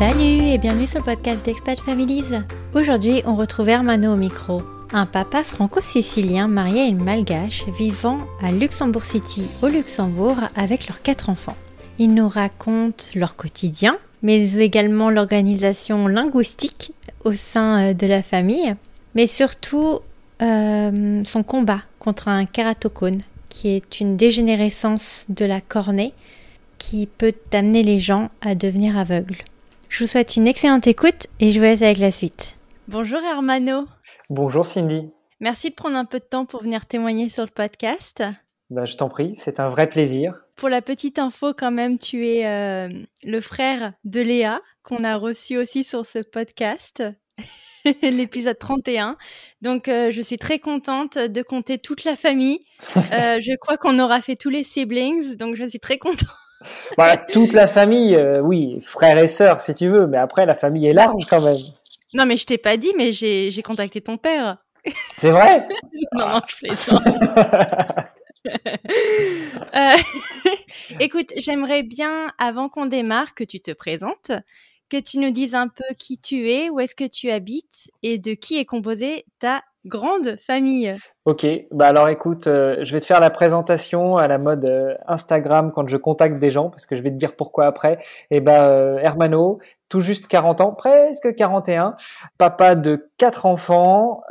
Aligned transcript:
Salut 0.00 0.46
et 0.46 0.56
bienvenue 0.56 0.86
sur 0.86 1.00
le 1.00 1.04
podcast 1.04 1.44
d'Expat 1.44 1.78
Families. 1.78 2.32
Aujourd'hui, 2.72 3.20
on 3.26 3.34
retrouve 3.34 3.68
Hermano 3.68 4.14
au 4.14 4.16
micro, 4.16 4.62
un 4.94 5.04
papa 5.04 5.44
franco-sicilien 5.44 6.48
marié 6.48 6.80
à 6.80 6.86
une 6.86 7.04
malgache 7.04 7.66
vivant 7.68 8.20
à 8.42 8.50
Luxembourg 8.50 9.04
City 9.04 9.42
au 9.60 9.68
Luxembourg 9.68 10.38
avec 10.56 10.88
leurs 10.88 11.02
quatre 11.02 11.28
enfants. 11.28 11.54
Ils 11.98 12.14
nous 12.14 12.30
racontent 12.30 13.04
leur 13.14 13.36
quotidien, 13.36 13.98
mais 14.22 14.54
également 14.54 15.10
l'organisation 15.10 16.08
linguistique 16.08 16.94
au 17.24 17.34
sein 17.34 17.90
euh, 17.90 17.92
de 17.92 18.06
la 18.06 18.22
famille, 18.22 18.74
mais 19.14 19.26
surtout 19.26 19.98
euh, 20.40 21.20
son 21.24 21.42
combat 21.42 21.82
contre 21.98 22.28
un 22.28 22.46
kératocone, 22.46 23.20
qui 23.50 23.68
est 23.68 24.00
une 24.00 24.16
dégénérescence 24.16 25.26
de 25.28 25.44
la 25.44 25.60
cornée 25.60 26.14
qui 26.78 27.06
peut 27.06 27.34
amener 27.52 27.82
les 27.82 27.98
gens 27.98 28.30
à 28.40 28.54
devenir 28.54 28.96
aveugles. 28.96 29.44
Je 29.90 30.04
vous 30.04 30.08
souhaite 30.08 30.36
une 30.36 30.46
excellente 30.46 30.86
écoute 30.86 31.26
et 31.40 31.50
je 31.50 31.58
vous 31.58 31.64
laisse 31.64 31.82
avec 31.82 31.98
la 31.98 32.12
suite. 32.12 32.56
Bonjour 32.86 33.18
Hermano. 33.18 33.86
Bonjour 34.30 34.64
Cindy. 34.64 35.10
Merci 35.40 35.70
de 35.70 35.74
prendre 35.74 35.96
un 35.96 36.04
peu 36.04 36.20
de 36.20 36.24
temps 36.24 36.46
pour 36.46 36.62
venir 36.62 36.86
témoigner 36.86 37.28
sur 37.28 37.42
le 37.42 37.50
podcast. 37.50 38.22
Ben, 38.70 38.84
je 38.84 38.96
t'en 38.96 39.08
prie, 39.08 39.32
c'est 39.34 39.58
un 39.58 39.68
vrai 39.68 39.88
plaisir. 39.88 40.36
Pour 40.56 40.68
la 40.68 40.80
petite 40.80 41.18
info 41.18 41.54
quand 41.54 41.72
même, 41.72 41.98
tu 41.98 42.24
es 42.24 42.46
euh, 42.46 42.88
le 43.24 43.40
frère 43.40 43.92
de 44.04 44.20
Léa 44.20 44.60
qu'on 44.84 45.02
a 45.02 45.16
reçu 45.16 45.58
aussi 45.58 45.82
sur 45.82 46.06
ce 46.06 46.20
podcast. 46.20 47.02
l'épisode 48.02 48.58
31. 48.58 49.16
Donc, 49.60 49.88
euh, 49.88 50.12
je 50.12 50.22
suis 50.22 50.36
très 50.36 50.60
contente 50.60 51.18
de 51.18 51.42
compter 51.42 51.78
toute 51.78 52.04
la 52.04 52.14
famille. 52.14 52.60
Euh, 53.12 53.38
je 53.40 53.56
crois 53.56 53.76
qu'on 53.76 53.98
aura 53.98 54.22
fait 54.22 54.36
tous 54.36 54.50
les 54.50 54.62
siblings, 54.62 55.34
donc 55.34 55.56
je 55.56 55.64
suis 55.64 55.80
très 55.80 55.98
contente. 55.98 56.28
Voilà, 56.96 57.16
toute 57.16 57.52
la 57.52 57.66
famille, 57.66 58.14
euh, 58.14 58.40
oui, 58.40 58.78
frères 58.80 59.18
et 59.18 59.26
sœurs 59.26 59.60
si 59.60 59.74
tu 59.74 59.88
veux, 59.88 60.06
mais 60.06 60.18
après 60.18 60.46
la 60.46 60.54
famille 60.54 60.86
est 60.86 60.92
large 60.92 61.26
quand 61.28 61.42
même. 61.42 61.56
Non, 62.14 62.26
mais 62.26 62.36
je 62.36 62.46
t'ai 62.46 62.58
pas 62.58 62.76
dit, 62.76 62.92
mais 62.96 63.12
j'ai 63.12 63.62
contacté 63.62 64.00
ton 64.00 64.16
père. 64.16 64.58
C'est 65.16 65.30
vrai 65.30 65.66
Non, 66.12 66.28
non, 66.28 66.40
je 66.48 66.56
plaisante. 66.56 67.02
euh, 69.74 69.96
écoute, 71.00 71.32
j'aimerais 71.36 71.82
bien, 71.82 72.32
avant 72.38 72.68
qu'on 72.68 72.86
démarre, 72.86 73.34
que 73.34 73.44
tu 73.44 73.60
te 73.60 73.70
présentes, 73.70 74.32
que 74.88 74.98
tu 74.98 75.18
nous 75.18 75.30
dises 75.30 75.54
un 75.54 75.68
peu 75.68 75.84
qui 75.96 76.18
tu 76.18 76.50
es, 76.50 76.68
où 76.68 76.80
est-ce 76.80 76.94
que 76.94 77.06
tu 77.06 77.30
habites 77.30 77.90
et 78.02 78.18
de 78.18 78.32
qui 78.34 78.58
est 78.58 78.64
composée 78.64 79.24
ta 79.38 79.62
grande 79.84 80.36
famille. 80.40 80.94
Ok, 81.24 81.46
bah 81.70 81.88
alors 81.88 82.08
écoute, 82.08 82.46
euh, 82.46 82.76
je 82.82 82.92
vais 82.92 83.00
te 83.00 83.06
faire 83.06 83.20
la 83.20 83.30
présentation 83.30 84.16
à 84.16 84.28
la 84.28 84.38
mode 84.38 84.64
euh, 84.64 84.94
Instagram 85.06 85.72
quand 85.74 85.88
je 85.88 85.96
contacte 85.96 86.38
des 86.38 86.50
gens, 86.50 86.70
parce 86.70 86.86
que 86.86 86.96
je 86.96 87.02
vais 87.02 87.10
te 87.10 87.16
dire 87.16 87.36
pourquoi 87.36 87.66
après. 87.66 87.94
Et 88.30 88.36
eh 88.36 88.40
bah 88.40 88.68
euh, 88.70 88.98
Hermano, 88.98 89.58
tout 89.88 90.00
juste 90.00 90.28
40 90.28 90.60
ans, 90.60 90.72
presque 90.72 91.34
41, 91.34 91.94
papa 92.38 92.74
de 92.74 93.10
quatre 93.18 93.46
enfants, 93.46 94.22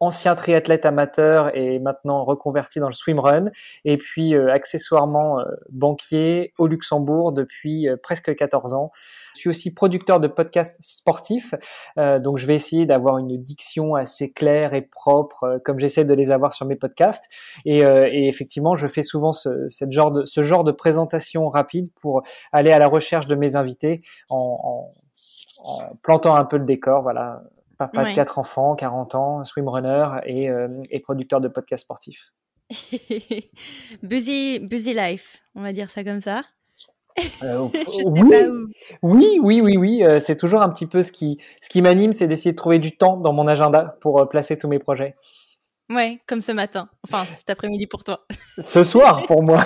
ancien 0.00 0.34
triathlète 0.34 0.84
amateur 0.84 1.56
et 1.56 1.78
maintenant 1.78 2.24
reconverti 2.24 2.80
dans 2.80 2.88
le 2.88 2.92
swimrun, 2.92 3.46
et 3.84 3.96
puis 3.96 4.34
euh, 4.34 4.52
accessoirement 4.52 5.40
euh, 5.40 5.44
banquier 5.70 6.52
au 6.58 6.66
Luxembourg 6.66 7.32
depuis 7.32 7.88
euh, 7.88 7.96
presque 7.96 8.34
14 8.34 8.74
ans. 8.74 8.90
Je 9.34 9.40
suis 9.40 9.50
aussi 9.50 9.72
producteur 9.72 10.20
de 10.20 10.28
podcasts 10.28 10.78
sportifs, 10.82 11.54
donc 11.96 12.38
je 12.38 12.46
vais 12.46 12.54
essayer 12.54 12.86
d'avoir 12.86 13.18
une 13.18 13.36
diction 13.42 13.94
assez 13.94 14.30
claire 14.30 14.74
et 14.74 14.82
propre, 14.82 15.60
comme 15.64 15.78
j'essaie 15.78 16.04
de 16.04 16.14
les 16.14 16.30
avoir 16.30 16.52
sur 16.52 16.66
mes 16.66 16.76
podcasts. 16.76 17.24
Et, 17.64 17.78
et 17.80 18.28
effectivement, 18.28 18.74
je 18.74 18.86
fais 18.86 19.02
souvent 19.02 19.32
ce, 19.32 19.68
genre 19.90 20.10
de, 20.10 20.24
ce 20.24 20.42
genre 20.42 20.64
de 20.64 20.72
présentation 20.72 21.48
rapide 21.48 21.90
pour 22.00 22.22
aller 22.52 22.72
à 22.72 22.78
la 22.78 22.88
recherche 22.88 23.26
de 23.26 23.34
mes 23.34 23.56
invités 23.56 24.00
en, 24.30 24.58
en, 24.62 24.90
en 25.64 25.94
plantant 26.02 26.34
un 26.34 26.44
peu 26.44 26.56
le 26.56 26.64
décor, 26.64 27.02
voilà, 27.02 27.42
papa 27.78 28.04
de 28.04 28.14
quatre 28.14 28.38
enfants, 28.38 28.74
40 28.74 29.14
ans, 29.14 29.44
swimrunner 29.44 30.08
et, 30.24 30.50
euh, 30.50 30.68
et 30.90 31.00
producteur 31.00 31.40
de 31.40 31.48
podcasts 31.48 31.84
sportifs. 31.84 32.32
busy, 34.02 34.58
busy 34.58 34.94
life, 34.94 35.42
on 35.54 35.62
va 35.62 35.72
dire 35.72 35.90
ça 35.90 36.02
comme 36.04 36.20
ça. 36.20 36.42
Euh, 37.42 37.68
oui, 39.02 39.38
oui, 39.40 39.60
oui, 39.60 39.76
oui, 39.76 40.04
euh, 40.04 40.20
c'est 40.20 40.36
toujours 40.36 40.62
un 40.62 40.68
petit 40.68 40.86
peu 40.86 41.02
ce 41.02 41.12
qui, 41.12 41.38
ce 41.62 41.68
qui 41.68 41.80
m'anime, 41.80 42.12
c'est 42.12 42.28
d'essayer 42.28 42.52
de 42.52 42.56
trouver 42.56 42.78
du 42.78 42.96
temps 42.96 43.16
dans 43.16 43.32
mon 43.32 43.46
agenda 43.46 43.96
pour 44.00 44.28
placer 44.28 44.58
tous 44.58 44.68
mes 44.68 44.78
projets. 44.78 45.14
Ouais, 45.88 46.18
comme 46.26 46.40
ce 46.40 46.52
matin. 46.52 46.88
Enfin, 47.04 47.24
cet 47.24 47.48
après-midi 47.48 47.86
pour 47.86 48.02
toi. 48.02 48.26
Ce 48.60 48.82
soir 48.82 49.24
pour 49.26 49.44
moi. 49.44 49.62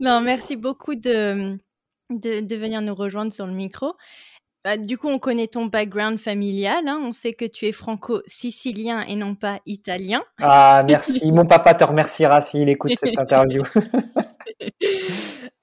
non, 0.00 0.20
merci 0.20 0.54
beaucoup 0.54 0.94
de, 0.94 1.58
de, 2.08 2.40
de, 2.40 2.56
venir 2.56 2.80
nous 2.80 2.94
rejoindre 2.94 3.32
sur 3.32 3.46
le 3.46 3.52
micro. 3.52 3.94
Bah, 4.64 4.76
du 4.76 4.98
coup, 4.98 5.08
on 5.08 5.18
connaît 5.18 5.46
ton 5.46 5.66
background 5.66 6.18
familial. 6.18 6.88
Hein. 6.88 7.00
On 7.02 7.12
sait 7.12 7.32
que 7.32 7.44
tu 7.44 7.66
es 7.66 7.72
franco-sicilien 7.72 9.02
et 9.02 9.14
non 9.14 9.34
pas 9.34 9.60
italien. 9.66 10.22
Ah, 10.40 10.82
merci. 10.88 11.30
Mon 11.30 11.46
papa 11.46 11.74
te 11.74 11.84
remerciera 11.84 12.40
s'il 12.40 12.68
écoute 12.68 12.92
cette 12.98 13.18
interview. 13.18 13.62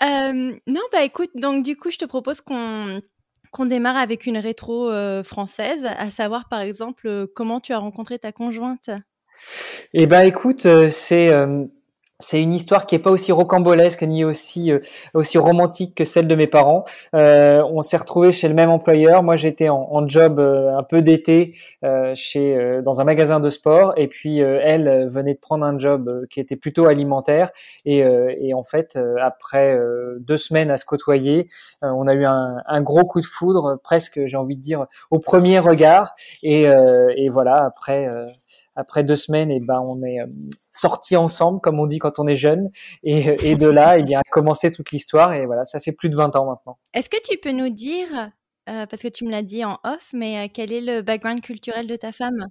Euh, 0.03 0.53
non, 0.67 0.81
bah 0.91 1.03
écoute, 1.03 1.31
donc 1.35 1.63
du 1.63 1.75
coup, 1.77 1.91
je 1.91 1.97
te 1.97 2.05
propose 2.05 2.41
qu'on 2.41 3.01
qu'on 3.51 3.65
démarre 3.65 3.95
avec 3.95 4.25
une 4.25 4.37
rétro 4.37 4.91
euh, 4.91 5.23
française, 5.23 5.87
à 5.97 6.09
savoir 6.09 6.49
par 6.49 6.59
exemple 6.59 7.07
euh, 7.07 7.25
comment 7.33 7.61
tu 7.61 7.71
as 7.71 7.77
rencontré 7.77 8.19
ta 8.19 8.33
conjointe? 8.33 8.89
Eh 9.93 10.07
ben 10.07 10.21
écoute, 10.21 10.67
c'est 10.89 11.31
c'est 12.19 12.41
une 12.41 12.53
histoire 12.53 12.85
qui 12.85 12.95
est 12.95 12.99
pas 12.99 13.11
aussi 13.11 13.31
rocambolesque 13.31 14.01
ni 14.03 14.23
aussi 14.23 14.71
euh, 14.71 14.79
aussi 15.13 15.37
romantique 15.37 15.95
que 15.95 16.05
celle 16.05 16.27
de 16.27 16.35
mes 16.35 16.47
parents. 16.47 16.85
Euh, 17.13 17.61
on 17.71 17.81
s'est 17.81 17.97
retrouvé 17.97 18.31
chez 18.31 18.47
le 18.47 18.53
même 18.53 18.69
employeur. 18.69 19.21
Moi, 19.21 19.35
j'étais 19.35 19.67
en, 19.67 19.87
en, 19.91 20.07
job 20.07 20.39
euh, 20.39 20.77
un 20.77 20.83
peu 20.83 21.01
d'été 21.01 21.53
euh, 21.83 22.13
chez 22.15 22.81
dans 22.83 23.01
un 23.01 23.03
magasin 23.03 23.39
de 23.39 23.49
sport, 23.49 23.93
et 23.97 24.07
puis 24.07 24.39
elle 24.39 25.09
venait 25.09 25.33
de 25.33 25.39
prendre 25.39 25.65
un 25.65 25.77
job 25.77 26.25
qui 26.29 26.39
était 26.39 26.55
plutôt 26.55 26.85
alimentaire. 26.87 27.51
Et, 27.85 27.99
et 27.99 28.53
en 28.53 28.63
fait, 28.63 28.97
après 29.21 29.77
deux 30.19 30.37
semaines 30.37 30.71
à 30.71 30.77
se 30.77 30.85
côtoyer, 30.85 31.47
on 31.81 32.07
a 32.07 32.13
eu 32.13 32.25
un, 32.25 32.57
un, 32.65 32.81
gros 32.81 33.05
coup 33.05 33.21
de 33.21 33.25
foudre, 33.25 33.79
presque, 33.83 34.25
j'ai 34.25 34.37
envie 34.37 34.55
de 34.55 34.61
dire, 34.61 34.85
au 35.11 35.19
premier 35.19 35.59
regard. 35.59 36.15
Et, 36.43 36.63
et 36.63 37.29
voilà, 37.29 37.65
après 37.65 38.09
après 38.75 39.03
deux 39.03 39.15
semaines, 39.15 39.51
et 39.51 39.59
eh 39.61 39.65
ben 39.65 39.79
on 39.79 40.03
est 40.03 40.19
euh, 40.19 40.25
sortis 40.71 41.15
ensemble, 41.15 41.61
comme 41.61 41.79
on 41.79 41.87
dit 41.87 41.99
quand 41.99 42.19
on 42.19 42.27
est 42.27 42.35
jeune, 42.35 42.69
et, 43.03 43.49
et 43.49 43.55
de 43.55 43.67
là, 43.67 43.97
et 43.97 44.01
eh 44.01 44.03
bien, 44.03 44.19
a 44.19 44.23
commencé 44.29 44.71
toute 44.71 44.91
l'histoire, 44.91 45.33
et 45.33 45.45
voilà, 45.45 45.65
ça 45.65 45.79
fait 45.79 45.91
plus 45.91 46.09
de 46.09 46.15
20 46.15 46.35
ans 46.35 46.45
maintenant. 46.45 46.77
Est-ce 46.93 47.09
que 47.09 47.21
tu 47.23 47.37
peux 47.37 47.51
nous 47.51 47.69
dire, 47.69 48.07
euh, 48.69 48.85
parce 48.85 49.01
que 49.01 49.07
tu 49.07 49.25
me 49.25 49.31
l'as 49.31 49.43
dit 49.43 49.63
en 49.63 49.79
off, 49.83 50.09
mais 50.13 50.37
euh, 50.37 50.47
quel 50.53 50.71
est 50.71 50.81
le 50.81 51.01
background 51.01 51.41
culturel 51.41 51.87
de 51.87 51.95
ta 51.95 52.11
femme? 52.11 52.47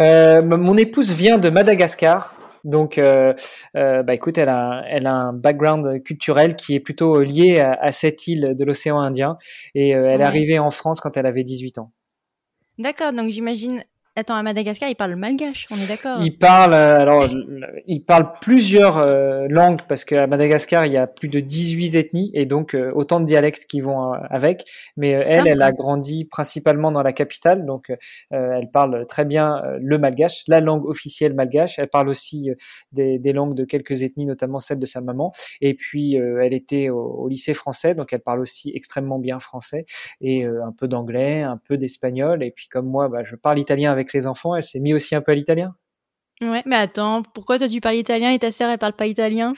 Euh, 0.00 0.42
Mon 0.42 0.76
épouse 0.76 1.14
vient 1.14 1.38
de 1.38 1.50
Madagascar. 1.50 2.36
Donc, 2.64 2.98
euh, 2.98 3.32
bah 3.74 4.12
écoute, 4.12 4.38
elle 4.38 4.48
a, 4.48 4.82
elle 4.88 5.06
a 5.06 5.14
un 5.14 5.32
background 5.32 6.02
culturel 6.02 6.56
qui 6.56 6.74
est 6.74 6.80
plutôt 6.80 7.22
lié 7.22 7.60
à, 7.60 7.78
à 7.80 7.92
cette 7.92 8.26
île 8.26 8.56
de 8.56 8.64
l'océan 8.64 8.98
Indien, 8.98 9.36
et 9.76 9.90
elle 9.90 10.20
est 10.20 10.24
arrivée 10.24 10.58
en 10.58 10.70
France 10.70 11.00
quand 11.00 11.16
elle 11.16 11.26
avait 11.26 11.44
18 11.44 11.78
ans. 11.78 11.92
D'accord, 12.78 13.12
donc 13.12 13.30
j'imagine 13.30 13.84
Attends, 14.18 14.36
à 14.36 14.42
Madagascar, 14.42 14.88
ils 14.88 14.94
parlent 14.94 15.14
malgache, 15.14 15.66
on 15.70 15.76
est 15.76 15.88
d'accord 15.88 16.22
Ils 16.22 16.38
parlent, 16.38 16.72
euh, 16.72 17.00
alors, 17.00 17.28
ils 17.86 18.02
parlent 18.02 18.32
plusieurs 18.40 18.96
euh, 18.96 19.46
langues 19.50 19.82
parce 19.86 20.06
qu'à 20.06 20.26
Madagascar, 20.26 20.86
il 20.86 20.94
y 20.94 20.96
a 20.96 21.06
plus 21.06 21.28
de 21.28 21.38
18 21.38 21.96
ethnies 21.96 22.30
et 22.32 22.46
donc 22.46 22.74
euh, 22.74 22.90
autant 22.94 23.20
de 23.20 23.26
dialectes 23.26 23.66
qui 23.66 23.82
vont 23.82 24.12
avec. 24.12 24.64
Mais 24.96 25.10
elle, 25.10 25.46
elle 25.46 25.60
a 25.60 25.70
grandi 25.70 26.24
principalement 26.24 26.92
dans 26.92 27.02
la 27.02 27.12
capitale, 27.12 27.66
donc 27.66 27.92
elle 28.30 28.70
parle 28.72 29.04
très 29.06 29.26
bien 29.26 29.60
le 29.80 29.98
malgache, 29.98 30.44
la 30.48 30.60
langue 30.60 30.86
officielle 30.86 31.34
malgache. 31.34 31.78
Elle 31.78 31.88
parle 31.88 32.08
aussi 32.08 32.48
des, 32.92 33.18
des, 33.18 33.32
langues 33.34 33.54
de 33.54 33.64
quelques 33.66 34.02
ethnies, 34.02 34.24
notamment 34.24 34.60
celle 34.60 34.78
de 34.78 34.86
sa 34.86 35.02
maman. 35.02 35.32
Et 35.60 35.74
puis, 35.74 36.14
elle 36.14 36.54
était 36.54 36.88
au, 36.88 37.00
au, 37.00 37.28
lycée 37.28 37.52
français, 37.52 37.94
donc 37.94 38.14
elle 38.14 38.22
parle 38.22 38.40
aussi 38.40 38.72
extrêmement 38.74 39.18
bien 39.18 39.38
français 39.38 39.84
et 40.22 40.44
un 40.44 40.72
peu 40.72 40.88
d'anglais, 40.88 41.42
un 41.42 41.58
peu 41.58 41.76
d'espagnol. 41.76 42.42
Et 42.42 42.50
puis, 42.50 42.68
comme 42.68 42.86
moi, 42.86 43.10
bah, 43.10 43.22
je 43.22 43.36
parle 43.36 43.58
italien 43.58 43.92
avec 43.92 44.05
les 44.12 44.26
enfants, 44.26 44.54
elle 44.56 44.62
s'est 44.62 44.80
mis 44.80 44.94
aussi 44.94 45.14
un 45.14 45.20
peu 45.20 45.32
à 45.32 45.34
l'italien. 45.34 45.74
Ouais, 46.42 46.62
mais 46.66 46.76
attends, 46.76 47.22
pourquoi 47.22 47.58
toi 47.58 47.68
tu 47.68 47.80
parles 47.80 47.96
italien 47.96 48.30
et 48.30 48.38
ta 48.38 48.52
sœur 48.52 48.70
elle 48.70 48.78
parle 48.78 48.92
pas 48.92 49.06
italien? 49.06 49.52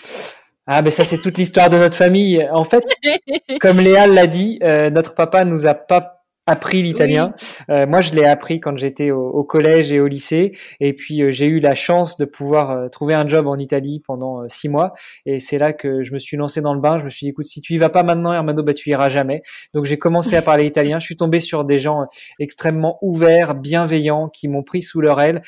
Ah, 0.66 0.82
mais 0.82 0.90
ça, 0.90 1.02
c'est 1.02 1.18
toute 1.18 1.38
l'histoire 1.38 1.70
de 1.70 1.78
notre 1.78 1.96
famille. 1.96 2.46
En 2.52 2.62
fait, 2.62 2.84
comme 3.60 3.80
Léa 3.80 4.06
l'a 4.06 4.26
dit, 4.26 4.58
euh, 4.62 4.90
notre 4.90 5.14
papa 5.14 5.44
nous 5.44 5.66
a 5.66 5.74
pas 5.74 6.17
appris 6.48 6.82
l'italien. 6.82 7.34
Euh, 7.68 7.86
moi, 7.86 8.00
je 8.00 8.12
l'ai 8.12 8.24
appris 8.24 8.58
quand 8.58 8.76
j'étais 8.78 9.10
au, 9.10 9.44
collège 9.44 9.92
et 9.92 10.00
au 10.00 10.06
lycée. 10.06 10.52
Et 10.80 10.94
puis, 10.94 11.22
euh, 11.22 11.30
j'ai 11.30 11.46
eu 11.46 11.60
la 11.60 11.74
chance 11.74 12.16
de 12.16 12.24
pouvoir 12.24 12.70
euh, 12.70 12.88
trouver 12.88 13.12
un 13.12 13.28
job 13.28 13.46
en 13.46 13.56
Italie 13.56 14.02
pendant 14.06 14.48
six 14.48 14.68
mois. 14.68 14.94
Et 15.26 15.38
c'est 15.40 15.58
là 15.58 15.74
que 15.74 16.02
je 16.02 16.12
me 16.12 16.18
suis 16.18 16.36
lancé 16.38 16.62
dans 16.62 16.72
le 16.72 16.80
bain. 16.80 16.98
Je 16.98 17.04
me 17.04 17.10
suis 17.10 17.26
dit, 17.26 17.30
écoute, 17.30 17.44
si 17.44 17.60
tu 17.60 17.74
y 17.74 17.76
vas 17.76 17.90
pas 17.90 18.02
maintenant, 18.02 18.32
Hermano, 18.32 18.62
bah, 18.62 18.72
tu 18.72 18.88
iras 18.88 19.10
jamais. 19.10 19.42
Donc, 19.74 19.84
j'ai 19.84 19.98
commencé 19.98 20.36
à 20.36 20.42
parler 20.42 20.64
italien. 20.64 20.98
Je 20.98 21.04
suis 21.04 21.16
tombé 21.16 21.38
sur 21.38 21.64
des 21.64 21.78
gens 21.78 22.06
extrêmement 22.40 22.98
ouverts, 23.02 23.54
bienveillants, 23.54 24.28
qui 24.30 24.48
m'ont 24.48 24.62
pris 24.62 24.80
sous 24.80 25.02
leur 25.02 25.20
aile, 25.20 25.42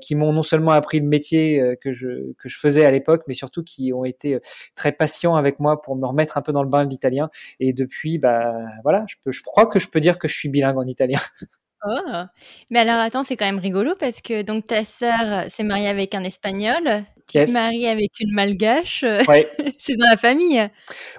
qui 0.00 0.14
m'ont 0.14 0.32
non 0.32 0.42
seulement 0.42 0.72
appris 0.72 1.00
le 1.00 1.06
métier 1.06 1.62
que 1.82 1.92
je, 1.92 2.32
que 2.38 2.48
je 2.48 2.58
faisais 2.58 2.84
à 2.84 2.90
l'époque, 2.90 3.24
mais 3.28 3.34
surtout 3.34 3.62
qui 3.62 3.92
ont 3.92 4.04
été 4.04 4.38
très 4.74 4.92
patients 4.92 5.34
avec 5.34 5.60
moi 5.60 5.82
pour 5.82 5.96
me 5.96 6.06
remettre 6.06 6.38
un 6.38 6.42
peu 6.42 6.52
dans 6.52 6.62
le 6.62 6.68
bain 6.68 6.84
de 6.84 6.90
l'italien. 6.90 7.28
Et 7.60 7.72
depuis, 7.72 8.18
bah, 8.18 8.54
voilà, 8.82 9.04
je 9.08 9.16
peux, 9.22 9.32
je 9.32 9.42
crois 9.42 9.66
que 9.66 9.78
je 9.78 9.88
peux 9.88 10.00
dire 10.00 10.18
que 10.18 10.28
je 10.28 10.34
suis 10.34 10.45
bilingue 10.48 10.78
en 10.78 10.86
italien. 10.86 11.20
Oh, 11.88 12.22
mais 12.70 12.80
alors 12.80 12.96
attends, 12.96 13.22
c'est 13.22 13.36
quand 13.36 13.44
même 13.44 13.58
rigolo 13.58 13.94
parce 14.00 14.20
que 14.20 14.42
donc 14.42 14.66
ta 14.66 14.84
sœur 14.84 15.48
s'est 15.48 15.62
mariée 15.62 15.88
avec 15.88 16.14
un 16.14 16.24
espagnol, 16.24 17.04
tu 17.28 17.38
es 17.38 17.52
marié 17.52 17.88
avec 17.88 18.12
une 18.18 18.32
malgache, 18.32 19.04
ouais. 19.28 19.46
c'est 19.78 19.94
dans 19.94 20.08
la 20.08 20.16
famille. 20.16 20.68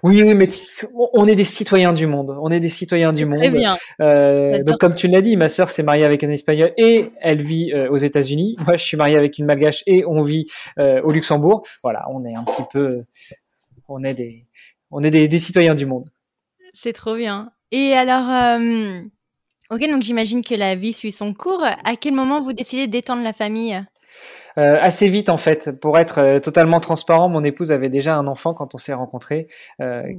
Oui, 0.03 0.21
oui, 0.23 0.33
mais 0.33 0.47
on 1.13 1.25
est 1.25 1.35
des 1.35 1.43
citoyens 1.43 1.93
du 1.93 2.07
monde, 2.07 2.35
on 2.41 2.49
est 2.49 2.59
des 2.59 2.69
citoyens 2.69 3.13
du 3.13 3.25
monde. 3.25 3.37
Très 3.37 3.49
bien. 3.49 3.77
Euh, 4.01 4.63
donc 4.63 4.77
comme 4.79 4.93
tu 4.93 5.07
l'as 5.07 5.21
dit, 5.21 5.37
ma 5.37 5.47
sœur 5.47 5.69
s'est 5.69 5.83
mariée 5.83 6.05
avec 6.05 6.23
un 6.23 6.29
espagnol 6.31 6.73
et 6.75 7.11
elle 7.21 7.41
vit 7.41 7.71
euh, 7.73 7.89
aux 7.89 7.97
États-Unis. 7.97 8.57
Moi, 8.65 8.77
je 8.77 8.83
suis 8.83 8.97
marié 8.97 9.15
avec 9.15 9.37
une 9.37 9.45
malgache 9.45 9.83
et 9.85 10.05
on 10.05 10.21
vit 10.21 10.45
euh, 10.79 11.01
au 11.03 11.11
Luxembourg. 11.11 11.65
Voilà, 11.83 12.05
on 12.09 12.25
est 12.25 12.35
un 12.35 12.43
petit 12.43 12.63
peu, 12.71 13.03
on 13.87 14.03
est 14.03 14.15
des, 14.15 14.45
on 14.91 15.03
est 15.03 15.11
des, 15.11 15.27
des 15.27 15.39
citoyens 15.39 15.75
du 15.75 15.85
monde. 15.85 16.09
C'est 16.73 16.93
trop 16.93 17.15
bien. 17.15 17.51
Et 17.71 17.93
alors, 17.93 18.59
ok, 19.69 19.89
donc 19.89 20.01
j'imagine 20.03 20.43
que 20.43 20.55
la 20.55 20.75
vie 20.75 20.93
suit 20.93 21.11
son 21.11 21.33
cours. 21.33 21.63
À 21.63 21.95
quel 21.95 22.13
moment 22.13 22.41
vous 22.41 22.53
décidez 22.53 22.87
d'étendre 22.87 23.23
la 23.23 23.33
famille? 23.33 23.81
Euh, 24.57 24.77
assez 24.81 25.07
vite 25.07 25.29
en 25.29 25.37
fait. 25.37 25.71
Pour 25.71 25.99
être 25.99 26.19
euh, 26.19 26.39
totalement 26.39 26.79
transparent, 26.79 27.29
mon 27.29 27.43
épouse 27.43 27.71
avait 27.71 27.89
déjà 27.89 28.15
un 28.15 28.27
enfant 28.27 28.53
quand 28.53 28.73
on 28.73 28.77
s'est 28.77 28.93
rencontrés, 28.93 29.47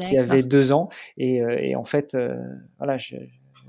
qui 0.01 0.19
avait 0.19 0.43
deux 0.43 0.73
ans, 0.73 0.89
et, 1.17 1.41
et 1.61 1.77
en 1.77 1.85
fait, 1.85 2.17
voilà, 2.79 2.99
je, 2.99 3.17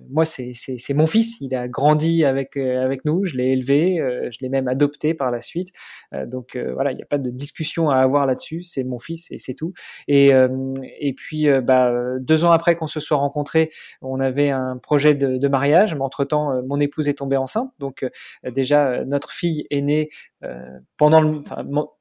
moi, 0.10 0.26
c'est 0.26 0.54
mon 0.94 1.06
fils. 1.06 1.40
Il 1.42 1.56
a 1.56 1.68
grandi 1.68 2.24
avec 2.26 2.58
euh, 2.58 2.84
avec 2.84 3.06
nous. 3.06 3.26
Je 3.26 3.38
l'ai 3.38 3.52
élevé. 3.52 4.00
Euh, 4.00 4.30
je 4.32 4.38
l'ai 4.42 4.50
même 4.50 4.68
adopté 4.68 5.14
par 5.14 5.32
la 5.32 5.42
suite. 5.42 5.70
Euh, 6.14 6.26
donc 6.26 6.58
voilà, 6.74 6.92
il 6.92 6.96
n'y 6.96 7.02
a 7.02 7.06
pas 7.06 7.18
de 7.18 7.30
discussion 7.30 7.90
à 7.90 7.98
avoir 7.98 8.26
là-dessus. 8.26 8.64
C'est 8.64 8.84
mon 8.84 9.00
fils 9.00 9.30
et 9.32 9.40
c'est 9.40 9.54
tout. 9.54 9.74
Et 10.08 10.32
et 11.00 11.14
puis 11.14 11.48
bah, 11.62 11.94
deux 12.20 12.44
ans 12.44 12.52
après 12.52 12.76
qu'on 12.76 12.88
se 12.88 13.00
soit 13.00 13.18
rencontrés, 13.18 13.70
on 14.02 14.20
avait 14.20 14.50
un 14.50 14.78
projet 14.78 15.16
de, 15.16 15.38
de 15.38 15.48
mariage. 15.48 15.96
Mais 15.96 16.02
entre 16.02 16.26
temps, 16.26 16.62
mon 16.64 16.80
épouse 16.80 17.10
est 17.10 17.16
tombée 17.16 17.38
enceinte. 17.38 17.72
Donc 17.80 18.06
déjà, 18.44 19.04
notre 19.06 19.32
fille 19.32 19.66
est 19.70 19.82
née 19.82 20.10
pendant 20.98 21.22
le, 21.22 21.42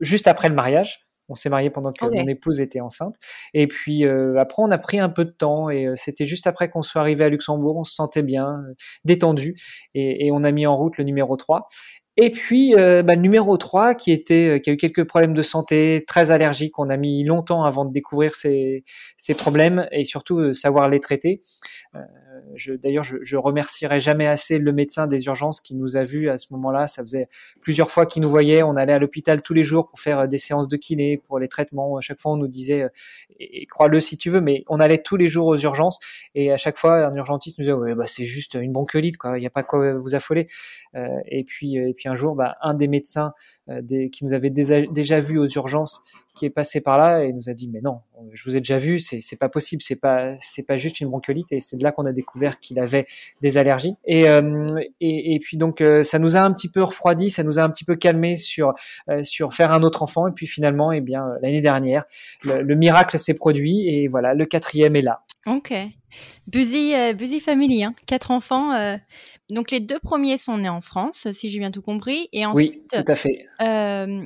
juste 0.01 0.27
après 0.29 0.49
le 0.49 0.55
mariage. 0.55 1.08
On 1.29 1.35
s'est 1.35 1.49
marié 1.49 1.71
pendant 1.71 1.93
que 1.93 2.05
mon 2.05 2.27
épouse 2.27 2.61
était 2.61 2.81
enceinte. 2.81 3.15
Et 3.55 3.67
puis 3.67 4.05
euh, 4.05 4.39
après, 4.39 4.63
on 4.63 4.71
a 4.71 4.79
pris 4.79 4.99
un 4.99 5.09
peu 5.09 5.25
de 5.25 5.31
temps 5.31 5.71
et 5.71 5.87
euh, 5.87 5.93
c'était 5.97 6.25
juste 6.25 6.47
après 6.47 6.71
qu'on 6.71 6.83
soit 6.83 7.01
arrivé 7.01 7.25
à 7.25 7.29
Luxembourg. 7.29 7.77
On 7.77 7.85
se 7.85 7.95
sentait 7.95 8.23
bien, 8.23 8.63
euh, 8.69 8.75
détendu 9.05 9.57
et, 9.95 10.27
et, 10.27 10.33
on 10.33 10.45
a 10.45 10.51
mis 10.51 10.67
en 10.67 10.77
route 10.77 10.97
le 10.99 11.05
numéro 11.05 11.37
3. 11.37 11.67
Et 12.21 12.31
puis 12.31 12.75
bah, 12.75 13.15
le 13.15 13.21
numéro 13.21 13.57
3 13.57 13.95
qui 13.95 14.13
était 14.13 14.61
qui 14.61 14.71
a 14.71 14.73
eu 14.73 14.77
quelques 14.77 15.05
problèmes 15.05 15.35
de 15.35 15.43
santé, 15.43 16.05
très 16.07 16.31
allergique. 16.33 16.79
On 16.79 16.91
a 16.91 16.97
mis 16.97 17.25
longtemps 17.25 17.65
avant 17.65 17.85
de 17.85 17.93
découvrir 17.93 18.35
ces, 18.35 18.85
ces 19.17 19.35
problèmes 19.35 19.89
et 19.93 20.05
surtout 20.05 20.53
savoir 20.53 20.89
les 20.89 21.01
traiter. 21.01 21.41
D'ailleurs, 22.83 23.05
je, 23.05 23.17
je 23.23 23.37
remercierai 23.37 24.01
jamais 24.01 24.27
assez 24.27 24.59
le 24.59 24.73
médecin 24.73 25.07
des 25.07 25.27
urgences 25.27 25.61
qui 25.61 25.75
nous 25.75 25.97
a 25.97 26.05
vus 26.05 26.29
à 26.29 26.39
ce 26.39 26.53
moment-là. 26.53 26.87
Ça 26.87 27.03
faisait 27.03 27.29
plusieurs 27.61 27.91
fois 27.91 28.07
qu'il 28.07 28.23
nous 28.23 28.31
voyait. 28.31 28.63
On 28.63 28.77
allait 28.77 28.93
à 28.93 28.99
l'hôpital 28.99 29.43
tous 29.43 29.55
les 29.55 29.63
jours 29.63 29.89
pour 29.89 30.01
faire 30.01 30.29
des 30.29 30.39
séances 30.39 30.69
de 30.69 30.77
kiné, 30.77 31.19
pour 31.19 31.39
les 31.39 31.49
traitements. 31.49 31.97
À 31.97 32.01
chaque 32.01 32.21
fois, 32.21 32.33
on 32.33 32.37
nous 32.37 32.49
disait, 32.49 32.83
euh, 32.83 32.89
et, 33.39 33.67
crois-le 33.67 34.01
si 34.01 34.17
tu 34.17 34.31
veux, 34.31 34.41
mais 34.41 34.65
on 34.69 34.81
allait 34.81 34.99
tous 34.99 35.17
les 35.17 35.29
jours 35.29 35.47
aux 35.47 35.57
urgences. 35.57 35.99
Et 36.35 36.53
à 36.53 36.57
chaque 36.57 36.79
fois, 36.79 37.07
un 37.07 37.15
urgentiste 37.15 37.59
nous 37.59 37.65
disait, 37.65 37.73
ouais, 37.75 37.95
bah, 37.95 38.07
c'est 38.07 38.25
juste 38.25 38.55
une 38.55 38.73
bronchiolite, 38.73 39.17
quoi. 39.17 39.39
Il 39.39 39.41
n'y 39.41 39.47
a 39.47 39.51
pas 39.51 39.63
quoi 39.63 39.95
vous 39.95 40.15
affoler. 40.15 40.47
Euh, 40.95 41.07
et 41.27 41.45
puis, 41.45 41.77
et 41.77 41.95
puis 41.95 42.08
un 42.09 42.15
jour, 42.15 42.35
bah, 42.35 42.57
un 42.63 42.75
des 42.75 42.89
médecins 42.89 43.33
euh, 43.69 43.81
qui 44.11 44.25
nous 44.25 44.33
avait 44.33 44.51
déjà, 44.51 44.83
déjà 44.87 45.21
vu 45.21 45.39
aux 45.39 45.47
urgences, 45.47 46.03
qui 46.35 46.47
est 46.47 46.51
passé 46.51 46.81
par 46.81 46.99
là 46.99 47.25
et 47.25 47.33
nous 47.33 47.49
a 47.49 47.53
dit, 47.53 47.69
mais 47.69 47.81
non, 47.81 48.01
je 48.33 48.45
vous 48.45 48.57
ai 48.57 48.61
déjà 48.61 48.79
vu, 48.79 48.99
c'est, 48.99 49.37
pas 49.37 49.49
possible, 49.49 49.83
c'est 49.83 50.01
pas, 50.01 50.37
c'est 50.41 50.63
pas 50.63 50.77
juste 50.77 51.01
une 51.01 51.09
bronchiolite. 51.09 51.53
Et 51.53 51.61
c'est 51.61 51.77
de 51.77 51.83
là 51.83 51.93
qu'on 51.93 52.05
a 52.05 52.13
découvert 52.13 52.61
qu'il 52.61 52.79
avait 52.79 53.07
des 53.43 53.59
allergies. 53.59 53.95
Et, 54.05 54.29
euh, 54.29 54.67
et, 55.01 55.39
puis 55.41 55.57
donc 55.57 55.81
euh, 55.81 56.03
ça 56.03 56.19
nous 56.19 56.37
a 56.37 56.41
un 56.41 56.53
petit 56.53 56.69
peu 56.69 56.83
refroidi, 56.83 57.31
ça 57.31 57.43
nous 57.43 57.59
a 57.59 57.63
un 57.63 57.71
petit 57.71 57.85
peu 57.85 57.97
calmé 57.97 58.37
sur 58.37 58.73
sur 59.23 59.53
faire 59.53 59.73
un 59.73 59.83
autre 59.83 60.03
enfant. 60.03 60.29
Et 60.29 60.33
puis 60.33 60.47
finalement, 60.47 60.93
eh 60.93 61.01
bien 61.01 61.25
l'année 61.43 61.61
dernière, 61.61 62.05
le, 62.45 62.75
miracle 62.75 63.19
s'est 63.19 63.35
produit 63.35 63.89
et 63.89 64.07
voilà, 64.07 64.35
le 64.35 64.47
quatrième 64.47 64.97
est 64.97 65.03
là. 65.03 65.23
Ok, 65.47 65.73
busy 66.47 66.95
busy 67.17 67.41
family, 67.41 67.85
hein. 67.85 67.95
quatre 68.07 68.31
enfants. 68.31 68.99
Donc 69.51 69.71
les 69.71 69.81
deux 69.81 69.99
premiers 69.99 70.37
sont 70.37 70.59
nés 70.59 70.69
en 70.69 70.81
France, 70.81 71.29
si 71.33 71.51
j'ai 71.51 71.59
bien 71.59 71.71
tout 71.71 71.83
compris, 71.83 72.29
et 72.33 72.45
ensuite, 72.45 72.73
oui, 72.73 73.03
tout 73.05 73.11
à 73.13 73.15
fait. 73.15 73.47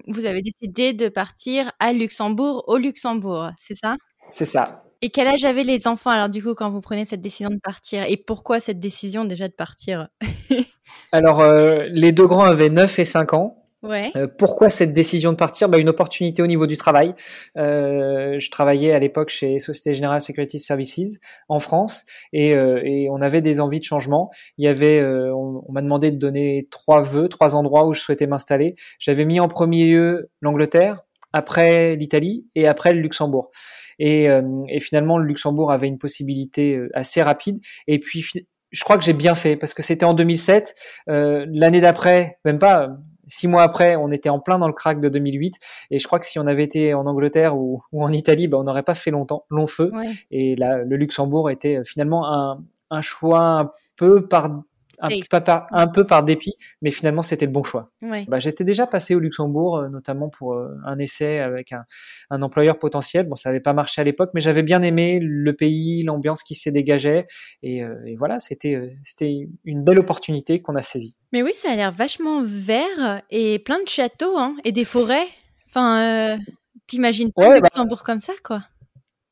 vous 0.09 0.27
avez 0.27 0.43
décidé 0.43 0.93
de 0.93 1.09
partir 1.09 1.71
à 1.79 1.93
Luxembourg, 1.93 2.65
au 2.67 2.77
Luxembourg, 2.77 3.51
c'est 3.61 3.77
ça? 3.77 3.97
C'est 4.29 4.45
ça. 4.45 4.83
Et 5.05 5.11
quel 5.11 5.27
âge 5.27 5.45
avaient 5.45 5.65
les 5.65 5.89
enfants? 5.89 6.11
Alors 6.11 6.29
du 6.29 6.43
coup 6.43 6.55
quand 6.55 6.71
vous 6.71 6.81
prenez 6.81 7.05
cette 7.05 7.21
décision 7.21 7.51
de 7.51 7.59
partir 7.59 8.05
Et 8.05 8.17
pourquoi 8.17 8.61
cette 8.61 8.79
décision 8.79 9.25
déjà 9.25 9.49
de 9.49 9.53
partir? 9.53 10.09
Alors 11.13 11.41
euh, 11.41 11.87
les 11.91 12.13
deux 12.13 12.27
grands 12.27 12.45
avaient 12.45 12.71
9 12.71 13.01
et 13.01 13.05
5 13.05 13.35
ans. 13.35 13.62
Ouais. 13.83 14.13
Euh, 14.17 14.29
pourquoi 14.39 14.69
cette 14.69 14.93
décision 14.93 15.33
de 15.33 15.37
partir? 15.37 15.69
Bah, 15.69 15.79
Une 15.79 15.89
opportunité 15.89 16.41
au 16.43 16.47
niveau 16.47 16.67
du 16.67 16.77
travail. 16.77 17.15
Euh, 17.57 18.39
je 18.39 18.51
travaillais 18.51 18.93
à 18.93 18.99
l'époque 18.99 19.29
chez 19.29 19.59
Société 19.59 19.93
Générale 19.93 20.21
Security 20.21 20.61
Services 20.61 21.19
en 21.49 21.59
France 21.59 22.05
et, 22.33 22.55
euh, 22.55 22.81
et, 22.85 23.09
on 23.11 23.21
avait 23.21 23.41
des 23.41 23.61
envies 23.61 23.81
de 23.81 23.85
changement. 23.85 24.31
Il 24.57 24.65
y 24.65 24.69
avait, 24.69 25.01
euh, 25.01 25.35
on, 25.35 25.65
on 25.67 25.73
m'a 25.73 25.83
demandé 25.83 26.11
de 26.11 26.17
donner 26.17 26.69
trois 26.71 27.03
vœux, 27.03 27.29
trois 27.29 27.57
endroits 27.57 27.87
où 27.87 27.93
je 27.93 28.01
souhaitais 28.01 28.27
m'installer. 28.27 28.75
J'avais 28.99 29.25
mis 29.25 29.41
en 29.41 29.49
premier 29.49 29.87
lieu 29.87 30.31
l'Angleterre, 30.41 31.03
après 31.33 31.97
l'Italie 31.97 32.47
et 32.55 32.67
après 32.67 32.93
le 32.93 33.01
Luxembourg. 33.01 33.51
Et, 33.99 34.29
euh, 34.29 34.43
et, 34.69 34.81
finalement, 34.81 35.19
le 35.19 35.27
Luxembourg 35.27 35.73
avait 35.73 35.89
une 35.89 35.99
possibilité 35.99 36.77
euh, 36.77 36.91
assez 36.95 37.23
rapide. 37.23 37.59
Et 37.87 37.99
puis, 37.99 38.25
je 38.71 38.85
crois 38.85 38.99
que 38.99 39.05
j'ai 39.05 39.13
bien 39.13 39.35
fait 39.35 39.57
parce 39.57 39.75
que 39.75 39.83
c'était 39.83 40.05
en 40.05 40.15
2007. 40.15 40.75
Euh, 41.09 41.47
L'année 41.51 41.81
d'après, 41.81 42.39
même 42.45 42.59
pas, 42.59 42.89
six 43.29 43.49
mois 43.49 43.63
après, 43.63 43.97
on 43.97 44.11
était 44.11 44.29
en 44.29 44.41
plein 44.41 44.59
dans 44.59 44.67
le 44.67 44.73
crack 44.73 45.01
de 45.01 45.09
2008. 45.09 45.59
Et 45.91 45.99
je 45.99 46.07
crois 46.07 46.19
que 46.19 46.27
si 46.27 46.39
on 46.39 46.47
avait 46.47 46.65
été 46.65 46.95
en 46.95 47.07
Angleterre 47.07 47.57
ou, 47.57 47.83
ou 47.93 48.03
en 48.03 48.13
Italie, 48.13 48.49
bah, 48.49 48.59
on 48.59 48.65
n'aurait 48.65 48.83
pas 48.83 48.95
fait 48.95 49.11
longtemps, 49.11 49.45
long 49.51 49.67
feu. 49.67 49.93
Et 50.31 50.57
là, 50.57 50.79
le 50.79 50.97
Luxembourg 50.97 51.51
était 51.51 51.79
euh, 51.79 51.85
finalement 51.85 52.33
un, 52.33 52.63
un 52.91 53.03
choix 53.03 53.41
un 53.41 53.71
peu 53.97 54.27
par 54.27 54.51
un, 55.01 55.87
peu 55.87 56.07
par 56.07 56.23
dépit, 56.23 56.55
mais 56.81 56.91
finalement 56.91 57.23
c'était 57.23 57.47
le 57.47 57.53
bon 57.53 57.63
choix. 57.63 57.91
Bah, 58.29 58.39
j'étais 58.39 58.65
déjà 58.65 58.87
passé 58.87 59.15
au 59.15 59.19
Luxembourg, 59.19 59.79
euh, 59.79 59.89
notamment 59.89 60.29
pour 60.29 60.55
euh, 60.55 60.69
un 60.85 60.99
essai 60.99 61.39
avec 61.39 61.73
un, 61.73 61.85
un, 62.31 62.43
employeur 62.43 62.79
potentiel. 62.79 63.29
Bon, 63.29 63.35
ça 63.35 63.49
n'avait 63.49 63.61
pas 63.61 63.73
marché 63.73 64.01
à 64.01 64.05
l'époque, 64.05 64.31
mais 64.35 64.41
j'avais 64.41 64.63
bien 64.63 64.83
aimé 64.83 65.19
le 65.21 65.53
pays, 65.55 66.03
l'ambiance 66.03 66.43
qui 66.43 66.55
s'est 66.55 66.71
dégagée, 66.71 67.27
et, 67.63 67.83
euh, 67.83 67.95
et 68.07 68.17
voilà, 68.17 68.39
c'était 68.39 68.97
c'était 69.05 69.49
une 69.65 69.83
belle 69.83 69.99
opportunité 69.99 70.61
qu'on 70.61 70.75
a 70.75 70.83
saisie. 70.83 71.17
Mais 71.33 71.43
oui, 71.43 71.53
ça 71.55 71.71
a 71.71 71.77
l'air 71.77 71.93
vachement 71.93 72.43
vert 72.43 73.23
et 73.31 73.59
plein 73.59 73.83
de 73.83 73.89
châteaux 73.89 74.39
hein, 74.39 74.57
et 74.65 74.73
des 74.73 74.85
forêts. 74.85 75.27
Enfin, 75.69 76.39
t'imagines 76.87 77.33
pas 77.33 77.55
le 77.55 77.61
bah 77.61 77.69
Luxembourg 77.73 78.03
comme 78.03 78.21
ça, 78.21 78.35
quoi 78.45 78.63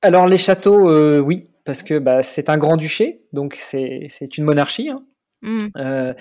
Alors 0.01 0.27
les 0.27 0.39
châteaux, 0.39 1.21
oui, 1.21 1.51
parce 1.65 1.83
que 1.83 1.99
bah, 1.99 2.23
c'est 2.23 2.49
un 2.49 2.57
grand 2.57 2.77
duché, 2.77 3.27
donc 3.33 3.57
c'est 3.57 4.39
une 4.39 4.45
monarchie. 4.45 4.89
Hein. 4.89 5.05
Mmh. 5.43 5.59
Euh, 5.79 6.13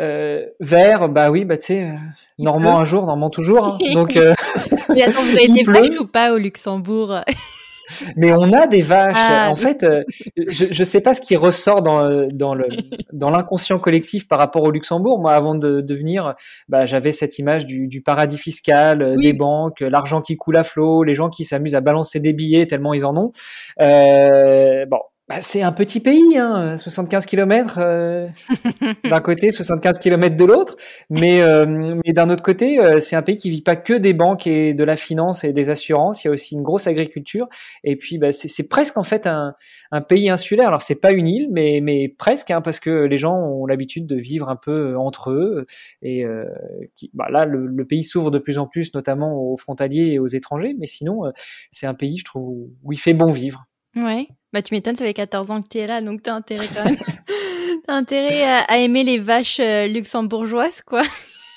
euh, 0.00 0.46
vert, 0.60 1.08
bah 1.08 1.30
oui, 1.30 1.44
bah 1.44 1.56
tu 1.56 1.64
sais, 1.64 1.84
euh, 1.84 1.94
normand 2.38 2.78
un 2.78 2.84
jour, 2.84 3.06
normand 3.06 3.30
toujours. 3.30 3.64
Hein. 3.64 3.78
donc, 3.94 4.16
euh, 4.16 4.34
Mais 4.88 5.02
attends, 5.02 5.22
vous 5.22 5.36
avez 5.36 5.48
des 5.52 5.62
vaches 5.62 5.98
ou 6.00 6.06
pas 6.06 6.32
au 6.32 6.38
Luxembourg? 6.38 7.20
Mais 8.16 8.32
on 8.32 8.52
a 8.52 8.66
des 8.66 8.82
vaches. 8.82 9.14
Ah, 9.16 9.48
en 9.48 9.54
fait, 9.54 9.84
euh, 9.84 10.02
je 10.36 10.76
ne 10.76 10.84
sais 10.84 11.00
pas 11.00 11.14
ce 11.14 11.20
qui 11.20 11.36
ressort 11.36 11.82
dans, 11.82 12.26
dans 12.32 12.52
le 12.52 12.66
dans 13.12 13.30
l'inconscient 13.30 13.78
collectif 13.78 14.26
par 14.26 14.40
rapport 14.40 14.64
au 14.64 14.72
Luxembourg. 14.72 15.20
Moi, 15.20 15.32
avant 15.32 15.54
de, 15.54 15.80
de 15.82 15.94
venir, 15.94 16.34
bah, 16.68 16.84
j'avais 16.84 17.12
cette 17.12 17.38
image 17.38 17.64
du, 17.64 17.86
du 17.86 18.02
paradis 18.02 18.38
fiscal, 18.38 19.16
des 19.20 19.32
banques, 19.32 19.82
l'argent 19.82 20.20
qui 20.20 20.36
coule 20.36 20.56
à 20.56 20.64
flot, 20.64 21.04
les 21.04 21.14
gens 21.14 21.30
qui 21.30 21.44
s'amusent 21.44 21.76
à 21.76 21.80
balancer 21.80 22.18
des 22.18 22.32
billets 22.32 22.66
tellement 22.66 22.92
ils 22.92 23.06
en 23.06 23.16
ont. 23.16 23.30
Euh, 23.80 24.84
bon, 24.86 24.98
bah, 25.28 25.38
c'est 25.40 25.62
un 25.62 25.72
petit 25.72 25.98
pays, 25.98 26.38
hein, 26.38 26.76
75 26.76 27.26
km 27.26 27.78
euh, 27.80 28.28
d'un 29.10 29.20
côté, 29.20 29.50
75 29.50 29.98
km 29.98 30.36
de 30.36 30.44
l'autre, 30.44 30.76
mais, 31.10 31.42
euh, 31.42 31.66
mais 31.66 32.12
d'un 32.12 32.30
autre 32.30 32.44
côté, 32.44 32.78
euh, 32.78 33.00
c'est 33.00 33.16
un 33.16 33.22
pays 33.22 33.36
qui 33.36 33.50
vit 33.50 33.62
pas 33.62 33.74
que 33.74 33.92
des 33.94 34.12
banques 34.12 34.46
et 34.46 34.72
de 34.72 34.84
la 34.84 34.94
finance 34.94 35.42
et 35.42 35.52
des 35.52 35.68
assurances. 35.68 36.22
Il 36.22 36.28
y 36.28 36.30
a 36.30 36.32
aussi 36.32 36.54
une 36.54 36.62
grosse 36.62 36.86
agriculture, 36.86 37.48
et 37.82 37.96
puis 37.96 38.18
bah, 38.18 38.30
c'est 38.30 38.68
presque 38.68 38.98
en 38.98 39.02
fait 39.02 39.26
un, 39.26 39.54
un, 39.90 40.00
pays 40.00 40.30
insulaire. 40.30 40.68
Alors 40.68 40.80
c'est 40.80 41.00
pas 41.00 41.10
une 41.10 41.26
île, 41.26 41.48
mais, 41.50 41.80
mais 41.82 42.06
presque, 42.08 42.52
hein, 42.52 42.60
parce 42.60 42.78
que 42.78 42.90
les 42.90 43.16
gens 43.16 43.34
ont 43.34 43.66
l'habitude 43.66 44.06
de 44.06 44.14
vivre 44.14 44.48
un 44.48 44.56
peu 44.56 44.96
entre 44.96 45.32
eux. 45.32 45.66
Et 46.02 46.24
qui, 46.94 47.10
bah, 47.14 47.26
là, 47.30 47.46
le, 47.46 47.66
le 47.66 47.84
pays 47.84 48.04
s'ouvre 48.04 48.30
de 48.30 48.38
plus 48.38 48.58
en 48.58 48.68
plus, 48.68 48.94
notamment 48.94 49.34
aux 49.34 49.56
frontaliers 49.56 50.12
et 50.12 50.18
aux 50.20 50.28
étrangers. 50.28 50.76
Mais 50.78 50.86
sinon, 50.86 51.22
c'est 51.72 51.86
un 51.86 51.94
pays, 51.94 52.18
je 52.18 52.24
trouve, 52.24 52.68
où 52.84 52.92
il 52.92 52.98
fait 52.98 53.14
bon 53.14 53.32
vivre. 53.32 53.66
Ouais. 53.96 54.28
Bah, 54.52 54.62
tu 54.62 54.74
m'étonnes, 54.74 54.96
ça 54.96 55.04
fait 55.04 55.14
14 55.14 55.50
ans 55.50 55.62
que 55.62 55.68
tu 55.68 55.78
es 55.78 55.86
là, 55.86 56.00
donc 56.00 56.22
tu 56.22 56.30
as 56.30 56.34
intérêt 56.34 56.68
quand 56.74 56.84
même. 56.84 56.96
t'as 57.86 57.94
intérêt 57.94 58.44
à, 58.68 58.78
aimer 58.78 59.04
les 59.04 59.18
vaches 59.18 59.60
euh, 59.60 59.86
luxembourgeoises, 59.86 60.82
quoi. 60.82 61.02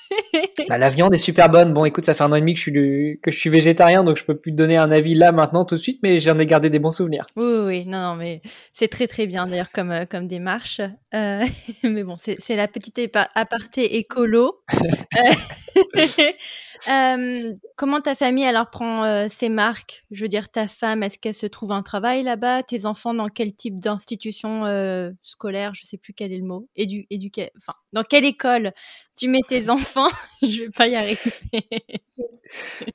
bah, 0.69 0.77
la 0.77 0.89
viande 0.89 1.13
est 1.13 1.19
super 1.19 1.49
bonne. 1.49 1.73
Bon, 1.73 1.85
écoute, 1.85 2.05
ça 2.05 2.13
fait 2.13 2.23
un 2.23 2.31
an 2.31 2.35
et 2.35 2.39
demi 2.39 2.53
que 2.53 2.59
je 2.59 2.63
suis, 2.63 3.19
que 3.21 3.31
je 3.31 3.37
suis 3.37 3.49
végétarien, 3.49 4.03
donc 4.03 4.17
je 4.17 4.23
peux 4.23 4.35
plus 4.35 4.51
te 4.51 4.57
donner 4.57 4.77
un 4.77 4.91
avis 4.91 5.13
là 5.13 5.31
maintenant 5.31 5.65
tout 5.65 5.75
de 5.75 5.79
suite, 5.79 5.99
mais 6.03 6.19
j'en 6.19 6.37
ai 6.39 6.45
gardé 6.45 6.69
des 6.69 6.79
bons 6.79 6.91
souvenirs. 6.91 7.27
Oui, 7.35 7.59
oui, 7.65 7.85
non, 7.87 7.99
non, 7.99 8.15
mais 8.15 8.41
c'est 8.73 8.87
très 8.87 9.07
très 9.07 9.27
bien 9.27 9.45
d'ailleurs 9.45 9.71
comme, 9.71 9.91
euh, 9.91 10.05
comme 10.05 10.27
démarche. 10.27 10.81
Euh, 11.13 11.45
mais 11.83 12.03
bon, 12.03 12.15
c'est 12.17 12.55
la 12.55 12.67
petite 12.67 12.99
aparté 13.35 13.97
écolo. 13.97 14.61
Euh, 16.87 17.53
comment 17.75 18.01
ta 18.01 18.15
famille 18.15 18.45
alors 18.45 18.69
prend 18.69 19.27
ses 19.29 19.49
marques? 19.49 20.05
Je 20.11 20.23
veux 20.23 20.27
dire, 20.29 20.49
ta 20.49 20.67
femme, 20.67 21.03
est-ce 21.03 21.17
qu'elle 21.17 21.33
se 21.33 21.47
trouve 21.47 21.71
un 21.71 21.83
travail 21.83 22.23
là-bas? 22.23 22.63
Tes 22.63 22.85
enfants, 22.85 23.13
dans 23.13 23.27
quel 23.27 23.53
type 23.53 23.79
d'institution 23.79 24.63
scolaire? 25.21 25.73
Je 25.73 25.85
sais 25.85 25.97
plus 25.97 26.13
quel 26.13 26.31
est 26.31 26.37
le 26.37 26.45
mot. 26.45 26.67
Édu, 26.75 27.05
éduquer, 27.09 27.51
enfin, 27.57 27.73
dans 27.93 28.03
quelle 28.03 28.25
école 28.25 28.71
tu 29.17 29.27
mets 29.27 29.41
tes 29.47 29.69
enfants? 29.69 30.09
Je 30.41 30.63
vais 30.63 30.69
pas 30.69 30.87
y 30.87 30.95
arriver. 30.95 31.19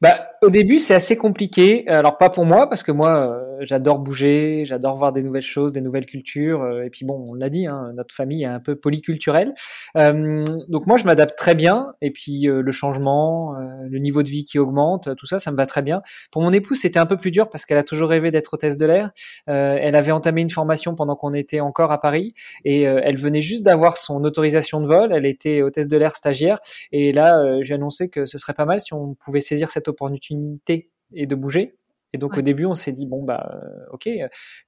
bah, 0.01 0.31
au 0.43 0.51
début, 0.51 0.79
c'est 0.79 0.95
assez 0.95 1.17
compliqué. 1.17 1.87
Alors 1.89 2.17
pas 2.17 2.31
pour 2.31 2.47
moi, 2.47 2.69
parce 2.69 2.83
que 2.83 2.93
moi, 2.93 3.41
j'adore 3.61 3.99
bouger, 3.99 4.65
j'adore 4.67 4.97
voir 4.97 5.13
des 5.13 5.23
nouvelles 5.23 5.43
choses, 5.43 5.73
des 5.73 5.81
nouvelles 5.81 6.07
cultures. 6.07 6.83
et 6.83 6.91
puis 6.91 7.05
bon, 7.05 7.25
on 7.29 7.35
l'a 7.35 7.51
dit, 7.51 7.67
hein, 7.67 7.93
notre 7.95 8.15
famille 8.15 8.43
est 8.43 8.47
un 8.47 8.61
peu 8.61 8.77
polyculturelle. 8.77 9.55
donc 9.95 10.87
moi, 10.87 10.97
je 10.97 11.05
m'adapte 11.05 11.37
très 11.37 11.55
bien. 11.55 11.95
Et 12.01 12.11
puis 12.11 12.43
le 12.45 12.73
changement 12.73 13.25
euh, 13.55 13.89
le 13.89 13.99
niveau 13.99 14.23
de 14.23 14.29
vie 14.29 14.45
qui 14.45 14.59
augmente, 14.59 15.15
tout 15.17 15.27
ça, 15.27 15.39
ça 15.39 15.51
me 15.51 15.57
va 15.57 15.67
très 15.67 15.83
bien. 15.83 16.03
Pour 16.31 16.43
mon 16.43 16.53
épouse, 16.53 16.79
c'était 16.79 16.99
un 16.99 17.07
peu 17.07 17.17
plus 17.17 17.31
dur 17.31 17.49
parce 17.49 17.65
qu'elle 17.65 17.79
a 17.79 17.83
toujours 17.83 18.09
rêvé 18.09 18.31
d'être 18.31 18.55
hôtesse 18.55 18.77
de 18.77 18.87
l'air. 18.87 19.11
Euh, 19.49 19.77
elle 19.81 19.95
avait 19.95 20.13
entamé 20.13 20.41
une 20.41 20.51
formation 20.51 20.95
pendant 20.95 21.17
qu'on 21.17 21.33
était 21.33 21.61
encore 21.61 21.93
à 21.93 22.01
Paris 22.01 22.33
et 22.65 22.89
euh, 22.89 23.01
elle 23.03 23.17
venait 23.17 23.43
juste 23.43 23.65
d'avoir 23.65 23.97
son 23.97 24.23
autorisation 24.25 24.81
de 24.81 24.87
vol. 24.87 25.13
Elle 25.13 25.27
était 25.27 25.63
hôtesse 25.63 25.89
de 25.89 25.97
l'air 25.97 26.15
stagiaire 26.15 26.59
et 26.93 27.13
là, 27.13 27.61
j'ai 27.63 27.75
annoncé 27.75 28.09
que 28.09 28.27
ce 28.27 28.39
serait 28.39 28.55
pas 28.55 28.65
mal 28.65 28.81
si 28.81 28.95
on 28.95 29.15
pouvait 29.15 29.41
saisir 29.41 29.71
cette 29.71 29.89
opportunité 29.89 30.91
et 31.13 31.27
de 31.27 31.35
bouger. 31.35 31.77
Et 32.15 32.19
donc 32.19 32.39
au 32.39 32.43
début, 32.43 32.65
on 32.65 32.75
s'est 32.75 32.93
dit 32.93 33.07
bon 33.07 33.25
bah 33.25 33.51
euh, 33.53 33.93
ok, 33.93 34.09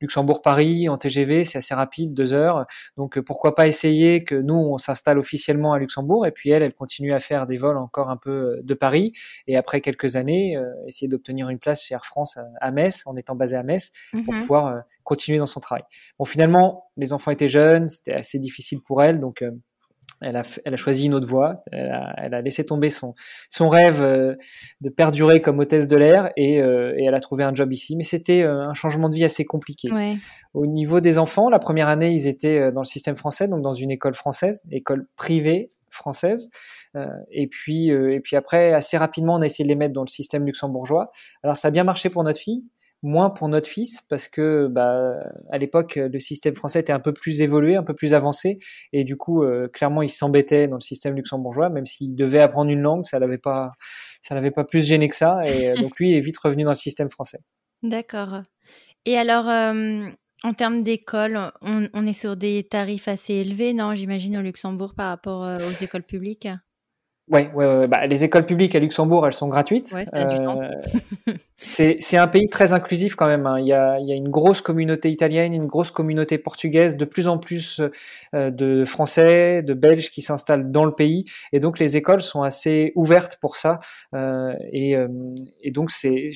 Luxembourg-Paris 0.00 0.88
en 0.88 0.98
TGV, 0.98 1.44
c'est 1.44 1.58
assez 1.58 1.74
rapide, 1.74 2.12
deux 2.12 2.34
heures. 2.34 2.66
Donc 2.96 3.16
euh, 3.16 3.22
pourquoi 3.22 3.54
pas 3.54 3.68
essayer 3.68 4.24
que 4.24 4.34
nous 4.34 4.56
on 4.56 4.78
s'installe 4.78 5.16
officiellement 5.16 5.72
à 5.72 5.78
Luxembourg 5.78 6.26
et 6.26 6.32
puis 6.32 6.50
elle, 6.50 6.64
elle 6.64 6.74
continue 6.74 7.14
à 7.14 7.20
faire 7.20 7.46
des 7.46 7.56
vols 7.56 7.78
encore 7.78 8.10
un 8.10 8.16
peu 8.16 8.30
euh, 8.30 8.60
de 8.64 8.74
Paris 8.74 9.12
et 9.46 9.56
après 9.56 9.80
quelques 9.80 10.16
années 10.16 10.58
essayer 10.88 11.06
d'obtenir 11.06 11.48
une 11.48 11.60
place 11.60 11.84
chez 11.84 11.94
Air 11.94 12.04
France 12.04 12.36
à, 12.60 12.70
Metz 12.72 13.02
en 13.06 13.16
étant 13.16 13.36
basée 13.36 13.56
à 13.56 13.62
Metz 13.62 13.92
pour 14.24 14.34
mmh 14.34 14.38
pouvoir 14.38 14.82
continuer 15.04 15.38
dans 15.38 15.46
son 15.46 15.60
travail. 15.60 15.84
Bon 16.18 16.24
finalement, 16.24 16.90
les 16.96 17.12
enfants 17.12 17.30
étaient 17.30 17.46
jeunes, 17.46 17.86
c'était 17.86 18.12
assez 18.12 18.40
difficile 18.40 18.80
pour 18.82 19.02
elle 19.02 19.20
donc 19.20 19.44
elle 20.20 20.36
a, 20.36 20.42
elle 20.64 20.74
a 20.74 20.76
choisi 20.76 21.06
une 21.06 21.14
autre 21.14 21.26
voie. 21.26 21.62
Elle 21.72 21.90
a, 21.90 22.14
elle 22.18 22.34
a 22.34 22.40
laissé 22.40 22.64
tomber 22.64 22.88
son, 22.88 23.14
son 23.50 23.68
rêve 23.68 24.02
euh, 24.02 24.34
de 24.80 24.88
perdurer 24.88 25.40
comme 25.40 25.58
hôtesse 25.58 25.88
de 25.88 25.96
l'air 25.96 26.30
et, 26.36 26.60
euh, 26.60 26.94
et, 26.96 27.04
elle 27.04 27.14
a 27.14 27.20
trouvé 27.20 27.44
un 27.44 27.54
job 27.54 27.72
ici. 27.72 27.96
Mais 27.96 28.04
c'était 28.04 28.42
euh, 28.42 28.68
un 28.68 28.74
changement 28.74 29.08
de 29.08 29.14
vie 29.14 29.24
assez 29.24 29.44
compliqué. 29.44 29.88
Au 30.54 30.66
niveau 30.66 31.00
des 31.00 31.18
enfants, 31.18 31.50
la 31.50 31.58
première 31.58 31.88
année, 31.88 32.12
ils 32.12 32.26
étaient 32.26 32.72
dans 32.72 32.80
le 32.80 32.86
système 32.86 33.14
français, 33.16 33.46
donc 33.46 33.60
dans 33.62 33.74
une 33.74 33.90
école 33.90 34.14
française, 34.14 34.62
école 34.70 35.06
privée 35.16 35.68
française. 35.90 36.50
et 37.30 37.46
puis, 37.46 37.88
et 37.88 38.20
puis 38.20 38.36
après, 38.36 38.72
assez 38.72 38.96
rapidement, 38.96 39.34
on 39.34 39.42
a 39.42 39.46
essayé 39.46 39.64
de 39.64 39.68
les 39.68 39.74
mettre 39.74 39.92
dans 39.92 40.02
le 40.02 40.08
système 40.08 40.46
luxembourgeois. 40.46 41.10
Alors, 41.42 41.56
ça 41.56 41.68
a 41.68 41.70
bien 41.70 41.84
marché 41.84 42.08
pour 42.08 42.24
notre 42.24 42.40
fille 42.40 42.64
moins 43.02 43.30
pour 43.30 43.48
notre 43.48 43.68
fils 43.68 44.02
parce 44.08 44.28
que 44.28 44.68
bah, 44.68 45.14
à 45.50 45.58
l'époque 45.58 45.96
le 45.96 46.18
système 46.18 46.54
français 46.54 46.80
était 46.80 46.92
un 46.92 47.00
peu 47.00 47.12
plus 47.12 47.40
évolué, 47.40 47.76
un 47.76 47.82
peu 47.82 47.94
plus 47.94 48.14
avancé 48.14 48.58
et 48.92 49.04
du 49.04 49.16
coup 49.16 49.42
euh, 49.42 49.68
clairement 49.68 50.02
il 50.02 50.08
s'embêtait 50.08 50.66
dans 50.68 50.76
le 50.76 50.80
système 50.80 51.14
luxembourgeois 51.14 51.68
même 51.68 51.86
s'il 51.86 52.16
devait 52.16 52.40
apprendre 52.40 52.70
une 52.70 52.80
langue, 52.80 53.04
ça 53.04 53.18
l'avait 53.18 53.38
pas 53.38 53.72
ça 54.22 54.34
l'avait 54.34 54.50
pas 54.50 54.64
plus 54.64 54.86
gêné 54.86 55.08
que 55.08 55.14
ça 55.14 55.46
et 55.46 55.70
euh, 55.70 55.76
donc 55.76 55.98
lui 55.98 56.14
est 56.14 56.20
vite 56.20 56.38
revenu 56.38 56.64
dans 56.64 56.70
le 56.70 56.76
système 56.76 57.10
français. 57.10 57.38
D'accord. 57.82 58.42
Et 59.04 59.16
alors 59.16 59.48
euh, 59.48 60.08
en 60.42 60.54
termes 60.54 60.82
d'école, 60.82 61.52
on, 61.62 61.88
on, 61.92 62.06
est 62.06 62.12
sur 62.12 62.36
des 62.36 62.64
tarifs 62.64 63.08
assez 63.08 63.34
élevés, 63.34 63.72
non 63.72 63.94
J'imagine 63.94 64.36
au 64.36 64.42
Luxembourg 64.42 64.94
par 64.94 65.08
rapport 65.08 65.42
aux 65.42 65.84
écoles 65.84 66.02
publiques? 66.02 66.48
Ouais, 67.28 67.50
ouais, 67.54 67.66
ouais. 67.66 67.88
Bah, 67.88 68.06
les 68.06 68.24
écoles 68.24 68.46
publiques 68.46 68.74
à 68.76 68.78
Luxembourg, 68.78 69.26
elles 69.26 69.32
sont 69.32 69.48
gratuites. 69.48 69.90
Ouais, 69.92 70.04
euh, 70.14 70.70
c'est 71.60 72.16
un 72.16 72.28
pays 72.28 72.48
très 72.48 72.72
inclusif 72.72 73.16
quand 73.16 73.26
même. 73.26 73.46
Hein. 73.46 73.58
Il, 73.58 73.66
y 73.66 73.72
a, 73.72 73.98
il 73.98 74.06
y 74.06 74.12
a 74.12 74.14
une 74.14 74.28
grosse 74.28 74.60
communauté 74.60 75.10
italienne, 75.10 75.52
une 75.52 75.66
grosse 75.66 75.90
communauté 75.90 76.38
portugaise, 76.38 76.96
de 76.96 77.04
plus 77.04 77.26
en 77.26 77.38
plus 77.38 77.80
euh, 78.34 78.50
de 78.50 78.84
Français, 78.84 79.62
de 79.62 79.74
Belges 79.74 80.10
qui 80.10 80.22
s'installent 80.22 80.70
dans 80.70 80.84
le 80.84 80.92
pays. 80.92 81.24
Et 81.52 81.58
donc 81.58 81.80
les 81.80 81.96
écoles 81.96 82.20
sont 82.20 82.42
assez 82.42 82.92
ouvertes 82.94 83.38
pour 83.40 83.56
ça. 83.56 83.80
Euh, 84.14 84.52
et, 84.72 84.96
euh, 84.96 85.08
et 85.62 85.72
donc 85.72 85.90
c'est 85.90 86.30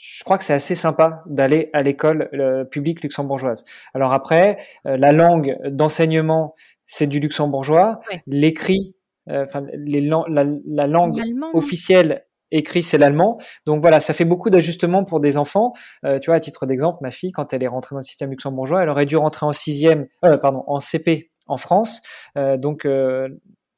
je 0.00 0.24
crois 0.24 0.38
que 0.38 0.44
c'est 0.44 0.54
assez 0.54 0.74
sympa 0.74 1.22
d'aller 1.26 1.68
à 1.74 1.82
l'école 1.82 2.30
euh, 2.32 2.64
publique 2.64 3.02
luxembourgeoise. 3.02 3.64
Alors 3.92 4.14
après, 4.14 4.56
euh, 4.86 4.96
la 4.96 5.12
langue 5.12 5.58
d'enseignement, 5.66 6.54
c'est 6.86 7.06
du 7.06 7.20
luxembourgeois. 7.20 8.00
L'écrit 8.26 8.94
euh, 8.94 8.99
enfin 9.28 9.64
les 9.74 10.00
la, 10.00 10.44
la, 10.66 10.86
langue 10.86 11.20
officielle 11.54 12.24
écrite 12.50 12.84
c'est 12.84 12.98
l'allemand. 12.98 13.38
Donc 13.66 13.80
voilà, 13.80 14.00
ça 14.00 14.12
fait 14.12 14.24
beaucoup 14.24 14.50
d'ajustements 14.50 15.04
pour 15.04 15.20
des 15.20 15.36
enfants. 15.36 15.72
Euh, 16.04 16.18
tu 16.18 16.30
vois, 16.30 16.36
à 16.36 16.40
titre 16.40 16.66
d'exemple, 16.66 16.98
ma 17.02 17.10
fille, 17.10 17.32
quand 17.32 17.52
elle 17.52 17.62
est 17.62 17.68
rentrée 17.68 17.94
dans 17.94 18.00
le 18.00 18.04
système 18.04 18.30
luxembourgeois, 18.30 18.82
elle 18.82 18.88
aurait 18.88 19.06
dû 19.06 19.16
rentrer 19.16 19.46
en 19.46 19.52
sixième, 19.52 20.06
euh, 20.24 20.36
pardon, 20.36 20.64
en 20.66 20.80
CP 20.80 21.30
en 21.46 21.56
France. 21.56 22.00
Euh, 22.38 22.56
donc 22.56 22.84
euh, 22.84 23.28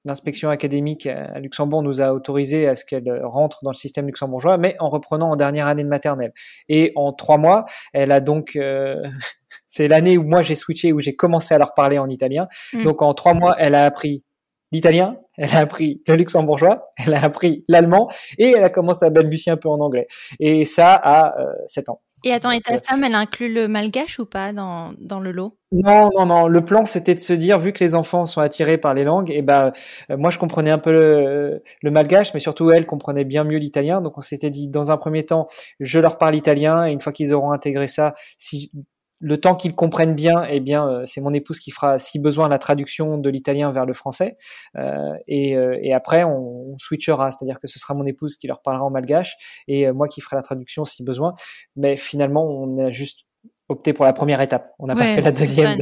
l'inspection 0.04 0.50
académique 0.50 1.06
à 1.06 1.38
Luxembourg 1.38 1.82
nous 1.82 2.00
a 2.00 2.12
autorisé 2.12 2.66
à 2.68 2.74
ce 2.74 2.84
qu'elle 2.84 3.08
rentre 3.24 3.60
dans 3.62 3.70
le 3.70 3.76
système 3.76 4.06
luxembourgeois, 4.06 4.58
mais 4.58 4.76
en 4.80 4.88
reprenant 4.88 5.30
en 5.30 5.36
dernière 5.36 5.68
année 5.68 5.84
de 5.84 5.88
maternelle. 5.88 6.32
Et 6.68 6.92
en 6.96 7.12
trois 7.12 7.38
mois, 7.38 7.66
elle 7.92 8.10
a 8.10 8.20
donc, 8.20 8.56
euh, 8.56 9.00
c'est 9.68 9.88
l'année 9.88 10.18
où 10.18 10.24
moi 10.24 10.42
j'ai 10.42 10.56
switché, 10.56 10.92
où 10.92 11.00
j'ai 11.00 11.14
commencé 11.14 11.54
à 11.54 11.58
leur 11.58 11.74
parler 11.74 11.98
en 11.98 12.08
italien. 12.08 12.48
Mm. 12.72 12.82
Donc 12.84 13.02
en 13.02 13.14
trois 13.14 13.34
mois, 13.34 13.54
elle 13.58 13.74
a 13.74 13.84
appris 13.84 14.24
l'italien, 14.72 15.16
elle 15.36 15.50
a 15.50 15.58
appris 15.58 16.02
le 16.08 16.16
luxembourgeois, 16.16 16.92
elle 17.06 17.14
a 17.14 17.22
appris 17.22 17.64
l'allemand 17.68 18.08
et 18.38 18.54
elle 18.56 18.64
a 18.64 18.70
commencé 18.70 19.04
à 19.04 19.10
balbutier 19.10 19.52
un 19.52 19.56
peu 19.56 19.68
en 19.68 19.78
anglais. 19.78 20.06
Et 20.40 20.64
ça 20.64 20.94
à 20.94 21.38
euh, 21.40 21.52
7 21.66 21.88
ans. 21.88 22.00
Et 22.24 22.32
attends, 22.32 22.52
et 22.52 22.60
ta 22.60 22.78
femme, 22.78 23.02
elle 23.02 23.16
inclut 23.16 23.52
le 23.52 23.66
malgache 23.66 24.20
ou 24.20 24.26
pas 24.26 24.52
dans, 24.52 24.92
dans 25.00 25.18
le 25.18 25.32
lot? 25.32 25.58
Non, 25.72 26.08
non, 26.16 26.26
non. 26.26 26.46
Le 26.46 26.64
plan, 26.64 26.84
c'était 26.84 27.14
de 27.14 27.20
se 27.20 27.32
dire, 27.32 27.58
vu 27.58 27.72
que 27.72 27.82
les 27.82 27.96
enfants 27.96 28.26
sont 28.26 28.40
attirés 28.40 28.78
par 28.78 28.94
les 28.94 29.02
langues, 29.02 29.28
et 29.30 29.38
eh 29.38 29.42
ben, 29.42 29.72
euh, 30.08 30.16
moi, 30.16 30.30
je 30.30 30.38
comprenais 30.38 30.70
un 30.70 30.78
peu 30.78 30.92
le, 30.92 31.62
le, 31.82 31.90
malgache, 31.90 32.32
mais 32.32 32.38
surtout 32.38 32.70
elle 32.70 32.86
comprenait 32.86 33.24
bien 33.24 33.42
mieux 33.42 33.58
l'italien. 33.58 34.00
Donc, 34.00 34.18
on 34.18 34.20
s'était 34.20 34.50
dit, 34.50 34.68
dans 34.68 34.92
un 34.92 34.98
premier 34.98 35.24
temps, 35.24 35.46
je 35.80 35.98
leur 35.98 36.16
parle 36.16 36.36
italien, 36.36 36.86
et 36.86 36.92
une 36.92 37.00
fois 37.00 37.12
qu'ils 37.12 37.34
auront 37.34 37.50
intégré 37.50 37.88
ça, 37.88 38.14
si 38.38 38.70
le 39.22 39.40
temps 39.40 39.54
qu'ils 39.54 39.74
comprennent 39.74 40.14
bien, 40.14 40.44
eh 40.50 40.58
bien, 40.58 40.86
euh, 40.86 41.02
c'est 41.06 41.20
mon 41.20 41.32
épouse 41.32 41.60
qui 41.60 41.70
fera, 41.70 41.98
si 41.98 42.18
besoin, 42.18 42.48
la 42.48 42.58
traduction 42.58 43.18
de 43.18 43.30
l'italien 43.30 43.70
vers 43.70 43.86
le 43.86 43.92
français. 43.92 44.36
Euh, 44.76 45.12
et, 45.28 45.56
euh, 45.56 45.78
et, 45.80 45.94
après, 45.94 46.24
on, 46.24 46.76
switchera, 46.78 47.30
c'est-à-dire 47.30 47.60
que 47.60 47.68
ce 47.68 47.78
sera 47.78 47.94
mon 47.94 48.04
épouse 48.04 48.36
qui 48.36 48.48
leur 48.48 48.60
parlera 48.60 48.84
en 48.84 48.90
malgache 48.90 49.36
et 49.68 49.90
moi 49.92 50.08
qui 50.08 50.20
ferai 50.20 50.36
la 50.36 50.42
traduction 50.42 50.84
si 50.84 51.04
besoin. 51.04 51.34
Mais 51.76 51.96
finalement, 51.96 52.44
on 52.44 52.78
a 52.78 52.90
juste 52.90 53.20
opté 53.68 53.92
pour 53.92 54.04
la 54.04 54.12
première 54.12 54.40
étape. 54.40 54.72
On 54.78 54.86
n'a 54.86 54.96
pas 54.96 55.04
fait 55.04 55.20
la 55.20 55.30
deuxième 55.30 55.78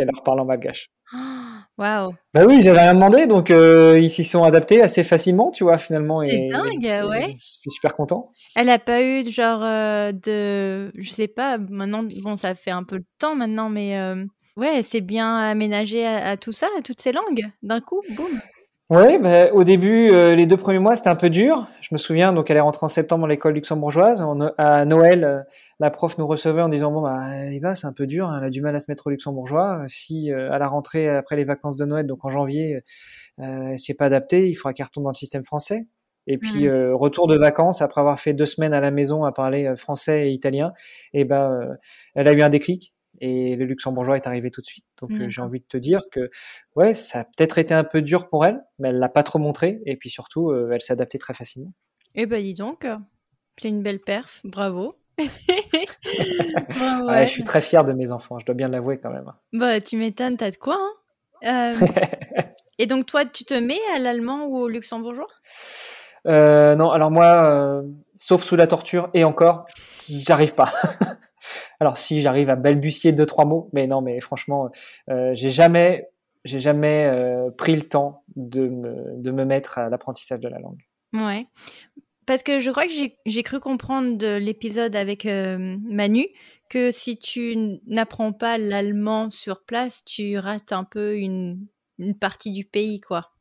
qu'elle 0.00 0.10
leur 0.12 0.22
parle 0.22 0.40
en 0.40 0.44
malgache. 0.44 0.90
Waouh. 1.78 2.14
Bah 2.34 2.44
oui, 2.46 2.60
j'avais 2.60 2.80
rien 2.80 2.94
demandé, 2.94 3.26
donc 3.26 3.50
euh, 3.50 3.98
ils 3.98 4.10
s'y 4.10 4.22
sont 4.22 4.42
adaptés 4.42 4.82
assez 4.82 5.02
facilement, 5.02 5.50
tu 5.50 5.64
vois, 5.64 5.78
finalement. 5.78 6.22
C'est 6.22 6.48
dingue, 6.48 7.08
ouais. 7.08 7.32
Je 7.32 7.36
suis 7.36 7.70
super 7.70 7.94
content. 7.94 8.30
Elle 8.54 8.68
a 8.68 8.78
pas 8.78 9.02
eu 9.02 9.24
genre 9.30 9.62
euh, 9.62 10.12
de, 10.12 10.92
je 10.98 11.10
sais 11.10 11.28
pas, 11.28 11.56
maintenant, 11.56 12.04
bon, 12.22 12.36
ça 12.36 12.54
fait 12.54 12.70
un 12.70 12.84
peu 12.84 12.98
de 12.98 13.06
temps 13.18 13.34
maintenant, 13.34 13.70
mais 13.70 13.98
euh, 13.98 14.24
ouais, 14.56 14.82
c'est 14.82 15.00
bien 15.00 15.36
aménagé 15.36 16.06
à, 16.06 16.36
tout 16.36 16.52
ça, 16.52 16.66
à 16.78 16.82
toutes 16.82 17.00
ces 17.00 17.12
langues, 17.12 17.50
d'un 17.62 17.80
coup, 17.80 18.00
boum. 18.14 18.40
Oui, 18.90 19.18
bah, 19.18 19.52
au 19.52 19.62
début, 19.62 20.10
euh, 20.10 20.34
les 20.34 20.46
deux 20.46 20.56
premiers 20.56 20.80
mois, 20.80 20.96
c'était 20.96 21.10
un 21.10 21.16
peu 21.16 21.30
dur. 21.30 21.68
Je 21.90 21.96
me 21.96 21.98
souviens, 21.98 22.32
donc 22.32 22.48
elle 22.48 22.56
est 22.56 22.60
rentrée 22.60 22.84
en 22.84 22.88
septembre 22.88 23.24
à 23.24 23.28
l'école 23.28 23.54
luxembourgeoise. 23.54 24.24
à 24.58 24.84
Noël, 24.84 25.24
euh, 25.24 25.40
la 25.80 25.90
prof 25.90 26.18
nous 26.18 26.26
recevait 26.28 26.62
en 26.62 26.68
disant 26.68 26.92
bon 26.92 27.02
bah 27.02 27.46
Eva, 27.50 27.74
c'est 27.74 27.88
un 27.88 27.92
peu 27.92 28.06
dur, 28.06 28.32
elle 28.32 28.44
a 28.44 28.48
du 28.48 28.62
mal 28.62 28.76
à 28.76 28.78
se 28.78 28.88
mettre 28.88 29.08
au 29.08 29.10
luxembourgeois. 29.10 29.82
Si 29.88 30.30
à 30.30 30.56
la 30.56 30.68
rentrée 30.68 31.08
après 31.08 31.34
les 31.34 31.42
vacances 31.42 31.74
de 31.74 31.84
Noël, 31.84 32.06
donc 32.06 32.24
en 32.24 32.28
janvier, 32.28 32.76
euh, 33.40 33.70
elle 33.72 33.78
s'y 33.78 33.90
est 33.90 33.96
pas 33.96 34.04
adaptée, 34.04 34.48
il 34.48 34.54
faudra 34.54 34.72
qu'elle 34.72 34.86
retourne 34.86 35.02
dans 35.02 35.10
le 35.10 35.14
système 35.14 35.42
français. 35.42 35.88
Et 36.28 36.38
puis 36.38 36.68
mmh. 36.68 36.92
retour 36.92 37.26
de 37.26 37.36
vacances 37.36 37.82
après 37.82 38.00
avoir 38.00 38.20
fait 38.20 38.34
deux 38.34 38.46
semaines 38.46 38.74
à 38.74 38.80
la 38.80 38.92
maison 38.92 39.24
à 39.24 39.32
parler 39.32 39.74
français 39.74 40.28
et 40.28 40.30
italien, 40.30 40.72
et 41.12 41.24
ben 41.24 41.76
elle 42.14 42.28
a 42.28 42.32
eu 42.32 42.42
un 42.42 42.50
déclic 42.50 42.94
et 43.20 43.56
le 43.56 43.64
luxembourgeois 43.64 44.16
est 44.16 44.26
arrivé 44.26 44.50
tout 44.50 44.60
de 44.60 44.66
suite. 44.66 44.84
Donc 45.00 45.12
euh, 45.12 45.28
j'ai 45.28 45.42
envie 45.42 45.60
de 45.60 45.66
te 45.66 45.76
dire 45.76 46.00
que 46.10 46.30
ouais, 46.74 46.94
ça 46.94 47.20
a 47.20 47.24
peut-être 47.24 47.58
été 47.58 47.74
un 47.74 47.84
peu 47.84 48.02
dur 48.02 48.28
pour 48.28 48.44
elle, 48.44 48.60
mais 48.78 48.88
elle 48.88 48.98
l'a 48.98 49.08
pas 49.08 49.22
trop 49.22 49.38
montré 49.38 49.80
et 49.86 49.96
puis 49.96 50.10
surtout 50.10 50.50
euh, 50.50 50.70
elle 50.72 50.80
s'est 50.80 50.92
adaptée 50.92 51.18
très 51.18 51.34
facilement. 51.34 51.72
Eh 52.14 52.26
ben 52.26 52.42
dis 52.42 52.54
donc, 52.54 52.86
c'est 53.58 53.68
une 53.68 53.82
belle 53.82 54.00
perf, 54.00 54.40
bravo. 54.44 54.96
je 55.18 55.26
suis 57.26 57.44
très 57.44 57.60
fier 57.60 57.84
de 57.84 57.92
mes 57.92 58.10
enfants, 58.10 58.38
je 58.38 58.46
dois 58.46 58.54
bien 58.54 58.68
l'avouer 58.68 58.98
quand 58.98 59.10
même. 59.10 59.30
Bah 59.52 59.80
tu 59.80 59.96
m'étonnes, 59.96 60.36
t'as 60.36 60.50
de 60.50 60.56
quoi 60.56 60.78
hein 61.42 61.72
euh, 61.72 61.86
Et 62.78 62.86
donc 62.86 63.04
toi, 63.04 63.26
tu 63.26 63.44
te 63.44 63.52
mets 63.52 63.80
à 63.94 63.98
l'allemand 63.98 64.46
ou 64.46 64.56
au 64.56 64.68
luxembourgeois? 64.68 65.28
Non, 66.24 66.90
alors 66.90 67.10
moi, 67.10 67.82
sauf 68.14 68.42
sous 68.42 68.56
la 68.56 68.66
torture 68.66 69.10
et 69.12 69.24
encore, 69.24 69.66
j'arrive 70.08 70.54
pas. 70.54 70.72
Alors 71.80 71.96
si 71.96 72.20
j'arrive 72.20 72.50
à 72.50 72.56
balbutier 72.56 73.12
deux 73.12 73.26
trois 73.26 73.46
mots, 73.46 73.70
mais 73.72 73.86
non, 73.86 74.02
mais 74.02 74.20
franchement, 74.20 74.70
euh, 75.08 75.30
j'ai 75.34 75.50
jamais, 75.50 76.08
j'ai 76.44 76.58
jamais 76.58 77.06
euh, 77.06 77.50
pris 77.50 77.74
le 77.74 77.82
temps 77.82 78.22
de 78.36 78.68
me, 78.68 79.16
de 79.16 79.30
me 79.30 79.44
mettre 79.44 79.78
à 79.78 79.88
l'apprentissage 79.88 80.40
de 80.40 80.48
la 80.48 80.58
langue. 80.58 80.82
Ouais. 81.14 81.44
Parce 82.26 82.42
que 82.42 82.60
je 82.60 82.70
crois 82.70 82.86
que 82.86 82.92
j'ai 83.26 83.42
cru 83.42 83.58
comprendre 83.58 84.16
de 84.16 84.36
l'épisode 84.36 84.94
avec 84.94 85.26
euh, 85.26 85.76
Manu 85.82 86.26
que 86.68 86.92
si 86.92 87.16
tu 87.16 87.80
n'apprends 87.86 88.32
pas 88.32 88.58
l'allemand 88.58 89.30
sur 89.30 89.64
place, 89.64 90.04
tu 90.04 90.38
rates 90.38 90.72
un 90.72 90.84
peu 90.84 91.16
une, 91.16 91.66
une 91.98 92.14
partie 92.14 92.52
du 92.52 92.64
pays, 92.64 93.00
quoi. 93.00 93.32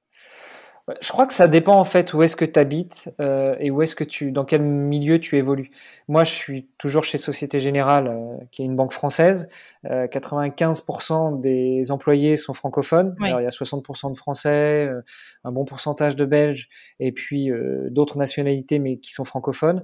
Je 1.02 1.10
crois 1.10 1.28
que 1.28 1.34
ça 1.34 1.48
dépend 1.48 1.76
en 1.76 1.84
fait 1.84 2.14
où 2.14 2.24
est-ce 2.24 2.36
que 2.36 2.46
tu 2.46 2.60
habites 2.60 3.14
euh, 3.20 3.56
et 3.60 3.72
où 3.72 3.82
est-ce 3.82 3.96
que 3.96 4.04
tu, 4.04 4.32
dans 4.32 4.46
quel 4.46 4.62
milieu 4.62 5.20
tu 5.20 5.38
évolues. 5.38 5.72
Moi, 6.08 6.24
je 6.24 6.32
suis 6.32 6.68
toujours 6.78 7.04
chez 7.04 7.18
Société 7.18 7.60
Générale, 7.60 8.08
euh, 8.08 8.38
qui 8.52 8.62
est 8.62 8.66
une 8.66 8.76
banque 8.76 8.94
française. 8.94 9.48
Euh, 9.86 10.08
95% 10.08 11.40
des 11.40 11.92
employés 11.92 12.38
sont 12.38 12.54
francophones. 12.54 13.16
Alors, 13.22 13.42
il 13.42 13.44
y 13.44 13.48
a 13.48 13.52
60% 13.52 14.12
de 14.12 14.18
Français, 14.18 14.88
euh, 14.88 15.02
un 15.44 15.52
bon 15.52 15.66
pourcentage 15.66 16.16
de 16.16 16.26
Belges 16.26 16.70
et 17.00 17.12
puis 17.12 17.52
d'autres 17.90 18.18
nationalités 18.18 18.80
mais 18.80 18.98
qui 18.98 19.14
sont 19.14 19.24
francophones. 19.24 19.84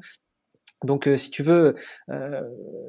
Donc, 0.83 1.07
euh, 1.07 1.17
si 1.17 1.29
tu 1.31 1.41
veux, 1.41 1.75
euh, 2.09 2.41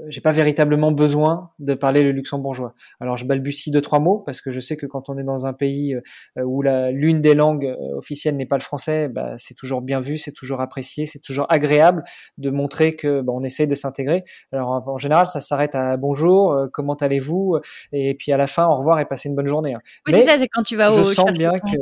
j'ai 0.08 0.20
pas 0.20 0.32
véritablement 0.32 0.90
besoin 0.92 1.50
de 1.58 1.74
parler 1.74 2.02
le 2.02 2.10
luxembourgeois. 2.10 2.74
Alors, 3.00 3.16
je 3.16 3.24
balbutie 3.24 3.70
deux 3.70 3.80
trois 3.80 4.00
mots 4.00 4.18
parce 4.18 4.40
que 4.40 4.50
je 4.50 4.60
sais 4.60 4.76
que 4.76 4.86
quand 4.86 5.08
on 5.08 5.16
est 5.18 5.24
dans 5.24 5.46
un 5.46 5.52
pays 5.52 5.94
euh, 5.94 6.42
où 6.42 6.62
la 6.62 6.90
l'une 6.90 7.20
des 7.20 7.34
langues 7.34 7.66
euh, 7.66 7.96
officielles 7.96 8.36
n'est 8.36 8.46
pas 8.46 8.56
le 8.56 8.62
français, 8.62 9.08
bah, 9.08 9.34
c'est 9.38 9.54
toujours 9.54 9.82
bien 9.82 10.00
vu, 10.00 10.18
c'est 10.18 10.32
toujours 10.32 10.60
apprécié, 10.60 11.06
c'est 11.06 11.20
toujours 11.20 11.46
agréable 11.48 12.02
de 12.38 12.50
montrer 12.50 12.96
que 12.96 13.20
bah, 13.20 13.32
on 13.34 13.42
essaye 13.42 13.66
de 13.66 13.74
s'intégrer. 13.74 14.24
Alors, 14.52 14.82
en, 14.86 14.98
général, 14.98 15.26
ça 15.26 15.40
s'arrête 15.40 15.74
à 15.74 15.96
bonjour, 15.96 16.68
comment 16.72 16.94
allez-vous, 16.94 17.58
et 17.92 18.14
puis 18.14 18.32
à 18.32 18.36
la 18.36 18.46
fin, 18.46 18.66
au 18.66 18.76
revoir 18.76 18.98
et 18.98 19.06
passez 19.06 19.28
une 19.28 19.36
bonne 19.36 19.46
journée. 19.46 19.74
Hein. 19.74 19.80
Oui, 20.06 20.12
c'est 20.12 20.22
ça, 20.22 20.38
c'est 20.38 20.48
quand 20.48 20.62
tu 20.62 20.76
vas 20.76 20.90
au. 20.90 20.98
Je 20.98 21.02
sens 21.02 21.32
bien 21.32 21.52
que. 21.52 21.76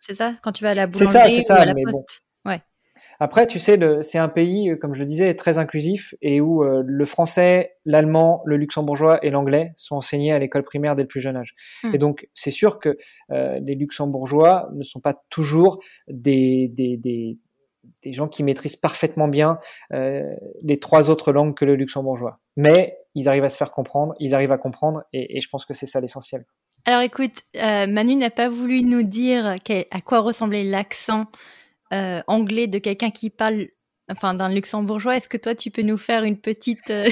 C'est 0.00 0.14
ça, 0.14 0.34
quand 0.42 0.52
tu 0.52 0.62
vas 0.62 0.70
à 0.70 0.74
la 0.74 0.86
boulangerie 0.86 1.42
ça, 1.42 1.54
ça, 1.54 1.58
ou 1.58 1.62
à 1.62 1.64
la 1.64 1.74
poste. 1.74 1.92
Bon. 1.92 2.04
Après, 3.20 3.46
tu 3.46 3.58
sais, 3.58 3.78
c'est 4.00 4.18
un 4.18 4.28
pays, 4.28 4.70
euh, 4.70 4.76
comme 4.76 4.94
je 4.94 5.00
le 5.00 5.06
disais, 5.06 5.34
très 5.34 5.58
inclusif 5.58 6.14
et 6.22 6.40
où 6.40 6.62
euh, 6.62 6.82
le 6.86 7.04
français, 7.04 7.76
l'allemand, 7.84 8.40
le 8.44 8.56
luxembourgeois 8.56 9.24
et 9.24 9.30
l'anglais 9.30 9.72
sont 9.76 9.96
enseignés 9.96 10.32
à 10.32 10.38
l'école 10.38 10.62
primaire 10.62 10.94
dès 10.94 11.02
le 11.02 11.08
plus 11.08 11.20
jeune 11.20 11.36
âge. 11.36 11.54
Hmm. 11.82 11.94
Et 11.94 11.98
donc, 11.98 12.28
c'est 12.34 12.50
sûr 12.50 12.78
que 12.78 12.96
euh, 13.32 13.58
les 13.60 13.74
luxembourgeois 13.74 14.70
ne 14.74 14.84
sont 14.84 15.00
pas 15.00 15.20
toujours 15.30 15.82
des, 16.06 16.68
des, 16.72 16.96
des, 16.96 17.38
des 18.02 18.12
gens 18.12 18.28
qui 18.28 18.44
maîtrisent 18.44 18.76
parfaitement 18.76 19.28
bien 19.28 19.58
les 19.90 20.78
trois 20.78 21.10
autres 21.10 21.32
langues 21.32 21.54
que 21.56 21.64
le 21.64 21.74
luxembourgeois. 21.74 22.38
Mais 22.56 22.98
ils 23.14 23.28
arrivent 23.28 23.44
à 23.44 23.48
se 23.48 23.56
faire 23.56 23.70
comprendre, 23.70 24.14
ils 24.20 24.34
arrivent 24.34 24.52
à 24.52 24.58
comprendre 24.58 25.02
et, 25.12 25.36
et 25.36 25.40
je 25.40 25.48
pense 25.48 25.64
que 25.64 25.74
c'est 25.74 25.86
ça 25.86 26.00
l'essentiel. 26.00 26.44
Alors 26.84 27.02
écoute, 27.02 27.42
Manu 27.54 28.16
n'a 28.16 28.30
pas 28.30 28.48
voulu 28.48 28.82
nous 28.82 29.02
dire 29.02 29.46
à 29.46 30.00
quoi 30.04 30.20
ressemblait 30.20 30.64
l'accent 30.64 31.26
euh, 31.92 32.22
anglais 32.26 32.66
de 32.66 32.78
quelqu'un 32.78 33.10
qui 33.10 33.30
parle, 33.30 33.68
enfin 34.10 34.34
d'un 34.34 34.48
luxembourgeois, 34.48 35.16
est-ce 35.16 35.28
que 35.28 35.36
toi 35.36 35.54
tu 35.54 35.70
peux 35.70 35.82
nous 35.82 35.98
faire 35.98 36.24
une 36.24 36.38
petite... 36.38 36.90
Euh, 36.90 37.08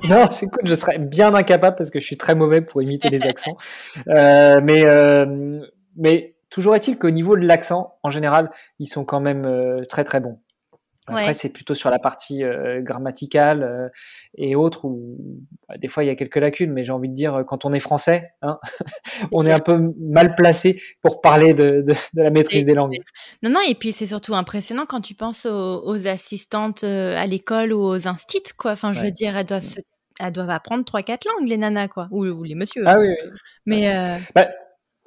non, 0.08 0.26
écoute, 0.26 0.62
je 0.64 0.74
serais 0.74 0.98
bien 0.98 1.34
incapable 1.34 1.76
parce 1.76 1.90
que 1.90 2.00
je 2.00 2.04
suis 2.04 2.16
très 2.16 2.34
mauvais 2.34 2.60
pour 2.60 2.82
imiter 2.82 3.08
les 3.08 3.22
accents. 3.22 3.56
Euh, 4.08 4.60
mais, 4.62 4.84
mais 5.96 6.36
toujours 6.50 6.76
est-il 6.76 6.98
qu'au 6.98 7.10
niveau 7.10 7.36
de 7.36 7.44
l'accent, 7.44 7.98
en 8.02 8.10
général, 8.10 8.50
ils 8.78 8.86
sont 8.86 9.04
quand 9.04 9.20
même 9.20 9.84
très 9.88 10.04
très 10.04 10.20
bons. 10.20 10.38
Après, 11.08 11.34
c'est 11.34 11.50
plutôt 11.50 11.74
sur 11.74 11.90
la 11.90 11.98
partie 11.98 12.44
euh, 12.44 12.80
grammaticale 12.80 13.62
euh, 13.62 13.88
et 14.36 14.54
autres 14.54 14.84
où 14.84 15.16
bah, 15.68 15.76
des 15.78 15.88
fois 15.88 16.04
il 16.04 16.06
y 16.06 16.10
a 16.10 16.14
quelques 16.14 16.36
lacunes, 16.36 16.72
mais 16.72 16.84
j'ai 16.84 16.92
envie 16.92 17.08
de 17.08 17.14
dire 17.14 17.44
quand 17.46 17.64
on 17.64 17.72
est 17.72 17.80
français, 17.80 18.32
hein, 18.42 18.58
on 19.32 19.46
est 19.46 19.52
un 19.52 19.58
peu 19.58 19.92
mal 20.00 20.34
placé 20.34 20.80
pour 21.02 21.20
parler 21.20 21.54
de, 21.54 21.82
de, 21.86 21.92
de 22.14 22.22
la 22.22 22.30
maîtrise 22.30 22.64
des 22.64 22.74
langues. 22.74 22.98
Non, 23.42 23.50
non, 23.50 23.60
et 23.68 23.74
puis 23.74 23.92
c'est 23.92 24.06
surtout 24.06 24.34
impressionnant 24.34 24.86
quand 24.86 25.00
tu 25.00 25.14
penses 25.14 25.46
aux, 25.46 25.82
aux 25.84 26.06
assistantes 26.06 26.84
euh, 26.84 27.16
à 27.16 27.26
l'école 27.26 27.72
ou 27.72 27.80
aux 27.80 28.08
instits, 28.08 28.54
quoi. 28.56 28.72
Enfin, 28.72 28.92
je 28.92 29.00
veux 29.00 29.10
dire, 29.10 29.36
elles 29.36 29.46
doivent, 29.46 29.62
se, 29.62 29.80
elles 30.20 30.32
doivent 30.32 30.50
apprendre 30.50 30.84
trois, 30.84 31.02
quatre 31.02 31.24
langues, 31.26 31.48
les 31.48 31.56
nanas, 31.56 31.88
quoi, 31.88 32.08
ou, 32.10 32.24
ou 32.26 32.44
les 32.44 32.54
messieurs. 32.54 32.84
Ah 32.86 32.98
oui. 32.98 33.08
oui. 33.08 33.30
Mais 33.66 33.94
euh... 33.94 34.16
bah, 34.34 34.48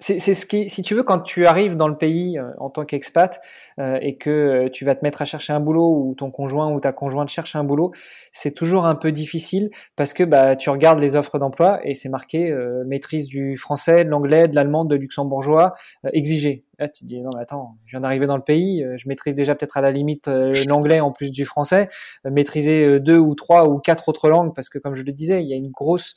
c'est 0.02 0.34
ce 0.34 0.48
qui, 0.48 0.68
si 0.68 0.82
tu 0.82 0.96
veux, 0.96 1.04
quand 1.04 1.20
tu 1.20 1.46
arrives 1.46 1.76
dans 1.76 1.88
le 1.88 1.96
pays 1.96 2.40
euh, 2.40 2.50
en 2.58 2.72
tant 2.72 2.86
qu'expat 2.86 3.40
euh, 3.80 4.00
et 4.02 4.18
que 4.18 4.30
euh, 4.32 4.70
tu 4.70 4.84
vas 4.84 4.96
te 4.96 5.06
mettre 5.06 5.22
à 5.22 5.26
chercher 5.26 5.54
un 5.54 5.60
boulot 5.60 5.96
ou 5.96 6.16
ton 6.16 6.32
conjoint 6.32 6.72
ou 6.74 6.80
ta 6.80 6.92
conjointe 6.92 7.30
cherche 7.30 7.56
un 7.56 7.64
boulot, 7.64 7.92
c'est 8.32 8.50
toujours 8.50 8.88
un 8.88 8.96
peu 8.96 9.12
difficile 9.12 9.70
parce 9.96 10.14
que 10.14 10.24
bah 10.24 10.56
tu 10.56 10.72
regardes 10.72 11.00
les 11.00 11.16
offres 11.16 11.38
d'emploi 11.38 11.80
et 11.84 11.94
c'est 11.94 12.10
marqué 12.10 12.52
maîtrise 12.88 13.28
du 13.28 13.58
français, 13.58 14.04
de 14.04 14.10
l'anglais, 14.10 14.48
de 14.48 14.56
l'allemand, 14.56 14.86
de 14.86 14.96
luxembourgeois 14.96 15.74
exigé. 16.14 16.66
Là, 16.80 16.90
tu 16.90 17.06
dis 17.06 17.22
non 17.22 17.30
mais 17.36 17.42
attends, 17.44 17.78
je 17.86 17.92
viens 17.92 18.02
d'arriver 18.02 18.26
dans 18.26 18.38
le 18.38 18.44
pays, 18.44 18.84
je 18.96 19.08
maîtrise 19.08 19.36
déjà 19.36 19.54
peut-être 19.54 19.78
à 19.78 19.82
la 19.82 19.92
limite 19.92 20.28
l'anglais 20.68 21.00
en 21.00 21.12
plus 21.12 21.32
du 21.32 21.46
français, 21.46 21.90
maîtriser 22.26 23.00
deux 23.00 23.20
ou 23.20 23.36
trois 23.36 23.68
ou 23.68 23.78
quatre 23.78 24.10
autres 24.10 24.30
langues 24.30 24.54
parce 24.56 24.70
que 24.70 24.80
comme 24.80 24.96
je 24.96 25.04
le 25.04 25.12
disais, 25.12 25.44
il 25.44 25.50
y 25.50 25.54
a 25.54 25.58
une 25.58 25.72
grosse 25.72 26.16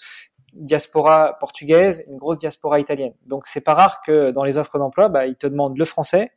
diaspora 0.54 1.36
portugaise, 1.38 2.04
une 2.08 2.16
grosse 2.16 2.38
diaspora 2.38 2.80
italienne. 2.80 3.14
Donc 3.26 3.46
c'est 3.46 3.60
pas 3.60 3.74
rare 3.74 4.02
que 4.02 4.30
dans 4.30 4.44
les 4.44 4.58
offres 4.58 4.78
d'emploi, 4.78 5.08
bah, 5.08 5.26
ils 5.26 5.36
te 5.36 5.46
demandent 5.46 5.76
le 5.76 5.84
français, 5.84 6.32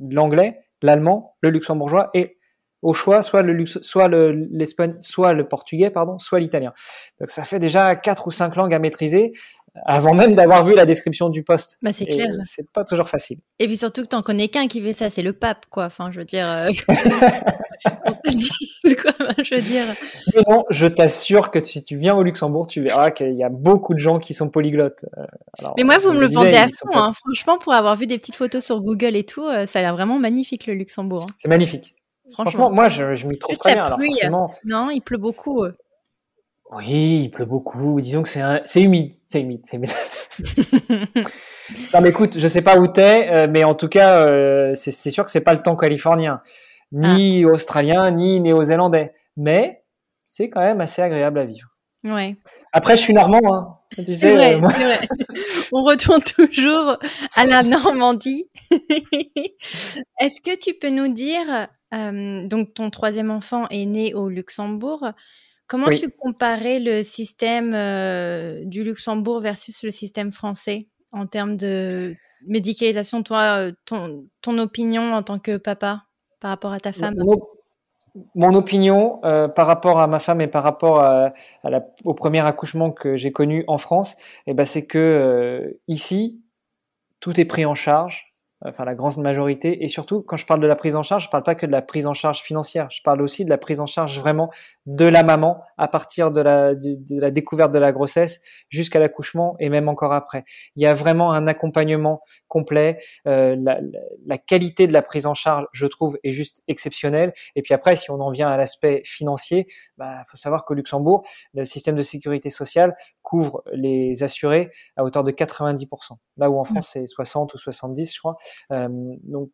l'anglais, 0.00 0.60
l'allemand, 0.82 1.36
le 1.40 1.50
luxembourgeois 1.50 2.10
et 2.14 2.38
au 2.82 2.92
choix 2.92 3.22
soit 3.22 3.42
le 3.42 3.66
soit 3.66 4.06
le 4.08 4.48
soit 5.00 5.32
le 5.32 5.48
portugais 5.48 5.90
pardon, 5.90 6.18
soit 6.18 6.38
l'italien. 6.40 6.72
Donc 7.18 7.30
ça 7.30 7.44
fait 7.44 7.58
déjà 7.58 7.96
quatre 7.96 8.26
ou 8.28 8.30
cinq 8.30 8.56
langues 8.56 8.74
à 8.74 8.78
maîtriser 8.78 9.32
avant 9.84 10.14
même 10.14 10.34
d'avoir 10.34 10.64
vu 10.64 10.74
la 10.74 10.86
description 10.86 11.28
du 11.28 11.42
poste. 11.42 11.78
Bah, 11.82 11.92
c'est 11.92 12.06
clair. 12.06 12.28
C'est 12.44 12.70
pas 12.70 12.84
toujours 12.84 13.08
facile. 13.08 13.38
Et 13.58 13.66
puis 13.66 13.76
surtout 13.76 14.02
que 14.02 14.08
t'en 14.08 14.22
connais 14.22 14.48
qu'un 14.48 14.68
qui 14.68 14.80
fait 14.80 14.92
ça, 14.92 15.10
c'est 15.10 15.22
le 15.22 15.32
pape, 15.32 15.66
quoi. 15.70 15.86
Enfin, 15.86 16.10
je 16.12 16.20
veux 16.20 16.24
dire. 16.24 16.46
Euh... 16.48 16.70
quoi, 19.02 19.12
je 19.42 19.54
veux 19.54 19.60
dire. 19.60 19.84
non, 20.48 20.64
je 20.70 20.86
t'assure 20.86 21.50
que 21.50 21.60
si 21.60 21.84
tu 21.84 21.96
viens 21.96 22.14
au 22.14 22.22
Luxembourg, 22.22 22.66
tu 22.66 22.82
verras 22.82 23.10
qu'il 23.10 23.34
y 23.34 23.44
a 23.44 23.48
beaucoup 23.48 23.94
de 23.94 23.98
gens 23.98 24.18
qui 24.18 24.34
sont 24.34 24.48
polyglottes. 24.48 25.04
Euh, 25.16 25.24
mais 25.76 25.84
moi, 25.84 25.98
vous 25.98 26.12
me 26.12 26.20
le 26.20 26.28
vendez 26.28 26.56
à 26.56 26.68
fond. 26.68 26.88
Hein. 26.94 27.12
Franchement, 27.12 27.58
pour 27.58 27.72
avoir 27.72 27.96
vu 27.96 28.06
des 28.06 28.18
petites 28.18 28.36
photos 28.36 28.64
sur 28.64 28.80
Google 28.80 29.16
et 29.16 29.24
tout, 29.24 29.46
euh, 29.46 29.66
ça 29.66 29.78
a 29.78 29.82
l'air 29.82 29.94
vraiment 29.94 30.18
magnifique 30.18 30.66
le 30.66 30.74
Luxembourg. 30.74 31.26
Hein. 31.28 31.34
C'est 31.38 31.48
magnifique. 31.48 31.94
Franchement, 32.32 32.70
moi, 32.70 32.88
je, 32.88 33.14
je 33.14 33.26
m'y 33.26 33.38
trouve 33.38 33.56
très 33.56 33.74
bien. 33.74 33.84
Alors, 33.84 33.98
forcément... 34.00 34.52
Non, 34.66 34.90
il 34.90 35.00
pleut 35.00 35.18
beaucoup. 35.18 35.64
Oui, 36.70 37.22
il 37.24 37.30
pleut 37.30 37.46
beaucoup. 37.46 38.00
Disons 38.00 38.22
que 38.22 38.28
c'est 38.28 38.40
un... 38.40 38.62
humide. 38.76 39.14
C'est 39.26 39.40
humide. 39.40 39.62
C'est 39.64 39.76
humide. 39.76 39.90
non, 41.94 42.00
mais 42.02 42.10
écoute, 42.10 42.38
je 42.38 42.46
sais 42.46 42.62
pas 42.62 42.78
où 42.78 42.86
t'es, 42.86 43.28
euh, 43.30 43.46
mais 43.48 43.64
en 43.64 43.74
tout 43.74 43.88
cas, 43.88 44.26
euh, 44.26 44.72
c'est 44.74 45.10
sûr 45.10 45.24
que 45.24 45.30
c'est 45.30 45.40
pas 45.40 45.54
le 45.54 45.62
temps 45.62 45.76
californien, 45.76 46.40
ni 46.92 47.44
ah. 47.44 47.48
australien, 47.48 48.10
ni 48.10 48.40
néo-zélandais. 48.40 49.14
Mais 49.36 49.84
c'est 50.26 50.50
quand 50.50 50.60
même 50.60 50.80
assez 50.80 51.00
agréable 51.00 51.38
à 51.38 51.44
vivre. 51.44 51.68
Ouais. 52.04 52.36
Après, 52.72 52.96
je 52.96 53.02
suis 53.02 53.12
normand. 53.12 53.40
Hein. 53.52 53.78
C'est 54.06 54.34
vrai, 54.34 54.54
euh, 54.54 54.58
vrai. 54.60 55.08
On 55.72 55.82
retourne 55.82 56.22
toujours 56.22 56.98
à 57.34 57.46
la 57.46 57.62
Normandie. 57.62 58.48
Est-ce 60.20 60.40
que 60.40 60.56
tu 60.56 60.74
peux 60.74 60.90
nous 60.90 61.08
dire, 61.08 61.68
euh, 61.94 62.46
donc 62.46 62.74
ton 62.74 62.90
troisième 62.90 63.30
enfant 63.30 63.66
est 63.70 63.86
né 63.86 64.14
au 64.14 64.28
Luxembourg. 64.28 65.12
Comment 65.68 65.90
tu 65.90 66.08
comparais 66.10 66.78
le 66.78 67.02
système 67.02 67.74
euh, 67.74 68.64
du 68.64 68.82
Luxembourg 68.82 69.40
versus 69.40 69.82
le 69.82 69.90
système 69.90 70.32
français 70.32 70.88
en 71.12 71.26
termes 71.26 71.56
de 71.56 72.16
médicalisation, 72.46 73.22
toi, 73.22 73.70
ton, 73.84 74.26
ton 74.40 74.58
opinion 74.58 75.12
en 75.12 75.22
tant 75.22 75.38
que 75.38 75.56
papa 75.56 76.04
par 76.40 76.50
rapport 76.50 76.72
à 76.72 76.80
ta 76.80 76.92
femme? 76.92 77.16
mon 78.34 78.54
opinion 78.54 79.20
euh, 79.24 79.48
par 79.48 79.66
rapport 79.66 80.00
à 80.00 80.06
ma 80.06 80.18
femme 80.18 80.40
et 80.40 80.46
par 80.46 80.62
rapport 80.62 81.00
à, 81.00 81.32
la, 81.64 81.86
au 82.04 82.14
premier 82.14 82.44
accouchement 82.46 82.90
que 82.90 83.16
j'ai 83.16 83.32
connu 83.32 83.64
en 83.66 83.78
France, 83.78 84.16
eh 84.46 84.54
ben, 84.54 84.64
c'est 84.64 84.86
que 84.86 84.98
euh, 84.98 85.80
ici, 85.88 86.40
tout 87.20 87.38
est 87.40 87.44
pris 87.44 87.64
en 87.64 87.74
charge 87.74 88.27
enfin 88.64 88.84
la 88.84 88.94
grande 88.94 89.16
majorité. 89.18 89.84
Et 89.84 89.88
surtout, 89.88 90.22
quand 90.22 90.36
je 90.36 90.46
parle 90.46 90.60
de 90.60 90.66
la 90.66 90.76
prise 90.76 90.96
en 90.96 91.02
charge, 91.02 91.24
je 91.24 91.30
parle 91.30 91.42
pas 91.42 91.54
que 91.54 91.66
de 91.66 91.72
la 91.72 91.82
prise 91.82 92.06
en 92.06 92.14
charge 92.14 92.40
financière, 92.40 92.88
je 92.90 93.00
parle 93.02 93.22
aussi 93.22 93.44
de 93.44 93.50
la 93.50 93.58
prise 93.58 93.80
en 93.80 93.86
charge 93.86 94.18
vraiment 94.18 94.50
de 94.86 95.04
la 95.04 95.22
maman 95.22 95.62
à 95.76 95.88
partir 95.88 96.30
de 96.30 96.40
la, 96.40 96.74
de, 96.74 97.20
la 97.20 97.30
découverte 97.30 97.72
de 97.72 97.78
la 97.78 97.92
grossesse 97.92 98.40
jusqu'à 98.68 98.98
l'accouchement 98.98 99.56
et 99.60 99.68
même 99.68 99.88
encore 99.88 100.12
après. 100.12 100.44
Il 100.76 100.82
y 100.82 100.86
a 100.86 100.94
vraiment 100.94 101.32
un 101.32 101.46
accompagnement 101.46 102.20
complet. 102.48 102.98
Euh, 103.26 103.56
la, 103.58 103.80
la, 104.26 104.38
qualité 104.38 104.86
de 104.86 104.92
la 104.92 105.02
prise 105.02 105.26
en 105.26 105.34
charge, 105.34 105.66
je 105.72 105.86
trouve, 105.86 106.18
est 106.24 106.32
juste 106.32 106.62
exceptionnelle. 106.68 107.32
Et 107.54 107.62
puis 107.62 107.74
après, 107.74 107.96
si 107.96 108.10
on 108.10 108.20
en 108.20 108.30
vient 108.30 108.48
à 108.48 108.56
l'aspect 108.56 109.02
financier, 109.04 109.66
bah, 109.96 110.24
faut 110.28 110.36
savoir 110.36 110.64
qu'au 110.64 110.74
Luxembourg, 110.74 111.22
le 111.54 111.64
système 111.64 111.96
de 111.96 112.02
sécurité 112.02 112.50
sociale 112.50 112.96
couvre 113.22 113.62
les 113.72 114.22
assurés 114.22 114.70
à 114.96 115.04
hauteur 115.04 115.22
de 115.22 115.30
90%. 115.30 116.16
Là 116.38 116.50
où 116.50 116.58
en 116.58 116.64
France, 116.64 116.90
c'est 116.92 117.06
60 117.06 117.54
ou 117.54 117.58
70, 117.58 118.14
je 118.14 118.18
crois. 118.18 118.36
Euh, 118.72 118.88
donc 119.24 119.50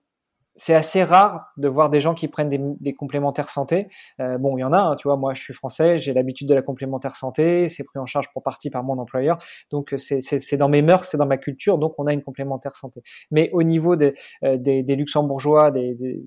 c'est 0.56 0.74
assez 0.74 1.02
rare 1.02 1.52
de 1.56 1.66
voir 1.66 1.90
des 1.90 1.98
gens 1.98 2.14
qui 2.14 2.28
prennent 2.28 2.48
des, 2.48 2.60
des 2.60 2.94
complémentaires 2.94 3.48
santé. 3.48 3.88
Euh, 4.20 4.38
bon, 4.38 4.56
il 4.56 4.60
y 4.60 4.64
en 4.64 4.72
a, 4.72 4.78
hein, 4.78 4.96
tu 4.96 5.08
vois, 5.08 5.16
moi 5.16 5.34
je 5.34 5.42
suis 5.42 5.52
français, 5.52 5.98
j'ai 5.98 6.12
l'habitude 6.12 6.48
de 6.48 6.54
la 6.54 6.62
complémentaire 6.62 7.16
santé, 7.16 7.68
c'est 7.68 7.82
pris 7.82 7.98
en 7.98 8.06
charge 8.06 8.32
pour 8.32 8.42
partie 8.42 8.70
par 8.70 8.84
mon 8.84 8.98
employeur, 8.98 9.36
donc 9.70 9.92
c'est 9.96 10.56
dans 10.56 10.68
mes 10.68 10.82
mœurs, 10.82 11.04
c'est 11.04 11.16
dans 11.16 11.26
ma 11.26 11.38
culture, 11.38 11.78
donc 11.78 11.94
on 11.98 12.06
a 12.06 12.12
une 12.12 12.22
complémentaire 12.22 12.76
santé. 12.76 13.02
Mais 13.32 13.50
au 13.52 13.64
niveau 13.64 13.96
des, 13.96 14.14
euh, 14.44 14.56
des, 14.56 14.84
des 14.84 14.96
luxembourgeois, 14.96 15.72
des, 15.72 15.94
des 15.94 16.22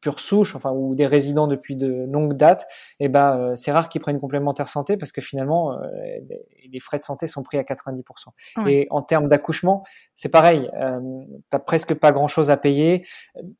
pure 0.00 0.18
souche, 0.18 0.54
enfin 0.56 0.72
ou 0.72 0.94
des 0.94 1.06
résidents 1.06 1.46
depuis 1.46 1.76
de 1.76 2.06
longues 2.10 2.34
dates, 2.34 2.66
et 2.98 3.04
eh 3.04 3.08
ben 3.08 3.36
euh, 3.36 3.56
c'est 3.56 3.72
rare 3.72 3.88
qu'ils 3.88 4.00
prennent 4.00 4.16
une 4.16 4.20
complémentaire 4.20 4.68
santé 4.68 4.96
parce 4.96 5.12
que 5.12 5.20
finalement 5.20 5.78
euh, 5.78 5.86
les, 6.72 6.80
frais 6.80 6.98
de 6.98 7.02
santé 7.02 7.26
sont 7.26 7.42
pris 7.42 7.58
à 7.58 7.62
90%. 7.62 8.02
Et 8.68 8.86
en 8.90 9.02
termes 9.02 9.28
d'accouchement, 9.28 9.82
c'est 10.14 10.28
pareil, 10.28 10.70
euh, 10.74 11.00
t'as 11.50 11.58
presque 11.58 11.94
pas 11.94 12.12
grand 12.12 12.28
chose 12.28 12.50
à 12.50 12.56
payer. 12.56 13.04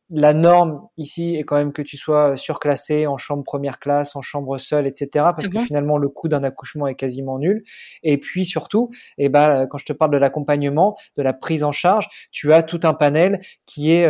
La 0.09 0.33
norme 0.33 0.89
ici 0.97 1.37
est 1.37 1.43
quand 1.43 1.57
même 1.57 1.73
que 1.73 1.83
tu 1.83 1.97
sois 1.97 2.37
surclassé 2.37 3.07
en 3.07 3.17
chambre 3.17 3.45
première 3.45 3.79
classe, 3.79 4.17
en 4.17 4.23
chambre 4.23 4.57
seule, 4.59 4.87
etc. 4.87 5.09
Parce 5.37 5.49
que 5.49 5.59
finalement 5.59 5.99
le 5.99 6.09
coût 6.09 6.29
d'un 6.29 6.43
accouchement 6.43 6.87
est 6.87 6.95
quasiment 6.95 7.39
nul. 7.39 7.63
Et 8.03 8.19
puis 8.19 8.45
surtout, 8.45 8.91
et 9.19 9.27
eh 9.27 9.29
ben 9.29 9.67
quand 9.69 9.79
je 9.79 9.87
te 9.87 9.93
parle 9.93 10.13
de 10.13 10.19
l'accompagnement, 10.19 10.97
de 11.17 11.23
la 11.23 11.33
prise 11.33 11.65
en 11.65 11.73
charge, 11.73 12.09
tu 12.33 12.53
as 12.53 12.63
tout 12.63 12.81
un 12.85 12.95
panel 12.95 13.41
qui 13.67 13.93
est 13.93 14.09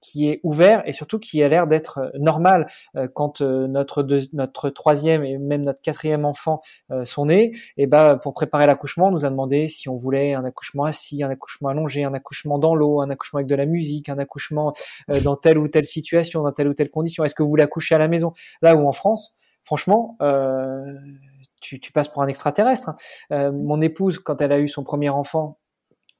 qui 0.00 0.28
est 0.28 0.40
ouvert 0.42 0.82
et 0.86 0.92
surtout 0.92 1.18
qui 1.18 1.42
a 1.42 1.48
l'air 1.48 1.63
d'être 1.66 1.98
euh, 1.98 2.10
normal 2.18 2.66
euh, 2.96 3.08
quand 3.12 3.40
euh, 3.40 3.66
notre 3.66 4.06
notre 4.32 4.70
troisième 4.70 5.24
et 5.24 5.38
même 5.38 5.64
notre 5.64 5.80
quatrième 5.80 6.24
enfant 6.24 6.60
sont 7.04 7.26
nés. 7.26 7.52
Et 7.76 7.86
ben 7.86 8.18
pour 8.18 8.34
préparer 8.34 8.66
l'accouchement, 8.66 9.08
on 9.08 9.10
nous 9.10 9.24
a 9.24 9.30
demandé 9.30 9.68
si 9.68 9.88
on 9.88 9.96
voulait 9.96 10.34
un 10.34 10.44
accouchement 10.44 10.84
assis, 10.84 11.22
un 11.22 11.30
accouchement 11.30 11.68
allongé, 11.68 12.04
un 12.04 12.14
accouchement 12.14 12.58
dans 12.58 12.74
l'eau, 12.74 13.00
un 13.00 13.10
accouchement 13.10 13.38
avec 13.38 13.48
de 13.48 13.54
la 13.54 13.66
musique, 13.66 14.08
un 14.08 14.18
accouchement 14.18 14.72
dans 15.22 15.36
telle 15.36 15.58
ou 15.58 15.68
telle 15.68 15.84
situation, 15.84 16.42
dans 16.42 16.52
telle 16.52 16.68
ou 16.68 16.74
telle 16.74 16.90
condition. 16.90 17.24
Est-ce 17.24 17.34
que 17.34 17.42
vous 17.42 17.48
voulez 17.48 17.62
accoucher 17.62 17.94
à 17.94 17.98
la 17.98 18.08
maison 18.08 18.32
Là 18.62 18.76
où 18.76 18.86
en 18.86 18.92
France, 18.92 19.36
franchement. 19.64 20.16
Tu, 21.60 21.80
tu, 21.80 21.92
passes 21.92 22.08
pour 22.08 22.22
un 22.22 22.26
extraterrestre. 22.26 22.90
Hein. 23.30 23.50
mon 23.52 23.80
épouse, 23.80 24.18
quand 24.18 24.42
elle 24.42 24.52
a 24.52 24.58
eu 24.58 24.68
son 24.68 24.84
premier 24.84 25.08
enfant, 25.08 25.58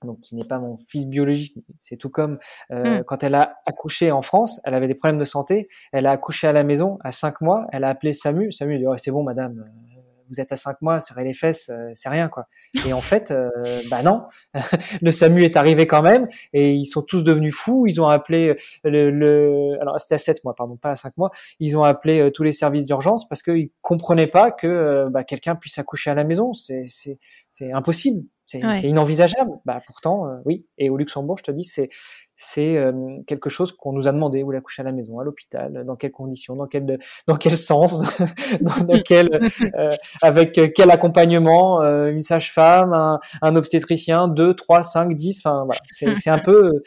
donc 0.05 0.21
qui 0.21 0.35
n'est 0.35 0.45
pas 0.45 0.59
mon 0.59 0.77
fils 0.89 1.07
biologique, 1.07 1.57
c'est 1.81 1.97
tout 1.97 2.11
comme 2.11 2.39
euh, 2.71 3.01
mm. 3.01 3.05
quand 3.05 3.23
elle 3.23 3.35
a 3.35 3.57
accouché 3.67 4.11
en 4.11 4.23
France, 4.23 4.61
elle 4.65 4.75
avait 4.75 4.89
des 4.89 4.95
problèmes 4.95 5.19
de 5.19 5.25
santé, 5.25 5.69
elle 5.93 6.07
a 6.07 6.11
accouché 6.11 6.47
à 6.47 6.53
la 6.53 6.65
maison 6.65 6.99
à 7.03 7.13
cinq 7.13 7.41
mois, 7.41 7.67
elle 7.73 7.85
a 7.85 7.89
appelé 7.89 8.13
Samu, 8.13 8.53
Samu 8.53 8.77
il 8.77 8.81
dit 8.81 8.87
oh, 8.87 8.97
c'est 8.97 9.11
bon 9.11 9.23
madame, 9.23 9.59
euh, 9.61 10.01
vous 10.31 10.41
êtes 10.41 10.53
à 10.53 10.57
cinq 10.57 10.81
mois, 10.81 11.01
serrer 11.01 11.25
les 11.25 11.33
fesses, 11.33 11.71
euh, 11.71 11.91
c'est 11.95 12.09
rien 12.09 12.29
quoi. 12.29 12.47
Et 12.87 12.93
en 12.93 13.01
fait, 13.01 13.31
euh, 13.31 13.51
bah 13.91 14.03
non, 14.03 14.23
le 15.03 15.11
SAMU 15.11 15.45
est 15.45 15.57
arrivé 15.57 15.87
quand 15.87 16.03
même 16.03 16.29
et 16.53 16.73
ils 16.73 16.87
sont 16.87 17.03
tous 17.03 17.23
devenus 17.23 17.55
fous. 17.55 17.87
Ils 17.87 18.01
ont 18.01 18.07
appelé 18.07 18.57
le, 18.85 19.11
le... 19.11 19.77
alors 19.81 19.99
c'était 20.01 20.17
à 20.17 20.19
sept 20.19 20.43
mois, 20.45 20.55
pardon, 20.55 20.77
pas 20.77 20.93
à 20.93 20.97
cinq 20.97 21.17
mois. 21.17 21.31
Ils 21.61 21.77
ont 21.77 21.83
appelé 21.83 22.31
tous 22.33 22.43
les 22.43 22.53
services 22.53 22.87
d'urgence 22.87 23.29
parce 23.29 23.43
qu'ils 23.43 23.71
comprenaient 23.81 24.27
pas 24.27 24.51
que 24.51 25.09
bah, 25.11 25.25
quelqu'un 25.25 25.55
puisse 25.55 25.79
accoucher 25.79 26.11
à 26.11 26.15
la 26.15 26.25
maison. 26.25 26.53
C'est 26.53 26.87
c'est 26.89 27.19
c'est 27.51 27.73
impossible. 27.73 28.25
C'est 28.47 28.89
inenvisageable. 28.89 29.53
Bah 29.65 29.81
pourtant, 29.87 30.27
euh, 30.27 30.37
oui. 30.45 30.67
Et 30.77 30.91
au 30.91 30.97
Luxembourg, 30.97 31.39
je 31.39 31.45
te 31.45 31.51
dis, 31.51 31.65
c'est 31.65 31.89
c'est 32.37 32.77
euh, 32.77 32.93
quelque 33.27 33.49
chose 33.49 33.73
qu'on 33.73 33.93
nous 33.93 34.09
a 34.09 34.13
demandé 34.13 34.43
où 34.43 34.51
la 34.51 34.61
coucher 34.61 34.83
à 34.83 34.85
la 34.85 34.93
maison, 34.93 35.19
à 35.19 35.25
l'hôpital, 35.25 35.85
dans 35.87 35.97
quelles 35.97 36.13
conditions, 36.13 36.57
dans 36.57 36.67
quel 36.67 36.99
dans 37.27 37.37
quel 37.37 37.57
sens, 37.57 38.01
dans, 38.61 39.01
quel 39.03 39.31
euh, 39.79 39.91
avec 40.21 40.61
quel 40.75 40.91
accompagnement, 40.91 41.81
une 41.83 42.23
sage-femme, 42.23 42.93
un, 42.93 43.21
un, 43.41 43.57
obstétricien, 43.57 44.29
deux, 44.29 44.55
trois, 44.55 44.83
cinq, 44.83 45.15
dix. 45.15 45.39
Enfin 45.39 45.65
voilà, 45.65 45.81
c'est 45.89 46.31
un 46.31 46.41
peu 46.41 46.83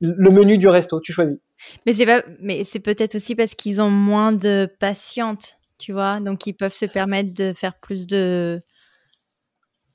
le 0.00 0.30
menu 0.30 0.58
du 0.58 0.68
resto. 0.68 1.00
Tu 1.00 1.12
choisis. 1.12 1.38
Mais 1.86 1.92
c'est 1.92 2.06
pas, 2.06 2.22
mais 2.40 2.64
c'est 2.64 2.80
peut-être 2.80 3.14
aussi 3.14 3.34
parce 3.34 3.54
qu'ils 3.54 3.80
ont 3.80 3.90
moins 3.90 4.32
de 4.32 4.68
patientes, 4.78 5.58
tu 5.78 5.92
vois, 5.92 6.20
donc 6.20 6.46
ils 6.46 6.54
peuvent 6.54 6.74
se 6.74 6.86
permettre 6.86 7.32
de 7.32 7.52
faire 7.52 7.74
plus 7.80 8.06
de 8.06 8.60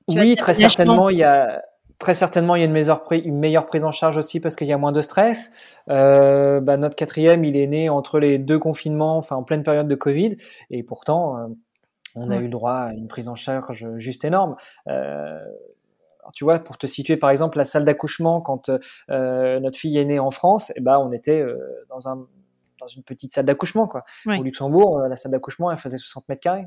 oui, 0.09 0.35
très 0.35 0.53
certainement, 0.53 1.09
il 1.09 1.17
y 1.17 1.23
a 1.23 1.61
très 1.99 2.13
certainement 2.13 2.55
il 2.55 2.59
y 2.59 2.61
a 2.61 2.65
une 2.65 2.73
meilleure, 2.73 3.03
une 3.11 3.39
meilleure 3.39 3.65
prise 3.65 3.83
en 3.83 3.91
charge 3.91 4.17
aussi 4.17 4.39
parce 4.39 4.55
qu'il 4.55 4.67
y 4.67 4.73
a 4.73 4.77
moins 4.77 4.91
de 4.91 5.01
stress. 5.01 5.51
Euh, 5.89 6.59
bah, 6.59 6.77
notre 6.77 6.95
quatrième, 6.95 7.43
il 7.43 7.57
est 7.57 7.67
né 7.67 7.89
entre 7.89 8.19
les 8.19 8.37
deux 8.37 8.59
confinements, 8.59 9.17
enfin 9.17 9.35
en 9.35 9.43
pleine 9.43 9.63
période 9.63 9.87
de 9.87 9.95
Covid, 9.95 10.37
et 10.69 10.83
pourtant 10.83 11.37
euh, 11.37 11.47
on 12.15 12.31
a 12.31 12.37
eu 12.37 12.43
le 12.43 12.49
droit 12.49 12.73
à 12.73 12.93
une 12.93 13.07
prise 13.07 13.29
en 13.29 13.35
charge 13.35 13.85
juste 13.97 14.25
énorme. 14.25 14.55
Euh, 14.87 15.39
tu 16.33 16.43
vois, 16.43 16.59
pour 16.59 16.77
te 16.77 16.87
situer 16.87 17.15
par 17.15 17.29
exemple 17.29 17.57
la 17.57 17.63
salle 17.63 17.85
d'accouchement 17.85 18.41
quand 18.41 18.69
euh, 19.09 19.59
notre 19.59 19.77
fille 19.77 19.97
est 19.97 20.05
née 20.05 20.19
en 20.19 20.31
France, 20.31 20.71
et 20.71 20.73
eh 20.77 20.81
ben 20.81 20.97
on 20.97 21.11
était 21.13 21.39
euh, 21.39 21.57
dans 21.89 22.09
un 22.09 22.27
dans 22.79 22.87
une 22.87 23.01
petite 23.01 23.31
salle 23.31 23.45
d'accouchement 23.45 23.87
quoi. 23.87 24.03
Au 24.27 24.43
Luxembourg, 24.43 24.99
la 24.99 25.15
salle 25.15 25.31
d'accouchement 25.31 25.71
elle 25.71 25.77
faisait 25.77 25.97
60 25.97 26.27
mètres 26.29 26.41
carrés 26.41 26.65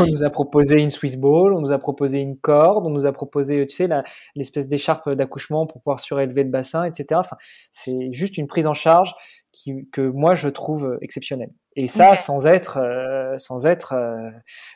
on 0.00 0.06
nous 0.06 0.24
a 0.24 0.30
proposé 0.30 0.80
une 0.80 0.90
Swiss 0.90 1.16
ball, 1.16 1.52
on 1.52 1.60
nous 1.60 1.72
a 1.72 1.78
proposé 1.78 2.18
une 2.18 2.38
corde, 2.38 2.86
on 2.86 2.90
nous 2.90 3.06
a 3.06 3.12
proposé, 3.12 3.66
tu 3.66 3.76
sais, 3.76 3.88
l'espèce 4.34 4.68
d'écharpe 4.68 5.10
d'accouchement 5.10 5.66
pour 5.66 5.80
pouvoir 5.82 6.00
surélever 6.00 6.44
le 6.44 6.50
bassin, 6.50 6.84
etc. 6.84 7.06
Enfin, 7.14 7.36
c'est 7.70 8.12
juste 8.12 8.38
une 8.38 8.46
prise 8.46 8.66
en 8.66 8.74
charge 8.74 9.14
qui, 9.52 9.88
que 9.92 10.02
moi 10.02 10.34
je 10.34 10.48
trouve 10.48 10.98
exceptionnelle. 11.00 11.50
Et 11.76 11.86
ça, 11.86 12.16
sans 12.16 12.46
être, 12.46 12.78
euh, 12.78 13.38
sans 13.38 13.66
être 13.66 13.94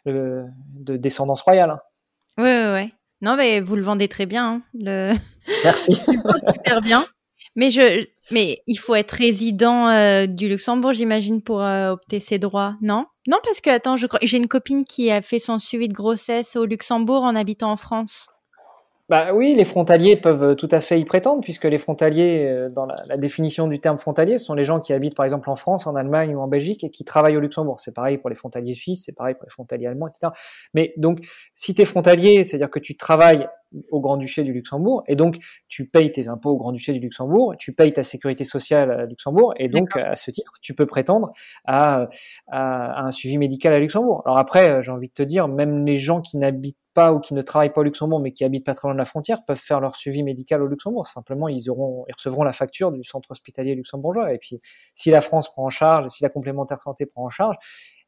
euh, 0.07 0.45
de 0.75 0.97
descendance 0.97 1.43
royale. 1.43 1.71
Hein. 1.71 1.81
Oui, 2.39 2.45
oui, 2.45 2.73
oui. 2.75 2.93
Non, 3.23 3.37
mais 3.37 3.61
vous 3.61 3.77
le 3.77 3.83
vendez 3.83 4.09
très 4.09 4.27
bien. 4.27 4.55
Hein, 4.55 4.63
le... 4.75 5.13
Merci. 5.65 5.95
super 6.55 6.81
bien. 6.81 7.05
Mais 7.55 7.71
je, 7.71 8.05
mais 8.31 8.63
il 8.67 8.79
faut 8.79 8.95
être 8.95 9.13
résident 9.13 9.89
euh, 9.89 10.27
du 10.27 10.49
Luxembourg, 10.49 10.93
j'imagine, 10.93 11.43
pour 11.43 11.63
euh, 11.63 11.91
opter 11.91 12.19
ses 12.19 12.39
droits, 12.39 12.77
non? 12.81 13.07
Non, 13.27 13.39
parce 13.45 13.61
que 13.61 13.71
attends, 13.71 13.97
je 13.97 14.07
crois, 14.07 14.19
j'ai 14.23 14.37
une 14.37 14.49
copine 14.49 14.85
qui 14.85 15.11
a 15.11 15.23
fait 15.23 15.39
son 15.39 15.59
suivi 15.59 15.87
de 15.89 15.93
grossesse 15.93 16.57
au 16.57 16.65
Luxembourg 16.67 17.23
en 17.23 17.37
habitant 17.37 17.71
en 17.71 17.77
France. 17.77 18.32
Bah 19.13 19.35
oui, 19.35 19.55
les 19.55 19.67
frontaliers 19.67 20.17
peuvent 20.17 20.57
tout 20.57 20.71
à 20.71 20.81
fait 20.81 20.99
y 20.99 21.05
prétendre, 21.05 21.43
puisque 21.43 21.67
les 21.67 21.77
frontaliers, 21.77 22.47
euh, 22.47 22.71
dans 22.71 22.87
la, 22.87 23.19
définition 23.19 23.69
du 23.69 23.79
terme 23.79 23.99
frontalier, 23.99 24.39
ce 24.39 24.47
sont 24.47 24.55
les 24.55 24.65
gens 24.65 24.81
qui 24.81 24.95
habitent 24.95 25.15
par 25.15 25.25
exemple 25.25 25.51
en 25.51 25.55
France, 25.55 25.87
en 25.87 25.95
Allemagne 25.97 26.35
ou 26.35 26.41
en 26.41 26.49
Belgique 26.49 26.83
et 26.83 26.89
qui 26.89 27.05
travaillent 27.05 27.37
au 27.37 27.41
Luxembourg. 27.41 27.79
C'est 27.79 27.93
pareil 27.93 28.17
pour 28.17 28.31
les 28.31 28.37
frontaliers 28.37 28.73
suisses, 28.73 29.03
c'est 29.05 29.13
pareil 29.13 29.35
pour 29.35 29.45
les 29.45 29.51
frontaliers 29.51 29.87
allemands, 29.87 30.07
etc. 30.07 30.33
Mais 30.73 30.95
donc, 30.97 31.19
si 31.55 31.75
tu 31.75 31.83
es 31.83 31.85
frontalier, 31.85 32.43
c'est-à-dire 32.43 32.71
que 32.71 32.79
tu 32.79 32.97
travailles 32.97 33.47
au 33.91 34.01
Grand-Duché 34.01 34.45
du 34.45 34.55
Luxembourg, 34.55 35.05
et 35.07 35.15
donc 35.15 35.37
tu 35.69 35.87
payes 35.87 36.11
tes 36.11 36.29
impôts 36.29 36.53
au 36.53 36.57
Grand-Duché 36.57 36.95
du 36.95 37.01
Luxembourg, 37.01 37.55
tu 37.59 37.75
payes 37.75 37.93
ta 37.93 38.03
sécurité 38.03 38.45
sociale 38.45 38.91
à 38.93 39.05
Luxembourg, 39.05 39.53
et 39.59 39.69
donc 39.69 39.95
à 39.95 40.17
ce 40.17 40.31
titre, 40.31 40.55
tu 40.63 40.73
peux 40.73 40.87
prétendre 40.87 41.33
à, 41.67 42.09
à, 42.51 43.05
un 43.05 43.11
suivi 43.11 43.37
médical 43.37 43.75
à 43.75 43.79
Luxembourg. 43.79 44.23
Alors 44.25 44.39
après, 44.39 44.83
j'ai 44.83 44.91
envie 44.91 45.09
de 45.09 45.13
te 45.13 45.23
dire, 45.23 45.49
même 45.49 45.85
les 45.85 45.97
gens 45.97 46.23
qui 46.23 46.39
n'habitent 46.39 46.79
pas 46.95 47.13
ou 47.13 47.21
qui 47.21 47.35
ne 47.35 47.43
travaillent 47.43 47.73
pas 47.73 47.81
au 47.81 47.85
Luxembourg 47.85 48.21
mais 48.21 48.33
qui 48.33 48.45
habitent 48.45 48.65
pas 48.65 48.75
très 48.75 48.89
loin 48.89 48.95
de 48.95 48.99
la 48.99 49.05
frontière 49.05 49.39
peuvent 49.47 49.59
faire 49.59 49.81
leur 49.81 49.97
suivi 49.97 50.23
médical 50.23 50.63
au 50.63 50.67
Luxembourg. 50.67 51.07
Simplement, 51.07 51.49
ils 51.49 51.71
auront, 51.71 52.05
ils 52.09 52.15
recevront 52.15 52.43
la 52.43 52.53
facture 52.53 52.93
du 52.93 53.05
centre 53.05 53.31
hospitalier 53.31 53.75
luxembourgeois. 53.75 54.33
Et 54.33 54.39
puis, 54.39 54.61
si 54.95 55.11
la 55.11 55.21
France 55.21 55.51
prend 55.51 55.65
en 55.65 55.71
charge, 55.71 56.09
si 56.09 56.23
la 56.23 56.29
complémentaire 56.29 56.81
santé 56.83 57.07
prend 57.07 57.25
en 57.25 57.31
charge, 57.31 57.57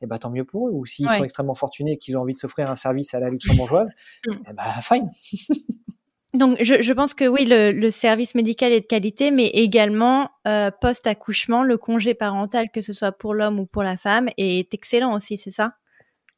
eh 0.00 0.06
ben, 0.06 0.18
tant 0.18 0.30
mieux 0.30 0.44
pour 0.44 0.68
eux. 0.68 0.70
Ou 0.72 0.84
s'ils 0.86 1.08
sont 1.08 1.24
extrêmement 1.24 1.54
fortunés 1.54 1.92
et 1.92 1.98
qu'ils 1.98 2.16
ont 2.16 2.22
envie 2.22 2.34
de 2.34 2.38
s'offrir 2.38 2.70
un 2.70 2.74
service 2.74 3.14
à 3.14 3.20
la 3.20 3.30
luxembourgeoise, 3.30 3.90
mm. 4.26 4.32
eh 4.50 4.52
ben, 4.52 4.64
fine. 4.82 5.10
Donc, 6.34 6.56
je, 6.60 6.82
je, 6.82 6.92
pense 6.92 7.14
que 7.14 7.28
oui, 7.28 7.44
le, 7.44 7.70
le, 7.70 7.90
service 7.92 8.34
médical 8.34 8.72
est 8.72 8.80
de 8.80 8.86
qualité, 8.86 9.30
mais 9.30 9.46
également 9.46 10.30
euh, 10.48 10.72
post-accouchement, 10.80 11.62
le 11.62 11.78
congé 11.78 12.12
parental, 12.14 12.70
que 12.72 12.80
ce 12.80 12.92
soit 12.92 13.12
pour 13.12 13.34
l'homme 13.34 13.60
ou 13.60 13.66
pour 13.66 13.84
la 13.84 13.96
femme, 13.96 14.28
est 14.36 14.74
excellent 14.74 15.14
aussi, 15.14 15.38
c'est 15.38 15.52
ça? 15.52 15.74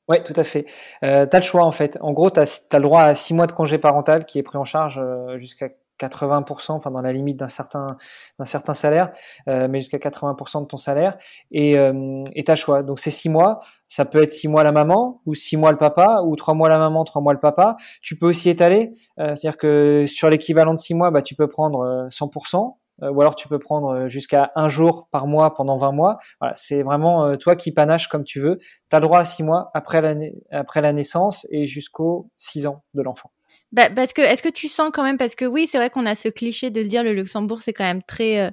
Ouais, 0.08 0.22
tout 0.22 0.34
à 0.36 0.44
fait. 0.44 0.66
Euh, 1.02 1.26
tu 1.26 1.36
as 1.36 1.40
le 1.40 1.44
choix 1.44 1.64
en 1.64 1.72
fait. 1.72 1.98
En 2.00 2.12
gros, 2.12 2.30
tu 2.30 2.40
as, 2.40 2.66
le 2.74 2.80
droit 2.80 3.02
à 3.02 3.14
six 3.14 3.34
mois 3.34 3.46
de 3.46 3.52
congé 3.52 3.78
parental 3.78 4.24
qui 4.24 4.38
est 4.38 4.42
pris 4.42 4.58
en 4.58 4.64
charge 4.64 4.98
euh, 5.02 5.38
jusqu'à 5.38 5.68
80%, 5.98 6.72
enfin 6.72 6.90
dans 6.90 7.00
la 7.00 7.12
limite 7.12 7.38
d'un 7.38 7.48
certain 7.48 7.96
d'un 8.38 8.44
certain 8.44 8.74
salaire, 8.74 9.12
euh, 9.48 9.66
mais 9.68 9.80
jusqu'à 9.80 9.98
80% 9.98 10.62
de 10.62 10.66
ton 10.66 10.76
salaire, 10.76 11.16
et 11.50 11.78
euh, 11.78 12.24
et 12.34 12.44
t'as 12.44 12.54
choix. 12.54 12.82
Donc 12.82 12.98
c'est 12.98 13.10
six 13.10 13.28
mois. 13.28 13.60
Ça 13.88 14.04
peut 14.04 14.22
être 14.22 14.32
six 14.32 14.48
mois 14.48 14.64
la 14.64 14.72
maman, 14.72 15.20
ou 15.26 15.34
six 15.34 15.56
mois 15.56 15.70
le 15.70 15.78
papa, 15.78 16.22
ou 16.24 16.36
trois 16.36 16.54
mois 16.54 16.68
la 16.68 16.78
maman, 16.78 17.04
trois 17.04 17.22
mois 17.22 17.32
le 17.32 17.40
papa. 17.40 17.76
Tu 18.02 18.16
peux 18.16 18.26
aussi 18.26 18.50
étaler, 18.50 18.92
euh, 19.18 19.34
c'est-à-dire 19.34 19.58
que 19.58 20.04
sur 20.06 20.28
l'équivalent 20.30 20.74
de 20.74 20.78
six 20.78 20.94
mois, 20.94 21.10
bah 21.10 21.22
tu 21.22 21.34
peux 21.34 21.48
prendre 21.48 22.08
100%. 22.10 22.76
Euh, 23.02 23.10
ou 23.10 23.20
alors 23.20 23.34
tu 23.34 23.48
peux 23.48 23.58
prendre 23.58 24.08
jusqu'à 24.08 24.52
un 24.54 24.68
jour 24.68 25.08
par 25.10 25.26
mois 25.26 25.54
pendant 25.54 25.76
20 25.76 25.92
mois. 25.92 26.18
Voilà, 26.40 26.54
c'est 26.54 26.82
vraiment 26.82 27.36
toi 27.36 27.56
qui 27.56 27.72
panaches 27.72 28.08
comme 28.08 28.24
tu 28.24 28.40
veux. 28.40 28.58
Tu 28.58 28.96
as 28.96 28.98
le 28.98 29.06
droit 29.06 29.18
à 29.18 29.24
six 29.24 29.42
mois 29.42 29.70
après 29.74 30.00
la, 30.00 30.92
naissance 30.92 31.46
et 31.50 31.66
jusqu'aux 31.66 32.30
six 32.36 32.66
ans 32.66 32.82
de 32.94 33.02
l'enfant. 33.02 33.30
Bah, 33.72 33.90
parce 33.90 34.12
que 34.12 34.22
est-ce 34.22 34.42
que 34.42 34.48
tu 34.48 34.68
sens 34.68 34.90
quand 34.92 35.02
même 35.02 35.18
parce 35.18 35.34
que 35.34 35.44
oui, 35.44 35.66
c'est 35.66 35.78
vrai 35.78 35.90
qu'on 35.90 36.06
a 36.06 36.14
ce 36.14 36.28
cliché 36.28 36.70
de 36.70 36.82
se 36.82 36.88
dire 36.88 37.02
le 37.02 37.12
Luxembourg 37.12 37.62
c'est 37.62 37.72
quand 37.72 37.84
même 37.84 38.02
très 38.02 38.40
euh, 38.40 38.50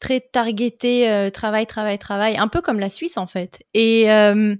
très 0.00 0.20
targeté 0.20 1.10
euh, 1.10 1.30
travail 1.30 1.66
travail 1.66 1.98
travail, 1.98 2.36
un 2.36 2.48
peu 2.48 2.60
comme 2.60 2.80
la 2.80 2.90
Suisse 2.90 3.16
en 3.16 3.26
fait. 3.26 3.62
Et 3.74 4.10
euh, 4.10 4.56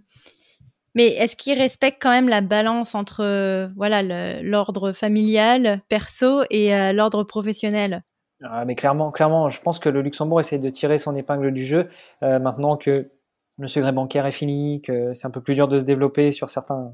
mais 0.94 1.08
est-ce 1.08 1.34
qu'ils 1.34 1.58
respectent 1.58 2.00
quand 2.00 2.10
même 2.10 2.28
la 2.28 2.40
balance 2.40 2.94
entre 2.94 3.68
voilà 3.76 4.02
l'ordre 4.42 4.92
familial, 4.92 5.82
perso 5.88 6.44
et 6.50 6.92
l'ordre 6.92 7.24
professionnel? 7.24 8.04
Ah, 8.42 8.64
mais 8.64 8.75
clairement, 8.75 9.11
clairement, 9.11 9.49
je 9.49 9.61
pense 9.61 9.79
que 9.79 9.88
le 9.88 10.03
Luxembourg 10.03 10.40
essaie 10.40 10.59
de 10.59 10.70
tirer 10.70 10.99
son 10.99 11.14
épingle 11.14 11.53
du 11.53 11.64
jeu 11.64 11.88
maintenant 12.20 12.77
que 12.77 13.11
le 13.59 13.68
secret 13.68 13.92
bancaire 13.92 14.27
est 14.27 14.33
fini, 14.33 14.83
que 14.83 15.14
c'est 15.14 15.27
un 15.27 15.31
peu 15.31 15.40
plus 15.40 15.55
dur 15.55 15.68
de 15.68 15.79
se 15.79 15.85
développer 15.85 16.33
sur 16.33 16.51
certains 16.51 16.90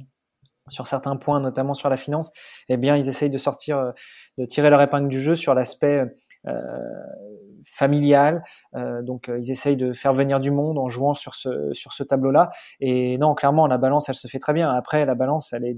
sur 0.71 0.87
certains 0.87 1.17
points, 1.17 1.41
notamment 1.41 1.75
sur 1.75 1.91
la 1.91 1.97
finance, 1.97 2.31
eh 2.69 2.77
bien, 2.77 2.97
ils 2.97 3.09
essayent 3.09 3.31
de 3.31 3.39
sortir, 3.39 3.79
euh, 3.79 3.91
de 4.39 4.45
tirer 4.45 4.71
leur 4.71 4.81
épingle 4.81 5.09
du 5.09 5.21
jeu 5.21 5.35
sur 5.35 5.55
l'aspect 5.55 6.05
euh, 6.47 6.53
familial. 7.67 8.43
Euh, 8.75 9.03
donc, 9.03 9.31
ils 9.37 9.51
essayent 9.51 9.77
de 9.77 9.93
faire 9.93 10.13
venir 10.13 10.41
du 10.41 10.51
monde 10.51 10.79
en 10.79 10.89
jouant 10.89 11.15
sur 11.15 11.35
ce 11.35 11.73
sur 11.73 11.93
ce 11.93 12.03
tableau-là. 12.03 12.51
Et 12.81 13.19
non, 13.19 13.35
clairement, 13.35 13.67
la 13.67 13.79
balance, 13.79 14.09
elle 14.09 14.15
se 14.15 14.29
fait 14.29 14.39
très 14.39 14.53
bien. 14.53 14.71
Après, 14.71 15.05
la 15.05 15.15
balance, 15.15 15.53
elle 15.53 15.65
est 15.65 15.77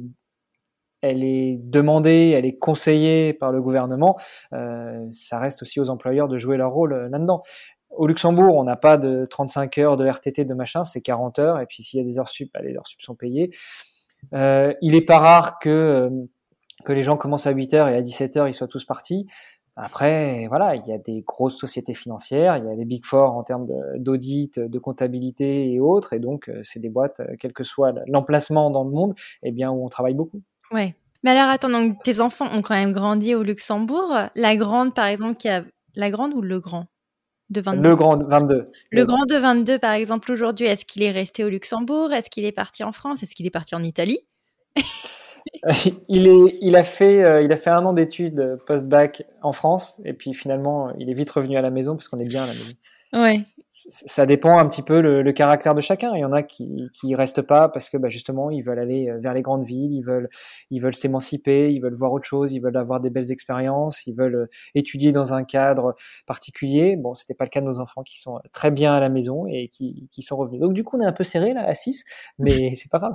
elle 1.03 1.25
est 1.25 1.59
demandée, 1.61 2.33
elle 2.37 2.47
est 2.47 2.57
conseillée 2.57 3.33
par 3.35 3.53
le 3.53 3.61
gouvernement. 3.61 4.17
ça 5.13 5.39
reste 5.39 5.63
aussi 5.63 5.81
aux 5.81 5.91
employeurs 5.91 6.29
de 6.29 6.39
jouer 6.39 6.57
leur 6.57 6.73
rôle 6.73 6.95
là-dedans. 7.11 7.43
Au 7.93 8.07
Luxembourg, 8.07 8.57
on 8.57 8.65
n'a 8.65 8.77
pas 8.77 8.97
de 8.97 9.27
35 9.27 9.77
heures 9.79 9.97
de 9.99 10.07
RTT 10.07 10.47
de 10.47 10.55
machin, 10.55 10.83
c'est 10.83 11.03
40 11.03 11.39
heures. 11.39 11.61
Et 11.61 11.67
puis 11.67 11.83
s'il 11.83 12.01
y 12.01 12.03
a 12.03 12.07
des 12.07 12.19
heures 12.19 12.29
sup, 12.29 12.51
bah, 12.55 12.61
les 12.63 12.75
heures 12.75 12.87
sup 12.87 13.03
sont 13.03 13.15
payées. 13.15 13.51
Euh, 14.35 14.73
il 14.81 14.95
est 14.95 15.05
pas 15.05 15.19
rare 15.19 15.59
que 15.59 15.69
euh, 15.69 16.11
les 16.89 17.03
gens 17.03 17.17
commencent 17.17 17.47
à 17.47 17.51
8 17.51 17.75
heures 17.75 17.89
et 17.89 17.97
à 17.97 18.03
17 18.03 18.37
heures 18.39 18.49
ils 18.49 18.55
soient 18.55 18.69
tous 18.69 18.85
partis. 18.85 19.27
Après, 19.77 20.47
voilà, 20.49 20.77
il 20.77 20.87
y 20.87 20.93
a 20.93 20.99
des 20.99 21.23
grosses 21.23 21.57
sociétés 21.57 21.95
financières, 21.95 22.59
il 22.59 22.65
y 22.65 22.69
a 22.69 22.75
les 22.75 22.85
big 22.85 23.07
four 23.07 23.33
en 23.33 23.43
termes 23.43 23.67
d'audit, 23.97 24.59
de, 24.59 24.79
comptabilité 24.79 25.73
et 25.73 25.81
autres, 25.81 26.13
et 26.13 26.19
donc 26.19 26.51
euh, 26.51 26.61
c'est 26.63 26.79
des 26.79 26.91
boîtes, 26.91 27.23
quel 27.41 27.55
que 27.55 27.65
soit 27.65 27.95
l'emplacement 28.07 28.71
dans 28.71 28.85
le 28.85 28.91
monde, 28.91 29.15
eh 29.43 29.51
bien 29.51 29.71
où 29.71 29.85
on 29.85 29.89
travaille 29.89 30.15
beaucoup. 30.15 30.43
Ouais. 30.73 30.95
Mais 31.23 31.31
alors 31.31 31.51
attends, 31.51 31.69
donc 31.69 32.03
tes 32.03 32.21
enfants 32.21 32.49
ont 32.53 32.63
quand 32.63 32.75
même 32.75 32.93
grandi 32.93 33.35
au 33.35 33.43
Luxembourg. 33.43 34.13
La 34.35 34.57
grande, 34.57 34.95
par 34.95 35.07
exemple, 35.07 35.37
qui 35.37 35.49
a 35.49 35.65
la 35.95 36.11
grande 36.11 36.35
ou 36.35 36.41
le 36.41 36.59
grand 36.61 36.87
le 37.55 37.97
grand 37.97 38.17
22. 38.17 38.65
Le, 38.91 39.05
grand 39.05 39.27
de 39.27 39.37
22, 39.37 39.79
par 39.79 39.93
exemple, 39.93 40.33
aujourd'hui, 40.33 40.67
est-ce 40.67 40.85
qu'il 40.85 41.03
est 41.03 41.11
resté 41.11 41.45
au 41.45 41.49
Luxembourg? 41.49 42.13
Est-ce 42.13 42.31
qu'il 42.31 42.45
est 42.45 42.53
parti 42.53 42.85
en 42.85 42.93
France? 42.93 43.23
Est-ce 43.23 43.35
qu'il 43.35 43.47
est 43.47 43.51
parti 43.51 43.75
en 43.75 43.83
Italie? 43.83 44.21
Il, 46.09 46.29
est, 46.29 46.59
il, 46.61 46.77
a 46.77 46.85
fait, 46.85 47.25
euh, 47.25 47.43
il 47.43 47.51
a 47.53 47.57
fait 47.57 47.71
un 47.71 47.85
an 47.85 47.93
d'études 47.93 48.59
post-bac 48.65 49.25
en 49.43 49.53
France 49.53 50.01
et 50.05 50.13
puis 50.13 50.35
finalement 50.35 50.93
il 50.99 51.11
est 51.11 51.15
vite 51.15 51.31
revenu 51.31 51.57
à 51.57 51.63
la 51.63 51.71
maison 51.71 51.97
parce 51.97 52.07
qu'on 52.07 52.21
est 52.21 52.29
bien 52.29 52.45
à 52.45 52.47
la 52.47 52.53
maison. 52.53 52.75
Ouais 53.13 53.45
ça 53.89 54.27
dépend 54.27 54.59
un 54.59 54.69
petit 54.69 54.83
peu 54.83 55.01
le, 55.01 55.23
le, 55.23 55.33
caractère 55.33 55.75
de 55.75 55.81
chacun. 55.81 56.15
Il 56.15 56.21
y 56.21 56.25
en 56.25 56.33
a 56.33 56.43
qui 56.43 56.89
qui 56.93 57.15
restent 57.15 57.43
pas 57.43 57.69
parce 57.69 57.89
que 57.89 57.97
bah, 57.97 58.09
justement 58.09 58.51
ils 58.51 58.63
veulent 58.63 58.79
aller 58.79 59.09
euh, 59.09 59.19
vers 59.19 59.35
les 59.35 59.43
grandes 59.43 59.65
villes, 59.65 59.93
ils 59.93 60.03
veulent 60.03 60.29
ils 60.71 60.81
veulent 60.81 60.95
s'émanciper, 60.95 61.71
ils 61.71 61.81
veulent 61.81 61.95
voir 61.95 62.13
autre 62.13 62.27
chose, 62.27 62.53
ils 62.53 62.61
veulent 62.61 62.77
avoir 62.77 63.01
des 63.01 63.11
belles 63.11 63.33
expériences, 63.33 64.07
ils 64.07 64.15
veulent 64.15 64.35
euh, 64.35 64.47
étudier 64.75 65.13
dans 65.13 65.35
un 65.35 65.45
cadre 65.45 65.95
particulier. 66.27 66.97
Bon, 66.97 67.15
c'était 67.15 67.35
pas 67.35 67.45
le 67.45 67.51
cas 67.51 67.61
de 67.61 67.67
nos 67.67 67.81
enfants 67.81 68.03
qui 68.03 68.21
sont 68.21 68.41
très 68.53 68.71
bien 68.71 68.93
à 68.95 69.01
la 69.01 69.09
maison 69.09 69.47
et 69.47 69.69
qui 69.69 70.09
qui 70.11 70.23
sont 70.23 70.37
revenus. 70.37 70.61
Donc 70.61 70.75
du 70.75 70.85
coup 70.85 70.97
on 70.99 71.01
est 71.01 71.07
un 71.07 71.13
peu 71.13 71.25
serré 71.25 71.55
là 71.55 71.65
à 71.67 71.75
6, 71.75 72.05
mais 72.39 72.75
c'est 72.75 72.91
pas 72.91 72.99
grave. 72.99 73.15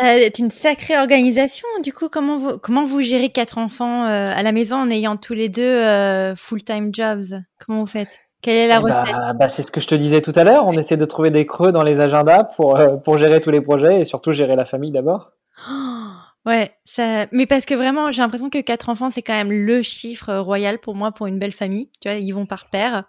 C'est 0.00 0.38
une 0.38 0.50
sacrée 0.50 0.96
organisation. 0.96 1.66
Du 1.82 1.92
coup, 1.92 2.08
comment 2.08 2.38
vous 2.38 2.58
comment 2.58 2.84
vous 2.84 3.00
gérez 3.00 3.30
quatre 3.30 3.58
enfants 3.58 4.06
euh, 4.06 4.32
à 4.34 4.42
la 4.42 4.52
maison 4.52 4.76
en 4.76 4.90
ayant 4.90 5.16
tous 5.16 5.34
les 5.34 5.48
deux 5.48 6.34
full 6.36 6.62
time 6.62 6.90
jobs? 6.92 7.42
Comment 7.58 7.80
vous 7.80 7.86
faites? 7.86 8.27
Quelle 8.42 8.56
est 8.56 8.68
la 8.68 8.76
eh 8.76 8.78
recette 8.78 9.12
bah, 9.12 9.32
bah, 9.34 9.48
C'est 9.48 9.62
ce 9.62 9.70
que 9.70 9.80
je 9.80 9.86
te 9.86 9.94
disais 9.94 10.20
tout 10.20 10.32
à 10.34 10.44
l'heure. 10.44 10.66
On 10.66 10.72
essaie 10.72 10.96
de 10.96 11.04
trouver 11.04 11.30
des 11.30 11.46
creux 11.46 11.72
dans 11.72 11.82
les 11.82 12.00
agendas 12.00 12.44
pour, 12.44 12.76
euh, 12.76 12.96
pour 12.96 13.16
gérer 13.16 13.40
tous 13.40 13.50
les 13.50 13.60
projets 13.60 14.00
et 14.00 14.04
surtout 14.04 14.32
gérer 14.32 14.56
la 14.56 14.64
famille 14.64 14.92
d'abord. 14.92 15.32
ouais, 16.46 16.72
ça... 16.84 17.26
mais 17.32 17.46
parce 17.46 17.64
que 17.64 17.74
vraiment, 17.74 18.12
j'ai 18.12 18.22
l'impression 18.22 18.50
que 18.50 18.60
quatre 18.60 18.88
enfants, 18.88 19.10
c'est 19.10 19.22
quand 19.22 19.34
même 19.34 19.52
le 19.52 19.82
chiffre 19.82 20.34
royal 20.36 20.78
pour 20.78 20.94
moi, 20.94 21.10
pour 21.12 21.26
une 21.26 21.38
belle 21.38 21.52
famille. 21.52 21.90
Tu 22.00 22.08
vois, 22.08 22.18
ils 22.18 22.32
vont 22.32 22.46
par 22.46 22.70
paire. 22.70 23.04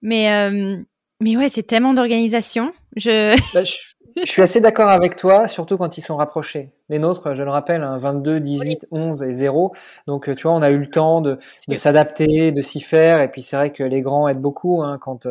Mais, 0.00 0.32
euh, 0.32 0.76
mais 1.20 1.36
ouais, 1.36 1.48
c'est 1.48 1.64
tellement 1.64 1.94
d'organisation. 1.94 2.72
Je... 2.94 3.36
Bah, 3.52 3.64
je... 3.64 3.76
je 4.24 4.30
suis 4.30 4.42
assez 4.42 4.60
d'accord 4.60 4.90
avec 4.90 5.16
toi, 5.16 5.48
surtout 5.48 5.76
quand 5.76 5.98
ils 5.98 6.02
sont 6.02 6.16
rapprochés. 6.16 6.70
Les 6.88 6.98
nôtres, 6.98 7.34
je 7.34 7.42
le 7.42 7.50
rappelle, 7.50 7.86
22, 7.98 8.40
18, 8.40 8.86
11 8.90 9.22
et 9.22 9.32
0. 9.32 9.74
Donc, 10.06 10.34
tu 10.34 10.42
vois, 10.42 10.54
on 10.54 10.62
a 10.62 10.70
eu 10.70 10.78
le 10.78 10.90
temps 10.90 11.20
de, 11.20 11.38
de 11.68 11.74
s'adapter, 11.74 12.52
de 12.52 12.60
s'y 12.62 12.80
faire. 12.80 13.20
Et 13.20 13.30
puis, 13.30 13.42
c'est 13.42 13.56
vrai 13.56 13.72
que 13.72 13.82
les 13.82 14.02
grands 14.02 14.28
aident 14.28 14.40
beaucoup. 14.40 14.82
Hein, 14.82 14.98
quand 15.00 15.26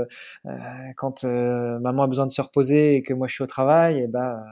euh, 0.46 0.54
quand 0.96 1.24
euh, 1.24 1.80
maman 1.80 2.04
a 2.04 2.08
besoin 2.08 2.26
de 2.26 2.32
se 2.32 2.42
reposer 2.42 2.96
et 2.96 3.04
que 3.04 3.14
moi 3.14 3.28
je 3.28 3.34
suis 3.34 3.44
au 3.44 3.48
travail, 3.48 4.00
et 4.00 4.08
ben 4.08 4.44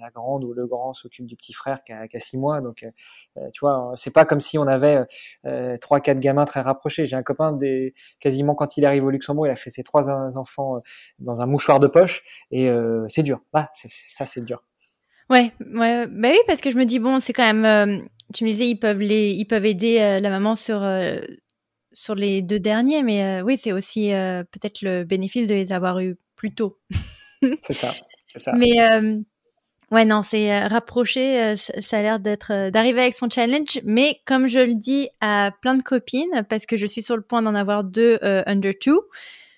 la 0.00 0.10
grande 0.10 0.44
ou 0.44 0.52
le 0.52 0.66
grand 0.66 0.92
s'occupe 0.92 1.26
du 1.26 1.36
petit 1.36 1.52
frère 1.52 1.82
qui 1.84 1.92
a, 1.92 2.08
qui 2.08 2.16
a 2.16 2.20
six 2.20 2.36
mois. 2.38 2.60
Donc, 2.60 2.84
euh, 2.84 3.48
tu 3.52 3.60
vois, 3.60 3.92
c'est 3.96 4.10
pas 4.10 4.24
comme 4.24 4.40
si 4.40 4.58
on 4.58 4.66
avait 4.66 5.04
trois, 5.80 6.00
quatre 6.00 6.18
gamins 6.20 6.44
très 6.44 6.60
rapprochés. 6.60 7.06
J'ai 7.06 7.16
un 7.16 7.22
copain 7.22 7.52
des 7.52 7.94
quasiment 8.20 8.54
quand 8.54 8.76
il 8.76 8.86
arrive 8.86 9.04
au 9.04 9.10
Luxembourg, 9.10 9.46
il 9.46 9.50
a 9.50 9.56
fait 9.56 9.70
ses 9.70 9.82
trois 9.82 10.10
enfants 10.10 10.78
dans 11.18 11.40
un 11.42 11.46
mouchoir 11.46 11.80
de 11.80 11.86
poche 11.86 12.22
et 12.50 12.70
c'est 13.08 13.22
dur. 13.22 13.40
Ah, 13.52 13.70
ça, 13.74 14.26
c'est 14.26 14.42
dur. 14.42 14.62
Ouais, 15.32 15.50
ouais, 15.72 16.06
bah 16.08 16.28
oui, 16.30 16.38
parce 16.46 16.60
que 16.60 16.70
je 16.70 16.76
me 16.76 16.84
dis 16.84 16.98
bon, 16.98 17.18
c'est 17.18 17.32
quand 17.32 17.50
même. 17.50 17.64
Euh, 17.64 18.04
tu 18.34 18.44
me 18.44 18.50
disais, 18.50 18.68
ils 18.68 18.76
peuvent 18.76 19.00
les, 19.00 19.30
ils 19.30 19.46
peuvent 19.46 19.64
aider 19.64 19.98
euh, 19.98 20.20
la 20.20 20.28
maman 20.28 20.54
sur 20.54 20.82
euh, 20.82 21.20
sur 21.94 22.14
les 22.14 22.42
deux 22.42 22.60
derniers, 22.60 23.02
mais 23.02 23.40
oui, 23.40 23.56
c'est 23.56 23.72
aussi 23.72 24.10
peut-être 24.10 24.82
le 24.82 25.04
bénéfice 25.04 25.48
de 25.48 25.54
les 25.54 25.72
avoir 25.72 26.00
eu 26.00 26.16
plus 26.36 26.54
tôt. 26.54 26.78
c'est 27.60 27.72
ça, 27.72 27.94
c'est 28.28 28.40
ça. 28.40 28.52
Mais 28.52 28.72
ouais, 29.90 30.04
non, 30.04 30.22
c'est 30.22 30.66
rapproché. 30.66 31.56
ça 31.56 31.98
a 31.98 32.02
l'air 32.02 32.20
d'être 32.20 32.70
d'arriver 32.70 33.00
avec 33.00 33.14
son 33.14 33.30
challenge, 33.30 33.80
mais 33.84 34.20
comme 34.26 34.48
je 34.48 34.60
le 34.60 34.74
dis 34.74 35.08
à 35.20 35.50
plein 35.62 35.74
de 35.74 35.82
copines, 35.82 36.46
parce 36.48 36.66
que 36.66 36.76
je 36.76 36.86
suis 36.86 37.02
sur 37.02 37.16
le 37.16 37.22
point 37.22 37.40
d'en 37.40 37.54
avoir 37.54 37.84
deux 37.84 38.18
under 38.22 38.72
two, 38.78 39.02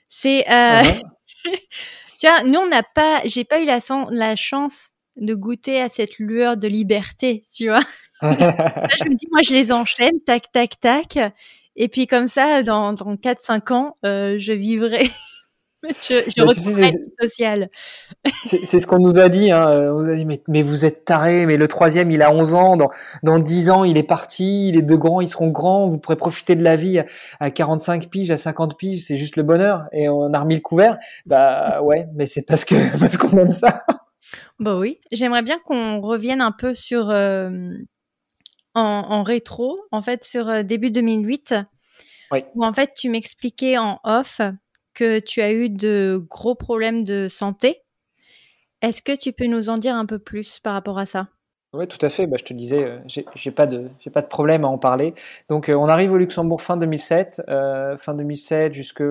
c'est 0.09 0.43
uh-huh. 0.43 1.01
tu 2.19 2.27
vois, 2.27 2.43
nous 2.45 2.59
on 2.59 2.67
n'a 2.67 2.83
pas, 2.83 3.23
j'ai 3.27 3.45
pas 3.45 3.61
eu 3.61 3.65
la, 3.65 3.79
la 4.11 4.35
chance 4.35 4.94
de 5.17 5.35
goûter 5.35 5.81
à 5.81 5.89
cette 5.89 6.19
lueur 6.19 6.57
de 6.57 6.69
liberté, 6.69 7.43
tu 7.55 7.69
vois. 7.69 7.85
je 8.23 9.09
me 9.09 9.15
dis, 9.15 9.27
moi, 9.31 9.41
je 9.47 9.53
les 9.53 9.73
enchaîne, 9.73 10.21
tac, 10.25 10.51
tac, 10.53 10.81
tac. 10.81 11.19
Et 11.77 11.89
puis 11.89 12.07
comme 12.07 12.27
ça, 12.27 12.63
dans, 12.63 12.93
dans 12.93 13.15
4-5 13.17 13.73
ans, 13.73 13.97
euh, 14.05 14.37
je 14.39 14.53
vivrai, 14.53 15.11
je, 16.03 16.23
je 16.37 16.43
retrouverai 16.43 16.91
social. 17.21 17.69
C'est 18.45 18.79
ce 18.79 18.87
qu'on 18.87 19.01
nous 19.01 19.19
a 19.19 19.29
dit. 19.29 19.51
Hein. 19.51 19.93
On 19.93 20.03
nous 20.03 20.11
a 20.11 20.15
dit, 20.15 20.25
mais, 20.25 20.41
mais, 20.49 20.63
vous 20.63 20.85
êtes 20.85 21.05
tarés, 21.05 21.47
mais 21.47 21.57
le 21.57 21.67
troisième, 21.67 22.11
il 22.11 22.23
a 22.23 22.33
11 22.33 22.55
ans. 22.55 22.77
Dans, 22.77 22.91
dans 23.23 23.39
10 23.39 23.71
ans, 23.71 23.85
il 23.85 23.99
est 23.99 24.05
parti. 24.05 24.71
Les 24.73 24.83
deux 24.83 24.97
grands, 24.97 25.21
ils 25.21 25.29
seront 25.29 25.49
grands. 25.49 25.89
Vous 25.89 25.99
pourrez 25.99 26.17
profiter 26.17 26.55
de 26.55 26.63
la 26.63 26.77
vie 26.77 27.03
à, 27.41 27.51
45 27.51 28.09
piges, 28.09 28.31
à 28.31 28.37
50 28.37 28.79
piges. 28.79 29.03
C'est 29.03 29.17
juste 29.17 29.37
le 29.37 29.43
bonheur. 29.43 29.89
Et 29.93 30.09
on 30.09 30.33
a 30.33 30.41
remis 30.41 30.55
le 30.55 30.61
couvert. 30.61 30.99
Bah 31.27 31.83
ouais, 31.83 32.07
mais 32.15 32.27
c'est 32.27 32.43
parce 32.43 32.65
que 32.65 32.75
parce 33.01 33.17
qu'on 33.17 33.37
aime 33.37 33.51
ça. 33.51 33.85
Bah 34.61 34.79
oui, 34.79 35.01
j'aimerais 35.11 35.43
bien 35.43 35.59
qu'on 35.59 36.01
revienne 36.01 36.41
un 36.41 36.53
peu 36.53 36.75
sur 36.75 37.11
euh, 37.11 37.51
en, 38.75 39.23
rétro, 39.23 39.81
en 39.91 40.03
fait 40.03 40.25
sur 40.25 40.49
euh, 40.49 40.63
début 40.63 40.91
2008, 40.91 41.55
oui. 42.31 42.45
où 42.55 42.65
en 42.65 42.73
fait 42.73 42.93
tu 42.95 43.09
m'expliquais 43.09 43.79
en 43.79 44.01
off 44.05 44.41
que 44.95 45.19
tu 45.19 45.41
as 45.41 45.53
eu 45.53 45.71
de 45.71 46.25
gros 46.31 46.55
problèmes 46.55 47.05
de 47.05 47.27
santé. 47.29 47.83
Est-ce 48.81 49.03
que 49.03 49.17
tu 49.17 49.33
peux 49.33 49.47
nous 49.47 49.71
en 49.71 49.79
dire 49.79 49.97
un 49.97 50.07
peu 50.07 50.19
plus 50.19 50.61
par 50.61 50.75
rapport 50.75 50.99
à 50.99 51.07
ça? 51.07 51.29
Oui, 51.75 51.89
tout 51.89 51.99
à 52.01 52.09
fait. 52.09 52.27
Bah, 52.27 52.37
je 52.39 52.45
te 52.45 52.55
disais, 52.55 52.85
euh, 52.85 52.99
j'ai 53.35 53.51
pas 53.51 53.67
de, 53.67 53.91
j'ai 54.01 54.11
pas 54.11 54.23
de 54.23 54.29
problème 54.29 54.65
à 54.65 54.69
en 54.69 54.79
parler. 54.79 55.13
Donc, 55.49 55.69
euh, 55.69 55.75
on 55.75 55.89
arrive 55.89 56.13
au 56.13 56.17
Luxembourg 56.17 56.63
fin 56.63 56.77
2007, 56.77 57.43
euh, 57.49 57.97
fin 57.97 58.15
2007 58.15 58.73
jusque 58.73 59.03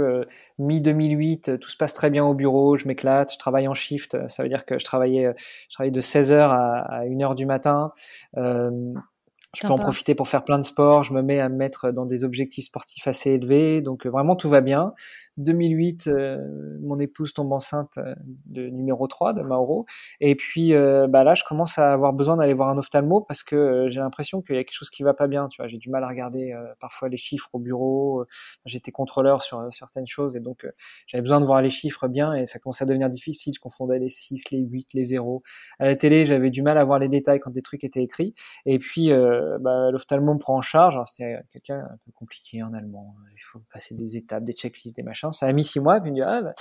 mi 0.60 0.82
2008, 0.82 1.60
tout 1.60 1.70
se 1.70 1.78
passe 1.78 1.94
très 1.94 2.10
bien 2.10 2.26
au 2.26 2.34
bureau. 2.34 2.76
Je 2.76 2.88
m'éclate, 2.88 3.34
je 3.34 3.38
travaille 3.38 3.68
en 3.68 3.74
shift. 3.74 4.18
Ça 4.28 4.44
veut 4.44 4.50
dire 4.50 4.66
que 4.66 4.80
je 4.80 4.86
travaillais, 4.86 5.34
je 5.70 5.74
travaillais 5.74 5.92
de 5.92 6.02
16 6.02 6.32
h 6.32 6.36
à, 6.36 6.80
à 6.80 7.00
1 7.02 7.10
h 7.10 7.36
du 7.36 7.46
matin. 7.46 7.92
je 8.36 9.62
peux 9.62 9.68
en 9.74 9.78
profiter 9.78 10.16
pour 10.16 10.28
faire 10.28 10.44
plein 10.44 10.58
de 10.58 10.64
sports. 10.64 11.04
Je 11.04 11.14
me 11.14 11.22
mets 11.22 11.40
à 11.40 11.50
me 11.50 11.56
mettre 11.56 11.92
dans 11.92 12.06
des 12.06 12.24
objectifs 12.24 12.66
sportifs 12.66 13.08
assez 13.08 13.32
élevés. 13.32 13.82
Donc 13.82 14.06
vraiment 14.06 14.36
tout 14.36 14.50
va 14.50 14.62
bien. 14.62 14.94
2008, 15.38 16.08
euh, 16.08 16.78
mon 16.82 17.00
épouse 17.00 17.34
tombe 17.34 17.52
enceinte 17.52 17.98
euh, 17.98 18.14
de 18.46 18.70
numéro 18.70 19.08
3 19.08 19.34
de 19.34 19.42
Mauro. 19.42 19.86
Et 20.20 20.36
puis 20.36 20.74
euh, 20.74 21.08
bah 21.08 21.24
là, 21.24 21.34
je 21.34 21.44
commence 21.44 21.80
à 21.80 21.94
avoir 21.94 22.14
besoin 22.14 22.38
d'aller 22.38 22.54
voir 22.54 22.70
un 22.70 22.78
ophtalmo 22.78 23.22
parce 23.22 23.42
que 23.42 23.88
j'ai 23.90 24.00
l'impression 24.00 24.42
qu'il 24.42 24.56
y 24.56 24.60
a 24.60 24.64
quelque 24.64 24.76
chose 24.76 24.92
qui 24.92 25.04
va 25.04 25.14
pas 25.14 25.28
bien. 25.28 25.48
Tu 25.48 25.62
vois, 25.62 25.68
j'ai 25.68 25.78
du 25.78 25.90
mal 25.90 26.04
à 26.04 26.08
regarder 26.08 26.54
parfois 26.80 27.10
les 27.10 27.18
chiffres 27.18 27.50
au 27.54 27.60
bureau. 27.60 28.26
J'étais 28.66 28.92
contrôleur 28.92 29.42
sur 29.42 29.72
certaines 29.72 30.08
choses 30.08 30.36
et 30.36 30.40
donc 30.40 30.68
j'avais 31.08 31.22
besoin 31.22 31.42
de 31.42 31.46
voir 31.46 31.62
les 31.62 31.70
chiffres 31.70 32.08
bien 32.08 32.34
et 32.34 32.46
ça 32.46 32.60
commençait 32.60 32.84
à 32.84 32.88
devenir 32.88 33.10
difficile. 33.10 33.54
Je 33.56 33.60
confondais 33.60 34.00
les 34.00 34.10
6, 34.10 34.52
les 34.52 34.60
8, 34.60 34.94
les 34.94 35.04
0. 35.04 35.42
À 35.80 35.86
la 35.86 35.96
télé, 35.96 36.26
j'avais 36.26 36.52
du 36.52 36.62
mal 36.62 36.78
à 36.78 36.84
voir 36.84 37.00
les 37.00 37.10
détails 37.10 37.40
quand 37.40 37.52
des 37.52 37.62
trucs 37.62 37.84
étaient 37.84 38.04
écrits. 38.04 38.34
Et 38.66 38.78
puis 38.78 39.10
bah, 39.10 39.90
l'ophtalmo 39.92 40.34
me 40.34 40.40
prend 40.40 40.58
en 40.58 40.62
charge. 40.62 41.00
C'était 41.06 41.38
quelqu'un 41.52 41.80
un 41.80 41.98
peu 42.06 42.12
compliqué 42.12 42.62
en 42.62 42.74
allemand. 42.74 43.16
Il 43.34 43.42
faut 43.42 43.62
passer 43.72 43.96
des 43.96 44.16
étapes, 44.16 44.44
des 44.44 44.54
checklists, 44.54 44.96
des 44.96 45.04
machins 45.04 45.23
ça 45.32 45.48
a 45.48 45.52
mis 45.54 45.64
six 45.64 45.80
mois. 45.80 46.00
Puis 46.00 46.10
il 46.10 46.14
me 46.14 46.18
dit, 46.18 46.22
ah, 46.22 46.42
bah, 46.42 46.54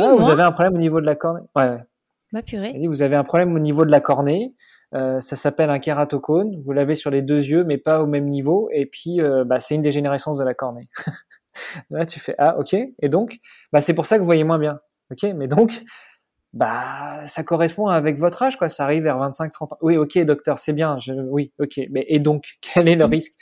ah 0.00 0.14
vous 0.16 0.30
avez 0.30 0.42
un 0.42 0.52
problème 0.52 0.74
au 0.74 0.78
niveau 0.78 1.00
de 1.00 1.06
la 1.06 1.16
cornée. 1.16 1.42
Ouais, 1.54 1.68
ouais. 1.68 1.84
Bah, 2.32 2.42
purée. 2.42 2.72
Il 2.74 2.80
dit, 2.80 2.86
vous 2.86 3.02
avez 3.02 3.16
un 3.16 3.24
problème 3.24 3.54
au 3.54 3.58
niveau 3.58 3.84
de 3.84 3.90
la 3.90 4.00
cornée. 4.00 4.54
Euh, 4.94 5.20
ça 5.20 5.36
s'appelle 5.36 5.70
un 5.70 5.78
kératocone. 5.78 6.62
Vous 6.64 6.72
l'avez 6.72 6.94
sur 6.94 7.10
les 7.10 7.22
deux 7.22 7.42
yeux, 7.42 7.64
mais 7.64 7.78
pas 7.78 8.02
au 8.02 8.06
même 8.06 8.26
niveau. 8.26 8.68
Et 8.72 8.86
puis, 8.86 9.20
euh, 9.20 9.44
bah, 9.44 9.58
c'est 9.58 9.74
une 9.74 9.82
dégénérescence 9.82 10.38
de 10.38 10.44
la 10.44 10.54
cornée. 10.54 10.88
Là, 11.90 12.06
tu 12.06 12.20
fais, 12.20 12.34
ah, 12.38 12.56
ok. 12.58 12.74
Et 12.74 13.08
donc, 13.08 13.38
bah, 13.72 13.80
c'est 13.80 13.94
pour 13.94 14.06
ça 14.06 14.16
que 14.16 14.20
vous 14.20 14.26
voyez 14.26 14.44
moins 14.44 14.58
bien. 14.58 14.80
Ok, 15.10 15.24
mais 15.34 15.48
donc, 15.48 15.82
bah, 16.52 17.26
ça 17.26 17.42
correspond 17.42 17.86
avec 17.86 18.18
votre 18.18 18.42
âge, 18.42 18.56
quoi. 18.56 18.68
Ça 18.68 18.84
arrive 18.84 19.04
vers 19.04 19.18
25, 19.18 19.52
30 19.52 19.72
ans. 19.72 19.78
Oui, 19.82 19.96
ok, 19.96 20.18
docteur, 20.20 20.58
c'est 20.58 20.72
bien. 20.72 20.98
Je, 20.98 21.12
oui, 21.12 21.52
ok. 21.58 21.80
Mais 21.90 22.04
et 22.08 22.18
donc, 22.18 22.44
quel 22.60 22.88
est 22.88 22.96
le 22.96 23.04
risque 23.04 23.34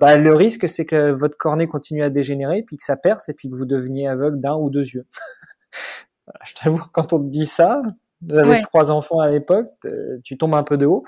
bah, 0.00 0.16
le 0.16 0.34
risque, 0.34 0.68
c'est 0.68 0.84
que 0.84 1.10
votre 1.10 1.36
cornée 1.36 1.66
continue 1.66 2.02
à 2.02 2.10
dégénérer, 2.10 2.62
puis 2.62 2.76
que 2.76 2.84
ça 2.84 2.96
perce, 2.96 3.28
et 3.28 3.34
puis 3.34 3.50
que 3.50 3.54
vous 3.54 3.66
deveniez 3.66 4.08
aveugle 4.08 4.40
d'un 4.40 4.56
ou 4.56 4.70
deux 4.70 4.84
yeux. 4.84 5.06
je 6.44 6.54
t'avoue, 6.54 6.82
quand 6.92 7.12
on 7.12 7.18
te 7.18 7.30
dit 7.30 7.46
ça, 7.46 7.82
j'avais 8.26 8.60
trois 8.62 8.90
enfants 8.90 9.20
à 9.20 9.28
l'époque, 9.28 9.68
tu 10.24 10.36
tombes 10.36 10.54
un 10.54 10.62
peu 10.62 10.76
de 10.76 10.86
haut. 10.86 11.04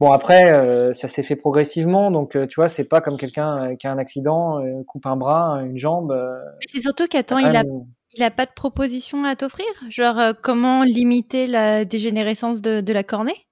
Bon 0.00 0.10
après, 0.10 0.50
euh, 0.50 0.92
ça 0.92 1.06
s'est 1.06 1.22
fait 1.22 1.36
progressivement, 1.36 2.10
donc 2.10 2.34
euh, 2.34 2.46
tu 2.46 2.56
vois, 2.56 2.66
c'est 2.66 2.88
pas 2.88 3.00
comme 3.00 3.16
quelqu'un 3.16 3.60
euh, 3.60 3.76
qui 3.76 3.86
a 3.86 3.92
un 3.92 3.98
accident, 3.98 4.60
coupe 4.86 5.06
un 5.06 5.16
bras, 5.16 5.62
une 5.62 5.78
jambe. 5.78 6.14
c'est 6.66 6.80
surtout 6.80 7.06
qu'attends, 7.06 7.38
il 7.38 7.56
a, 7.56 7.62
il 8.14 8.22
a 8.22 8.30
pas 8.30 8.44
de 8.44 8.50
proposition 8.54 9.24
à 9.24 9.36
t'offrir, 9.36 9.66
genre 9.88 10.34
comment 10.42 10.82
limiter 10.82 11.46
la 11.46 11.84
dégénérescence 11.84 12.60
de, 12.60 12.80
de 12.80 12.92
la 12.92 13.04
cornée? 13.04 13.46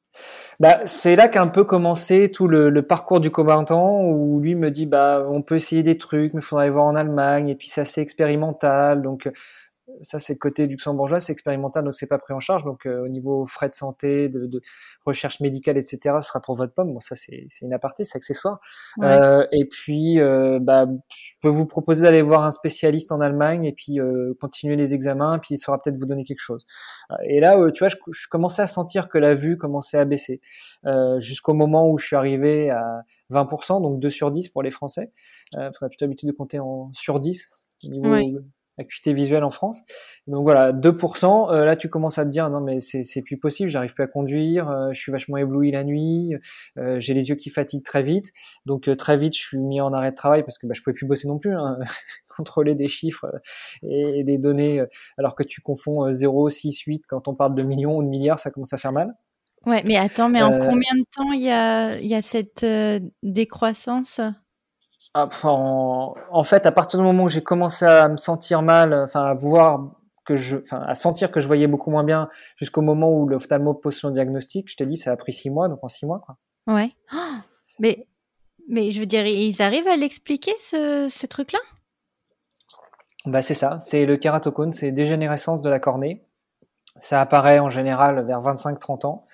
Bah, 0.63 0.79
c'est 0.85 1.17
là 1.17 1.27
qu'un 1.27 1.49
peu 1.49 1.65
commencé 1.65 2.31
tout 2.31 2.47
le, 2.47 2.71
parcours 2.83 3.19
du 3.19 3.33
combattant 3.33 4.01
où 4.05 4.39
lui 4.39 4.55
me 4.55 4.71
dit 4.71 4.87
bah 4.87 5.27
on 5.29 5.43
peut 5.43 5.57
essayer 5.57 5.83
des 5.83 5.99
trucs 5.99 6.35
mais 6.35 6.41
il 6.41 6.45
faudrait 6.45 6.71
voir 6.71 6.85
en 6.85 6.95
Allemagne 6.95 7.49
et 7.49 7.57
puis 7.57 7.67
c'est 7.67 7.81
assez 7.81 8.01
expérimental 8.01 9.03
donc 9.03 9.29
ça 10.01 10.19
c'est 10.19 10.37
côté 10.37 10.67
luxembourgeois, 10.67 11.21
c'est 11.21 11.33
expérimental, 11.33 11.85
donc 11.85 11.95
c'est 11.95 12.07
pas 12.07 12.19
pris 12.19 12.35
en 12.35 12.41
charge. 12.41 12.65
Donc 12.65 12.87
euh, 12.87 13.05
au 13.05 13.09
niveau 13.09 13.47
frais 13.47 13.69
de 13.69 13.75
santé, 13.75 14.29
de, 14.29 14.47
de, 14.47 14.61
recherche 15.05 15.41
médicale, 15.41 15.77
etc., 15.77 15.99
ce 16.21 16.29
sera 16.29 16.41
pour 16.41 16.57
votre 16.57 16.73
pomme. 16.73 16.93
Bon, 16.93 17.01
ça 17.01 17.15
c'est 17.15 17.47
une 17.61 17.73
aparté, 17.73 18.05
c'est 18.05 18.17
accessoire. 18.17 18.61
Euh, 19.03 19.47
et 19.53 19.67
puis, 19.67 20.21
euh, 20.21 20.59
bah, 20.61 20.87
je 21.09 21.33
peux 21.41 21.49
vous 21.49 21.67
proposer 21.67 22.03
d'aller 22.03 22.23
voir 22.23 22.45
un 22.45 22.51
spécialiste 22.51 23.13
en 23.13 23.21
Allemagne 23.21 23.65
et 23.65 23.73
puis 23.73 24.01
euh, 24.01 24.35
continuer 24.41 24.77
les 24.77 24.95
examens, 24.95 25.39
puis 25.39 25.55
il 25.55 25.59
saura 25.59 25.81
peut-être 25.81 25.99
vous 25.99 26.07
donner 26.07 26.25
quelque 26.25 26.41
chose. 26.41 26.67
Et 27.25 27.41
là, 27.41 27.57
tu 27.73 27.81
vois, 27.81 27.89
je, 27.89 27.97
je, 28.11 28.29
commençais 28.29 28.63
à 28.63 28.67
sentir 28.67 29.09
que 29.09 29.19
la 29.19 29.35
vue 29.35 29.57
commençait 29.57 29.99
à 29.99 30.05
baisser 30.05 30.41
jusqu'au 31.19 31.55
moment 31.55 31.89
où 31.89 31.99
je 31.99 32.07
suis 32.07 32.17
arrivé 32.17 32.71
à 32.71 33.03
20%, 33.33 33.83
donc 33.83 34.01
2 34.01 34.11
sur 34.11 34.31
10 34.31 34.49
pour 34.51 34.63
les 34.63 34.71
Français. 34.71 35.11
Euh, 35.57 35.71
on 35.81 35.87
a 35.87 35.89
plutôt 35.89 36.05
l'habitude 36.05 36.29
de 36.29 36.35
compter 36.35 36.59
en 36.59 36.93
sur 36.95 37.19
10 37.19 37.51
au 37.85 37.89
niveau 37.89 38.41
acuité 38.79 39.13
visuelle 39.13 39.45
en 39.45 39.51
France. 39.51 39.83
Donc 40.27 40.43
voilà, 40.45 40.73
2%. 40.73 41.53
Euh, 41.53 41.65
là, 41.65 41.77
tu 41.77 41.89
commences 41.89 42.19
à 42.19 42.25
te 42.25 42.31
dire 42.31 42.49
non 42.51 42.61
mais 42.61 42.81
c'est 42.81 43.23
plus 43.23 43.39
possible, 43.39 43.71
j'arrive 43.71 43.93
plus 43.95 44.05
à 44.05 44.07
conduire, 44.07 44.71
euh, 44.71 44.93
je 44.93 45.01
suis 45.01 45.13
vachement 45.13 45.37
ébloui 45.37 45.71
la 45.71 45.85
nuit, 45.85 46.35
euh, 46.79 46.99
j'ai 46.99 47.15
les 47.15 47.29
yeux 47.29 47.35
qui 47.35 47.51
fatiguent 47.51 47.85
très 47.85 48.03
vite. 48.03 48.33
Donc 48.67 48.89
très 48.97 49.17
vite, 49.17 49.37
je 49.37 49.41
suis 49.41 49.59
mis 49.59 49.81
en 49.81 49.93
arrêt 49.93 50.11
de 50.11 50.17
travail 50.17 50.43
parce 50.43 50.59
que 50.59 50.67
bah, 50.67 50.75
je 50.77 50.83
pouvais 50.83 50.95
plus 50.95 51.07
bosser 51.07 51.29
non 51.29 51.39
plus. 51.39 51.55
Hein. 51.55 51.79
Contrôler 52.37 52.75
des 52.75 52.89
chiffres 52.89 53.27
et, 53.83 54.25
des 54.25 54.39
données 54.39 54.83
alors 55.19 55.35
que 55.35 55.43
tu 55.43 55.61
confonds 55.61 56.11
0, 56.11 56.49
6, 56.49 56.81
8 56.81 57.05
quand 57.07 57.29
on 57.29 57.35
parle 57.35 57.55
de 57.55 57.63
millions 57.63 57.99
ou 57.99 58.03
de 58.03 58.09
milliards, 58.09 58.39
ça 58.39 58.51
commence 58.51 58.73
à 58.73 58.79
faire 58.79 58.93
mal. 58.93 59.13
Ouais, 59.67 59.83
mais 59.87 59.99
attends, 59.99 60.31
mais 60.31 60.43
en 60.43 60.59
combien 60.59 60.95
de 60.95 61.05
temps 61.15 61.31
il 61.33 61.43
y 61.43 61.51
a, 61.51 62.01
y 62.01 62.15
a 62.15 62.23
cette 62.23 62.65
décroissance? 63.23 64.21
Ah, 65.15 65.29
en, 65.45 66.43
fait, 66.43 66.65
à 66.65 66.73
partir 66.73 66.99
du 66.99 67.05
moment 67.05 67.25
où 67.25 67.29
j'ai 67.29 67.43
commencé 67.43 67.85
à 67.85 68.09
me 68.09 68.17
sentir 68.17 68.63
mal, 68.63 68.95
enfin 68.95 69.25
à 69.25 69.35
voir 69.35 69.91
que 70.25 70.37
je, 70.37 70.57
enfin 70.59 70.83
à 70.87 70.95
sentir 70.95 71.31
que 71.31 71.41
je 71.41 71.47
voyais 71.47 71.67
beaucoup 71.67 71.91
moins 71.91 72.05
bien, 72.05 72.29
jusqu'au 72.57 72.81
moment 72.81 73.11
où 73.11 73.29
l'ophtalmo 73.29 73.75
pose 73.75 73.97
son 73.97 74.11
diagnostic, 74.11 74.71
je 74.71 74.77
te 74.77 74.85
dis, 74.85 74.97
ça 74.97 75.13
a 75.13 75.17
pris 75.17 75.33
six 75.33 75.51
mois, 75.51 75.69
donc 75.69 75.83
en 75.83 75.89
six 75.89 76.07
mois, 76.07 76.21
quoi. 76.21 76.37
Ouais. 76.67 76.93
mais, 77.79 78.07
mais 78.69 78.91
je 78.91 79.01
veux 79.01 79.07
dire, 79.07 79.27
ils 79.27 79.61
arrivent 79.61 79.89
à 79.89 79.97
l'expliquer 79.97 80.55
ce, 80.61 81.09
ce 81.11 81.27
truc-là? 81.27 81.59
Bah 83.27 83.43
c'est 83.43 83.55
ça, 83.55 83.79
c'est 83.79 84.05
le 84.05 84.17
kératocone, 84.17 84.73
c'est 84.73 84.91
dégénérescence 84.91 85.63
de 85.63 85.71
la 85.71 85.79
cornée. 85.79 86.25
Ça 86.97 87.21
apparaît 87.21 87.59
en 87.59 87.69
général 87.69 88.25
vers 88.27 88.43
25-30 88.43 89.07
ans. 89.07 89.27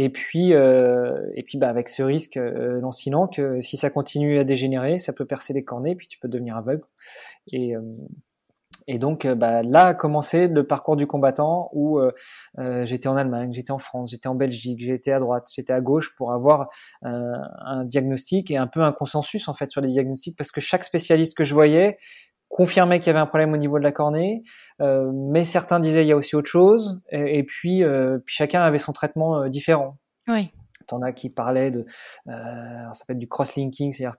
Et 0.00 0.10
puis, 0.10 0.54
euh, 0.54 1.28
et 1.34 1.42
puis 1.42 1.58
bah, 1.58 1.68
avec 1.68 1.88
ce 1.88 2.04
risque 2.04 2.36
euh, 2.36 2.80
lancinant 2.80 3.26
que 3.26 3.60
si 3.60 3.76
ça 3.76 3.90
continue 3.90 4.38
à 4.38 4.44
dégénérer, 4.44 4.96
ça 4.96 5.12
peut 5.12 5.24
percer 5.24 5.52
les 5.52 5.64
cornets, 5.64 5.96
puis 5.96 6.06
tu 6.06 6.20
peux 6.20 6.28
devenir 6.28 6.56
aveugle. 6.56 6.84
Et, 7.52 7.74
euh, 7.74 7.82
donc 9.00 9.26
bah, 9.26 9.64
là 9.64 9.88
a 9.88 9.94
commencé 9.94 10.46
le 10.46 10.64
parcours 10.64 10.94
du 10.94 11.06
combattant 11.06 11.68
où 11.74 12.00
j'étais 12.84 13.06
en 13.06 13.16
Allemagne, 13.16 13.52
j'étais 13.52 13.72
en 13.72 13.78
France, 13.78 14.12
j'étais 14.12 14.28
en 14.28 14.34
Belgique, 14.34 14.80
j'étais 14.80 15.12
à 15.12 15.18
droite, 15.18 15.46
j'étais 15.54 15.74
à 15.74 15.82
gauche 15.82 16.14
pour 16.16 16.32
avoir 16.32 16.70
un 17.02 17.84
diagnostic 17.84 18.50
et 18.50 18.56
un 18.56 18.66
peu 18.66 18.80
un 18.80 18.92
consensus 18.92 19.46
en 19.46 19.52
fait 19.52 19.68
sur 19.68 19.82
les 19.82 19.92
diagnostics 19.92 20.38
parce 20.38 20.50
que 20.50 20.62
chaque 20.62 20.84
spécialiste 20.84 21.36
que 21.36 21.44
je 21.44 21.52
voyais 21.52 21.98
confirmait 22.48 22.98
qu'il 22.98 23.08
y 23.08 23.10
avait 23.10 23.18
un 23.18 23.26
problème 23.26 23.52
au 23.52 23.56
niveau 23.56 23.78
de 23.78 23.84
la 23.84 23.92
cornée, 23.92 24.42
euh, 24.80 25.10
mais 25.12 25.44
certains 25.44 25.80
disaient 25.80 26.04
il 26.04 26.08
y 26.08 26.12
a 26.12 26.16
aussi 26.16 26.34
autre 26.36 26.48
chose, 26.48 27.00
et, 27.10 27.44
puis, 27.44 27.84
euh, 27.84 28.18
puis, 28.24 28.34
chacun 28.34 28.62
avait 28.62 28.78
son 28.78 28.92
traitement 28.92 29.42
euh, 29.42 29.48
différent. 29.48 29.98
Oui. 30.28 30.50
T'en 30.86 31.02
as 31.02 31.12
qui 31.12 31.28
parlaient 31.28 31.70
de, 31.70 31.80
euh, 31.80 32.32
ça 32.32 32.94
s'appelle 32.94 33.18
du 33.18 33.28
cross-linking, 33.28 33.92
c'est-à-dire 33.92 34.18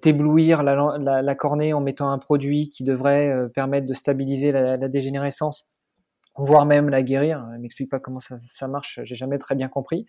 t'éblouir 0.00 0.62
la, 0.62 0.96
la, 0.98 1.20
la, 1.20 1.34
cornée 1.34 1.74
en 1.74 1.80
mettant 1.82 2.10
un 2.10 2.18
produit 2.18 2.70
qui 2.70 2.84
devrait 2.84 3.30
permettre 3.54 3.86
de 3.86 3.92
stabiliser 3.92 4.50
la, 4.50 4.78
la, 4.78 4.88
dégénérescence, 4.88 5.66
voire 6.36 6.64
même 6.64 6.88
la 6.88 7.02
guérir. 7.02 7.46
Je 7.54 7.58
m'explique 7.58 7.90
pas 7.90 7.98
comment 7.98 8.20
ça, 8.20 8.38
ça 8.40 8.66
marche, 8.66 9.00
j'ai 9.02 9.14
jamais 9.14 9.36
très 9.36 9.54
bien 9.54 9.68
compris. 9.68 10.06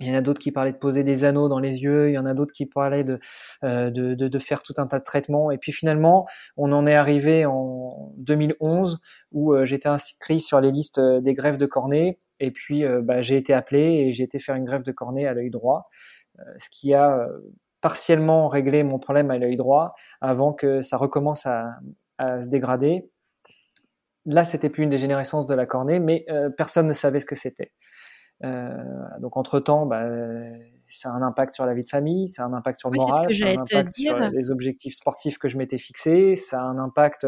Il 0.00 0.06
y 0.06 0.12
en 0.12 0.14
a 0.14 0.20
d'autres 0.20 0.38
qui 0.38 0.52
parlaient 0.52 0.72
de 0.72 0.78
poser 0.78 1.02
des 1.02 1.24
anneaux 1.24 1.48
dans 1.48 1.58
les 1.58 1.82
yeux, 1.82 2.10
il 2.10 2.12
y 2.14 2.18
en 2.18 2.26
a 2.26 2.32
d'autres 2.32 2.52
qui 2.52 2.66
parlaient 2.66 3.02
de, 3.02 3.18
euh, 3.64 3.90
de, 3.90 4.14
de, 4.14 4.28
de, 4.28 4.38
faire 4.38 4.62
tout 4.62 4.74
un 4.76 4.86
tas 4.86 5.00
de 5.00 5.04
traitements. 5.04 5.50
Et 5.50 5.58
puis 5.58 5.72
finalement, 5.72 6.26
on 6.56 6.70
en 6.70 6.86
est 6.86 6.94
arrivé 6.94 7.46
en 7.46 8.12
2011 8.18 9.00
où 9.32 9.54
euh, 9.54 9.64
j'étais 9.64 9.88
inscrit 9.88 10.38
sur 10.38 10.60
les 10.60 10.70
listes 10.70 10.98
euh, 10.98 11.20
des 11.20 11.34
greffes 11.34 11.58
de 11.58 11.66
cornée. 11.66 12.20
Et 12.38 12.52
puis 12.52 12.84
euh, 12.84 13.00
bah, 13.02 13.22
j'ai 13.22 13.36
été 13.36 13.52
appelé 13.52 13.80
et 13.80 14.12
j'ai 14.12 14.22
été 14.22 14.38
faire 14.38 14.54
une 14.54 14.64
greffe 14.64 14.84
de 14.84 14.92
cornée 14.92 15.26
à 15.26 15.34
l'œil 15.34 15.50
droit, 15.50 15.88
ce 16.58 16.70
qui 16.70 16.94
a 16.94 17.26
partiellement 17.80 18.46
réglé 18.46 18.84
mon 18.84 19.00
problème 19.00 19.30
à 19.32 19.38
l'œil 19.38 19.56
droit 19.56 19.94
avant 20.20 20.52
que 20.52 20.80
ça 20.80 20.96
recommence 20.96 21.46
à, 21.46 21.70
à 22.18 22.40
se 22.40 22.48
dégrader. 22.48 23.10
Là, 24.24 24.44
c'était 24.44 24.70
plus 24.70 24.84
une 24.84 24.90
dégénérescence 24.90 25.46
de 25.46 25.54
la 25.56 25.66
cornée, 25.66 25.98
mais 25.98 26.26
personne 26.56 26.86
ne 26.86 26.92
savait 26.92 27.18
ce 27.18 27.26
que 27.26 27.34
c'était. 27.34 27.72
Euh, 28.44 28.82
donc 29.20 29.36
entre 29.36 29.60
temps, 29.60 29.86
bah, 29.86 30.04
ça 30.88 31.10
a 31.10 31.12
un 31.12 31.22
impact 31.22 31.52
sur 31.52 31.66
la 31.66 31.74
vie 31.74 31.84
de 31.84 31.88
famille, 31.88 32.28
ça 32.28 32.44
a 32.44 32.46
un 32.46 32.52
impact 32.52 32.78
sur 32.78 32.90
le 32.90 32.96
moral, 32.96 33.32
ça 33.32 33.46
a 33.46 33.48
un 33.48 33.58
impact 33.58 33.90
sur 33.90 34.18
les 34.18 34.50
objectifs 34.50 34.94
sportifs 34.94 35.38
que 35.38 35.48
je 35.48 35.58
m'étais 35.58 35.78
fixés, 35.78 36.36
ça 36.36 36.60
a 36.60 36.64
un 36.64 36.78
impact 36.78 37.26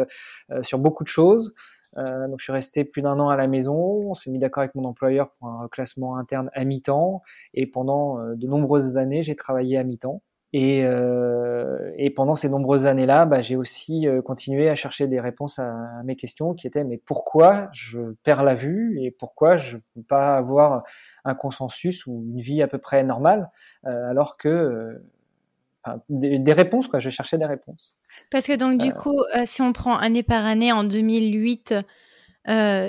euh, 0.50 0.62
sur 0.62 0.78
beaucoup 0.78 1.04
de 1.04 1.08
choses. 1.08 1.54
Euh, 1.98 2.28
donc 2.28 2.38
je 2.38 2.44
suis 2.44 2.52
resté 2.52 2.84
plus 2.84 3.02
d'un 3.02 3.18
an 3.18 3.30
à 3.30 3.36
la 3.36 3.48
maison. 3.48 3.74
On 3.74 4.14
s'est 4.14 4.30
mis 4.30 4.38
d'accord 4.38 4.62
avec 4.62 4.76
mon 4.76 4.84
employeur 4.84 5.32
pour 5.32 5.48
un 5.48 5.68
classement 5.68 6.16
interne 6.16 6.48
à 6.52 6.64
mi-temps. 6.64 7.22
Et 7.52 7.66
pendant 7.66 8.18
de 8.34 8.46
nombreuses 8.46 8.96
années, 8.96 9.24
j'ai 9.24 9.34
travaillé 9.34 9.76
à 9.76 9.82
mi-temps. 9.82 10.22
Et, 10.52 10.84
euh, 10.84 11.92
et, 11.96 12.10
pendant 12.10 12.34
ces 12.34 12.48
nombreuses 12.48 12.86
années-là, 12.86 13.24
bah, 13.24 13.40
j'ai 13.40 13.54
aussi 13.54 14.08
euh, 14.08 14.20
continué 14.20 14.68
à 14.68 14.74
chercher 14.74 15.06
des 15.06 15.20
réponses 15.20 15.60
à, 15.60 16.02
mes 16.04 16.16
questions 16.16 16.54
qui 16.54 16.66
étaient 16.66 16.82
mais 16.82 16.98
pourquoi 16.98 17.68
je 17.72 18.00
perds 18.24 18.42
la 18.42 18.54
vue 18.54 19.00
et 19.00 19.12
pourquoi 19.12 19.56
je 19.56 19.76
ne 19.76 19.82
peux 19.94 20.02
pas 20.02 20.36
avoir 20.36 20.82
un 21.24 21.34
consensus 21.34 22.04
ou 22.06 22.24
une 22.26 22.40
vie 22.40 22.62
à 22.62 22.66
peu 22.66 22.78
près 22.78 23.04
normale 23.04 23.50
euh, 23.86 24.10
alors 24.10 24.36
que 24.36 24.48
euh, 24.48 25.04
enfin, 25.84 26.00
des, 26.08 26.40
des, 26.40 26.52
réponses 26.52 26.88
quoi, 26.88 26.98
je 26.98 27.10
cherchais 27.10 27.38
des 27.38 27.46
réponses. 27.46 27.96
Parce 28.32 28.48
que 28.48 28.56
donc 28.56 28.78
du 28.78 28.92
coup, 28.92 29.22
si 29.44 29.62
on 29.62 29.72
prend 29.72 29.96
année 29.96 30.24
par 30.24 30.44
année 30.44 30.72
en 30.72 30.82
2008. 30.82 31.74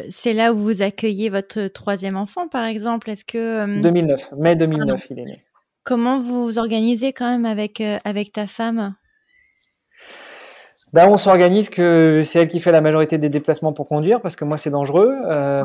c'est 0.10 0.34
là 0.34 0.52
où 0.52 0.58
vous 0.58 0.82
accueillez 0.82 1.30
votre 1.30 1.67
troisième 1.67 2.17
enfant, 2.17 2.47
par 2.47 2.65
exemple. 2.65 3.12
Est-ce 3.12 3.26
que 3.26 3.82
2009, 3.82 4.32
mai 4.36 4.55
2009, 4.55 5.07
il 5.12 5.20
est 5.20 5.26
né. 5.26 5.41
Comment 5.84 6.19
vous 6.19 6.45
vous 6.45 6.59
organisez 6.59 7.13
quand 7.13 7.29
même 7.29 7.45
avec, 7.45 7.82
avec 8.03 8.32
ta 8.34 8.47
femme? 8.47 8.95
Bah, 10.93 11.07
on 11.07 11.15
s'organise 11.15 11.69
que 11.69 12.21
c'est 12.23 12.39
elle 12.39 12.47
qui 12.49 12.59
fait 12.59 12.71
la 12.71 12.82
majorité 12.82 13.17
des 13.17 13.29
déplacements 13.29 13.71
pour 13.71 13.88
conduire 13.88 14.21
parce 14.21 14.36
que 14.36 14.43
moi 14.43 14.57
c'est 14.57 14.71
dangereux. 14.71 15.13
Euh, 15.25 15.63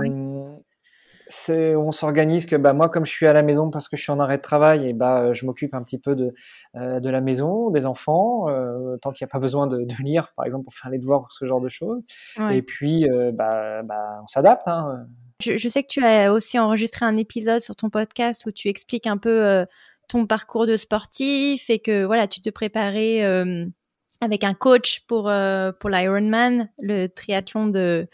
c'est, 1.28 1.74
on 1.74 1.90
s'organise 1.90 2.46
que 2.46 2.54
bah, 2.54 2.72
moi 2.72 2.88
comme 2.88 3.04
je 3.04 3.10
suis 3.10 3.26
à 3.26 3.32
la 3.32 3.42
maison 3.42 3.70
parce 3.70 3.88
que 3.88 3.96
je 3.96 4.02
suis 4.02 4.12
en 4.12 4.20
arrêt 4.20 4.36
de 4.36 4.42
travail 4.42 4.88
et 4.88 4.92
bah 4.92 5.32
je 5.32 5.44
m'occupe 5.44 5.74
un 5.74 5.82
petit 5.82 5.98
peu 5.98 6.14
de 6.14 6.32
euh, 6.76 7.00
de 7.00 7.10
la 7.10 7.20
maison, 7.20 7.70
des 7.70 7.86
enfants, 7.86 8.48
euh, 8.48 8.96
tant 8.98 9.10
qu'il 9.10 9.24
n'y 9.24 9.30
a 9.30 9.32
pas 9.32 9.40
besoin 9.40 9.66
de, 9.66 9.78
de, 9.78 9.94
lire 10.04 10.32
par 10.36 10.46
exemple 10.46 10.64
pour 10.64 10.74
faire 10.74 10.92
les 10.92 10.98
devoirs 10.98 11.26
ce 11.30 11.44
genre 11.44 11.60
de 11.60 11.68
choses. 11.68 12.00
Et 12.52 12.62
puis 12.62 13.10
euh, 13.10 13.32
bah, 13.32 13.82
bah 13.82 14.20
on 14.22 14.28
s'adapte. 14.28 14.68
Hein. 14.68 15.06
Je, 15.42 15.56
je, 15.56 15.68
sais 15.68 15.82
que 15.82 15.88
tu 15.88 16.02
as 16.02 16.32
aussi 16.32 16.58
enregistré 16.58 17.04
un 17.04 17.16
épisode 17.16 17.60
sur 17.60 17.74
ton 17.76 17.90
podcast 17.90 18.46
où 18.46 18.52
tu 18.52 18.68
expliques 18.68 19.06
un 19.06 19.18
peu 19.18 19.44
euh, 19.44 19.66
ton 20.08 20.26
parcours 20.26 20.66
de 20.66 20.76
sportif 20.76 21.70
et 21.70 21.78
que 21.78 22.04
voilà 22.04 22.26
tu 22.26 22.40
te 22.40 22.50
préparais 22.50 23.22
avec 24.20 24.44
un 24.44 24.54
coach 24.54 25.00
pour 25.06 25.28
euh, 25.28 25.72
pour 25.72 25.90
l'Ironman, 25.90 26.70
le 26.78 27.06
triathlon 27.08 27.66
de 27.66 28.08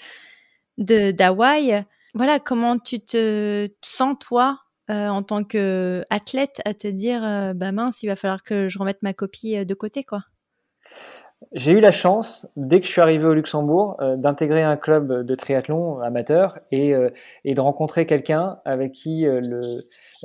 de 0.78 1.11
d'Hawaï. 1.11 1.84
Voilà, 2.14 2.38
comment 2.38 2.78
tu 2.78 3.01
te 3.01 3.68
sens 3.82 4.16
toi 4.20 4.61
euh, 4.90 5.09
en 5.09 5.22
tant 5.22 5.45
que 5.45 6.05
athlète 6.11 6.61
à 6.64 6.74
te 6.74 6.88
dire 6.88 7.24
euh, 7.24 7.55
bah 7.55 7.72
mince, 7.72 8.03
il 8.03 8.09
va 8.09 8.16
falloir 8.16 8.43
que 8.43 8.68
je 8.68 8.78
remette 8.78 9.03
ma 9.03 9.14
copie 9.14 9.64
de 9.64 9.74
côté 9.74 10.05
quoi? 10.05 10.24
J'ai 11.53 11.72
eu 11.72 11.80
la 11.80 11.90
chance, 11.90 12.49
dès 12.57 12.80
que 12.80 12.86
je 12.86 12.93
suis 12.93 13.01
arrivé 13.01 13.24
au 13.24 13.34
Luxembourg, 13.34 13.97
d'intégrer 14.16 14.62
un 14.62 14.76
club 14.76 15.24
de 15.24 15.34
triathlon 15.34 16.01
amateur 16.01 16.59
et, 16.70 16.95
et 17.45 17.55
de 17.55 17.61
rencontrer 17.61 18.07
quelqu'un 18.07 18.59
avec 18.64 18.93
qui 18.93 19.24
le, 19.24 19.61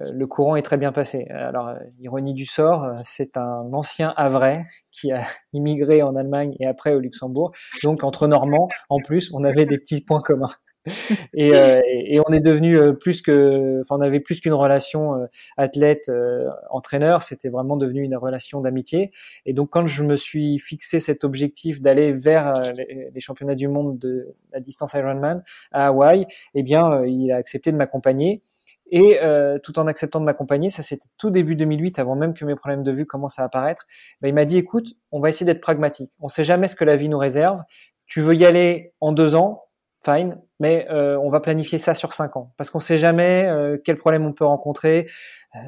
euh, 0.01 0.11
le 0.11 0.27
courant 0.27 0.55
est 0.55 0.61
très 0.61 0.77
bien 0.77 0.91
passé. 0.91 1.27
Alors, 1.29 1.69
euh, 1.69 1.75
ironie 1.99 2.33
du 2.33 2.45
sort, 2.45 2.83
euh, 2.83 2.97
c'est 3.03 3.37
un 3.37 3.73
ancien 3.73 4.13
Havrais 4.15 4.65
qui 4.91 5.11
a 5.11 5.21
immigré 5.53 6.01
en 6.01 6.15
Allemagne 6.15 6.55
et 6.59 6.67
après 6.67 6.93
au 6.93 6.99
Luxembourg. 6.99 7.51
Donc, 7.83 8.03
entre 8.03 8.27
Normands, 8.27 8.67
en 8.89 8.99
plus, 8.99 9.31
on 9.33 9.43
avait 9.43 9.65
des 9.65 9.77
petits 9.77 10.01
points 10.01 10.21
communs. 10.21 10.53
Et, 11.33 11.51
et, 11.51 12.19
on 12.27 12.31
est 12.31 12.39
devenu 12.39 12.95
plus 12.97 13.21
que, 13.21 13.81
enfin, 13.81 13.95
on 13.97 14.01
avait 14.01 14.19
plus 14.19 14.39
qu'une 14.39 14.53
relation 14.53 15.27
athlète-entraîneur. 15.55 17.21
C'était 17.21 17.49
vraiment 17.49 17.77
devenu 17.77 18.03
une 18.03 18.15
relation 18.15 18.61
d'amitié. 18.61 19.11
Et 19.45 19.53
donc, 19.53 19.69
quand 19.69 19.87
je 19.87 20.03
me 20.03 20.15
suis 20.15 20.59
fixé 20.59 20.99
cet 20.99 21.23
objectif 21.23 21.81
d'aller 21.81 22.13
vers 22.13 22.53
les, 22.77 23.19
championnats 23.19 23.55
du 23.55 23.67
monde 23.67 23.99
de 23.99 24.35
la 24.51 24.59
distance 24.59 24.93
Ironman 24.93 25.43
à 25.71 25.87
Hawaï, 25.87 26.25
eh 26.55 26.63
bien, 26.63 27.03
il 27.05 27.31
a 27.31 27.37
accepté 27.37 27.71
de 27.71 27.77
m'accompagner. 27.77 28.41
Et 28.89 29.19
euh, 29.21 29.59
tout 29.59 29.79
en 29.79 29.87
acceptant 29.87 30.19
de 30.19 30.25
m'accompagner, 30.25 30.69
ça 30.69 30.81
c'était 30.81 31.07
tout 31.17 31.29
début 31.29 31.55
2008, 31.55 31.99
avant 31.99 32.15
même 32.15 32.33
que 32.33 32.45
mes 32.45 32.55
problèmes 32.55 32.83
de 32.83 32.91
vue 32.91 33.05
commencent 33.05 33.39
à 33.39 33.43
apparaître. 33.43 33.85
Ben, 34.21 34.29
il 34.29 34.33
m'a 34.33 34.45
dit, 34.45 34.57
écoute, 34.57 34.95
on 35.11 35.19
va 35.19 35.29
essayer 35.29 35.45
d'être 35.45 35.61
pragmatique. 35.61 36.11
On 36.19 36.29
sait 36.29 36.43
jamais 36.43 36.67
ce 36.67 36.75
que 36.75 36.85
la 36.85 36.95
vie 36.95 37.09
nous 37.09 37.17
réserve. 37.17 37.61
Tu 38.05 38.21
veux 38.21 38.35
y 38.35 38.45
aller 38.45 38.93
en 39.01 39.11
deux 39.11 39.35
ans, 39.35 39.65
fine, 40.07 40.39
mais 40.59 40.87
euh, 40.89 41.17
on 41.19 41.29
va 41.29 41.39
planifier 41.39 41.77
ça 41.77 41.93
sur 41.93 42.13
cinq 42.13 42.37
ans, 42.37 42.53
parce 42.57 42.69
qu'on 42.69 42.79
sait 42.79 42.97
jamais 42.97 43.47
euh, 43.47 43.77
quel 43.83 43.97
problème 43.97 44.25
on 44.25 44.33
peut 44.33 44.45
rencontrer. 44.45 45.07
Euh, 45.55 45.59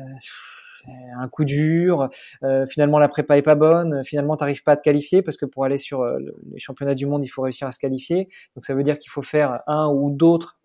un 1.20 1.28
coup 1.28 1.44
dur, 1.44 2.10
euh, 2.44 2.66
finalement 2.66 3.00
la 3.00 3.10
prépa 3.10 3.38
est 3.38 3.44
pas 3.44 3.56
bonne, 3.56 4.02
finalement 4.04 4.38
tu 4.38 4.44
n'arrives 4.44 4.64
pas 4.64 4.72
à 4.72 4.76
te 4.78 4.82
qualifier 4.82 5.22
parce 5.22 5.36
que 5.36 5.46
pour 5.46 5.66
aller 5.66 5.78
sur 5.78 6.04
les 6.06 6.58
championnats 6.58 6.96
du 6.96 7.06
monde 7.06 7.24
il 7.24 7.28
faut 7.28 7.42
réussir 7.42 7.68
à 7.68 7.72
se 7.72 7.80
qualifier, 7.80 8.30
donc 8.56 8.64
ça 8.64 8.74
veut 8.74 8.82
dire 8.82 8.98
qu'il 8.98 9.12
faut 9.12 9.22
faire 9.22 9.60
un 9.68 9.90
ou 9.90 10.10
d'autres 10.10 10.58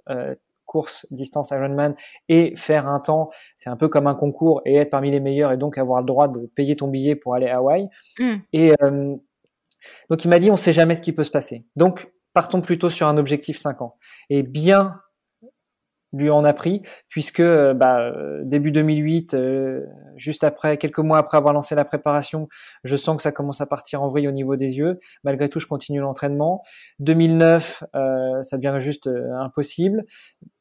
course 0.66 1.06
distance 1.10 1.50
Ironman 1.50 1.94
et 2.28 2.54
faire 2.56 2.86
un 2.88 3.00
temps, 3.00 3.28
c'est 3.58 3.68
un 3.70 3.76
peu 3.76 3.88
comme 3.88 4.06
un 4.06 4.14
concours 4.14 4.62
et 4.64 4.76
être 4.76 4.90
parmi 4.90 5.10
les 5.10 5.20
meilleurs 5.20 5.52
et 5.52 5.56
donc 5.56 5.78
avoir 5.78 6.00
le 6.00 6.06
droit 6.06 6.28
de 6.28 6.46
payer 6.54 6.76
ton 6.76 6.88
billet 6.88 7.16
pour 7.16 7.34
aller 7.34 7.48
à 7.48 7.58
Hawaï. 7.58 7.88
Mm. 8.18 8.34
Et 8.52 8.72
donc 10.08 10.24
il 10.24 10.28
m'a 10.28 10.38
dit 10.38 10.50
on 10.50 10.56
sait 10.56 10.72
jamais 10.72 10.94
ce 10.94 11.02
qui 11.02 11.12
peut 11.12 11.24
se 11.24 11.30
passer. 11.32 11.66
Donc 11.76 12.08
partons 12.34 12.60
plutôt 12.60 12.90
sur 12.90 13.06
un 13.06 13.16
objectif 13.16 13.56
5 13.56 13.80
ans. 13.82 13.96
Et 14.28 14.42
bien 14.42 15.00
lui 16.14 16.30
en 16.30 16.44
a 16.44 16.52
pris, 16.52 16.82
puisque 17.08 17.40
euh, 17.40 17.74
bah, 17.74 18.00
euh, 18.00 18.42
début 18.44 18.70
2008, 18.70 19.34
euh, 19.34 19.84
juste 20.16 20.44
après, 20.44 20.78
quelques 20.78 21.00
mois 21.00 21.18
après 21.18 21.36
avoir 21.36 21.52
lancé 21.52 21.74
la 21.74 21.84
préparation, 21.84 22.48
je 22.84 22.96
sens 22.96 23.16
que 23.16 23.22
ça 23.22 23.32
commence 23.32 23.60
à 23.60 23.66
partir 23.66 24.02
en 24.02 24.08
vrille 24.08 24.28
au 24.28 24.32
niveau 24.32 24.56
des 24.56 24.78
yeux. 24.78 25.00
Malgré 25.24 25.48
tout, 25.48 25.60
je 25.60 25.66
continue 25.66 26.00
l'entraînement. 26.00 26.62
2009, 27.00 27.84
ça 28.42 28.56
devient 28.56 28.76
juste 28.78 29.10
impossible 29.38 30.04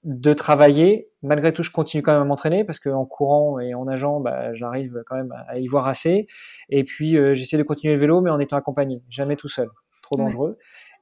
de 0.04 0.34
travailler. 0.34 1.10
Malgré 1.22 1.54
tout, 1.54 1.64
je 1.64 1.72
continue 1.72 2.02
quand 2.02 2.14
même 2.14 2.22
à 2.22 2.26
m'entraîner 2.26 2.64
parce 2.64 2.80
qu'en 2.80 3.06
courant 3.06 3.60
et 3.60 3.74
en 3.74 3.86
nageant, 3.86 4.20
bah, 4.20 4.54
j'arrive 4.54 5.04
quand 5.06 5.16
même 5.16 5.34
à 5.48 5.60
y 5.60 5.68
voir 5.68 5.88
assez. 5.88 6.26
Et 6.70 6.84
puis, 6.84 7.16
j'essaie 7.36 7.58
de 7.58 7.64
continuer 7.64 7.94
le 7.94 8.00
vélo, 8.00 8.22
mais 8.22 8.32
en 8.32 8.40
étant 8.40 8.58
accompagné, 8.58 9.04
jamais 9.10 9.36
tout 9.36 9.50
seul, 9.50 9.70
trop 10.02 10.18
dangereux. 10.18 10.58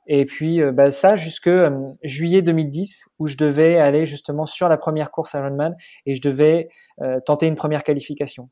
Et 0.08 0.26
puis 0.26 0.62
euh, 0.62 0.72
bah, 0.72 0.92
ça 0.92 1.16
jusque 1.16 1.48
euh, 1.48 1.70
juillet 2.04 2.42
2010 2.42 3.10
où 3.20 3.28
je 3.28 3.38
devais 3.38 3.78
aller 3.78 4.06
justement 4.06 4.46
sur 4.46 4.68
la 4.68 4.78
première 4.78 5.12
course 5.12 5.34
Ironman 5.34 5.76
et 6.06 6.16
je 6.16 6.22
devais 6.22 6.70
euh, 7.02 7.20
tenter 7.26 7.48
une 7.48 7.56
première 7.56 7.84
qualification. 7.84 8.50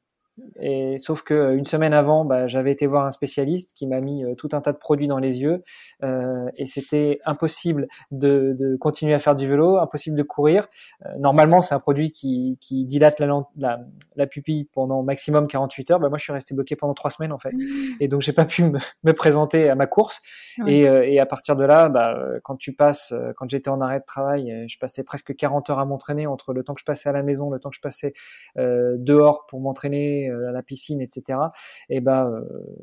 Et 0.62 0.98
sauf 0.98 1.22
que 1.24 1.34
euh, 1.34 1.58
une 1.58 1.66
semaine 1.66 1.94
avant, 1.94 2.26
bah, 2.26 2.48
j'avais 2.48 2.72
été 2.72 2.88
voir 2.88 3.06
un 3.06 3.12
spécialiste 3.12 3.74
qui 3.74 3.88
m'a 3.88 4.00
mis 4.00 4.24
euh, 4.24 4.36
tout 4.36 4.50
un 4.54 4.62
tas 4.62 4.72
de 4.72 4.78
produits 4.78 5.08
dans 5.08 5.18
les 5.18 5.42
yeux 5.42 5.64
euh, 6.04 6.48
et 6.58 6.66
c'était 6.66 7.20
impossible 7.26 7.88
de, 8.12 8.56
de, 8.58 8.76
continuer 8.78 9.14
à 9.14 9.20
faire 9.20 9.36
du 9.36 9.48
vélo, 9.48 9.78
impossible 9.78 10.18
de 10.18 10.24
courir. 10.24 10.68
Euh, 11.06 11.10
normalement, 11.20 11.62
c'est 11.62 11.76
un 11.76 11.80
produit 11.80 12.12
qui, 12.12 12.58
qui 12.62 12.86
dilate 12.86 13.20
la, 13.20 13.28
la, 13.58 13.80
la, 14.16 14.28
pupille 14.28 14.66
pendant 14.66 15.04
maximum 15.04 15.48
48 15.48 15.92
heures. 15.92 16.00
Bah, 16.00 16.10
moi, 16.10 16.18
je 16.18 16.24
suis 16.24 16.34
resté 16.34 16.54
bloqué 16.54 16.76
pendant 16.76 16.94
trois 16.94 17.10
semaines 17.10 17.32
en 17.32 17.38
fait, 17.38 17.52
mmh. 17.52 17.98
et 18.00 18.08
donc 18.08 18.22
j'ai 18.22 18.34
pas 18.34 18.46
pu 18.46 18.64
me, 18.64 18.80
me, 19.04 19.14
présenter 19.14 19.70
à 19.70 19.76
ma 19.76 19.88
course. 19.88 20.22
Et, 20.68 20.82
et, 20.82 21.20
à 21.20 21.26
partir 21.26 21.56
de 21.56 21.64
là, 21.64 21.90
bah, 21.90 22.16
quand 22.44 22.56
tu 22.56 22.74
passes, 22.74 23.14
quand 23.38 23.50
j'étais 23.50 23.70
en 23.70 23.82
arrêt 23.82 24.00
de 24.00 24.06
travail, 24.06 24.66
je 24.68 24.78
passais 24.78 25.04
presque 25.04 25.36
40 25.36 25.70
heures 25.70 25.80
à 25.80 25.86
m'entraîner 25.86 26.28
entre 26.28 26.54
le 26.54 26.64
temps 26.64 26.74
que 26.74 26.82
je 26.82 26.86
passais 26.86 27.10
à 27.10 27.14
la 27.14 27.24
maison, 27.24 27.50
le 27.50 27.60
temps 27.60 27.70
que 27.70 27.76
je 27.76 27.82
passais 27.82 28.14
dehors 28.56 29.46
pour 29.48 29.62
m'entraîner 29.62 30.29
euh, 30.30 30.50
à 30.50 30.52
la 30.52 30.64
piscine, 30.64 31.02
etc. 31.02 31.40
Et 31.90 32.00
ben 32.02 32.28
euh, 32.28 32.42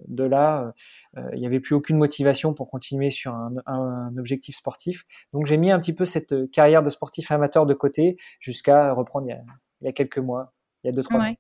de 0.09 0.25
là, 0.25 0.73
euh, 1.17 1.23
il 1.35 1.41
n'y 1.41 1.47
avait 1.47 1.61
plus 1.61 1.75
aucune 1.75 1.97
motivation 1.97 2.55
pour 2.55 2.69
continuer 2.69 3.11
sur 3.11 3.35
un, 3.35 4.17
objectif 4.19 4.57
sportif. 4.57 5.05
Donc 5.33 5.47
j'ai 5.47 5.57
mis 5.57 5.71
un 5.71 5.79
petit 5.79 5.95
peu 5.95 6.05
cette 6.05 6.51
carrière 6.51 6.83
de 6.83 6.91
sportif 6.91 7.31
amateur 7.31 7.67
de 7.67 7.75
côté 7.75 8.17
jusqu'à 8.41 8.93
reprendre 8.93 9.27
il 9.29 9.87
y, 9.87 9.89
a, 9.89 9.93
quelques 9.93 10.19
mois, 10.19 10.53
il 10.83 10.89
y 10.89 10.91
a 10.91 10.93
deux 10.93 11.03
trois 11.03 11.21
ans. 11.21 11.35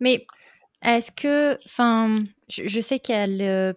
Mais 0.00 0.26
est-ce 0.82 1.10
que, 1.10 1.56
enfin, 1.64 2.14
je, 2.48 2.80
sais 2.80 2.98
qu'il 3.00 3.14
y 3.14 3.18
a 3.18 3.26
le, 3.26 3.74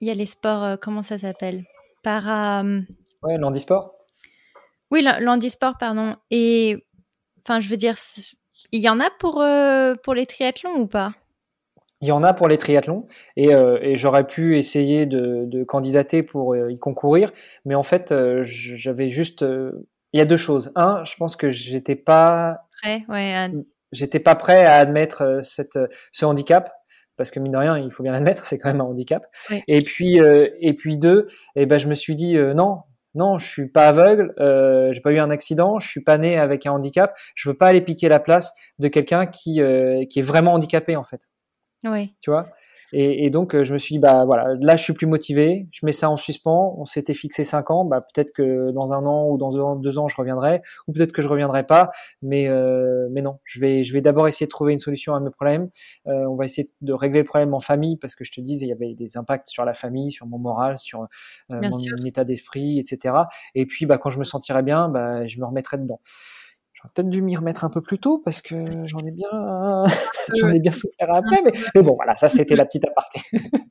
il 0.00 0.08
y 0.08 0.10
a 0.10 0.14
les 0.14 0.26
sports, 0.26 0.78
comment 0.80 1.02
ça 1.02 1.18
s'appelle, 1.18 1.64
para. 2.02 2.64
Ouais, 3.22 3.36
l'handisport. 3.36 3.96
Oui, 4.90 5.02
l'handisport, 5.02 5.76
pardon. 5.78 6.16
Et 6.30 6.84
enfin, 7.42 7.60
je 7.60 7.68
veux 7.68 7.76
dire, 7.76 7.96
il 8.72 8.80
y 8.80 8.88
en 8.88 9.00
a 9.00 9.10
pour, 9.18 9.40
euh, 9.40 9.94
pour 10.02 10.14
les 10.14 10.26
triathlons 10.26 10.76
ou 10.76 10.86
pas? 10.86 11.12
Il 12.02 12.08
y 12.08 12.12
en 12.12 12.22
a 12.22 12.34
pour 12.34 12.48
les 12.48 12.58
triathlons 12.58 13.06
et, 13.36 13.54
euh, 13.54 13.78
et 13.80 13.96
j'aurais 13.96 14.26
pu 14.26 14.58
essayer 14.58 15.06
de, 15.06 15.44
de 15.46 15.64
candidater 15.64 16.22
pour 16.22 16.54
euh, 16.54 16.70
y 16.70 16.78
concourir, 16.78 17.32
mais 17.64 17.74
en 17.74 17.82
fait 17.82 18.14
j'avais 18.42 19.08
juste, 19.08 19.44
il 20.12 20.18
y 20.18 20.20
a 20.20 20.26
deux 20.26 20.36
choses. 20.36 20.72
Un, 20.76 21.04
je 21.04 21.16
pense 21.16 21.36
que 21.36 21.48
j'étais 21.48 21.96
pas 21.96 22.66
prêt, 22.82 23.02
ouais, 23.08 23.50
j'étais 23.92 24.20
pas 24.20 24.34
prêt 24.34 24.66
à 24.66 24.74
admettre 24.74 25.40
cette, 25.42 25.78
ce 26.12 26.24
handicap 26.26 26.70
parce 27.16 27.30
que 27.30 27.40
mine 27.40 27.52
de 27.52 27.56
rien, 27.56 27.78
il 27.78 27.90
faut 27.90 28.02
bien 28.02 28.12
l'admettre, 28.12 28.44
c'est 28.44 28.58
quand 28.58 28.68
même 28.68 28.82
un 28.82 28.84
handicap. 28.84 29.24
Et 29.66 29.80
puis 29.80 30.18
et 30.18 30.74
puis 30.74 30.98
deux, 30.98 31.26
et 31.54 31.62
eh 31.62 31.66
ben 31.66 31.78
je 31.78 31.88
me 31.88 31.94
suis 31.94 32.14
dit 32.14 32.36
non, 32.54 32.80
non, 33.16 33.38
je 33.38 33.46
suis 33.46 33.68
pas 33.68 33.88
aveugle, 33.88 34.34
euh, 34.38 34.92
j'ai 34.92 35.00
pas 35.00 35.12
eu 35.12 35.18
un 35.18 35.30
accident, 35.30 35.78
je 35.78 35.88
suis 35.88 36.02
pas 36.02 36.18
né 36.18 36.38
avec 36.38 36.66
un 36.66 36.72
handicap, 36.72 37.16
je 37.34 37.48
veux 37.48 37.56
pas 37.56 37.68
aller 37.68 37.80
piquer 37.80 38.08
la 38.08 38.20
place 38.20 38.52
de 38.78 38.88
quelqu'un 38.88 39.26
qui 39.26 39.60
euh, 39.60 40.04
qui 40.08 40.20
est 40.20 40.22
vraiment 40.22 40.52
handicapé 40.52 40.96
en 40.96 41.04
fait. 41.04 41.22
Oui. 41.84 42.14
Tu 42.20 42.30
vois? 42.30 42.46
Et, 42.92 43.30
donc, 43.30 43.54
euh, 43.54 43.64
je 43.64 43.72
me 43.72 43.78
suis 43.78 43.94
dit, 43.94 43.98
bah 43.98 44.24
voilà, 44.24 44.54
là, 44.60 44.76
je 44.76 44.82
suis 44.82 44.92
plus 44.92 45.06
motivé, 45.06 45.68
je 45.72 45.84
mets 45.84 45.92
ça 45.92 46.08
en 46.08 46.16
suspens, 46.16 46.74
on 46.78 46.84
s'était 46.84 47.14
fixé 47.14 47.44
cinq 47.44 47.70
ans, 47.70 47.84
bah 47.84 48.00
peut-être 48.00 48.30
que 48.32 48.70
dans 48.70 48.92
un 48.92 49.04
an 49.06 49.28
ou 49.28 49.38
dans 49.38 49.76
deux 49.76 49.98
ans, 49.98 50.08
je 50.08 50.16
reviendrai, 50.16 50.62
ou 50.86 50.92
peut-être 50.92 51.12
que 51.12 51.22
je 51.22 51.28
reviendrai 51.28 51.66
pas, 51.66 51.90
mais 52.22 52.48
euh, 52.48 53.08
mais 53.10 53.22
non, 53.22 53.38
je 53.44 53.60
vais 53.60 53.84
je 53.84 53.92
vais 53.92 54.00
d'abord 54.00 54.28
essayer 54.28 54.46
de 54.46 54.50
trouver 54.50 54.72
une 54.72 54.78
solution 54.78 55.14
à 55.14 55.20
mes 55.20 55.30
problèmes. 55.30 55.68
Euh, 56.06 56.26
on 56.26 56.36
va 56.36 56.44
essayer 56.44 56.68
de 56.80 56.92
régler 56.92 57.20
le 57.20 57.26
problème 57.26 57.54
en 57.54 57.60
famille, 57.60 57.96
parce 57.96 58.14
que 58.14 58.24
je 58.24 58.32
te 58.32 58.40
disais, 58.40 58.66
il 58.66 58.70
y 58.70 58.72
avait 58.72 58.94
des 58.94 59.16
impacts 59.16 59.48
sur 59.48 59.64
la 59.64 59.74
famille, 59.74 60.12
sur 60.12 60.26
mon 60.26 60.38
moral, 60.38 60.78
sur 60.78 61.06
mon, 61.50 61.60
état 62.04 62.24
d'esprit, 62.24 62.78
etc. 62.78 63.14
Et 63.54 63.66
puis, 63.66 63.86
bah 63.86 63.98
quand 63.98 64.10
je 64.10 64.18
me 64.18 64.24
sentirai 64.24 64.62
bien, 64.62 64.88
bah 64.88 65.26
je 65.26 65.38
me 65.38 65.44
remettrai 65.44 65.78
dedans 65.78 66.00
peut-être 66.94 67.10
dû 67.10 67.22
m'y 67.22 67.36
remettre 67.36 67.64
un 67.64 67.70
peu 67.70 67.80
plus 67.80 67.98
tôt 67.98 68.18
parce 68.24 68.42
que 68.42 68.56
j'en 68.84 68.98
ai 68.98 69.10
bien, 69.10 69.84
j'en 70.34 70.50
ai 70.50 70.60
bien 70.60 70.72
souffert 70.72 71.12
après. 71.14 71.42
Mais, 71.44 71.82
bon, 71.82 71.94
voilà, 71.94 72.14
ça 72.14 72.28
c'était 72.28 72.56
la 72.56 72.64
petite 72.64 72.84
aparté. 72.84 73.20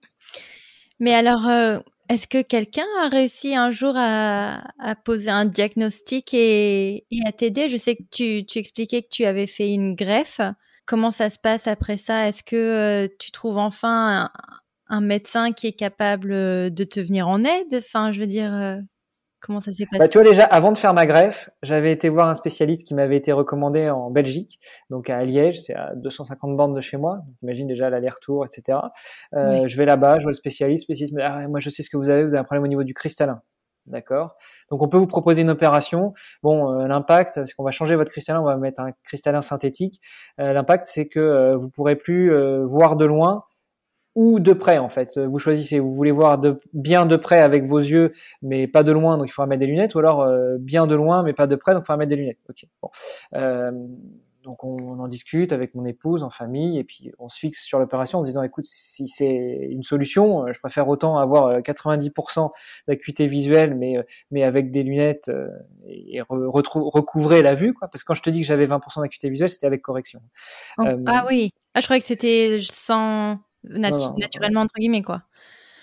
mais 0.99 1.13
alors, 1.13 1.47
euh, 1.47 1.79
est-ce 2.09 2.27
que 2.27 2.41
quelqu'un 2.41 2.85
a 3.03 3.09
réussi 3.09 3.55
un 3.55 3.71
jour 3.71 3.93
à, 3.97 4.61
poser 5.03 5.29
un 5.29 5.45
diagnostic 5.45 6.33
et, 6.33 7.05
à 7.25 7.31
t'aider? 7.31 7.69
Je 7.69 7.77
sais 7.77 7.95
que 7.95 8.03
tu, 8.11 8.45
expliquais 8.59 9.01
que 9.01 9.09
tu 9.09 9.25
avais 9.25 9.47
fait 9.47 9.71
une 9.71 9.95
greffe. 9.95 10.41
comment 10.85 11.11
ça 11.11 11.29
se 11.29 11.39
passe 11.39 11.67
après 11.67 11.97
ça? 11.97 12.27
Est-ce 12.27 12.43
que 12.43 13.09
tu 13.19 13.31
trouves 13.31 13.57
enfin 13.57 14.29
un, 14.87 15.01
médecin 15.01 15.51
qui 15.51 15.67
est 15.67 15.73
capable 15.73 16.29
de 16.73 16.83
te 16.83 16.99
venir 16.99 17.27
en 17.27 17.43
aide? 17.43 17.75
Enfin, 17.75 18.11
je 18.11 18.19
veux 18.19 18.27
dire, 18.27 18.81
Comment 19.45 19.59
ça 19.59 19.71
s'est 19.71 19.85
passé 19.85 19.99
bah, 19.99 20.07
Tu 20.07 20.17
vois, 20.17 20.27
déjà, 20.27 20.43
avant 20.43 20.71
de 20.71 20.77
faire 20.77 20.93
ma 20.95 21.05
greffe, 21.05 21.51
j'avais 21.61 21.91
été 21.91 22.09
voir 22.09 22.27
un 22.27 22.33
spécialiste 22.33 22.87
qui 22.87 22.95
m'avait 22.95 23.17
été 23.17 23.31
recommandé 23.31 23.89
en 23.89 24.09
Belgique, 24.09 24.59
donc 24.89 25.09
à 25.09 25.23
Liège, 25.23 25.61
c'est 25.61 25.75
à 25.75 25.93
250 25.95 26.57
bandes 26.57 26.75
de 26.75 26.81
chez 26.81 26.97
moi. 26.97 27.21
Imagine 27.43 27.67
déjà 27.67 27.89
l'aller-retour, 27.91 28.43
etc. 28.43 28.79
Euh, 29.33 29.67
Je 29.67 29.77
vais 29.77 29.85
là-bas, 29.85 30.17
je 30.17 30.23
vois 30.23 30.31
le 30.31 30.35
spécialiste, 30.35 30.85
spécialiste 30.85 31.13
me 31.13 31.19
dit, 31.19 31.25
ah, 31.25 31.47
moi 31.49 31.59
je 31.59 31.69
sais 31.69 31.83
ce 31.83 31.91
que 31.91 31.97
vous 31.97 32.09
avez, 32.09 32.23
vous 32.23 32.33
avez 32.33 32.41
un 32.41 32.43
problème 32.43 32.63
au 32.63 32.67
niveau 32.67 32.83
du 32.83 32.95
cristallin. 32.95 33.41
D'accord. 33.85 34.35
Donc 34.71 34.81
on 34.81 34.87
peut 34.87 34.97
vous 34.97 35.07
proposer 35.07 35.43
une 35.43 35.51
opération. 35.51 36.13
Bon, 36.41 36.79
euh, 36.79 36.87
l'impact, 36.87 37.45
c'est 37.45 37.53
qu'on 37.53 37.63
va 37.63 37.71
changer 37.71 37.95
votre 37.95 38.09
cristallin, 38.09 38.41
on 38.41 38.45
va 38.45 38.57
mettre 38.57 38.81
un 38.81 38.91
cristallin 39.03 39.41
synthétique. 39.41 40.01
Euh, 40.39 40.53
l'impact, 40.53 40.87
c'est 40.87 41.07
que 41.07 41.19
euh, 41.19 41.55
vous 41.55 41.69
pourrez 41.69 41.95
plus 41.95 42.33
euh, 42.33 42.65
voir 42.65 42.95
de 42.95 43.05
loin 43.05 43.43
ou 44.15 44.39
de 44.39 44.53
près 44.53 44.77
en 44.77 44.89
fait. 44.89 45.17
Vous 45.19 45.39
choisissez, 45.39 45.79
vous 45.79 45.93
voulez 45.93 46.11
voir 46.11 46.37
de, 46.37 46.57
bien 46.73 47.05
de 47.05 47.17
près 47.17 47.41
avec 47.41 47.65
vos 47.65 47.79
yeux, 47.79 48.13
mais 48.41 48.67
pas 48.67 48.83
de 48.83 48.91
loin, 48.91 49.17
donc 49.17 49.27
il 49.27 49.31
faudra 49.31 49.47
mettre 49.47 49.59
des 49.59 49.67
lunettes, 49.67 49.93
ou 49.95 49.99
alors 49.99 50.21
euh, 50.21 50.55
bien 50.57 50.87
de 50.87 50.95
loin, 50.95 51.21
mais 51.21 51.33
pas 51.33 51.47
de 51.47 51.55
près, 51.55 51.73
donc 51.73 51.83
il 51.83 51.85
faudra 51.85 51.97
mettre 51.97 52.09
des 52.09 52.15
lunettes. 52.15 52.39
Ok. 52.49 52.65
Bon. 52.81 52.89
Euh, 53.35 53.71
donc 54.43 54.63
on, 54.63 54.99
en 54.99 55.07
discute 55.07 55.51
avec 55.51 55.73
mon 55.73 55.85
épouse 55.85 56.21
en 56.21 56.29
famille 56.29 56.77
et 56.77 56.83
puis 56.83 57.11
on 57.17 57.29
se 57.29 57.39
fixe 57.39 57.63
sur 57.63 57.79
l'opération 57.79 58.19
en 58.19 58.21
se 58.21 58.27
disant 58.27 58.43
écoute 58.43 58.67
si 58.67 59.07
c'est 59.07 59.27
une 59.27 59.81
solution, 59.81 60.45
euh, 60.45 60.53
je 60.53 60.59
préfère 60.59 60.87
autant 60.87 61.17
avoir 61.17 61.61
90% 61.61 62.51
d'acuité 62.87 63.25
visuelle 63.25 63.73
mais 63.73 63.95
mais 64.29 64.43
avec 64.43 64.69
des 64.69 64.83
lunettes 64.83 65.31
et 65.87 66.21
recouvrer 66.29 67.41
la 67.41 67.55
vue 67.55 67.73
quoi 67.73 67.87
parce 67.87 68.03
que 68.03 68.07
quand 68.09 68.13
je 68.13 68.21
te 68.21 68.29
dis 68.29 68.41
que 68.41 68.45
j'avais 68.45 68.67
20% 68.67 69.01
d'acuité 69.01 69.31
visuelle 69.31 69.49
c'était 69.49 69.65
avec 69.65 69.81
correction. 69.81 70.21
ah 70.77 71.25
oui, 71.27 71.51
ah, 71.73 71.81
je 71.81 71.87
croyais 71.87 71.99
que 71.99 72.07
c'était 72.07 72.59
sans 72.61 73.39
naturellement 73.69 74.61
entre 74.61 74.75
guillemets 74.75 75.01
quoi. 75.01 75.21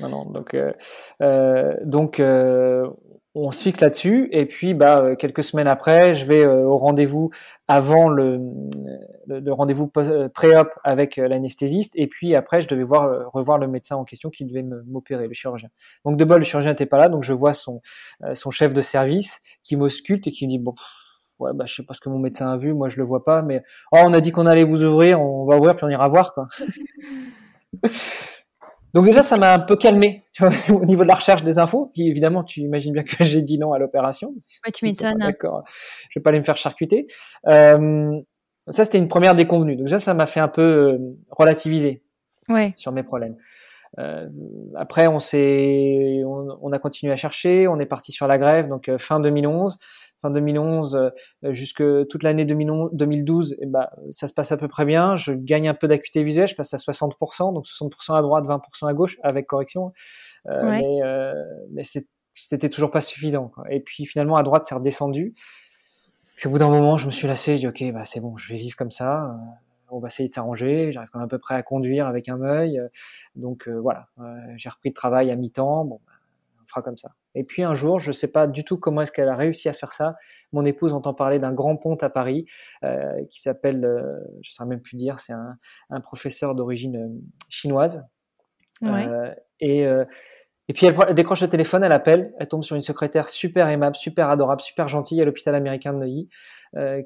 Non, 0.01 0.09
non, 0.09 0.25
donc, 0.25 0.55
euh, 0.55 0.73
euh, 1.21 1.75
donc 1.85 2.19
euh, 2.19 2.89
on 3.35 3.51
se 3.51 3.63
fixe 3.63 3.81
là-dessus 3.81 4.29
et 4.33 4.47
puis 4.47 4.75
bah 4.75 5.17
quelques 5.17 5.45
semaines 5.45 5.69
après, 5.69 6.15
je 6.15 6.27
vais 6.27 6.45
au 6.45 6.77
rendez-vous 6.77 7.31
avant 7.67 8.09
le, 8.09 8.41
le, 9.27 9.53
rendez-vous 9.53 9.89
pré-op 9.89 10.69
avec 10.85 11.17
l'anesthésiste 11.17 11.93
et 11.97 12.09
puis 12.09 12.35
après 12.35 12.61
je 12.61 12.69
devais 12.69 12.83
voir 12.83 13.33
revoir 13.33 13.57
le 13.57 13.69
médecin 13.69 13.97
en 13.97 14.05
question 14.05 14.29
qui 14.29 14.45
devait 14.45 14.63
m'opérer, 14.63 15.29
le 15.29 15.33
chirurgien. 15.33 15.71
Donc 16.05 16.19
de 16.19 16.25
bol, 16.27 16.41
le 16.41 16.45
chirurgien 16.45 16.73
n'était 16.73 16.85
pas 16.85 16.99
là, 16.99 17.09
donc 17.09 17.23
je 17.23 17.33
vois 17.33 17.55
son 17.55 17.81
son 18.35 18.51
chef 18.51 18.75
de 18.75 18.83
service 18.83 19.41
qui 19.63 19.77
m'ausculte 19.77 20.27
et 20.27 20.33
qui 20.33 20.45
me 20.47 20.51
dit 20.51 20.59
bon. 20.59 20.75
Ouais, 21.39 21.51
bah, 21.55 21.65
je 21.67 21.75
sais 21.75 21.83
pas 21.83 21.93
ce 21.93 22.01
que 22.01 22.09
mon 22.09 22.21
médecin 22.21 22.53
a 22.53 22.57
vu, 22.57 22.73
moi 22.73 22.89
je 22.89 22.99
le 22.99 23.05
vois 23.05 23.25
pas, 23.25 23.43
mais 23.43 23.65
oh, 23.91 23.99
on 24.01 24.13
a 24.13 24.21
dit 24.21 24.31
qu'on 24.31 24.47
allait 24.47 24.63
vous 24.63 24.85
ouvrir, 24.85 25.21
on 25.21 25.45
va 25.45 25.57
ouvrir 25.57 25.75
puis 25.75 25.85
on 25.85 25.89
ira 25.89 26.07
voir 26.07 26.35
quoi. 26.35 26.47
Donc 28.95 29.07
déjà, 29.07 29.23
ça 29.23 29.39
m'a 29.39 29.55
un 29.55 29.59
peu 29.59 29.77
calmé 29.77 30.23
tu 30.33 30.45
vois, 30.45 30.53
au 30.81 30.85
niveau 30.85 31.03
de 31.03 31.09
la 31.09 31.15
recherche 31.15 31.43
des 31.43 31.59
infos. 31.59 31.91
Puis 31.95 32.09
évidemment, 32.09 32.45
tu 32.45 32.61
imagines 32.61 32.93
bien 32.93 33.03
que 33.03 33.17
j'ai 33.25 33.43
dit 33.43 33.59
non 33.59 33.73
à 33.73 33.79
l'opération. 33.79 34.29
Ouais, 34.29 34.73
tu 34.73 34.85
m'étonnes. 34.85 35.19
D'accord, 35.19 35.65
je 36.11 36.19
vais 36.19 36.23
pas 36.23 36.31
aller 36.31 36.39
me 36.39 36.45
faire 36.45 36.57
charcuter. 36.57 37.07
Euh, 37.47 38.21
ça, 38.69 38.85
c'était 38.85 38.99
une 38.99 39.09
première 39.09 39.35
déconvenue. 39.35 39.77
Donc 39.77 39.87
déjà, 39.87 39.99
ça 39.99 40.15
m'a 40.15 40.27
fait 40.27 40.41
un 40.41 40.49
peu 40.49 40.63
euh, 40.63 40.99
relativiser 41.31 42.03
ouais. 42.49 42.73
sur 42.77 42.93
mes 42.93 43.03
problèmes. 43.03 43.37
Euh, 43.99 44.29
après, 44.77 45.07
on 45.07 45.19
s'est, 45.19 46.23
on, 46.25 46.59
on, 46.61 46.73
a 46.73 46.79
continué 46.79 47.13
à 47.13 47.17
chercher. 47.17 47.69
On 47.69 47.79
est 47.79 47.87
parti 47.87 48.13
sur 48.13 48.27
la 48.27 48.39
grève. 48.39 48.69
Donc 48.69 48.89
euh, 48.89 48.99
fin 48.99 49.21
2011 49.21 49.79
fin 50.23 50.31
2011 50.31 50.97
euh, 50.97 51.53
jusque 51.53 51.83
toute 52.09 52.23
l'année 52.23 52.47
2012, 52.47 53.57
et 53.61 53.67
bah, 53.67 53.91
ça 54.11 54.29
se 54.29 54.33
passe 54.33 54.53
à 54.53 54.57
peu 54.57 54.69
près 54.69 54.85
bien. 54.85 55.17
Je 55.17 55.33
gagne 55.33 55.69
un 55.69 55.75
peu 55.75 55.89
d'acuité 55.89 56.23
visuelle, 56.23 56.49
je 56.49 56.55
passe 56.55 56.73
à 56.73 56.79
60%, 56.79 57.53
donc 57.53 57.65
60% 57.65 58.17
à 58.17 58.23
droite, 58.23 58.47
20% 58.47 58.89
à 58.89 58.95
gauche, 58.95 59.19
avec 59.23 59.47
correction. 59.47 59.93
Euh, 60.47 60.63
Mais, 60.71 61.03
euh, 61.03 61.35
mais 61.73 61.83
c'était 62.35 62.69
toujours 62.69 62.91
pas 62.91 63.01
suffisant. 63.01 63.49
Quoi. 63.49 63.65
Et 63.71 63.81
puis 63.81 64.07
finalement, 64.07 64.37
à 64.37 64.43
droite, 64.43 64.65
c'est 64.65 64.75
redescendu. 64.75 65.35
Puis 66.37 66.49
au 66.49 66.51
bout 66.51 66.59
d'un 66.59 66.71
moment, 66.71 66.97
je 66.97 67.07
me 67.07 67.13
suis 67.13 67.29
lassé. 67.29 67.57
Je 67.57 67.69
dis 67.69 67.69
ok, 67.69 67.93
bah 67.93 68.05
c'est 68.05 68.21
bon, 68.21 68.37
je 68.37 68.53
vais 68.53 68.59
vivre 68.59 68.77
comme 68.77 68.91
ça. 68.91 69.25
Euh, 69.25 69.33
on 69.91 69.99
va 69.99 70.09
essayer 70.09 70.29
de 70.29 70.33
s'arranger. 70.33 70.91
J'arrive 70.91 71.11
quand 71.13 71.19
même 71.19 71.27
à 71.27 71.29
peu 71.29 71.39
près 71.39 71.55
à 71.55 71.63
conduire 71.63 72.07
avec 72.07 72.29
un 72.29 72.41
œil. 72.41 72.81
Donc 73.37 73.69
euh, 73.69 73.79
voilà, 73.79 74.09
j'ai 74.57 74.71
repris 74.71 74.89
le 74.89 74.95
travail 74.95 75.31
à 75.31 75.37
mi-temps. 75.37 75.85
Bon, 75.85 76.01
fera 76.73 76.83
comme 76.83 76.97
ça. 76.97 77.11
Et 77.35 77.45
puis 77.45 77.63
un 77.63 77.75
jour, 77.75 78.01
je 78.01 78.09
ne 78.09 78.13
sais 78.13 78.29
pas 78.29 78.47
du 78.47 78.65
tout 78.65 78.79
comment 78.79 79.03
est-ce 79.03 79.13
qu'elle 79.13 79.29
a 79.29 79.37
réussi 79.37 79.69
à 79.69 79.73
faire 79.73 79.93
ça. 79.93 80.17
Mon 80.53 80.65
épouse 80.65 80.93
entend 80.93 81.15
parler 81.15 81.39
d'un 81.39 81.53
grand 81.53 81.77
pont 81.77 81.97
à 81.97 82.11
Paris 82.11 82.47
euh, 82.85 83.25
qui 83.31 83.41
s'appelle, 83.41 83.85
euh, 83.85 84.19
je 84.43 84.51
ne 84.51 84.53
sais 84.53 84.65
même 84.65 84.81
plus 84.81 84.97
dire, 84.97 85.19
c'est 85.19 85.33
un, 85.33 85.57
un, 85.91 86.01
professeur 86.01 86.55
d'origine 86.55 86.97
euh, 86.97 87.09
chinoise. 87.49 88.05
Ouais. 88.81 89.07
Et, 89.61 89.83
et 89.83 90.73
puis 90.73 90.87
elle, 90.87 91.15
décroche 91.15 91.43
le 91.43 91.49
téléphone, 91.49 91.85
elle 91.85 91.93
appelle, 91.93 92.35
elle 92.41 92.49
tombe 92.49 92.65
sur 92.65 92.75
une 92.75 92.83
secrétaire 92.83 93.29
super 93.29 93.69
aimable, 93.69 93.95
super 93.95 94.29
adorable, 94.29 94.61
super 94.61 94.89
gentille 94.89 95.23
à 95.23 95.25
l'hôpital 95.25 95.55
américain 95.55 95.93
de 95.93 95.99
Neuilly, 95.99 96.29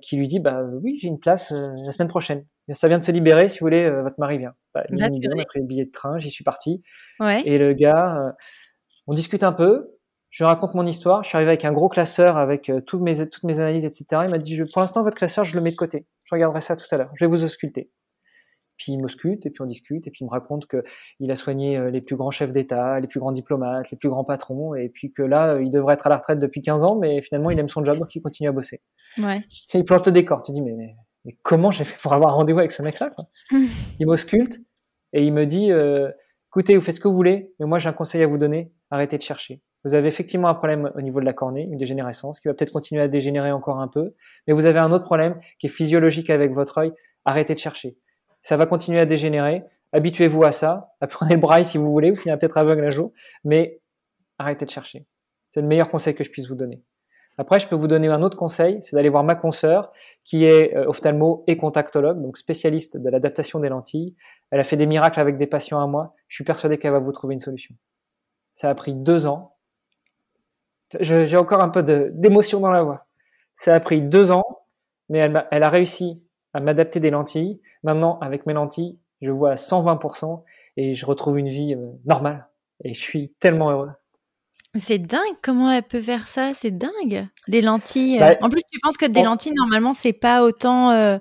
qui 0.00 0.16
lui 0.16 0.26
dit 0.26 0.40
bah 0.40 0.62
oui 0.82 0.96
j'ai 0.98 1.08
une 1.08 1.18
place 1.18 1.50
la 1.50 1.92
semaine 1.92 2.08
prochaine. 2.08 2.46
Ça 2.72 2.88
vient 2.88 2.96
de 2.96 3.02
se 3.02 3.12
libérer, 3.12 3.50
si 3.50 3.58
vous 3.58 3.66
voulez, 3.66 3.90
votre 3.90 4.18
mari 4.18 4.38
vient. 4.38 4.54
Bah, 4.72 4.84
on 4.90 4.98
a 4.98 5.44
pris 5.44 5.60
le 5.60 5.66
billet 5.66 5.84
de 5.84 5.90
train, 5.90 6.18
j'y 6.18 6.30
suis 6.30 6.44
parti. 6.44 6.82
Ouais. 7.20 7.42
Et 7.44 7.58
le 7.58 7.74
gars, 7.74 8.34
on 9.06 9.14
discute 9.14 9.42
un 9.42 9.52
peu, 9.52 9.96
je 10.30 10.44
lui 10.44 10.48
raconte 10.48 10.74
mon 10.74 10.86
histoire. 10.86 11.22
Je 11.22 11.28
suis 11.28 11.36
arrivé 11.36 11.50
avec 11.50 11.64
un 11.64 11.72
gros 11.72 11.88
classeur 11.88 12.36
avec 12.36 12.68
euh, 12.68 12.80
toutes, 12.80 13.00
mes, 13.00 13.28
toutes 13.28 13.44
mes 13.44 13.60
analyses, 13.60 13.84
etc. 13.84 14.22
Il 14.24 14.30
m'a 14.30 14.38
dit, 14.38 14.56
je, 14.56 14.64
pour 14.64 14.80
l'instant, 14.80 15.02
votre 15.02 15.16
classeur, 15.16 15.44
je 15.44 15.54
le 15.54 15.62
mets 15.62 15.70
de 15.70 15.76
côté. 15.76 16.06
Je 16.24 16.34
regarderai 16.34 16.60
ça 16.60 16.76
tout 16.76 16.86
à 16.90 16.98
l'heure. 16.98 17.10
Je 17.14 17.24
vais 17.24 17.30
vous 17.30 17.44
ausculter. 17.44 17.90
Puis 18.76 18.92
il 18.92 18.98
m'ausculte, 18.98 19.46
et 19.46 19.50
puis 19.50 19.62
on 19.62 19.66
discute, 19.66 20.06
et 20.06 20.10
puis 20.10 20.18
il 20.20 20.26
me 20.26 20.30
raconte 20.30 20.66
que 20.66 20.84
il 21.18 21.30
a 21.30 21.36
soigné 21.36 21.78
euh, 21.78 21.90
les 21.90 22.02
plus 22.02 22.16
grands 22.16 22.30
chefs 22.30 22.52
d'État, 22.52 23.00
les 23.00 23.06
plus 23.06 23.20
grands 23.20 23.32
diplomates, 23.32 23.90
les 23.90 23.96
plus 23.96 24.10
grands 24.10 24.24
patrons, 24.24 24.74
et 24.74 24.90
puis 24.90 25.12
que 25.12 25.22
là, 25.22 25.54
euh, 25.54 25.62
il 25.62 25.70
devrait 25.70 25.94
être 25.94 26.06
à 26.06 26.10
la 26.10 26.16
retraite 26.16 26.38
depuis 26.38 26.60
15 26.60 26.84
ans, 26.84 26.96
mais 26.96 27.22
finalement, 27.22 27.50
il 27.50 27.58
aime 27.58 27.68
son 27.68 27.84
job, 27.84 27.96
donc 27.96 28.14
il 28.14 28.20
continue 28.20 28.50
à 28.50 28.52
bosser. 28.52 28.82
Ouais. 29.18 29.42
Il 29.72 29.84
plante 29.84 30.04
le 30.06 30.12
décor. 30.12 30.42
Tu 30.42 30.52
dis, 30.52 30.60
mais, 30.60 30.74
mais, 30.76 30.94
mais 31.24 31.38
comment 31.42 31.70
j'ai 31.70 31.84
fait 31.84 31.98
pour 32.02 32.12
avoir 32.12 32.32
un 32.32 32.34
rendez-vous 32.34 32.58
avec 32.58 32.72
ce 32.72 32.82
mec-là 32.82 33.12
Il 33.98 34.06
m'ausculte, 34.06 34.60
et 35.14 35.24
il 35.24 35.32
me 35.32 35.46
dit, 35.46 35.72
euh, 35.72 36.10
écoutez, 36.50 36.76
vous 36.76 36.82
faites 36.82 36.96
ce 36.96 37.00
que 37.00 37.08
vous 37.08 37.14
voulez, 37.14 37.54
mais 37.58 37.66
moi 37.66 37.78
j'ai 37.78 37.88
un 37.88 37.94
conseil 37.94 38.22
à 38.22 38.26
vous 38.26 38.38
donner, 38.38 38.72
arrêtez 38.90 39.18
de 39.18 39.22
chercher. 39.22 39.60
Vous 39.84 39.94
avez 39.94 40.08
effectivement 40.08 40.48
un 40.48 40.54
problème 40.54 40.90
au 40.96 41.00
niveau 41.00 41.20
de 41.20 41.24
la 41.24 41.32
cornée, 41.32 41.62
une 41.62 41.76
dégénérescence 41.76 42.40
qui 42.40 42.48
va 42.48 42.54
peut-être 42.54 42.72
continuer 42.72 43.02
à 43.02 43.08
dégénérer 43.08 43.52
encore 43.52 43.78
un 43.78 43.88
peu, 43.88 44.14
mais 44.46 44.52
vous 44.52 44.66
avez 44.66 44.80
un 44.80 44.90
autre 44.90 45.04
problème 45.04 45.38
qui 45.58 45.66
est 45.66 45.70
physiologique 45.70 46.28
avec 46.28 46.52
votre 46.52 46.78
œil. 46.78 46.92
Arrêtez 47.24 47.54
de 47.54 47.60
chercher. 47.60 47.96
Ça 48.42 48.56
va 48.56 48.66
continuer 48.66 48.98
à 48.98 49.06
dégénérer. 49.06 49.62
Habituez-vous 49.92 50.44
à 50.44 50.52
ça. 50.52 50.94
Apprenez 51.00 51.34
le 51.34 51.40
braille 51.40 51.64
si 51.64 51.78
vous 51.78 51.90
voulez. 51.90 52.10
Vous 52.10 52.16
finirez 52.16 52.38
peut-être 52.38 52.58
aveugle 52.58 52.84
un 52.84 52.90
jour, 52.90 53.12
mais 53.44 53.80
arrêtez 54.38 54.64
de 54.64 54.70
chercher. 54.70 55.06
C'est 55.50 55.60
le 55.60 55.68
meilleur 55.68 55.88
conseil 55.88 56.14
que 56.14 56.24
je 56.24 56.30
puisse 56.30 56.48
vous 56.48 56.54
donner. 56.54 56.82
Après, 57.38 57.58
je 57.58 57.68
peux 57.68 57.76
vous 57.76 57.86
donner 57.86 58.08
un 58.08 58.22
autre 58.22 58.36
conseil, 58.36 58.82
c'est 58.82 58.96
d'aller 58.96 59.10
voir 59.10 59.22
ma 59.22 59.34
consoeur, 59.34 59.92
qui 60.24 60.44
est 60.44 60.74
euh, 60.74 60.88
ophtalmo 60.88 61.44
et 61.46 61.58
contactologue, 61.58 62.20
donc 62.22 62.38
spécialiste 62.38 62.96
de 62.96 63.10
l'adaptation 63.10 63.60
des 63.60 63.68
lentilles. 63.68 64.16
Elle 64.50 64.60
a 64.60 64.64
fait 64.64 64.76
des 64.76 64.86
miracles 64.86 65.20
avec 65.20 65.36
des 65.36 65.46
patients 65.46 65.80
à 65.80 65.86
moi. 65.86 66.14
Je 66.28 66.36
suis 66.36 66.44
persuadé 66.44 66.78
qu'elle 66.78 66.92
va 66.92 66.98
vous 66.98 67.12
trouver 67.12 67.34
une 67.34 67.40
solution. 67.40 67.74
Ça 68.56 68.68
a 68.68 68.74
pris 68.74 68.94
deux 68.94 69.26
ans 69.26 69.56
j'ai 71.00 71.36
encore 71.36 71.62
un 71.62 71.68
peu 71.68 71.82
d'émotion 71.82 72.60
dans 72.60 72.70
la 72.70 72.82
voix. 72.82 73.06
Ça 73.54 73.74
a 73.74 73.80
pris 73.80 74.02
deux 74.02 74.30
ans, 74.30 74.44
mais 75.08 75.18
elle, 75.18 75.36
a, 75.36 75.48
elle 75.50 75.62
a 75.62 75.68
réussi 75.68 76.22
à 76.52 76.60
m'adapter 76.60 77.00
des 77.00 77.10
lentilles. 77.10 77.60
Maintenant, 77.82 78.18
avec 78.20 78.46
mes 78.46 78.52
lentilles, 78.52 78.98
je 79.22 79.30
vois 79.30 79.52
à 79.52 79.54
120% 79.54 80.42
et 80.76 80.94
je 80.94 81.06
retrouve 81.06 81.38
une 81.38 81.48
vie 81.48 81.74
euh, 81.74 81.90
normale. 82.04 82.46
Et 82.84 82.94
je 82.94 83.00
suis 83.00 83.32
tellement 83.40 83.70
heureux. 83.70 83.90
C'est 84.74 84.98
dingue 84.98 85.36
comment 85.42 85.70
elle 85.70 85.82
peut 85.82 86.02
faire 86.02 86.28
ça, 86.28 86.52
c'est 86.52 86.76
dingue. 86.76 87.26
Des 87.48 87.62
lentilles. 87.62 88.16
Euh, 88.16 88.34
bah, 88.34 88.36
en 88.42 88.50
plus, 88.50 88.60
tu 88.70 88.78
penses 88.82 88.98
que 88.98 89.06
des 89.06 89.22
lentilles, 89.22 89.54
normalement, 89.54 89.94
c'est 89.94 90.12
pas 90.12 90.42
autant. 90.42 90.90
Euh, 90.90 91.18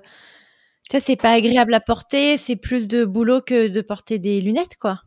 tu 0.90 0.96
vois, 0.96 1.00
c'est 1.00 1.16
pas 1.16 1.32
agréable 1.32 1.72
à 1.72 1.80
porter, 1.80 2.36
c'est 2.36 2.56
plus 2.56 2.86
de 2.86 3.04
boulot 3.04 3.40
que 3.40 3.68
de 3.68 3.80
porter 3.80 4.18
des 4.18 4.42
lunettes, 4.42 4.76
quoi. 4.78 5.00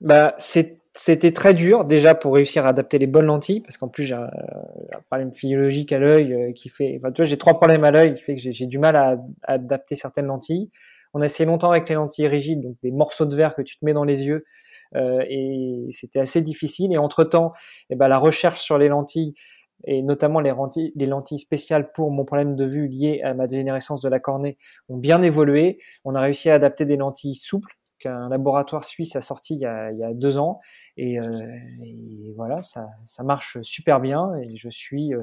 Bah, 0.00 0.34
c'est 0.38 0.77
c'était 0.98 1.32
très 1.32 1.54
dur 1.54 1.84
déjà 1.84 2.16
pour 2.16 2.34
réussir 2.34 2.66
à 2.66 2.70
adapter 2.70 2.98
les 2.98 3.06
bonnes 3.06 3.26
lentilles 3.26 3.60
parce 3.60 3.76
qu'en 3.76 3.88
plus 3.88 4.02
j'ai 4.02 4.14
un, 4.14 4.28
problème 5.06 5.32
physiologique 5.32 5.92
à 5.92 5.98
l'œil 5.98 6.34
euh, 6.34 6.52
qui 6.52 6.68
fait 6.68 6.98
enfin 6.98 7.12
tu 7.12 7.22
vois 7.22 7.26
j'ai 7.26 7.38
trois 7.38 7.54
problèmes 7.54 7.84
à 7.84 7.92
l'œil 7.92 8.14
qui 8.14 8.22
fait 8.22 8.34
que 8.34 8.40
j'ai 8.40 8.66
du 8.66 8.78
mal 8.78 8.96
à, 8.96 9.16
adapter 9.44 9.94
certaines 9.94 10.26
lentilles 10.26 10.70
on 11.14 11.20
a 11.20 11.26
essayé 11.26 11.46
longtemps 11.46 11.70
avec 11.70 11.88
les 11.88 11.94
lentilles 11.94 12.26
rigides 12.26 12.62
donc 12.62 12.76
des 12.82 12.90
morceaux 12.90 13.26
de 13.26 13.36
verre 13.36 13.54
que 13.54 13.62
tu 13.62 13.78
te 13.78 13.84
mets 13.84 13.92
dans 13.92 14.02
les 14.02 14.24
yeux 14.24 14.44
euh, 14.96 15.24
et 15.28 15.86
c'était 15.92 16.18
assez 16.20 16.42
difficile 16.42 16.92
et 16.92 16.98
entre 16.98 17.22
temps 17.22 17.52
eh 17.90 17.94
ben 17.94 18.08
la 18.08 18.18
recherche 18.18 18.60
sur 18.60 18.76
les 18.76 18.88
lentilles 18.88 19.34
et 19.84 20.02
notamment 20.02 20.40
les 20.40 20.52
lentilles 21.06 21.38
spéciales 21.38 21.92
pour 21.92 22.10
mon 22.10 22.24
problème 22.24 22.56
de 22.56 22.64
vue 22.64 22.88
lié 22.88 23.20
à 23.22 23.34
ma 23.34 23.46
dégénérescence 23.46 24.00
de 24.00 24.08
la 24.08 24.18
cornée 24.18 24.58
ont 24.88 24.96
bien 24.96 25.22
évolué. 25.22 25.78
On 26.04 26.16
a 26.16 26.20
réussi 26.20 26.50
à 26.50 26.54
adapter 26.54 26.84
des 26.84 26.96
lentilles 26.96 27.36
souples 27.36 27.77
qu'un 27.98 28.28
laboratoire 28.28 28.84
suisse 28.84 29.16
a 29.16 29.22
sorti 29.22 29.54
il 29.54 29.60
y 29.60 29.66
a, 29.66 29.90
il 29.92 29.98
y 29.98 30.04
a 30.04 30.12
deux 30.14 30.38
ans. 30.38 30.60
Et, 30.96 31.18
euh, 31.18 31.22
et 31.84 32.32
voilà, 32.36 32.60
ça, 32.60 32.88
ça, 33.06 33.22
marche 33.22 33.58
super 33.62 34.00
bien 34.00 34.34
et 34.42 34.56
je 34.56 34.68
suis, 34.68 35.14
euh, 35.14 35.22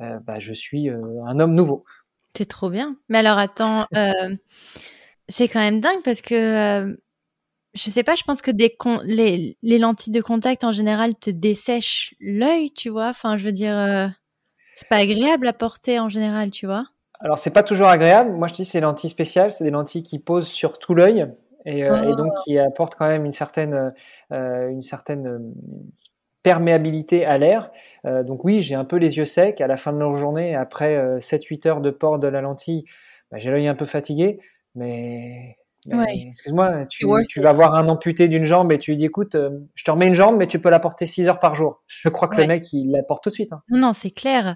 euh 0.00 0.18
bah, 0.20 0.38
je 0.38 0.52
suis 0.52 0.90
euh, 0.90 1.00
un 1.26 1.38
homme 1.38 1.54
nouveau. 1.54 1.82
C'est 2.36 2.48
trop 2.48 2.70
bien. 2.70 2.96
Mais 3.08 3.18
alors 3.18 3.38
attends, 3.38 3.86
C'est 5.28 5.48
quand 5.48 5.58
même 5.58 5.80
dingue 5.80 6.02
parce 6.04 6.20
que 6.20 6.96
je 7.74 7.90
sais 7.90 8.04
pas, 8.04 8.14
je 8.14 8.22
pense 8.22 8.42
que 8.42 8.52
des 8.52 8.76
les, 9.02 9.56
les, 9.60 9.78
lentilles 9.78 10.12
de 10.12 10.20
contact 10.20 10.62
en 10.62 10.70
général 10.70 11.16
te 11.16 11.30
dessèchent 11.30 12.14
l'œil, 12.20 12.70
tu 12.70 12.90
vois. 12.90 13.08
Enfin, 13.08 13.36
je 13.36 13.44
veux 13.44 13.50
dire, 13.50 13.74
c'est 14.74 14.88
pas 14.88 14.98
agréable 14.98 15.48
à 15.48 15.52
porter 15.52 15.98
en 15.98 16.08
général, 16.08 16.50
tu 16.52 16.66
vois. 16.66 16.86
Alors 17.20 17.38
c'est 17.38 17.52
pas 17.52 17.62
toujours 17.62 17.88
agréable. 17.88 18.32
Moi 18.32 18.46
je 18.46 18.54
dis 18.54 18.64
c'est 18.64 18.80
lentilles 18.80 19.10
spéciales, 19.10 19.50
c'est 19.50 19.64
des 19.64 19.70
lentilles 19.70 20.02
qui 20.02 20.18
posent 20.18 20.48
sur 20.48 20.78
tout 20.78 20.94
l'œil 20.94 21.26
et, 21.66 21.80
et, 21.80 22.14
donc 22.16 22.32
ah. 22.34 22.40
qui 22.44 22.58
apportent 22.58 22.94
quand 22.94 23.08
même 23.08 23.24
une 23.24 23.32
certaine 23.32 23.92
une 24.30 24.82
certaine 24.82 25.52
perméabilité 26.46 27.26
à 27.26 27.38
l'air. 27.38 27.72
Euh, 28.04 28.22
donc 28.22 28.44
oui, 28.44 28.62
j'ai 28.62 28.76
un 28.76 28.84
peu 28.84 28.98
les 28.98 29.16
yeux 29.16 29.24
secs 29.24 29.60
à 29.60 29.66
la 29.66 29.76
fin 29.76 29.92
de 29.92 29.98
la 29.98 30.16
journée, 30.16 30.54
après 30.54 30.96
7-8 31.18 31.66
euh, 31.66 31.70
heures 31.70 31.80
de 31.80 31.90
port 31.90 32.20
de 32.20 32.28
la 32.28 32.40
lentille, 32.40 32.84
bah, 33.32 33.38
j'ai 33.40 33.50
l'œil 33.50 33.66
un 33.66 33.74
peu 33.74 33.84
fatigué, 33.84 34.38
mais, 34.76 35.56
excuse-moi, 35.88 36.86
tu, 36.88 37.40
vas 37.40 37.52
voir 37.52 37.74
un 37.74 37.88
amputé 37.88 38.28
d'une 38.28 38.44
jambe 38.44 38.70
et 38.70 38.78
tu 38.78 38.92
lui 38.92 38.96
dis 38.96 39.06
écoute, 39.06 39.34
euh, 39.34 39.58
je 39.74 39.82
te 39.82 39.90
remets 39.90 40.06
une 40.06 40.14
jambe, 40.14 40.36
mais 40.36 40.46
tu 40.46 40.60
peux 40.60 40.70
la 40.70 40.78
porter 40.78 41.04
6 41.04 41.28
heures 41.28 41.40
par 41.40 41.56
jour. 41.56 41.82
Je 41.88 42.08
crois 42.10 42.28
que 42.28 42.40
le 42.40 42.46
mec, 42.46 42.72
il 42.72 42.92
la 42.92 43.02
porte 43.02 43.24
tout 43.24 43.30
de 43.30 43.34
suite. 43.34 43.52
Hein. 43.52 43.62
Non, 43.68 43.92
c'est 43.92 44.12
clair. 44.12 44.54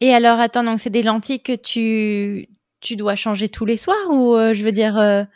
Et 0.00 0.14
alors, 0.14 0.38
attends, 0.38 0.62
donc 0.62 0.78
c'est 0.78 0.90
des 0.90 1.02
lentilles 1.02 1.42
que 1.42 1.56
tu, 1.56 2.50
tu 2.80 2.94
dois 2.94 3.16
changer 3.16 3.48
tous 3.48 3.64
les 3.64 3.78
soirs 3.78 4.10
ou 4.12 4.36
je 4.52 4.62
veux 4.62 4.70
dire 4.70 5.26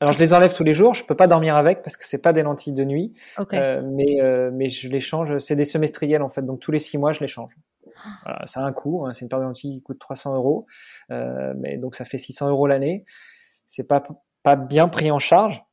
alors 0.00 0.14
je 0.14 0.18
les 0.20 0.32
enlève 0.32 0.54
tous 0.54 0.62
les 0.62 0.74
jours, 0.74 0.94
je 0.94 1.04
peux 1.04 1.16
pas 1.16 1.26
dormir 1.26 1.56
avec 1.56 1.82
parce 1.82 1.96
que 1.96 2.04
c'est 2.06 2.22
pas 2.22 2.32
des 2.32 2.42
lentilles 2.42 2.72
de 2.72 2.84
nuit, 2.84 3.12
euh, 3.52 3.82
mais 3.84 4.20
euh, 4.20 4.50
mais 4.52 4.68
je 4.68 4.88
les 4.88 5.00
change. 5.00 5.38
C'est 5.38 5.56
des 5.56 5.64
semestriels 5.64 6.22
en 6.22 6.28
fait, 6.28 6.42
donc 6.42 6.60
tous 6.60 6.70
les 6.70 6.78
six 6.78 6.98
mois 6.98 7.12
je 7.12 7.20
les 7.20 7.26
change. 7.26 7.52
Voilà, 8.24 8.46
ça 8.46 8.60
a 8.60 8.62
un 8.62 8.72
coût, 8.72 9.04
hein, 9.04 9.12
c'est 9.12 9.22
une 9.22 9.28
paire 9.28 9.40
de 9.40 9.44
lentilles 9.44 9.72
qui 9.72 9.82
coûte 9.82 9.98
300 9.98 10.36
euros, 10.36 10.66
euh, 11.10 11.52
mais 11.56 11.78
donc 11.78 11.96
ça 11.96 12.04
fait 12.04 12.18
600 12.18 12.48
euros 12.48 12.68
l'année. 12.68 13.04
C'est 13.66 13.88
pas 13.88 14.04
pas 14.44 14.54
bien 14.54 14.86
pris 14.86 15.10
en 15.10 15.18
charge, 15.18 15.64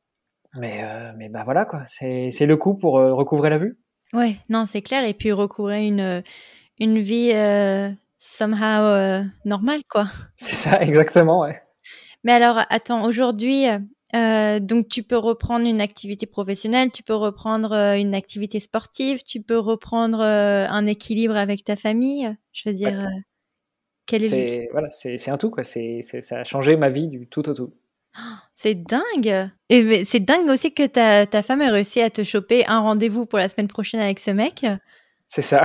mais 0.54 0.80
euh, 0.82 1.12
mais 1.16 1.28
bah 1.28 1.42
voilà 1.44 1.64
quoi, 1.64 1.84
c'est 1.86 2.30
c'est 2.32 2.46
le 2.46 2.56
coût 2.56 2.74
pour 2.74 2.94
recouvrer 2.94 3.48
la 3.48 3.58
vue. 3.58 3.78
Ouais, 4.12 4.36
non 4.48 4.66
c'est 4.66 4.82
clair 4.82 5.04
et 5.04 5.14
puis 5.14 5.30
recouvrer 5.30 5.86
une 5.86 6.24
une 6.80 6.98
vie 6.98 7.30
somehow 8.18 9.24
normale 9.44 9.82
quoi. 9.88 10.08
C'est 10.34 10.56
ça 10.56 10.80
exactement 10.80 11.42
ouais. 11.42 11.62
Mais 12.24 12.32
alors 12.32 12.58
attends, 12.70 13.04
aujourd'hui 13.04 13.66
euh, 14.16 14.60
donc 14.60 14.88
tu 14.88 15.02
peux 15.02 15.16
reprendre 15.16 15.66
une 15.66 15.80
activité 15.80 16.26
professionnelle, 16.26 16.90
tu 16.90 17.02
peux 17.02 17.14
reprendre 17.14 17.72
euh, 17.72 17.96
une 17.96 18.14
activité 18.14 18.60
sportive, 18.60 19.22
tu 19.22 19.42
peux 19.42 19.58
reprendre 19.58 20.20
euh, 20.20 20.66
un 20.68 20.86
équilibre 20.86 21.36
avec 21.36 21.64
ta 21.64 21.76
famille. 21.76 22.34
Je 22.52 22.68
veux 22.68 22.74
dire, 22.74 23.08
quel 24.06 24.24
est, 24.24 24.28
c'est 24.28 24.68
voilà, 24.72 24.88
c'est 24.90 25.30
un 25.30 25.36
tout 25.36 25.50
quoi. 25.50 25.64
C'est 25.64 26.00
ça 26.02 26.40
a 26.40 26.44
changé 26.44 26.76
ma 26.76 26.88
vie 26.88 27.08
du 27.08 27.26
tout 27.26 27.48
au 27.48 27.54
tout. 27.54 27.74
C'est 28.54 28.74
dingue. 28.74 29.50
Et 29.68 30.06
c'est 30.06 30.20
dingue 30.20 30.48
aussi 30.48 30.72
que 30.72 30.86
ta, 30.86 31.26
ta 31.26 31.42
femme 31.42 31.60
ait 31.60 31.68
réussi 31.68 32.00
à 32.00 32.08
te 32.08 32.24
choper 32.24 32.64
un 32.66 32.80
rendez-vous 32.80 33.26
pour 33.26 33.38
la 33.38 33.50
semaine 33.50 33.68
prochaine 33.68 34.00
avec 34.00 34.18
ce 34.18 34.30
mec. 34.30 34.64
C'est 35.28 35.42
ça. 35.42 35.64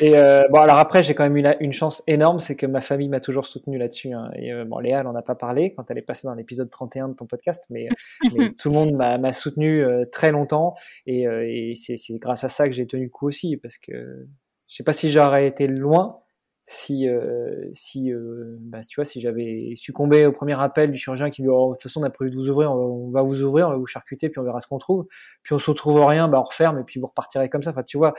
et 0.00 0.16
euh, 0.16 0.42
bon, 0.50 0.58
alors 0.58 0.78
après, 0.78 1.04
j'ai 1.04 1.14
quand 1.14 1.22
même 1.22 1.36
eu 1.36 1.44
une 1.60 1.72
chance 1.72 2.02
énorme, 2.08 2.40
c'est 2.40 2.56
que 2.56 2.66
ma 2.66 2.80
famille 2.80 3.08
m'a 3.08 3.20
toujours 3.20 3.46
soutenu 3.46 3.78
là-dessus. 3.78 4.12
Hein. 4.12 4.28
Et 4.34 4.52
euh, 4.52 4.64
bon, 4.64 4.80
Léa, 4.80 5.00
elle 5.00 5.06
en 5.06 5.14
a 5.14 5.22
pas 5.22 5.36
parlé 5.36 5.72
quand 5.72 5.88
elle 5.88 5.98
est 5.98 6.02
passée 6.02 6.26
dans 6.26 6.34
l'épisode 6.34 6.68
31 6.68 7.10
de 7.10 7.14
ton 7.14 7.26
podcast, 7.26 7.66
mais, 7.70 7.88
mais 8.36 8.52
tout 8.54 8.70
le 8.70 8.74
monde 8.74 8.92
m'a 8.94 9.32
soutenu 9.32 9.84
euh, 9.84 10.04
très 10.04 10.32
longtemps. 10.32 10.74
Et, 11.06 11.28
euh, 11.28 11.46
et 11.46 11.74
c'est 11.76 11.96
grâce 12.16 12.42
à 12.42 12.48
ça 12.48 12.66
que 12.66 12.74
j'ai 12.74 12.88
tenu 12.88 13.04
le 13.04 13.10
coup 13.10 13.28
aussi, 13.28 13.56
parce 13.56 13.78
que 13.78 14.26
je 14.66 14.76
sais 14.76 14.84
pas 14.84 14.92
si 14.92 15.10
j'aurais 15.10 15.46
été 15.46 15.68
loin, 15.68 16.18
si 16.64 17.08
euh, 17.08 17.68
si 17.72 18.12
euh, 18.12 18.56
bah, 18.60 18.80
tu 18.86 18.96
vois 18.96 19.04
si 19.04 19.20
j'avais 19.20 19.72
succombé 19.76 20.26
au 20.26 20.32
premier 20.32 20.60
appel 20.60 20.90
du 20.92 20.98
chirurgien 20.98 21.30
qui 21.30 21.42
lui 21.42 21.48
oh, 21.48 21.70
de 21.70 21.74
toute 21.74 21.82
façon 21.82 22.00
on 22.00 22.04
a 22.04 22.10
prévu 22.10 22.30
de 22.30 22.36
vous 22.36 22.48
ouvrir 22.48 22.70
on 22.70 23.10
va 23.10 23.22
vous 23.22 23.42
ouvrir 23.42 23.68
on 23.68 23.70
va 23.70 23.76
vous 23.76 23.86
charcuter 23.86 24.28
puis 24.28 24.38
on 24.38 24.44
verra 24.44 24.60
ce 24.60 24.66
qu'on 24.66 24.78
trouve. 24.78 25.06
Puis 25.42 25.54
on 25.54 25.58
se 25.58 25.70
retrouve 25.70 26.04
rien 26.04 26.28
bah 26.28 26.38
on 26.38 26.42
referme 26.42 26.78
et 26.78 26.84
puis 26.84 27.00
vous 27.00 27.06
repartirez 27.06 27.48
comme 27.48 27.62
ça. 27.62 27.70
Enfin 27.70 27.82
tu 27.82 27.96
vois 27.96 28.14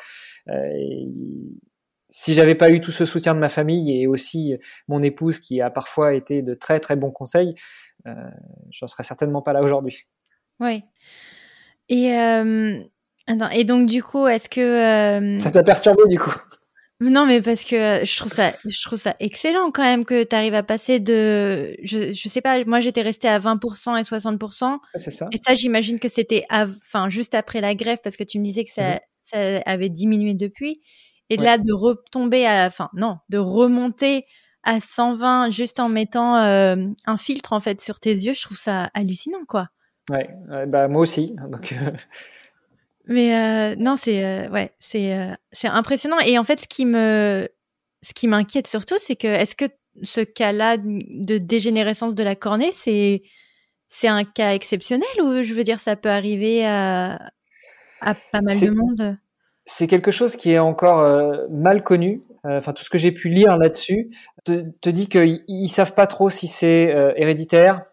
euh, 0.50 0.60
si 2.10 2.34
j'avais 2.34 2.56
pas 2.56 2.70
eu 2.72 2.82
tout 2.82 2.92
ce 2.92 3.06
soutien 3.06 3.36
de 3.36 3.40
ma 3.40 3.48
famille 3.48 4.02
et 4.02 4.08
aussi 4.08 4.58
mon 4.88 5.02
épouse 5.02 5.40
qui 5.40 5.62
a 5.62 5.70
parfois 5.70 6.14
été 6.14 6.42
de 6.42 6.54
très 6.54 6.80
très 6.80 6.96
bons 6.96 7.12
conseils 7.12 7.54
euh, 8.08 8.14
j'en 8.72 8.88
serais 8.88 9.04
certainement 9.04 9.42
pas 9.42 9.54
là 9.54 9.62
aujourd'hui. 9.62 10.08
Oui 10.60 10.84
et 11.90 12.18
euh, 12.18 12.82
attends, 13.28 13.50
et 13.50 13.66
donc 13.66 13.86
du 13.88 14.02
coup 14.02 14.28
est-ce 14.28 14.50
que 14.50 15.38
ça 15.40 15.52
t'a 15.52 15.64
perturbé 15.64 16.04
du 16.10 16.18
coup? 16.18 16.34
Non, 17.10 17.26
mais 17.26 17.42
parce 17.42 17.64
que 17.64 17.76
euh, 17.76 18.06
je 18.06 18.18
trouve 18.18 18.32
ça, 18.32 18.54
je 18.64 18.82
trouve 18.84 19.00
ça 19.00 19.16
excellent 19.20 19.72
quand 19.72 19.82
même 19.82 20.06
que 20.06 20.24
tu 20.24 20.36
arrives 20.36 20.54
à 20.54 20.62
passer 20.62 21.00
de, 21.00 21.76
je, 21.84 22.14
je 22.14 22.30
sais 22.30 22.42
pas, 22.42 22.64
moi 22.66 22.80
j'étais 22.80 23.02
restée 23.02 23.28
à 23.28 23.40
20% 23.40 23.98
et 23.98 24.04
60%. 24.04 24.78
C'est 24.96 25.10
ça. 25.10 25.28
Et 25.32 25.38
ça, 25.44 25.56
j'imagine 25.56 26.00
que 26.00 26.08
c'était, 26.08 26.46
enfin, 26.52 27.10
juste 27.10 27.34
après 27.34 27.60
la 27.60 27.74
grève 27.74 27.98
parce 28.04 28.16
que 28.16 28.24
tu 28.24 28.38
me 28.38 28.44
disais 28.44 28.64
que 28.64 28.72
ça, 28.72 28.92
mhm. 28.94 29.00
ça 29.24 29.38
avait 29.66 29.90
diminué 29.90 30.36
depuis. 30.36 30.82
Et 31.32 31.38
là, 31.38 31.58
de 31.58 31.74
retomber 31.74 32.46
à, 32.46 32.68
enfin, 32.68 32.90
non, 32.94 33.18
de 33.30 33.38
remonter 33.40 34.26
à 34.64 34.80
120 34.80 35.50
juste 35.50 35.80
en 35.80 35.90
mettant 35.90 36.38
euh, 36.38 36.76
un 37.08 37.18
filtre 37.18 37.54
en 37.54 37.60
fait 37.60 37.82
sur 37.82 38.00
tes 38.00 38.12
yeux, 38.12 38.34
je 38.34 38.42
trouve 38.42 38.58
ça 38.58 38.92
hallucinant, 38.94 39.46
quoi. 39.48 39.70
Ouais, 40.10 40.30
bah 40.68 40.88
moi 40.88 41.02
aussi. 41.02 41.36
Donc, 41.50 41.74
mais 43.08 43.36
euh, 43.36 43.76
non, 43.78 43.96
c'est 43.96 44.24
euh, 44.24 44.50
ouais, 44.50 44.72
c'est 44.80 45.18
euh, 45.18 45.34
c'est 45.52 45.68
impressionnant. 45.68 46.20
Et 46.20 46.38
en 46.38 46.44
fait, 46.44 46.62
ce 46.62 46.68
qui 46.68 46.86
me 46.86 47.48
ce 48.02 48.14
qui 48.14 48.28
m'inquiète 48.28 48.68
surtout, 48.68 48.96
c'est 49.00 49.16
que 49.16 49.28
est-ce 49.28 49.56
que 49.56 49.66
ce 50.04 50.22
cas-là 50.22 50.78
de 50.78 51.38
dégénérescence 51.38 52.16
de 52.16 52.24
la 52.24 52.36
cornée, 52.36 52.72
c'est 52.72 53.24
c'est 53.88 54.08
un 54.08 54.24
cas 54.24 54.54
exceptionnel 54.54 55.10
ou 55.22 55.44
je 55.44 55.54
veux 55.54 55.64
dire 55.64 55.80
ça 55.80 55.96
peut 55.96 56.10
arriver 56.10 56.66
à 56.66 57.32
à 58.02 58.16
pas 58.32 58.42
mal 58.42 58.60
de 58.60 58.70
monde? 58.70 59.18
C'est 59.66 59.88
quelque 59.88 60.12
chose 60.12 60.36
qui 60.36 60.52
est 60.52 60.60
encore 60.60 61.08
mal 61.50 61.84
connu. 61.84 62.24
Enfin, 62.44 62.74
tout 62.74 62.84
ce 62.84 62.90
que 62.90 62.98
j'ai 62.98 63.12
pu 63.12 63.30
lire 63.30 63.58
là-dessus 63.58 64.10
te, 64.44 64.64
te 64.82 64.90
dit 64.90 65.08
qu'ils 65.08 65.70
savent 65.70 65.94
pas 65.94 66.08
trop 66.08 66.32
si 66.32 66.48
c'est 66.48 67.14
héréditaire, 67.16 67.84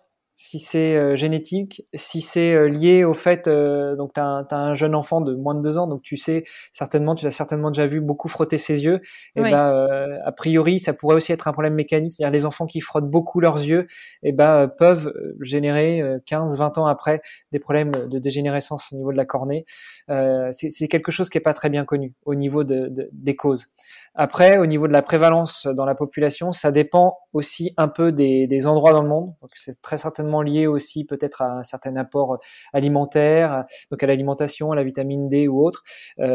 si 0.41 0.61
c'est 0.61 0.95
euh, 0.95 1.17
génétique, 1.17 1.83
si 1.95 2.21
c'est 2.21 2.55
euh, 2.55 2.69
lié 2.69 3.03
au 3.03 3.13
fait, 3.13 3.49
euh, 3.49 3.97
donc 3.97 4.13
tu 4.15 4.21
as, 4.21 4.47
un 4.53 4.75
jeune 4.77 4.95
enfant 4.95 5.21
de 5.21 5.35
moins 5.35 5.53
de 5.53 5.61
deux 5.61 5.79
ans, 5.79 5.89
donc 5.89 6.03
tu 6.03 6.17
sais 6.17 6.45
certainement, 6.71 7.17
tu 7.17 7.25
l'as 7.25 7.33
certainement 7.33 7.73
déjà 7.73 7.89
vu 7.89 8.01
beaucoup 8.01 8.29
frotter 8.29 8.57
ses 8.57 8.85
yeux, 8.85 9.01
et 9.35 9.43
ben 9.43 10.21
a 10.25 10.31
priori 10.31 10.79
ça 10.79 10.93
pourrait 10.93 11.17
aussi 11.17 11.33
être 11.33 11.49
un 11.49 11.53
problème 11.53 11.75
mécanique, 11.75 12.13
c'est-à-dire 12.13 12.33
les 12.33 12.47
enfants 12.47 12.67
qui 12.67 12.79
frottent 12.79 13.11
beaucoup 13.11 13.41
leurs 13.41 13.57
yeux, 13.57 13.89
et 14.23 14.31
ben 14.31 14.69
peuvent 14.69 15.13
générer 15.41 16.03
15-20 16.31 16.79
ans 16.79 16.87
après 16.87 17.21
des 17.51 17.59
problèmes 17.59 17.91
de 17.91 18.19
dégénérescence 18.21 18.93
au 18.93 18.97
niveau 18.97 19.11
de 19.11 19.17
la 19.17 19.25
cornée. 19.25 19.65
c'est 20.53 20.89
quelque 20.89 21.11
chose 21.11 21.31
qui 21.31 21.39
est 21.39 21.43
pas 21.43 21.55
très 21.55 21.69
bien 21.69 21.85
connu 21.85 22.15
au 22.25 22.37
niveau 22.37 22.63
de, 22.63 23.11
des 23.13 23.35
causes. 23.35 23.73
Après, 24.21 24.59
au 24.59 24.67
niveau 24.67 24.89
de 24.89 24.93
la 24.93 25.03
prévalence 25.03 25.69
dans 25.69 25.85
la 25.85 25.95
population, 25.95 26.51
ça 26.51 26.73
dépend 26.73 27.17
aussi 27.33 27.73
un 27.77 27.87
peu 27.87 28.11
des, 28.11 28.49
des 28.49 28.67
endroits 28.67 28.93
dans 28.93 29.03
le 29.03 29.09
monde. 29.09 29.33
Donc, 29.41 29.51
c'est 29.55 29.81
très 29.81 29.97
certainement 29.97 30.43
lié 30.43 30.67
aussi 30.67 31.05
peut-être 31.05 31.41
à 31.41 31.53
un 31.53 31.63
certain 31.63 31.95
apport 31.95 32.39
alimentaire, 32.73 33.65
donc 33.93 34.03
à 34.03 34.07
l'alimentation, 34.09 34.73
à 34.73 34.77
la 34.77 34.83
vitamine 34.83 35.29
D 35.29 35.47
ou 35.47 35.65
autre. 35.65 35.85
Euh, 36.19 36.35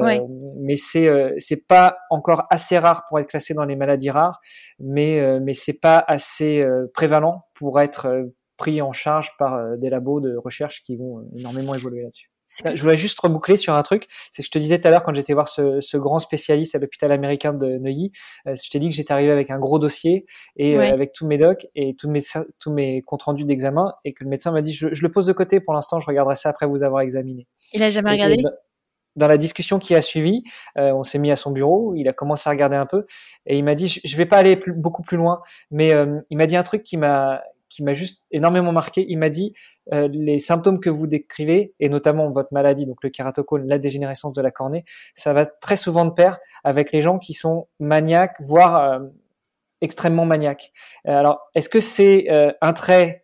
Mais 0.60 0.78
c'est 0.78 1.10
euh, 1.10 1.34
c'est 1.38 1.68
pas 1.68 1.98
encore 2.10 2.46
assez 2.50 2.78
rare 2.78 3.04
pour 3.10 3.20
être 3.20 3.28
classé 3.28 3.54
dans 3.54 3.66
les 3.66 3.76
maladies 3.76 4.12
rares, 4.12 4.40
mais 4.80 5.20
euh, 5.20 5.40
mais 5.44 5.54
c'est 5.54 5.80
pas 5.80 6.04
assez 6.08 6.62
euh, 6.62 6.90
prévalent 6.94 7.44
pour 7.54 7.82
être 7.82 8.32
pris 8.56 8.82
en 8.82 8.94
charge 8.94 9.32
par 9.38 9.78
des 9.78 9.90
labos 9.90 10.22
de 10.22 10.38
recherche 10.38 10.84
qui 10.84 10.96
vont 10.96 11.28
énormément 11.36 11.76
évoluer 11.76 12.04
là-dessus. 12.04 12.33
Je 12.76 12.82
voulais 12.82 12.96
juste 12.96 13.20
reboucler 13.20 13.56
sur 13.56 13.74
un 13.74 13.84
truc. 13.84 14.06
C'est 14.32 14.42
que 14.42 14.46
je 14.46 14.52
te 14.52 14.60
disais 14.60 14.80
tout 14.80 14.88
à 14.88 14.92
l'heure 14.92 15.02
quand 15.02 15.14
j'étais 15.14 15.34
voir 15.34 15.48
ce, 15.48 15.80
ce, 15.80 15.98
grand 15.98 16.20
spécialiste 16.20 16.76
à 16.76 16.80
l'hôpital 16.80 17.12
américain 17.12 17.54
de 17.54 17.78
Neuilly, 17.78 18.12
euh, 18.48 18.56
je 18.56 18.70
t'ai 18.70 18.80
dit 18.80 18.90
que 18.90 18.96
j'étais 18.96 19.14
arrivé 19.14 19.32
avec 19.32 19.50
un 19.50 19.60
gros 19.60 19.80
dossier 19.80 20.26
et 20.58 20.78
euh, 20.78 20.94
avec 20.94 21.14
tous 21.14 21.26
mes 21.26 21.38
docs 21.38 21.68
et 21.76 21.96
tous 21.96 22.10
mes 22.10 22.22
tous 22.60 22.72
mes 22.72 23.02
comptes 23.02 23.24
rendus 23.24 23.46
d'examen 23.46 23.94
et 24.04 24.14
que 24.14 24.24
le 24.24 24.30
médecin 24.30 24.52
m'a 24.52 24.62
dit 24.62 24.74
je, 24.74 24.94
je, 24.94 25.02
le 25.02 25.12
pose 25.12 25.26
de 25.26 25.34
côté 25.34 25.60
pour 25.60 25.74
l'instant, 25.74 26.00
je 26.00 26.06
regarderai 26.06 26.36
ça 26.36 26.50
après 26.50 26.66
vous 26.66 26.84
avoir 26.84 27.02
examiné. 27.02 27.48
Il 27.74 27.82
a 27.84 27.92
jamais 27.92 28.12
regardé? 28.12 28.38
dans 29.16 29.28
la 29.28 29.38
discussion 29.38 29.78
qui 29.78 29.94
a 29.94 30.02
suivi, 30.02 30.44
euh, 30.76 30.92
on 30.92 31.04
s'est 31.04 31.20
mis 31.20 31.30
à 31.30 31.36
son 31.36 31.52
bureau, 31.52 31.94
il 31.96 32.08
a 32.08 32.14
commencé 32.14 32.50
à 32.50 32.52
regarder 32.52 32.78
un 32.78 32.88
peu 32.88 33.06
et 33.46 33.60
il 33.60 33.64
m'a 33.64 33.76
dit 33.76 33.88
je, 33.88 34.00
je 34.04 34.18
vais 34.18 34.26
pas 34.26 34.38
aller 34.38 34.58
plus, 34.58 34.74
beaucoup 34.74 35.04
plus 35.04 35.18
loin, 35.18 35.42
mais 35.70 35.94
il 36.32 36.38
m'a 36.38 36.48
dit 36.48 36.56
un 36.56 36.64
truc 36.64 36.82
qui 36.82 36.98
m'a 36.98 37.44
qui 37.74 37.84
m'a 37.84 37.94
juste 37.94 38.22
énormément 38.32 38.72
marqué. 38.72 39.06
Il 39.08 39.18
m'a 39.18 39.30
dit 39.30 39.54
euh, 39.94 40.08
les 40.12 40.40
symptômes 40.40 40.80
que 40.80 40.90
vous 40.90 41.08
décrivez 41.08 41.74
et 41.80 41.90
notamment 41.90 42.30
votre 42.30 42.54
maladie, 42.54 42.86
donc 42.86 42.98
le 43.04 43.10
kératocone, 43.10 43.68
la 43.68 43.80
dégénérescence 43.80 44.34
de 44.34 44.42
la 44.42 44.52
cornée, 44.52 44.86
ça 45.14 45.34
va 45.34 45.46
très 45.46 45.76
souvent 45.76 46.06
de 46.06 46.12
pair 46.12 46.40
avec 46.64 46.92
les 46.92 47.02
gens 47.02 47.18
qui 47.18 47.34
sont 47.34 47.68
maniaques, 47.80 48.36
voire 48.42 48.76
euh, 48.76 49.00
extrêmement 49.82 50.26
maniaques. 50.26 50.72
Euh, 51.08 51.12
alors, 51.12 51.50
est-ce 51.56 51.70
que 51.70 51.80
c'est 51.80 52.28
un 52.62 52.74
trait 52.74 53.22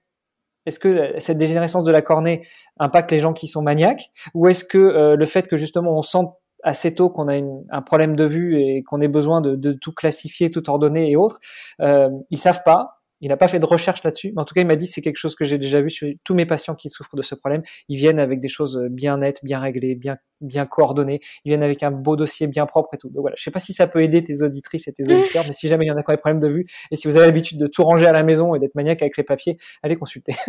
est-ce 0.66 0.78
que 0.78 1.14
cette 1.18 1.38
dégénérescence 1.38 1.84
de 1.84 1.91
la 1.91 2.04
cornée 2.04 2.41
impacte 2.78 3.12
les 3.12 3.20
gens 3.20 3.34
qui 3.34 3.47
sont 3.47 3.64
maniaques 3.64 4.12
ou 4.36 4.47
est-ce 4.47 4.64
que 4.64 5.16
le 5.16 5.26
fait 5.26 5.47
que 5.47 5.58
justement 5.58 5.97
on 5.97 6.02
sent 6.02 6.28
assez 6.64 6.93
tôt 6.93 7.10
qu'on 7.10 7.28
a 7.28 7.36
une, 7.36 7.66
un 7.70 7.82
problème 7.82 8.16
de 8.16 8.26
vue 8.26 8.62
et 8.62 8.84
qu'on 8.84 9.00
ait 9.02 9.08
besoin 9.08 9.41
de, 9.41 9.56
de, 9.56 9.74
tout 9.74 9.93
classifier, 9.93 10.52
tout 10.52 10.70
ordonner 10.70 11.12
et 11.12 11.16
autres, 11.16 11.39
euh, 11.82 12.10
ils 12.30 12.38
savent 12.38 12.64
pas 12.64 12.99
Il 13.22 13.30
n'a 13.30 13.38
pas 13.38 13.47
fait 13.47 13.59
de 13.59 13.65
recherche 13.65 14.03
là-dessus, 14.03 14.32
mais 14.36 14.41
en 14.41 14.45
tout 14.45 14.53
cas, 14.53 14.61
il 14.61 14.67
m'a 14.67 14.76
dit 14.76 14.88
c'est 14.88 15.01
quelque 15.01 15.17
chose 15.17 15.36
que 15.36 15.45
j'ai 15.45 15.57
déjà 15.57 15.82
vu 15.82 15.89
sur 15.89 16.07
tous 16.24 16.34
mes 16.34 16.45
patients 16.45 16.76
qui 16.76 16.89
souffrent 16.89 17.15
de 17.15 17.22
ce 17.22 17.36
problème. 17.36 17.61
Ils 17.88 17.97
viennent 17.97 18.20
avec 18.20 18.39
des 18.39 18.47
choses 18.47 18.80
bien 18.89 19.17
nettes, 19.17 19.39
bien 19.43 19.59
réglées, 19.59 19.95
bien 19.95 20.17
bien 20.41 20.65
coordonnées. 20.65 21.20
Ils 21.43 21.49
viennent 21.49 21.63
avec 21.63 21.84
un 21.84 21.91
beau 21.91 22.15
dossier 22.15 22.47
bien 22.47 22.65
propre 22.65 22.93
et 22.93 22.97
tout. 22.97 23.09
Donc 23.09 23.22
voilà, 23.22 23.36
je 23.38 23.43
sais 23.43 23.51
pas 23.51 23.59
si 23.59 23.74
ça 23.74 23.88
peut 23.88 24.01
aider 24.01 24.24
tes 24.24 24.41
auditrices 24.41 24.88
et 24.88 24.93
tes 24.93 25.03
auditeurs, 25.13 25.43
mais 25.45 25.53
si 25.53 25.67
jamais 25.67 25.86
il 25.86 25.89
y 25.89 25.91
en 25.91 25.97
a 25.97 26.03
qui 26.03 26.09
ont 26.09 26.13
des 26.13 26.17
problèmes 26.17 26.39
de 26.39 26.47
vue 26.47 26.65
et 26.91 26.95
si 26.95 27.07
vous 27.07 27.17
avez 27.17 27.26
l'habitude 27.26 27.57
de 27.57 27.67
tout 27.67 27.84
ranger 27.84 28.05
à 28.05 28.13
la 28.13 28.24
maison 28.24 28.55
et 28.55 28.59
d'être 28.59 28.76
maniaque 28.76 29.01
avec 29.01 29.17
les 29.17 29.24
papiers, 29.24 29.57
allez 29.84 29.95
consulter. 29.95 30.34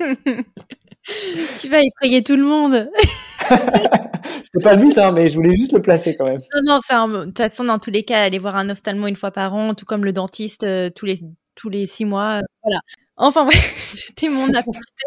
tu 1.60 1.68
vas 1.68 1.80
effrayer 1.80 2.22
tout 2.22 2.36
le 2.36 2.44
monde. 2.44 2.90
C'était 4.42 4.62
pas 4.62 4.74
le 4.74 4.82
but, 4.84 4.98
hein, 4.98 5.12
mais 5.12 5.28
je 5.28 5.36
voulais 5.36 5.56
juste 5.56 5.72
le 5.72 5.82
placer 5.82 6.16
quand 6.16 6.24
même. 6.24 6.40
Non, 6.54 6.78
non, 6.80 7.08
de 7.08 7.24
toute 7.26 7.38
façon, 7.38 7.64
dans 7.64 7.78
tous 7.78 7.90
les 7.90 8.04
cas, 8.04 8.22
aller 8.22 8.38
voir 8.38 8.56
un 8.56 8.70
ophtalmo 8.70 9.06
une 9.06 9.16
fois 9.16 9.30
par 9.30 9.54
an, 9.54 9.74
tout 9.74 9.84
comme 9.84 10.04
le 10.04 10.12
dentiste 10.12 10.64
euh, 10.64 10.90
tous 10.90 11.06
les 11.06 11.20
tous 11.54 11.68
les 11.68 11.86
six 11.86 12.04
mois, 12.04 12.38
euh, 12.38 12.42
voilà. 12.62 12.80
Enfin, 13.16 13.48
c'était 13.86 14.28
mon 14.28 14.52
aparté. 14.52 15.04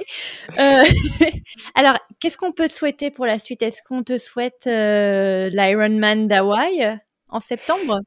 Euh, 0.59 0.83
alors, 1.75 1.97
qu'est-ce 2.19 2.37
qu'on 2.37 2.51
peut 2.51 2.67
te 2.67 2.73
souhaiter 2.73 3.11
pour 3.11 3.25
la 3.25 3.39
suite? 3.39 3.61
Est-ce 3.61 3.81
qu'on 3.83 4.03
te 4.03 4.17
souhaite 4.17 4.65
l'Ironman 4.65 6.27
d'Hawaï 6.27 6.99
en 7.29 7.39
septembre? 7.39 8.01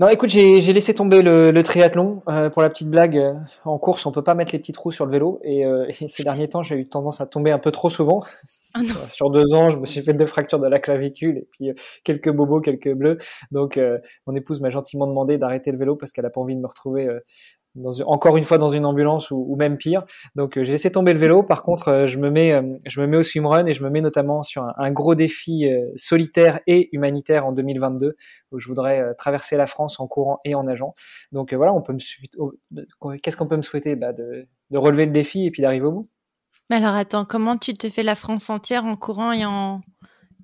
Non, 0.00 0.08
écoute, 0.08 0.28
j'ai 0.28 0.72
laissé 0.72 0.92
tomber 0.92 1.22
le, 1.22 1.52
le 1.52 1.62
triathlon 1.62 2.22
euh, 2.28 2.50
pour 2.50 2.62
la 2.62 2.70
petite 2.70 2.90
blague. 2.90 3.16
Euh, 3.16 3.34
en 3.64 3.78
course, 3.78 4.04
on 4.06 4.10
peut 4.10 4.24
pas 4.24 4.34
mettre 4.34 4.50
les 4.52 4.58
petits 4.58 4.72
trous 4.72 4.90
sur 4.90 5.06
le 5.06 5.12
vélo, 5.12 5.38
et, 5.44 5.64
euh, 5.64 5.86
et 6.00 6.08
ces 6.08 6.24
derniers 6.24 6.48
temps, 6.48 6.64
j'ai 6.64 6.74
eu 6.74 6.88
tendance 6.88 7.20
à 7.20 7.26
tomber 7.26 7.52
un 7.52 7.60
peu 7.60 7.70
trop 7.70 7.90
souvent. 7.90 8.20
Oh 8.76 8.80
sur 9.08 9.30
deux 9.30 9.54
ans, 9.54 9.70
je 9.70 9.78
me 9.78 9.86
suis 9.86 10.02
fait 10.02 10.14
deux 10.14 10.26
fractures 10.26 10.58
de 10.58 10.66
la 10.66 10.80
clavicule 10.80 11.38
et 11.38 11.48
puis 11.52 11.70
quelques 12.02 12.32
bobos, 12.32 12.60
quelques 12.60 12.92
bleus. 12.92 13.18
Donc, 13.52 13.78
mon 14.26 14.34
épouse 14.34 14.60
m'a 14.60 14.70
gentiment 14.70 15.06
demandé 15.06 15.38
d'arrêter 15.38 15.70
le 15.70 15.78
vélo 15.78 15.94
parce 15.94 16.10
qu'elle 16.10 16.26
a 16.26 16.30
pas 16.30 16.40
envie 16.40 16.56
de 16.56 16.60
me 16.60 16.66
retrouver 16.66 17.08
encore 18.06 18.36
une 18.36 18.44
fois 18.44 18.58
dans 18.58 18.68
une 18.68 18.84
ambulance 18.84 19.30
ou, 19.30 19.56
même 19.56 19.76
pire. 19.76 20.04
Donc 20.34 20.56
euh, 20.56 20.64
j'ai 20.64 20.72
laissé 20.72 20.90
tomber 20.90 21.12
le 21.12 21.18
vélo. 21.18 21.42
Par 21.42 21.62
contre, 21.62 21.88
euh, 21.88 22.06
je 22.06 22.18
me 22.18 22.30
mets, 22.30 22.52
euh, 22.52 22.62
je 22.86 23.00
me 23.00 23.06
mets 23.06 23.16
au 23.16 23.22
swimrun 23.22 23.66
et 23.66 23.74
je 23.74 23.82
me 23.82 23.90
mets 23.90 24.00
notamment 24.00 24.42
sur 24.42 24.64
un, 24.76 24.92
gros 24.92 25.14
défi 25.14 25.66
solitaire 25.96 26.60
et 26.66 26.88
humanitaire 26.94 27.46
en 27.46 27.52
2022 27.52 28.16
où 28.52 28.58
je 28.58 28.68
voudrais 28.68 29.14
traverser 29.16 29.56
la 29.56 29.66
France 29.66 29.98
en 29.98 30.06
courant 30.06 30.38
et 30.44 30.54
en 30.54 30.64
nageant. 30.64 30.94
Donc 31.32 31.52
voilà, 31.52 31.72
on 31.72 31.82
peut 31.82 31.94
me 31.94 33.18
qu'est-ce 33.18 33.36
qu'on 33.36 33.48
peut 33.48 33.56
me 33.56 33.62
souhaiter? 33.62 33.96
Bah, 33.96 34.12
de, 34.12 34.46
de 34.70 34.78
relever 34.78 35.06
le 35.06 35.12
défi 35.12 35.46
et 35.46 35.50
puis 35.50 35.62
d'arriver 35.62 35.86
au 35.86 35.92
bout. 35.92 36.08
Mais 36.70 36.76
alors 36.76 36.94
attends, 36.94 37.24
comment 37.24 37.56
tu 37.56 37.74
te 37.74 37.88
fais 37.90 38.02
la 38.02 38.14
France 38.14 38.50
entière 38.50 38.84
en 38.84 38.96
courant 38.96 39.32
et 39.32 39.44
en 39.44 39.80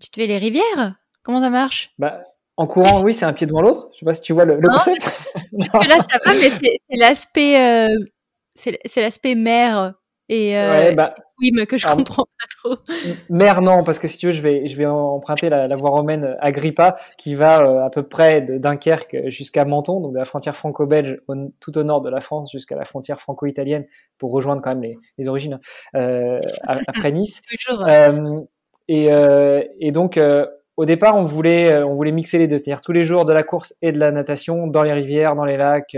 tu 0.01 0.11
te 0.11 0.20
fais 0.20 0.26
les 0.26 0.39
rivières? 0.39 0.97
Comment 1.22 1.41
ça 1.41 1.51
marche? 1.51 1.93
Bah 1.99 2.24
en 2.57 2.66
courant, 2.66 3.03
oui, 3.03 3.14
c'est 3.14 3.24
un 3.24 3.32
pied 3.32 3.46
devant 3.46 3.62
l'autre. 3.62 3.88
Je 3.94 4.01
sais 4.01 4.05
pas 4.05 4.12
si 4.12 4.20
tu 4.20 4.32
vois 4.32 4.44
le, 4.44 4.61
concept. 4.61 5.22
là, 5.53 5.98
ça 6.01 6.18
va, 6.24 6.32
mais 6.34 6.51
c'est 6.51 6.80
l'aspect, 6.90 7.61
euh, 7.61 7.88
c'est 8.55 9.01
l'aspect 9.01 9.34
mer 9.34 9.94
et 10.30 10.57
euh, 10.57 10.92
bah, 10.92 11.12
que 11.66 11.76
je 11.76 11.88
comprends 11.88 12.24
pas 12.24 12.46
trop. 12.57 12.76
Mer, 13.28 13.62
non, 13.62 13.82
parce 13.82 13.98
que 13.98 14.07
si 14.07 14.16
tu 14.16 14.26
veux, 14.26 14.32
je 14.32 14.40
vais, 14.42 14.68
je 14.68 14.76
vais 14.76 14.86
emprunter 14.86 15.48
la, 15.48 15.74
voie 15.74 15.90
romaine 15.90 16.36
Agrippa, 16.38 16.94
qui 17.18 17.34
va 17.34 17.62
euh, 17.62 17.84
à 17.84 17.90
peu 17.90 18.05
près 18.05 18.40
de 18.40 18.57
Dunkerque 18.57 19.16
jusqu'à 19.26 19.64
Menton, 19.64 19.98
donc 19.98 20.12
de 20.12 20.18
la 20.18 20.24
frontière 20.24 20.55
franco-belge 20.55 21.20
tout 21.59 21.76
au 21.76 21.82
nord 21.82 22.01
de 22.01 22.09
la 22.09 22.20
France 22.20 22.53
jusqu'à 22.53 22.76
la 22.76 22.84
frontière 22.84 23.20
franco-italienne, 23.20 23.86
pour 24.18 24.30
rejoindre 24.30 24.62
quand 24.62 24.70
même 24.70 24.82
les, 24.82 24.96
les 25.18 25.26
origines 25.26 25.59
euh, 25.96 26.38
après 26.62 27.11
Nice. 27.11 27.42
et, 28.88 29.09
et 29.80 29.90
donc 29.90 30.16
au 30.81 30.87
départ, 30.87 31.14
on 31.14 31.26
voulait, 31.26 31.70
euh, 31.70 31.87
on 31.87 31.95
voulait 31.95 32.11
mixer 32.11 32.39
les 32.39 32.49
deux, 32.49 32.57
c'est-à-dire 32.57 32.81
tous 32.81 32.93
les 32.93 33.05
jours 33.05 33.26
de 33.26 33.35
la 33.35 33.43
course 33.43 33.74
et 33.83 33.93
de 33.93 33.99
la 33.99 34.11
natation 34.12 34.66
dans 34.66 34.83
les 34.83 34.95
rivières, 34.95 35.37
dans 35.37 35.45
les 35.45 35.59
lacs, 35.59 35.95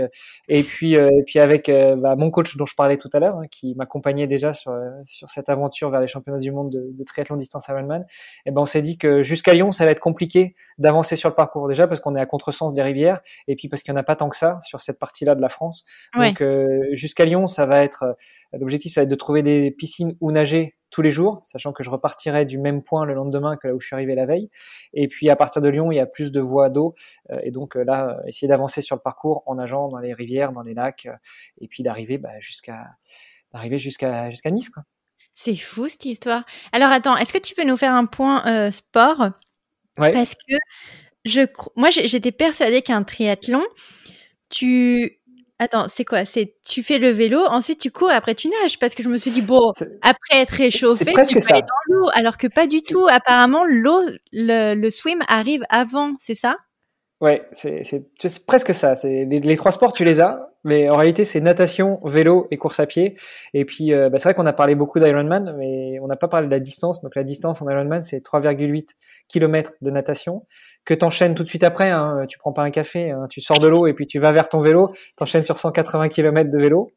et 0.49 0.61
puis, 0.61 0.97
euh, 0.97 1.07
et 1.09 1.23
puis 1.23 1.39
avec 1.39 1.69
euh, 1.69 1.95
bah, 1.95 2.17
mon 2.17 2.29
coach 2.29 2.57
dont 2.57 2.65
je 2.65 2.75
parlais 2.75 2.97
tout 2.97 3.09
à 3.13 3.19
l'heure, 3.19 3.37
hein, 3.37 3.47
qui 3.49 3.75
m'accompagnait 3.75 4.27
déjà 4.27 4.51
sur, 4.51 4.77
sur 5.05 5.29
cette 5.29 5.47
aventure 5.47 5.89
vers 5.89 6.01
les 6.01 6.07
championnats 6.07 6.39
du 6.39 6.51
monde 6.51 6.69
de, 6.69 6.89
de 6.91 7.03
triathlon 7.05 7.37
distance 7.37 7.69
Ironman. 7.69 8.01
Et 8.01 8.05
eh 8.47 8.51
ben, 8.51 8.59
on 8.59 8.65
s'est 8.65 8.81
dit 8.81 8.97
que 8.97 9.23
jusqu'à 9.23 9.53
Lyon, 9.53 9.71
ça 9.71 9.85
va 9.85 9.91
être 9.91 10.01
compliqué 10.01 10.53
d'avancer 10.79 11.15
sur 11.15 11.29
le 11.29 11.35
parcours 11.35 11.69
déjà 11.69 11.87
parce 11.87 12.01
qu'on 12.01 12.15
est 12.15 12.19
à 12.19 12.25
contresens 12.25 12.73
des 12.73 12.81
rivières, 12.81 13.21
et 13.47 13.55
puis 13.55 13.69
parce 13.69 13.83
qu'il 13.83 13.93
n'y 13.93 13.97
en 13.97 14.01
a 14.01 14.03
pas 14.03 14.17
tant 14.17 14.27
que 14.27 14.35
ça 14.35 14.59
sur 14.63 14.81
cette 14.81 14.99
partie-là 14.99 15.35
de 15.35 15.41
la 15.41 15.49
France. 15.49 15.85
Donc 16.13 16.43
jusqu'à 16.91 17.23
Lyon, 17.23 17.47
ça 17.47 17.65
va 17.65 17.85
être 17.85 18.17
l'objectif, 18.51 18.93
ça 18.93 18.99
va 18.99 19.03
être 19.03 19.09
de 19.09 19.15
trouver 19.15 19.43
des 19.43 19.71
piscines 19.71 20.17
où 20.19 20.29
nager 20.33 20.75
tous 20.93 21.01
les 21.01 21.09
jours, 21.09 21.41
sachant 21.43 21.73
que 21.73 21.81
je 21.81 21.89
repartirai 21.89 22.45
du 22.45 22.59
même 22.59 22.83
point 22.83 23.03
le 23.03 23.15
lendemain 23.15 23.57
que 23.57 23.67
là 23.67 23.73
où 23.73 23.79
je 23.79 23.87
suis 23.87 23.95
arrivé 23.95 24.13
la 24.13 24.27
veille. 24.27 24.49
Et 24.93 25.07
puis 25.07 25.27
à 25.31 25.35
partir 25.35 25.59
de 25.59 25.67
Lyon, 25.67 25.91
il 25.91 25.95
y 25.95 25.99
a 25.99 26.05
plus 26.05 26.31
de 26.31 26.39
voies 26.39 26.69
d'eau, 26.69 26.93
euh, 27.31 27.39
et 27.41 27.49
donc 27.49 27.75
euh, 27.75 27.83
là, 27.83 28.09
euh, 28.09 28.27
essayer 28.27 28.47
d'avancer 28.47 28.81
sur 28.81 28.95
le 28.95 29.01
parcours 29.01 29.41
en 29.47 29.55
nageant 29.55 29.87
dans 29.87 29.97
les 29.97 30.13
rivières, 30.13 30.51
dans 30.51 30.61
les 30.61 30.75
lacs, 30.75 31.07
et 31.59 31.67
puis 31.67 31.81
d'arriver 31.81 32.19
bah, 32.19 32.39
jusqu'à 32.39 32.91
d'arriver 33.51 33.79
jusqu'à 33.79 34.29
jusqu'à 34.29 34.51
Nice. 34.51 34.69
Quoi. 34.69 34.83
C'est 35.33 35.55
fou 35.55 35.89
cette 35.89 36.05
histoire. 36.05 36.45
Alors 36.73 36.91
attends, 36.91 37.17
est-ce 37.17 37.33
que 37.33 37.39
tu 37.39 37.55
peux 37.55 37.65
nous 37.65 37.77
faire 37.77 37.93
un 37.93 38.05
point 38.05 38.69
sport? 38.69 39.31
Ouais. 39.97 40.11
Parce 40.11 40.35
que 40.35 40.55
je, 41.25 41.41
moi 41.75 41.89
j'étais 41.89 42.31
persuadée 42.31 42.83
qu'un 42.83 43.01
triathlon, 43.01 43.63
tu 44.49 45.22
Attends, 45.63 45.87
c'est 45.87 46.03
quoi? 46.03 46.25
C'est 46.25 46.55
tu 46.65 46.83
fais 46.83 46.97
le 46.97 47.09
vélo, 47.09 47.39
ensuite 47.45 47.79
tu 47.79 47.89
cours, 47.89 48.11
après 48.11 48.35
tu 48.35 48.49
nages. 48.49 48.77
Parce 48.79 48.95
que 48.95 49.01
je 49.01 49.07
me 49.07 49.15
suis 49.15 49.31
dit 49.31 49.41
bon, 49.41 49.71
après 50.01 50.41
être 50.41 50.49
réchauffé, 50.49 51.05
tu 51.05 51.13
peux 51.13 51.53
aller 51.53 51.61
dans 51.61 51.67
l'eau, 51.87 52.09
alors 52.13 52.37
que 52.37 52.47
pas 52.47 52.67
du 52.67 52.81
tout. 52.81 53.07
Apparemment, 53.09 53.63
l'eau, 53.63 54.01
le, 54.33 54.75
le 54.75 54.89
swim 54.89 55.21
arrive 55.29 55.63
avant, 55.69 56.11
c'est 56.19 56.35
ça? 56.35 56.57
Ouais, 57.21 57.47
c'est 57.53 57.81
presque 58.45 58.73
ça. 58.73 58.95
Les, 59.05 59.55
trois 59.55 59.71
sports, 59.71 59.93
tu 59.93 60.03
les 60.03 60.19
as, 60.19 60.52
mais 60.63 60.89
en 60.89 60.95
réalité, 60.95 61.25
c'est 61.25 61.41
natation, 61.41 61.99
vélo 62.03 62.47
et 62.51 62.57
course 62.57 62.79
à 62.79 62.85
pied. 62.85 63.17
Et 63.53 63.65
puis, 63.65 63.93
euh, 63.93 64.09
bah, 64.09 64.17
c'est 64.17 64.29
vrai 64.29 64.33
qu'on 64.33 64.45
a 64.45 64.53
parlé 64.53 64.75
beaucoup 64.75 64.99
d'Ironman, 64.99 65.55
mais 65.57 65.99
on 66.01 66.07
n'a 66.07 66.15
pas 66.15 66.27
parlé 66.27 66.47
de 66.47 66.51
la 66.51 66.59
distance. 66.59 67.01
Donc, 67.01 67.15
la 67.15 67.23
distance 67.23 67.61
en 67.61 67.69
Ironman, 67.69 68.01
c'est 68.01 68.19
3,8 68.19 68.89
km 69.27 69.73
de 69.81 69.91
natation 69.91 70.45
que 70.85 70.93
t'enchaînes 70.93 71.35
tout 71.35 71.43
de 71.43 71.47
suite 71.47 71.63
après. 71.63 71.89
Hein. 71.89 72.25
Tu 72.27 72.37
prends 72.37 72.51
pas 72.51 72.63
un 72.63 72.71
café, 72.71 73.11
hein. 73.11 73.27
tu 73.29 73.41
sors 73.41 73.59
de 73.59 73.67
l'eau 73.67 73.87
et 73.87 73.93
puis 73.93 74.05
tu 74.05 74.19
vas 74.19 74.31
vers 74.31 74.49
ton 74.49 74.59
vélo. 74.59 74.93
T'enchaînes 75.15 75.43
sur 75.43 75.57
180 75.57 76.09
km 76.09 76.49
de 76.49 76.57
vélo. 76.57 76.91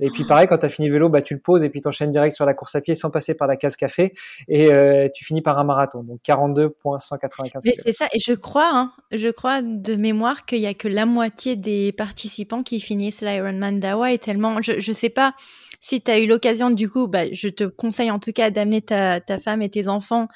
Et 0.00 0.08
puis 0.10 0.24
pareil, 0.24 0.48
quand 0.48 0.58
t'as 0.58 0.68
fini 0.68 0.88
le 0.88 0.94
vélo, 0.94 1.08
bah 1.08 1.22
tu 1.22 1.34
le 1.34 1.40
poses 1.40 1.62
et 1.62 1.68
puis 1.68 1.80
t'enchaînes 1.80 2.10
direct 2.10 2.34
sur 2.34 2.46
la 2.46 2.54
course 2.54 2.74
à 2.74 2.80
pied 2.80 2.94
sans 2.94 3.10
passer 3.10 3.34
par 3.34 3.46
la 3.46 3.56
case 3.56 3.76
café 3.76 4.14
et 4.48 4.72
euh, 4.72 5.08
tu 5.14 5.24
finis 5.24 5.42
par 5.42 5.58
un 5.58 5.64
marathon. 5.64 6.02
Donc 6.02 6.20
42,195 6.22 7.62
Mais 7.64 7.74
c'est 7.74 7.92
ça. 7.92 8.06
Et 8.12 8.18
je 8.18 8.32
crois, 8.32 8.70
hein, 8.72 8.92
je 9.12 9.28
crois 9.28 9.62
de 9.62 9.94
mémoire 9.96 10.46
qu'il 10.46 10.60
y 10.60 10.66
a 10.66 10.74
que 10.74 10.88
la 10.88 11.06
moitié 11.06 11.56
des 11.56 11.92
participants 11.92 12.62
qui 12.62 12.80
finissent 12.80 13.07
l'Ironman 13.20 13.80
d'Hawaï. 13.80 14.18
Tellement, 14.18 14.60
je 14.62 14.80
je 14.80 14.92
sais 14.92 15.10
pas 15.10 15.34
si 15.80 16.00
tu 16.00 16.10
as 16.10 16.18
eu 16.18 16.26
l'occasion, 16.26 16.70
du 16.70 16.90
coup, 16.90 17.06
bah, 17.06 17.32
je 17.32 17.48
te 17.48 17.64
conseille 17.64 18.10
en 18.10 18.18
tout 18.18 18.32
cas 18.32 18.50
d'amener 18.50 18.82
ta, 18.82 19.20
ta 19.20 19.38
femme 19.38 19.62
et 19.62 19.68
tes 19.68 19.88
enfants 19.88 20.28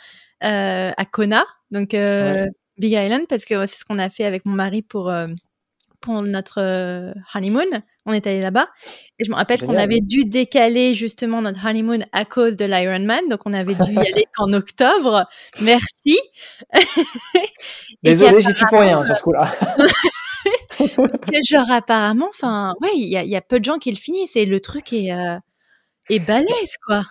euh, 0.44 0.90
à 0.96 1.04
Kona. 1.04 1.44
Donc, 1.70 1.94
euh, 1.94 2.46
Big 2.78 2.92
Island 2.92 3.26
parce 3.28 3.44
que 3.44 3.66
c'est 3.66 3.78
ce 3.78 3.84
qu'on 3.84 3.98
a 3.98 4.08
fait 4.08 4.24
avec 4.24 4.44
mon 4.44 4.54
mari 4.54 4.82
pour 4.82 5.10
euh, 5.10 5.28
pour 6.00 6.22
notre 6.22 7.12
honeymoon. 7.34 7.82
On 8.06 8.12
est 8.12 8.26
allé 8.26 8.40
là-bas 8.40 8.66
et 9.20 9.24
je 9.24 9.30
me 9.30 9.36
rappelle 9.36 9.60
qu'on 9.62 9.76
avait 9.76 10.00
dû 10.00 10.24
décaler 10.24 10.94
justement 10.94 11.40
notre 11.40 11.64
honeymoon 11.64 12.00
à 12.12 12.24
cause 12.24 12.56
de 12.56 12.64
l'Ironman, 12.64 13.28
donc 13.30 13.42
on 13.44 13.52
avait 13.52 13.74
dû 13.74 13.92
y 13.92 13.98
aller 13.98 14.26
qu'en 14.34 14.52
octobre. 14.52 15.26
Merci. 15.60 16.18
Désolé, 18.02 18.40
j'y 18.40 18.52
suis 18.52 18.66
pour 18.66 18.80
rien 18.80 19.04
sur 19.04 19.16
ce 19.16 19.22
coup-là. 19.22 19.48
genre 20.78 21.70
apparemment, 21.70 22.28
enfin, 22.28 22.74
ouais, 22.80 22.90
il 22.94 23.08
y 23.08 23.16
a, 23.16 23.24
y 23.24 23.36
a, 23.36 23.40
peu 23.40 23.60
de 23.60 23.64
gens 23.64 23.78
qui 23.78 23.90
le 23.90 23.96
finissent 23.96 24.36
et 24.36 24.46
le 24.46 24.60
truc 24.60 24.92
est 24.92 25.12
euh, 25.12 25.38
est 26.10 26.18
balèze 26.20 26.76
quoi. 26.86 27.04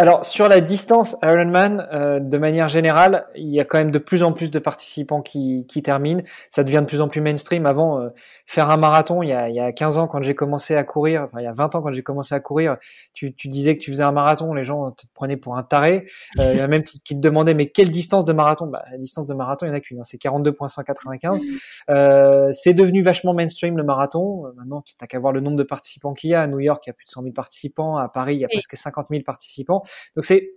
Alors 0.00 0.24
sur 0.24 0.48
la 0.48 0.62
distance 0.62 1.14
Ironman, 1.22 1.86
euh, 1.92 2.20
de 2.20 2.38
manière 2.38 2.68
générale, 2.68 3.26
il 3.34 3.50
y 3.50 3.60
a 3.60 3.66
quand 3.66 3.76
même 3.76 3.90
de 3.90 3.98
plus 3.98 4.22
en 4.22 4.32
plus 4.32 4.50
de 4.50 4.58
participants 4.58 5.20
qui, 5.20 5.66
qui 5.68 5.82
terminent. 5.82 6.22
Ça 6.48 6.64
devient 6.64 6.78
de 6.80 6.86
plus 6.86 7.02
en 7.02 7.08
plus 7.08 7.20
mainstream. 7.20 7.66
Avant, 7.66 8.00
euh, 8.00 8.08
faire 8.46 8.70
un 8.70 8.78
marathon, 8.78 9.22
il 9.22 9.28
y, 9.28 9.34
a, 9.34 9.50
il 9.50 9.54
y 9.54 9.60
a 9.60 9.72
15 9.72 9.98
ans 9.98 10.06
quand 10.06 10.22
j'ai 10.22 10.34
commencé 10.34 10.74
à 10.74 10.84
courir, 10.84 11.24
enfin 11.24 11.40
il 11.40 11.44
y 11.44 11.46
a 11.46 11.52
20 11.52 11.74
ans 11.74 11.82
quand 11.82 11.92
j'ai 11.92 12.02
commencé 12.02 12.34
à 12.34 12.40
courir, 12.40 12.78
tu, 13.12 13.34
tu, 13.34 13.48
disais 13.48 13.76
que 13.76 13.82
tu 13.82 13.90
faisais 13.90 14.02
un 14.02 14.12
marathon, 14.12 14.54
les 14.54 14.64
gens 14.64 14.90
te 14.92 15.04
prenaient 15.12 15.36
pour 15.36 15.58
un 15.58 15.62
taré. 15.62 16.06
Euh, 16.38 16.52
il 16.54 16.56
y 16.56 16.62
a 16.62 16.66
même 16.66 16.82
qui, 16.82 16.98
qui, 17.00 17.14
te 17.14 17.20
demandaient 17.20 17.52
mais 17.52 17.66
quelle 17.66 17.90
distance 17.90 18.24
de 18.24 18.32
marathon? 18.32 18.68
Bah, 18.68 18.82
La 18.90 18.96
distance 18.96 19.26
de 19.26 19.34
marathon, 19.34 19.66
il 19.66 19.68
n'y 19.68 19.74
en 19.74 19.76
a 19.76 19.80
qu'une, 19.80 19.98
hein, 19.98 20.04
c'est 20.04 20.16
42.195. 20.16 21.42
Euh, 21.90 22.48
c'est 22.52 22.72
devenu 22.72 23.02
vachement 23.02 23.34
mainstream 23.34 23.76
le 23.76 23.84
marathon. 23.84 24.46
Euh, 24.46 24.52
maintenant, 24.56 24.80
tu 24.80 24.94
n'as 24.98 25.06
qu'à 25.06 25.18
voir 25.18 25.34
le 25.34 25.40
nombre 25.40 25.58
de 25.58 25.62
participants 25.62 26.14
qu'il 26.14 26.30
y 26.30 26.34
a. 26.34 26.40
À 26.40 26.46
New 26.46 26.60
York, 26.60 26.82
il 26.86 26.88
y 26.88 26.92
a 26.92 26.94
plus 26.94 27.04
de 27.04 27.10
100 27.10 27.20
000 27.20 27.34
participants. 27.34 27.98
À 27.98 28.08
Paris, 28.08 28.36
il 28.36 28.40
y 28.40 28.46
a 28.46 28.48
presque 28.48 28.76
50 28.76 29.08
000 29.10 29.24
participants. 29.24 29.82
Donc 30.16 30.24
c'est 30.24 30.50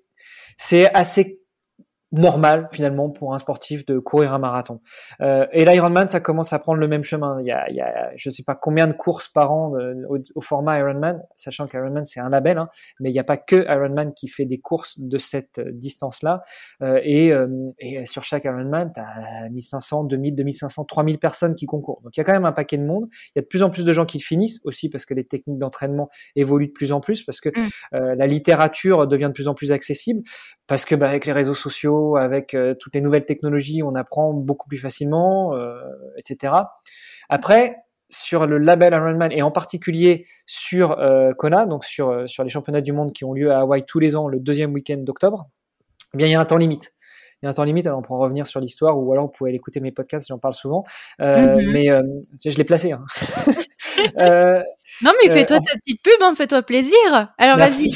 c'est 0.57 0.91
assez 0.93 1.42
normal 2.14 2.68
finalement 2.72 3.09
pour 3.09 3.34
un 3.34 3.38
sportif 3.38 3.86
de 3.86 3.99
courir 3.99 4.34
un 4.34 4.39
marathon. 4.39 4.80
Euh, 5.22 5.45
et 5.51 5.66
l'Ironman, 5.66 6.07
ça 6.07 6.20
commence 6.20 6.53
à 6.53 6.59
prendre 6.59 6.80
le 6.80 6.88
même 6.88 7.03
chemin. 7.03 7.39
Il 7.41 7.47
y 7.47 7.51
a, 7.51 7.70
il 7.70 7.76
y 7.76 7.82
a 7.82 8.11
je 8.16 8.30
sais 8.30 8.43
pas 8.43 8.55
combien 8.55 8.88
de 8.88 8.93
courses 8.93 9.28
par 9.28 9.51
an 9.51 9.74
euh, 9.76 9.93
au, 10.36 10.41
format 10.41 10.80
Ironman, 10.80 11.22
sachant 11.36 11.68
qu'Ironman 11.68 12.05
c'est 12.05 12.20
un 12.20 12.30
label, 12.30 12.57
hein, 12.57 12.70
mais 12.99 13.09
il 13.09 13.14
n'y 13.14 13.20
a 13.20 13.24
pas 13.24 13.38
que 13.38 13.66
Ironman 13.68 14.14
qui 14.14 14.28
fait 14.28 14.45
des 14.45 14.59
courses 14.59 14.99
de 14.99 15.18
cette 15.18 15.59
euh, 15.59 15.72
distance-là. 15.72 16.43
Euh, 16.82 16.99
et, 17.03 17.32
euh, 17.32 17.47
et, 17.80 18.05
sur 18.05 18.24
chaque 18.24 18.45
Ironman, 18.45 18.91
tu 18.93 18.99
as 18.99 19.49
1500, 19.49 20.05
2000, 20.05 20.36
2500, 20.36 20.86
3000 20.86 21.20
personnes 21.20 21.55
qui 21.55 21.66
concourent. 21.66 22.01
Donc 22.03 22.16
il 22.16 22.20
y 22.20 22.22
a 22.22 22.24
quand 22.24 22.34
même 22.34 22.45
un 22.45 22.51
paquet 22.51 22.78
de 22.78 22.86
monde. 22.86 23.07
Il 23.11 23.32
y 23.38 23.39
a 23.39 23.41
de 23.41 23.47
plus 23.47 23.64
en 23.64 23.70
plus 23.70 23.86
de 23.86 23.93
gens 23.93 24.05
qui 24.05 24.20
finissent 24.20 24.59
aussi 24.64 24.89
parce 24.89 25.05
que 25.05 25.14
les 25.14 25.24
techniques 25.24 25.57
d'entraînement 25.57 26.09
évoluent 26.36 26.68
de 26.68 26.74
plus 26.74 26.91
en 26.91 26.99
plus, 26.99 27.24
parce 27.24 27.41
que 27.41 27.49
mmh. 27.49 28.14
la 28.16 28.28
littérature 28.28 29.07
devient 29.07 29.28
de 29.28 29.32
plus 29.32 29.47
en 29.47 29.53
plus 29.53 29.72
accessible, 29.72 30.22
parce 30.68 30.86
que 30.86 30.95
bah, 30.95 31.09
avec 31.09 31.26
les 31.26 31.32
réseaux 31.32 31.53
sociaux 31.53 32.03
avec 32.18 32.54
euh, 32.54 32.76
toutes 32.80 32.95
les 32.95 33.01
nouvelles 33.01 33.26
technologies, 33.26 33.84
on 33.84 33.95
apprend 33.95 34.34
beaucoup 34.34 34.68
plus 34.68 34.78
facilement, 34.78 35.56
euh, 35.56 35.80
etc. 36.18 36.54
Après, 37.30 37.78
sur 38.10 38.45
le 38.45 38.58
label 38.58 38.93
Ironman 38.93 39.32
et 39.32 39.41
en 39.41 39.51
particulier 39.51 40.26
sur 40.45 40.99
euh, 40.99 41.32
Kona, 41.34 41.66
donc 41.66 41.84
sur, 41.84 42.30
sur 42.30 42.43
les 42.43 42.49
championnats 42.49 42.82
du 42.82 42.93
monde 42.93 43.12
qui 43.12 43.26
ont 43.26 43.34
lieu 43.34 43.51
à 43.51 43.60
Hawaï 43.60 43.84
tous 43.86 43.99
les 43.99 44.16
ans 44.16 44.28
le 44.28 44.39
deuxième 44.39 44.74
week-end 44.74 44.97
d'octobre, 44.97 45.49
eh 46.14 46.18
bien 46.18 46.28
il 46.28 46.32
y 46.32 46.36
a 46.36 46.39
un 46.39 46.45
temps 46.45 46.58
limite. 46.58 46.93
Il 47.41 47.45
y 47.45 47.47
a 47.47 47.49
un 47.49 47.54
temps 47.54 47.64
limite, 47.64 47.88
alors 47.88 47.99
on 47.99 48.01
pourra 48.01 48.20
revenir 48.20 48.47
sur 48.47 48.60
l'histoire 48.60 48.97
ou 48.97 49.12
alors 49.12 49.26
on 49.26 49.30
pouvait 49.30 49.54
écouter 49.54 49.80
mes 49.80 49.91
podcasts, 49.91 50.30
j'en 50.30 50.38
parle 50.38 50.54
souvent. 50.54 50.86
Mm-hmm. 51.20 51.72
Mais 51.72 51.88
je 52.45 52.58
l'ai 52.58 52.64
placé. 52.64 52.93
Hein. 52.93 53.04
non 55.01 55.12
mais 55.22 55.30
fais-toi 55.30 55.60
ta 55.60 55.76
petite 55.76 56.01
pub, 56.01 56.22
hein, 56.22 56.34
fais-toi 56.36 56.62
plaisir. 56.62 57.34
Alors 57.38 57.58
vas-y. 57.58 57.89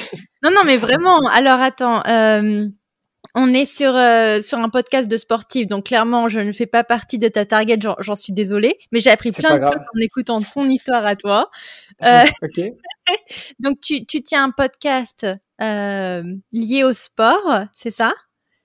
Non 0.43 0.51
non 0.53 0.64
mais 0.66 0.78
vraiment. 0.78 1.20
Alors 1.28 1.60
attends. 1.60 2.01
On 3.39 3.53
est 3.53 3.65
sur 3.65 3.95
euh, 3.95 4.41
sur 4.41 4.57
un 4.57 4.69
podcast 4.69 5.07
de 5.07 5.15
sportif, 5.15 5.67
donc 5.67 5.85
clairement, 5.85 6.27
je 6.27 6.39
ne 6.39 6.51
fais 6.51 6.65
pas 6.65 6.83
partie 6.83 7.19
de 7.19 7.27
ta 7.27 7.45
target. 7.45 7.77
J'en 7.99 8.15
suis 8.15 8.33
désolée, 8.33 8.79
mais 8.91 8.99
j'ai 8.99 9.11
appris 9.11 9.31
plein 9.31 9.59
de 9.59 9.63
choses 9.63 9.75
en 9.75 9.99
écoutant 10.01 10.41
ton 10.41 10.67
histoire 10.69 11.05
à 11.05 11.15
toi. 11.15 11.51
Euh, 12.03 12.25
donc 13.59 13.79
tu 13.79 14.07
tu 14.07 14.23
tiens 14.23 14.45
un 14.45 14.49
podcast 14.49 15.27
euh, 15.61 16.23
lié 16.51 16.83
au 16.83 16.93
sport, 16.93 17.65
c'est 17.75 17.91
ça? 17.91 18.11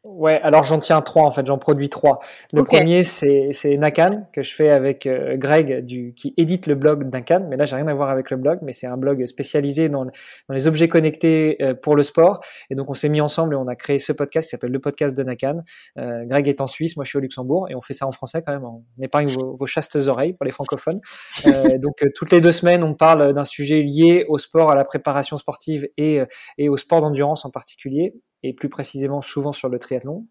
Ouais, 0.05 0.40
alors 0.42 0.64
j'en 0.64 0.80
tiens 0.80 1.00
trois 1.00 1.22
en 1.22 1.30
fait, 1.30 1.46
j'en 1.46 1.59
produis 1.59 1.88
trois. 1.88 2.18
Le 2.53 2.64
premier 2.64 3.05
c'est 3.05 3.50
c'est 3.53 3.76
Nakan 3.76 4.26
que 4.32 4.42
je 4.42 4.53
fais 4.53 4.68
avec 4.68 5.07
euh, 5.07 5.36
Greg 5.36 5.84
du 5.84 6.12
qui 6.14 6.34
édite 6.36 6.66
le 6.66 6.74
blog 6.74 7.05
Nakan, 7.12 7.46
mais 7.48 7.57
là 7.57 7.66
j'ai 7.66 7.76
rien 7.76 7.86
à 7.86 7.94
voir 7.94 8.11
avec 8.11 8.28
le 8.32 8.36
blog, 8.36 8.59
mais 8.62 8.72
c'est 8.72 8.88
un 8.88 8.96
blog 8.96 9.24
spécialisé 9.26 9.88
dans, 9.88 10.05
dans 10.05 10.55
les 10.55 10.66
objets 10.66 10.88
connectés 10.88 11.57
euh, 11.62 11.74
pour 11.74 11.94
le 11.94 12.03
sport. 12.03 12.40
Et 12.68 12.74
donc 12.74 12.90
on 12.90 12.94
s'est 12.94 13.09
mis 13.09 13.20
ensemble 13.20 13.55
et 13.55 13.57
on 13.57 13.68
a 13.68 13.76
créé 13.76 14.00
ce 14.00 14.12
podcast 14.12 14.48
qui 14.48 14.50
s'appelle 14.50 14.72
le 14.72 14.80
podcast 14.80 15.16
de 15.16 15.22
Nakan. 15.22 15.62
Euh, 15.98 16.24
Greg 16.24 16.48
est 16.48 16.61
en 16.61 16.66
Suisse, 16.66 16.96
moi 16.96 17.05
je 17.05 17.11
suis 17.11 17.18
au 17.18 17.22
Luxembourg 17.22 17.68
et 17.70 17.76
on 17.76 17.80
fait 17.80 17.94
ça 17.94 18.05
en 18.05 18.11
français 18.11 18.42
quand 18.44 18.53
même. 18.53 18.64
On 18.64 18.82
épargne 19.00 19.28
vos, 19.28 19.55
vos 19.55 19.66
chastes 19.66 19.94
oreilles 19.94 20.32
pour 20.32 20.46
les 20.46 20.53
francophones. 20.53 21.00
donc 21.78 22.05
toutes 22.16 22.32
les 22.32 22.40
deux 22.40 22.50
semaines 22.50 22.82
on 22.82 22.94
parle 22.94 23.32
d'un 23.32 23.44
sujet 23.44 23.82
lié 23.82 24.24
au 24.28 24.38
sport, 24.38 24.72
à 24.72 24.74
la 24.74 24.84
préparation 24.84 25.36
sportive 25.36 25.88
et 25.96 26.22
et 26.59 26.68
au 26.68 26.76
sport 26.76 27.03
d'endurance 27.03 27.44
en 27.44 27.50
particulier 27.50 28.14
et 28.43 28.53
plus 28.53 28.68
précisément 28.68 29.20
souvent 29.20 29.53
sur 29.53 29.68
le 29.68 29.78
triathlon. 29.78 30.26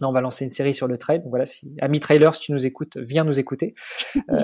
Là, 0.00 0.08
on 0.08 0.12
va 0.12 0.20
lancer 0.20 0.44
une 0.44 0.50
série 0.50 0.74
sur 0.74 0.86
le 0.86 0.96
trail. 0.96 1.20
Donc 1.20 1.28
voilà, 1.28 1.44
si 1.44 1.76
ami 1.80 2.00
trailer, 2.00 2.34
si 2.34 2.40
tu 2.40 2.52
nous 2.52 2.66
écoutes, 2.66 2.96
viens 2.96 3.24
nous 3.24 3.38
écouter. 3.38 3.74
Euh, 4.30 4.38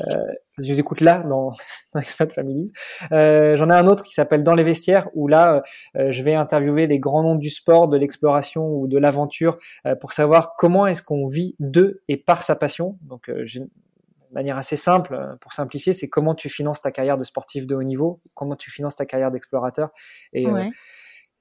je 0.58 0.72
nous 0.72 0.80
écoute 0.80 1.00
là 1.00 1.22
dans, 1.22 1.52
dans 1.94 2.00
Expat 2.00 2.32
Families. 2.32 2.72
Euh, 3.12 3.56
J'en 3.56 3.70
ai 3.70 3.74
un 3.74 3.86
autre 3.86 4.02
qui 4.02 4.12
s'appelle 4.12 4.42
Dans 4.42 4.54
les 4.54 4.64
vestiaires, 4.64 5.08
où 5.14 5.28
là, 5.28 5.62
euh, 5.96 6.10
je 6.10 6.22
vais 6.22 6.34
interviewer 6.34 6.86
les 6.86 6.98
grands 6.98 7.22
noms 7.22 7.36
du 7.36 7.50
sport, 7.50 7.88
de 7.88 7.96
l'exploration 7.96 8.66
ou 8.66 8.88
de 8.88 8.98
l'aventure 8.98 9.58
euh, 9.86 9.94
pour 9.94 10.12
savoir 10.12 10.54
comment 10.56 10.86
est-ce 10.86 11.02
qu'on 11.02 11.26
vit 11.26 11.54
de 11.58 12.02
et 12.08 12.16
par 12.16 12.42
sa 12.42 12.56
passion. 12.56 12.98
Donc, 13.02 13.28
euh, 13.28 13.44
de 13.44 13.68
manière 14.32 14.56
assez 14.56 14.76
simple, 14.76 15.36
pour 15.40 15.52
simplifier, 15.52 15.92
c'est 15.92 16.08
comment 16.08 16.34
tu 16.34 16.48
finances 16.48 16.80
ta 16.80 16.90
carrière 16.90 17.18
de 17.18 17.24
sportif 17.24 17.66
de 17.66 17.74
haut 17.74 17.82
niveau, 17.82 18.20
comment 18.34 18.56
tu 18.56 18.70
finances 18.70 18.96
ta 18.96 19.06
carrière 19.06 19.30
d'explorateur. 19.30 19.90
Et 20.32 20.46
ouais 20.46 20.70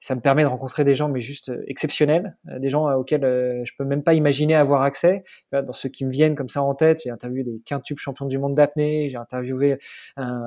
ça 0.00 0.14
me 0.14 0.20
permet 0.20 0.42
de 0.42 0.48
rencontrer 0.48 0.84
des 0.84 0.94
gens 0.94 1.08
mais 1.08 1.20
juste 1.20 1.48
euh, 1.48 1.62
exceptionnels, 1.66 2.36
euh, 2.48 2.58
des 2.58 2.70
gens 2.70 2.88
euh, 2.88 2.94
auxquels 2.94 3.22
je 3.64 3.72
peux 3.76 3.84
même 3.84 4.02
pas 4.02 4.14
imaginer 4.14 4.54
avoir 4.54 4.82
accès. 4.82 5.24
Dans 5.52 5.72
ceux 5.72 5.88
qui 5.88 6.04
me 6.04 6.10
viennent 6.10 6.34
comme 6.34 6.48
ça 6.48 6.62
en 6.62 6.74
tête, 6.74 7.02
j'ai 7.04 7.10
interviewé 7.10 7.44
des 7.44 7.60
quintuples 7.64 8.00
champions 8.00 8.26
du 8.26 8.38
monde 8.38 8.54
d'apnée, 8.54 9.08
j'ai 9.10 9.16
interviewé 9.16 9.78
un, 10.16 10.46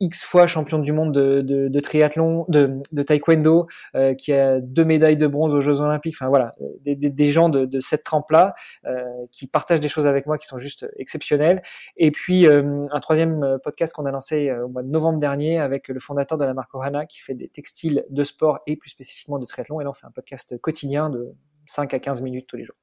X 0.00 0.24
fois 0.24 0.46
champion 0.46 0.78
du 0.78 0.92
monde 0.92 1.12
de, 1.12 1.42
de, 1.42 1.68
de 1.68 1.80
triathlon, 1.80 2.46
de, 2.48 2.80
de 2.90 3.02
taekwondo, 3.02 3.66
euh, 3.94 4.14
qui 4.14 4.32
a 4.32 4.60
deux 4.60 4.84
médailles 4.84 5.16
de 5.16 5.26
bronze 5.26 5.54
aux 5.54 5.60
Jeux 5.60 5.80
Olympiques. 5.80 6.16
Enfin 6.16 6.28
voilà, 6.28 6.52
des, 6.80 6.96
des, 6.96 7.10
des 7.10 7.30
gens 7.30 7.48
de, 7.48 7.66
de 7.66 7.80
cette 7.80 8.02
trempe-là 8.02 8.54
euh, 8.86 9.04
qui 9.30 9.46
partagent 9.46 9.80
des 9.80 9.88
choses 9.88 10.06
avec 10.06 10.26
moi 10.26 10.38
qui 10.38 10.46
sont 10.46 10.58
juste 10.58 10.86
exceptionnelles. 10.96 11.62
Et 11.96 12.10
puis 12.10 12.46
euh, 12.46 12.86
un 12.90 13.00
troisième 13.00 13.58
podcast 13.62 13.92
qu'on 13.92 14.06
a 14.06 14.10
lancé 14.10 14.50
au 14.52 14.68
mois 14.68 14.82
de 14.82 14.88
novembre 14.88 15.18
dernier 15.18 15.58
avec 15.58 15.88
le 15.88 16.00
fondateur 16.00 16.38
de 16.38 16.44
la 16.44 16.54
marque 16.54 16.74
Ohana 16.74 17.06
qui 17.06 17.20
fait 17.20 17.34
des 17.34 17.48
textiles 17.48 18.04
de 18.08 18.24
sport 18.24 18.60
et 18.66 18.76
plus 18.76 18.90
spécifiquement 18.90 19.38
de 19.38 19.44
triathlon. 19.44 19.80
Et 19.80 19.84
là 19.84 19.90
on 19.90 19.94
fait 19.94 20.06
un 20.06 20.10
podcast 20.10 20.58
quotidien 20.60 21.10
de 21.10 21.34
5 21.66 21.92
à 21.94 21.98
15 21.98 22.22
minutes 22.22 22.46
tous 22.46 22.56
les 22.56 22.64
jours. 22.64 22.76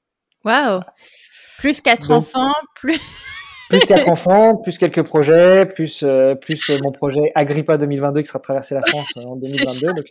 Waouh 0.45 0.81
Plus 1.57 1.81
quatre 1.81 2.11
enfants, 2.11 2.53
plus 2.75 3.01
plus 3.69 3.79
quatre 3.79 4.07
enfants, 4.09 4.57
plus 4.57 4.77
quelques 4.77 5.03
projets, 5.03 5.65
plus 5.65 6.03
euh, 6.03 6.35
plus 6.35 6.69
euh, 6.69 6.77
mon 6.83 6.91
projet 6.91 7.31
Agrippa 7.35 7.77
2022 7.77 8.21
qui 8.21 8.27
sera 8.27 8.39
traversé 8.39 8.75
la 8.75 8.81
France 8.81 9.11
euh, 9.17 9.23
en 9.23 9.35
2022. 9.35 9.93
Donc, 9.93 10.05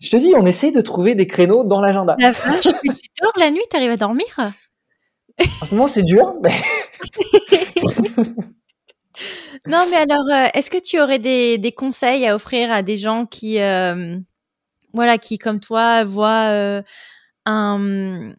je 0.00 0.10
te 0.10 0.16
dis, 0.16 0.32
on 0.36 0.46
essaye 0.46 0.72
de 0.72 0.80
trouver 0.80 1.14
des 1.14 1.26
créneaux 1.26 1.64
dans 1.64 1.80
l'agenda. 1.80 2.16
La 2.18 2.32
vache, 2.32 2.62
tu 2.62 3.22
dors 3.22 3.32
la 3.38 3.50
nuit, 3.50 3.62
t'arrives 3.70 3.90
à 3.90 3.96
dormir? 3.96 4.26
En 5.38 5.64
ce 5.64 5.74
moment, 5.74 5.86
c'est 5.86 6.02
dur, 6.02 6.34
mais... 6.42 6.50
non, 9.66 9.86
mais 9.90 9.96
alors, 9.96 10.24
est-ce 10.54 10.70
que 10.70 10.80
tu 10.80 11.00
aurais 11.00 11.18
des, 11.18 11.58
des 11.58 11.72
conseils 11.72 12.26
à 12.26 12.34
offrir 12.34 12.70
à 12.70 12.82
des 12.82 12.96
gens 12.96 13.26
qui, 13.26 13.58
voilà, 14.92 15.18
qui 15.18 15.38
comme 15.38 15.60
toi 15.60 16.04
voient 16.04 16.82
un 17.46 18.34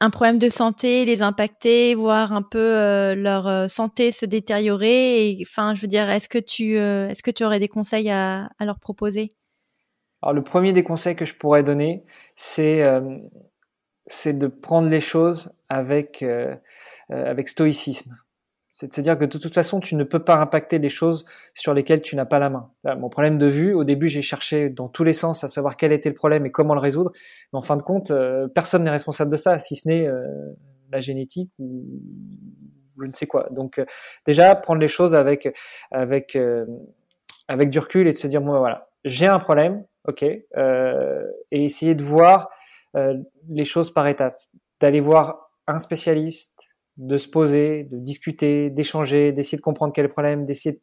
un 0.00 0.10
problème 0.10 0.38
de 0.38 0.48
santé 0.48 1.04
les 1.04 1.22
impacter, 1.22 1.94
voir 1.94 2.32
un 2.32 2.42
peu 2.42 2.58
euh, 2.58 3.14
leur 3.14 3.46
euh, 3.46 3.68
santé 3.68 4.12
se 4.12 4.26
détériorer. 4.26 5.38
Enfin, 5.42 5.74
je 5.74 5.80
veux 5.80 5.88
dire, 5.88 6.10
est-ce 6.10 6.28
que 6.28 6.38
tu 6.38 6.76
euh, 6.78 7.12
aurais 7.42 7.60
des 7.60 7.68
conseils 7.68 8.10
à, 8.10 8.48
leur 8.60 8.78
proposer? 8.78 9.34
Le 10.32 10.42
premier 10.42 10.72
des 10.72 10.82
conseils 10.82 11.16
que 11.16 11.26
je 11.26 11.34
pourrais 11.34 11.62
donner, 11.62 12.02
c'est 12.34 12.80
de 12.80 14.46
prendre 14.46 14.88
les 14.88 15.00
choses 15.00 15.54
avec 15.68 16.24
stoïcisme. 17.46 18.16
C'est 18.74 18.88
de 18.88 18.92
se 18.92 19.00
dire 19.00 19.16
que 19.16 19.24
de 19.24 19.38
toute 19.38 19.54
façon, 19.54 19.78
tu 19.78 19.94
ne 19.94 20.02
peux 20.02 20.18
pas 20.18 20.34
impacter 20.34 20.80
les 20.80 20.88
choses 20.88 21.24
sur 21.54 21.74
lesquelles 21.74 22.02
tu 22.02 22.16
n'as 22.16 22.24
pas 22.24 22.40
la 22.40 22.50
main. 22.50 22.72
mon 22.82 23.08
problème 23.08 23.38
de 23.38 23.46
vue, 23.46 23.72
au 23.72 23.84
début, 23.84 24.08
j'ai 24.08 24.20
cherché 24.20 24.68
dans 24.68 24.88
tous 24.88 25.04
les 25.04 25.12
sens 25.12 25.44
à 25.44 25.48
savoir 25.48 25.76
quel 25.76 25.92
était 25.92 26.08
le 26.08 26.16
problème 26.16 26.44
et 26.44 26.50
comment 26.50 26.74
le 26.74 26.80
résoudre. 26.80 27.12
Mais 27.52 27.56
en 27.56 27.60
fin 27.60 27.76
de 27.76 27.82
compte, 27.82 28.10
euh, 28.10 28.48
personne 28.48 28.82
n'est 28.82 28.90
responsable 28.90 29.30
de 29.30 29.36
ça, 29.36 29.60
si 29.60 29.76
ce 29.76 29.86
n'est 29.86 30.08
euh, 30.08 30.26
la 30.90 30.98
génétique 30.98 31.52
ou 31.60 31.84
je 33.00 33.06
ne 33.06 33.12
sais 33.12 33.28
quoi. 33.28 33.46
Donc, 33.52 33.78
euh, 33.78 33.84
déjà, 34.26 34.56
prendre 34.56 34.80
les 34.80 34.88
choses 34.88 35.14
avec 35.14 35.56
avec 35.92 36.36
avec 37.46 37.70
du 37.70 37.78
recul 37.78 38.08
et 38.08 38.10
de 38.10 38.16
se 38.16 38.26
dire, 38.26 38.40
bon, 38.40 38.58
voilà, 38.58 38.88
j'ai 39.04 39.28
un 39.28 39.38
problème, 39.38 39.84
ok, 40.08 40.24
et 40.24 40.44
essayer 41.52 41.94
de 41.94 42.02
voir 42.02 42.50
les 43.48 43.64
choses 43.64 43.92
par 43.92 44.08
étapes, 44.08 44.42
d'aller 44.80 45.00
voir 45.00 45.44
un 45.66 45.78
spécialiste, 45.78 46.53
de 46.96 47.16
se 47.16 47.28
poser, 47.28 47.84
de 47.84 47.98
discuter, 47.98 48.70
d'échanger, 48.70 49.32
d'essayer 49.32 49.56
de 49.56 49.62
comprendre 49.62 49.92
quel 49.92 50.04
est 50.04 50.08
le 50.08 50.12
problème, 50.12 50.44
d'essayer 50.44 50.76
de 50.76 50.80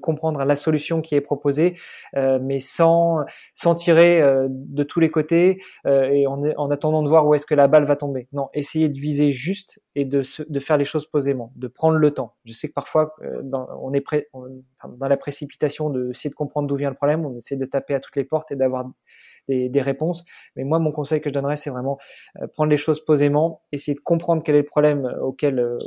comprendre 0.00 0.44
la 0.44 0.54
solution 0.54 1.00
qui 1.00 1.14
est 1.14 1.20
proposée, 1.20 1.74
euh, 2.16 2.38
mais 2.42 2.58
sans 2.58 3.24
sans 3.54 3.74
tirer 3.74 4.20
euh, 4.20 4.46
de 4.50 4.82
tous 4.82 5.00
les 5.00 5.10
côtés 5.10 5.62
euh, 5.86 6.10
et 6.10 6.26
en, 6.26 6.42
en, 6.56 6.70
attendant 6.70 7.02
de 7.02 7.08
voir 7.08 7.26
où 7.26 7.34
est-ce 7.34 7.46
que 7.46 7.54
la 7.54 7.68
balle 7.68 7.84
va 7.84 7.96
tomber. 7.96 8.28
Non, 8.32 8.48
essayer 8.54 8.88
de 8.88 8.96
viser 8.96 9.32
juste 9.32 9.82
et 9.94 10.04
de, 10.04 10.22
de 10.48 10.60
faire 10.60 10.76
les 10.76 10.84
choses 10.84 11.06
posément, 11.06 11.52
de 11.56 11.68
prendre 11.68 11.96
le 11.96 12.10
temps. 12.10 12.34
Je 12.44 12.52
sais 12.52 12.68
que 12.68 12.74
parfois 12.74 13.14
dans, 13.42 13.68
on 13.80 13.92
est 13.92 14.00
prêt, 14.00 14.28
dans 14.32 15.08
la 15.08 15.16
précipitation 15.16 15.90
de 15.90 16.10
essayer 16.10 16.30
de 16.30 16.34
comprendre 16.34 16.68
d'où 16.68 16.76
vient 16.76 16.90
le 16.90 16.96
problème, 16.96 17.24
on 17.24 17.36
essaie 17.36 17.56
de 17.56 17.64
taper 17.64 17.94
à 17.94 18.00
toutes 18.00 18.16
les 18.16 18.24
portes 18.24 18.50
et 18.52 18.56
d'avoir 18.56 18.86
des, 19.48 19.80
réponses. 19.80 20.24
Mais 20.56 20.64
moi, 20.64 20.78
mon 20.78 20.90
conseil 20.90 21.20
que 21.20 21.28
je 21.28 21.34
donnerais, 21.34 21.56
c'est 21.56 21.70
vraiment 21.70 21.98
euh, 22.40 22.46
prendre 22.46 22.70
les 22.70 22.76
choses 22.76 23.04
posément, 23.04 23.60
essayer 23.72 23.94
de 23.94 24.00
comprendre 24.00 24.42
quel 24.42 24.54
est 24.54 24.60
le 24.60 24.64
problème 24.64 25.06
euh, 25.06 25.20
auquel 25.20 25.58
euh, 25.58 25.78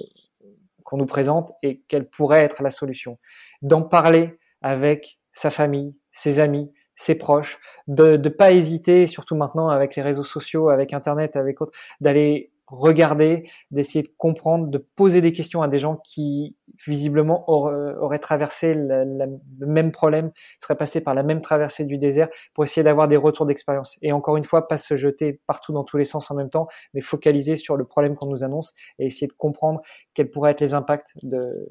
nous 0.98 1.06
présente 1.06 1.52
et 1.62 1.82
quelle 1.88 2.10
pourrait 2.10 2.44
être 2.44 2.64
la 2.64 2.70
solution. 2.70 3.18
D'en 3.62 3.82
parler 3.82 4.38
avec 4.62 5.20
sa 5.32 5.50
famille, 5.50 5.96
ses 6.12 6.40
amis, 6.40 6.72
ses 6.96 7.16
proches, 7.16 7.60
de 7.88 8.18
ne 8.18 8.30
pas 8.30 8.52
hésiter, 8.52 9.08
surtout 9.08 9.36
maintenant 9.36 9.70
avec 9.70 9.96
les 9.96 10.02
réseaux 10.02 10.24
sociaux, 10.24 10.70
avec 10.70 10.94
Internet, 10.94 11.36
avec 11.36 11.60
autres, 11.62 11.78
d'aller 12.00 12.53
regarder, 12.68 13.50
d'essayer 13.72 14.04
de 14.04 14.12
comprendre, 14.18 14.68
de 14.68 14.78
poser 14.78 15.22
des 15.22 15.34
questions 15.34 15.62
à 15.62 15.68
des 15.68 15.80
gens 15.80 15.98
qui 15.98 16.56
visiblement 16.88 17.44
aurait, 17.50 18.20
traversé 18.20 18.74
le 18.74 19.66
même 19.66 19.92
problème, 19.92 20.32
serait 20.60 20.76
passé 20.76 21.02
par 21.02 21.14
la 21.14 21.24
même 21.24 21.42
traversée 21.42 21.86
du 21.86 21.98
désert 21.98 22.30
pour 22.54 22.64
essayer 22.64 22.84
d'avoir 22.84 23.08
des 23.08 23.18
retours 23.18 23.46
d'expérience. 23.46 23.98
Et 24.02 24.12
encore 24.12 24.38
une 24.38 24.44
fois, 24.44 24.68
pas 24.68 24.78
se 24.78 24.96
jeter 24.96 25.40
partout 25.46 25.74
dans 25.74 25.84
tous 25.84 25.98
les 25.98 26.06
sens 26.06 26.32
en 26.32 26.36
même 26.36 26.50
temps, 26.50 26.68
mais 26.94 27.02
focaliser 27.02 27.56
sur 27.56 27.78
le 27.78 27.86
problème 27.86 28.16
qu'on 28.16 28.28
nous 28.28 28.44
annonce 28.44 28.74
et 29.00 29.08
essayer 29.08 29.28
de 29.28 29.34
comprendre 29.34 29.82
quels 30.14 30.30
pourraient 30.30 30.52
être 30.52 30.62
les 30.62 30.74
impacts 30.74 31.12
de, 31.24 31.70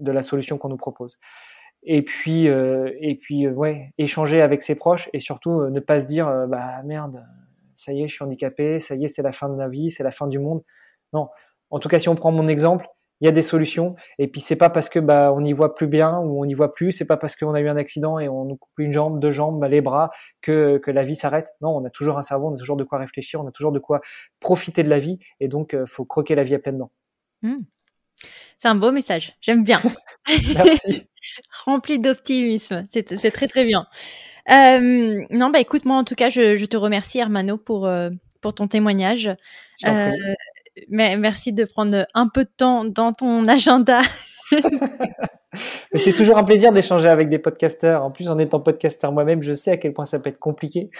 de 0.00 0.12
la 0.12 0.22
solution 0.22 0.56
qu'on 0.58 0.68
nous 0.68 0.76
propose 0.76 1.18
et 1.82 2.02
puis 2.02 2.48
euh, 2.48 2.90
et 3.00 3.16
puis 3.16 3.46
euh, 3.46 3.52
ouais 3.52 3.92
échanger 3.98 4.40
avec 4.40 4.62
ses 4.62 4.74
proches 4.74 5.10
et 5.12 5.18
surtout 5.18 5.60
euh, 5.60 5.70
ne 5.70 5.80
pas 5.80 6.00
se 6.00 6.06
dire 6.06 6.26
bah 6.48 6.82
merde 6.84 7.24
ça 7.82 7.92
y 7.92 8.02
est 8.02 8.08
je 8.08 8.14
suis 8.14 8.24
handicapé 8.24 8.78
ça 8.78 8.94
y 8.94 9.04
est 9.04 9.08
c'est 9.08 9.22
la 9.22 9.32
fin 9.32 9.48
de 9.48 9.54
ma 9.54 9.68
vie 9.68 9.90
c'est 9.90 10.02
la 10.02 10.10
fin 10.10 10.26
du 10.26 10.38
monde 10.38 10.62
non 11.12 11.28
en 11.70 11.78
tout 11.78 11.88
cas 11.88 11.98
si 11.98 12.08
on 12.08 12.14
prend 12.14 12.32
mon 12.32 12.48
exemple 12.48 12.86
il 13.20 13.26
y 13.26 13.28
a 13.28 13.32
des 13.32 13.42
solutions 13.42 13.94
et 14.18 14.26
puis 14.28 14.40
c'est 14.40 14.56
pas 14.56 14.68
parce 14.68 14.88
que 14.88 14.98
bah 14.98 15.32
on 15.32 15.40
n'y 15.40 15.52
voit 15.52 15.74
plus 15.74 15.86
bien 15.86 16.18
ou 16.18 16.40
on 16.40 16.44
n'y 16.44 16.54
voit 16.54 16.74
plus 16.74 16.92
c'est 16.92 17.06
pas 17.06 17.16
parce 17.16 17.36
qu'on 17.36 17.54
a 17.54 17.60
eu 17.60 17.68
un 17.68 17.76
accident 17.76 18.18
et 18.18 18.28
on 18.28 18.44
nous 18.44 18.56
coupe 18.56 18.72
une 18.78 18.92
jambe 18.92 19.20
deux 19.20 19.30
jambes 19.30 19.60
bah, 19.60 19.68
les 19.68 19.80
bras 19.80 20.10
que 20.40 20.78
que 20.78 20.90
la 20.90 21.02
vie 21.02 21.16
s'arrête 21.16 21.48
non 21.60 21.70
on 21.70 21.84
a 21.84 21.90
toujours 21.90 22.18
un 22.18 22.22
cerveau 22.22 22.48
on 22.48 22.54
a 22.54 22.58
toujours 22.58 22.76
de 22.76 22.84
quoi 22.84 22.98
réfléchir 22.98 23.40
on 23.40 23.46
a 23.46 23.52
toujours 23.52 23.72
de 23.72 23.78
quoi 23.78 24.00
profiter 24.40 24.82
de 24.82 24.90
la 24.90 24.98
vie 24.98 25.18
et 25.40 25.48
donc 25.48 25.76
faut 25.86 26.04
croquer 26.04 26.34
la 26.34 26.42
vie 26.42 26.54
à 26.54 26.58
pleines 26.58 26.78
dents 26.78 26.92
mmh. 27.42 27.58
C'est 28.62 28.68
un 28.68 28.76
beau 28.76 28.92
message. 28.92 29.36
J'aime 29.40 29.64
bien. 29.64 29.80
Merci. 30.54 31.08
Rempli 31.64 31.98
d'optimisme. 31.98 32.86
C'est 32.88 33.02
très 33.32 33.48
très 33.48 33.64
bien. 33.64 33.88
Euh, 34.50 35.24
non, 35.30 35.50
bah 35.50 35.60
écoute, 35.60 35.84
moi 35.84 35.96
en 35.96 36.04
tout 36.04 36.14
cas, 36.14 36.28
je, 36.30 36.64
te 36.64 36.76
remercie 36.76 37.18
Hermano 37.18 37.56
pour 37.56 37.86
euh, 37.86 38.10
pour 38.40 38.54
ton 38.54 38.66
témoignage. 38.66 39.30
Euh, 39.86 40.10
mais 40.88 41.16
merci 41.16 41.52
de 41.52 41.64
prendre 41.64 42.06
un 42.14 42.28
peu 42.28 42.44
de 42.44 42.50
temps 42.56 42.84
dans 42.84 43.12
ton 43.12 43.44
agenda. 43.48 44.00
c'est 45.94 46.12
toujours 46.12 46.38
un 46.38 46.44
plaisir 46.44 46.72
d'échanger 46.72 47.08
avec 47.08 47.28
des 47.28 47.38
podcasteurs. 47.38 48.04
En 48.04 48.10
plus, 48.10 48.28
en 48.28 48.38
étant 48.38 48.60
podcasteur 48.60 49.12
moi-même, 49.12 49.42
je 49.42 49.52
sais 49.52 49.72
à 49.72 49.76
quel 49.76 49.92
point 49.92 50.04
ça 50.04 50.18
peut 50.18 50.30
être 50.30 50.40
compliqué. 50.40 50.90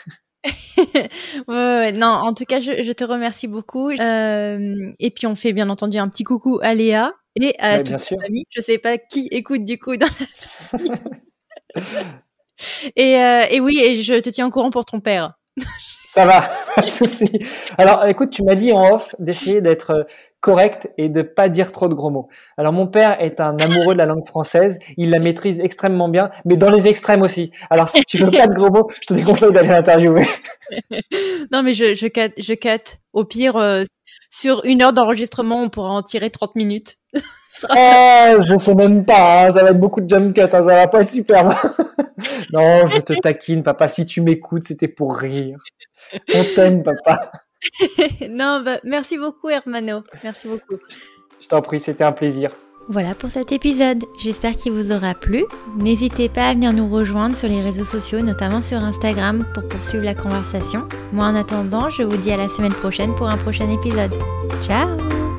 ouais, 1.48 1.92
non, 1.92 2.06
en 2.06 2.34
tout 2.34 2.44
cas, 2.44 2.60
je, 2.60 2.92
te 2.92 3.04
remercie 3.04 3.48
beaucoup. 3.48 3.90
Et 3.90 5.10
puis, 5.10 5.26
on 5.26 5.34
fait 5.34 5.52
bien 5.52 5.68
entendu 5.68 5.98
un 5.98 6.08
petit 6.08 6.24
coucou 6.24 6.60
à 6.62 6.74
Léa 6.74 7.12
et 7.40 7.54
à 7.58 7.78
toute 7.78 7.90
la 7.90 7.98
famille. 7.98 8.44
Je 8.50 8.60
sais 8.60 8.78
pas 8.78 8.98
qui 8.98 9.28
écoute 9.30 9.64
du 9.64 9.78
coup 9.78 9.96
dans 9.96 10.06
la 10.06 10.26
famille. 10.78 10.92
et, 12.96 13.16
euh, 13.16 13.42
et 13.50 13.60
oui, 13.60 13.80
et 13.82 14.02
je 14.02 14.14
te 14.14 14.30
tiens 14.30 14.46
au 14.46 14.50
courant 14.50 14.70
pour 14.70 14.84
ton 14.84 15.00
père. 15.00 15.34
Ça 16.14 16.26
va, 16.26 16.42
pas 16.76 16.82
de 16.82 16.88
souci. 16.88 17.24
Alors, 17.78 18.04
écoute, 18.04 18.30
tu 18.30 18.42
m'as 18.42 18.54
dit 18.54 18.70
en 18.72 18.94
off 18.94 19.14
d'essayer 19.18 19.62
d'être 19.62 19.90
euh, 19.92 20.02
correct 20.40 20.90
et 20.98 21.08
de 21.08 21.22
pas 21.22 21.48
dire 21.48 21.72
trop 21.72 21.88
de 21.88 21.94
gros 21.94 22.10
mots. 22.10 22.28
Alors, 22.58 22.74
mon 22.74 22.86
père 22.86 23.18
est 23.18 23.40
un 23.40 23.56
amoureux 23.56 23.94
de 23.94 23.98
la 23.98 24.04
langue 24.04 24.26
française. 24.26 24.78
Il 24.98 25.08
la 25.08 25.20
maîtrise 25.20 25.58
extrêmement 25.60 26.10
bien, 26.10 26.30
mais 26.44 26.58
dans 26.58 26.68
les 26.68 26.86
extrêmes 26.86 27.22
aussi. 27.22 27.50
Alors, 27.70 27.88
si 27.88 28.04
tu 28.04 28.18
veux 28.18 28.30
pas 28.30 28.46
de 28.46 28.52
gros 28.52 28.70
mots, 28.70 28.90
je 29.00 29.06
te 29.06 29.14
déconseille 29.14 29.52
d'aller 29.52 29.68
l'interviewer. 29.68 30.26
non, 31.52 31.62
mais 31.62 31.72
je, 31.72 31.94
je 31.94 32.06
cut, 32.08 32.34
je 32.36 32.52
cut. 32.54 32.98
Au 33.14 33.24
pire, 33.24 33.56
euh, 33.56 33.84
sur 34.28 34.62
une 34.66 34.82
heure 34.82 34.92
d'enregistrement, 34.92 35.62
on 35.62 35.70
pourra 35.70 35.90
en 35.90 36.02
tirer 36.02 36.28
30 36.28 36.56
minutes. 36.56 36.96
Oh, 37.70 38.36
je 38.40 38.56
sais 38.56 38.74
même 38.74 39.04
pas, 39.04 39.46
hein. 39.46 39.50
ça 39.50 39.62
va 39.62 39.70
être 39.70 39.80
beaucoup 39.80 40.00
de 40.00 40.08
jump 40.08 40.32
cut, 40.34 40.40
hein. 40.42 40.48
ça 40.50 40.60
va 40.60 40.86
pas 40.86 41.02
être 41.02 41.10
super. 41.10 41.48
non, 42.52 42.86
je 42.86 43.00
te 43.00 43.12
taquine, 43.20 43.62
papa, 43.62 43.88
si 43.88 44.06
tu 44.06 44.20
m'écoutes, 44.20 44.64
c'était 44.64 44.88
pour 44.88 45.16
rire. 45.16 45.58
On 46.34 46.44
t'aime, 46.54 46.82
papa. 46.82 47.32
non, 48.30 48.62
bah, 48.64 48.78
merci 48.84 49.18
beaucoup, 49.18 49.48
Hermano. 49.48 50.02
Merci 50.24 50.48
beaucoup. 50.48 50.80
Je 51.40 51.48
t'en 51.48 51.62
prie, 51.62 51.80
c'était 51.80 52.04
un 52.04 52.12
plaisir. 52.12 52.50
Voilà 52.88 53.14
pour 53.14 53.30
cet 53.30 53.52
épisode. 53.52 54.04
J'espère 54.18 54.56
qu'il 54.56 54.72
vous 54.72 54.92
aura 54.92 55.14
plu. 55.14 55.44
N'hésitez 55.78 56.28
pas 56.28 56.48
à 56.48 56.54
venir 56.54 56.72
nous 56.72 56.88
rejoindre 56.88 57.36
sur 57.36 57.48
les 57.48 57.62
réseaux 57.62 57.84
sociaux, 57.84 58.20
notamment 58.20 58.60
sur 58.60 58.78
Instagram, 58.78 59.46
pour 59.54 59.68
poursuivre 59.68 60.04
la 60.04 60.14
conversation. 60.14 60.88
Moi, 61.12 61.26
en 61.26 61.34
attendant, 61.36 61.90
je 61.90 62.02
vous 62.02 62.16
dis 62.16 62.32
à 62.32 62.36
la 62.36 62.48
semaine 62.48 62.74
prochaine 62.74 63.14
pour 63.14 63.28
un 63.28 63.38
prochain 63.38 63.70
épisode. 63.70 64.12
Ciao 64.62 65.31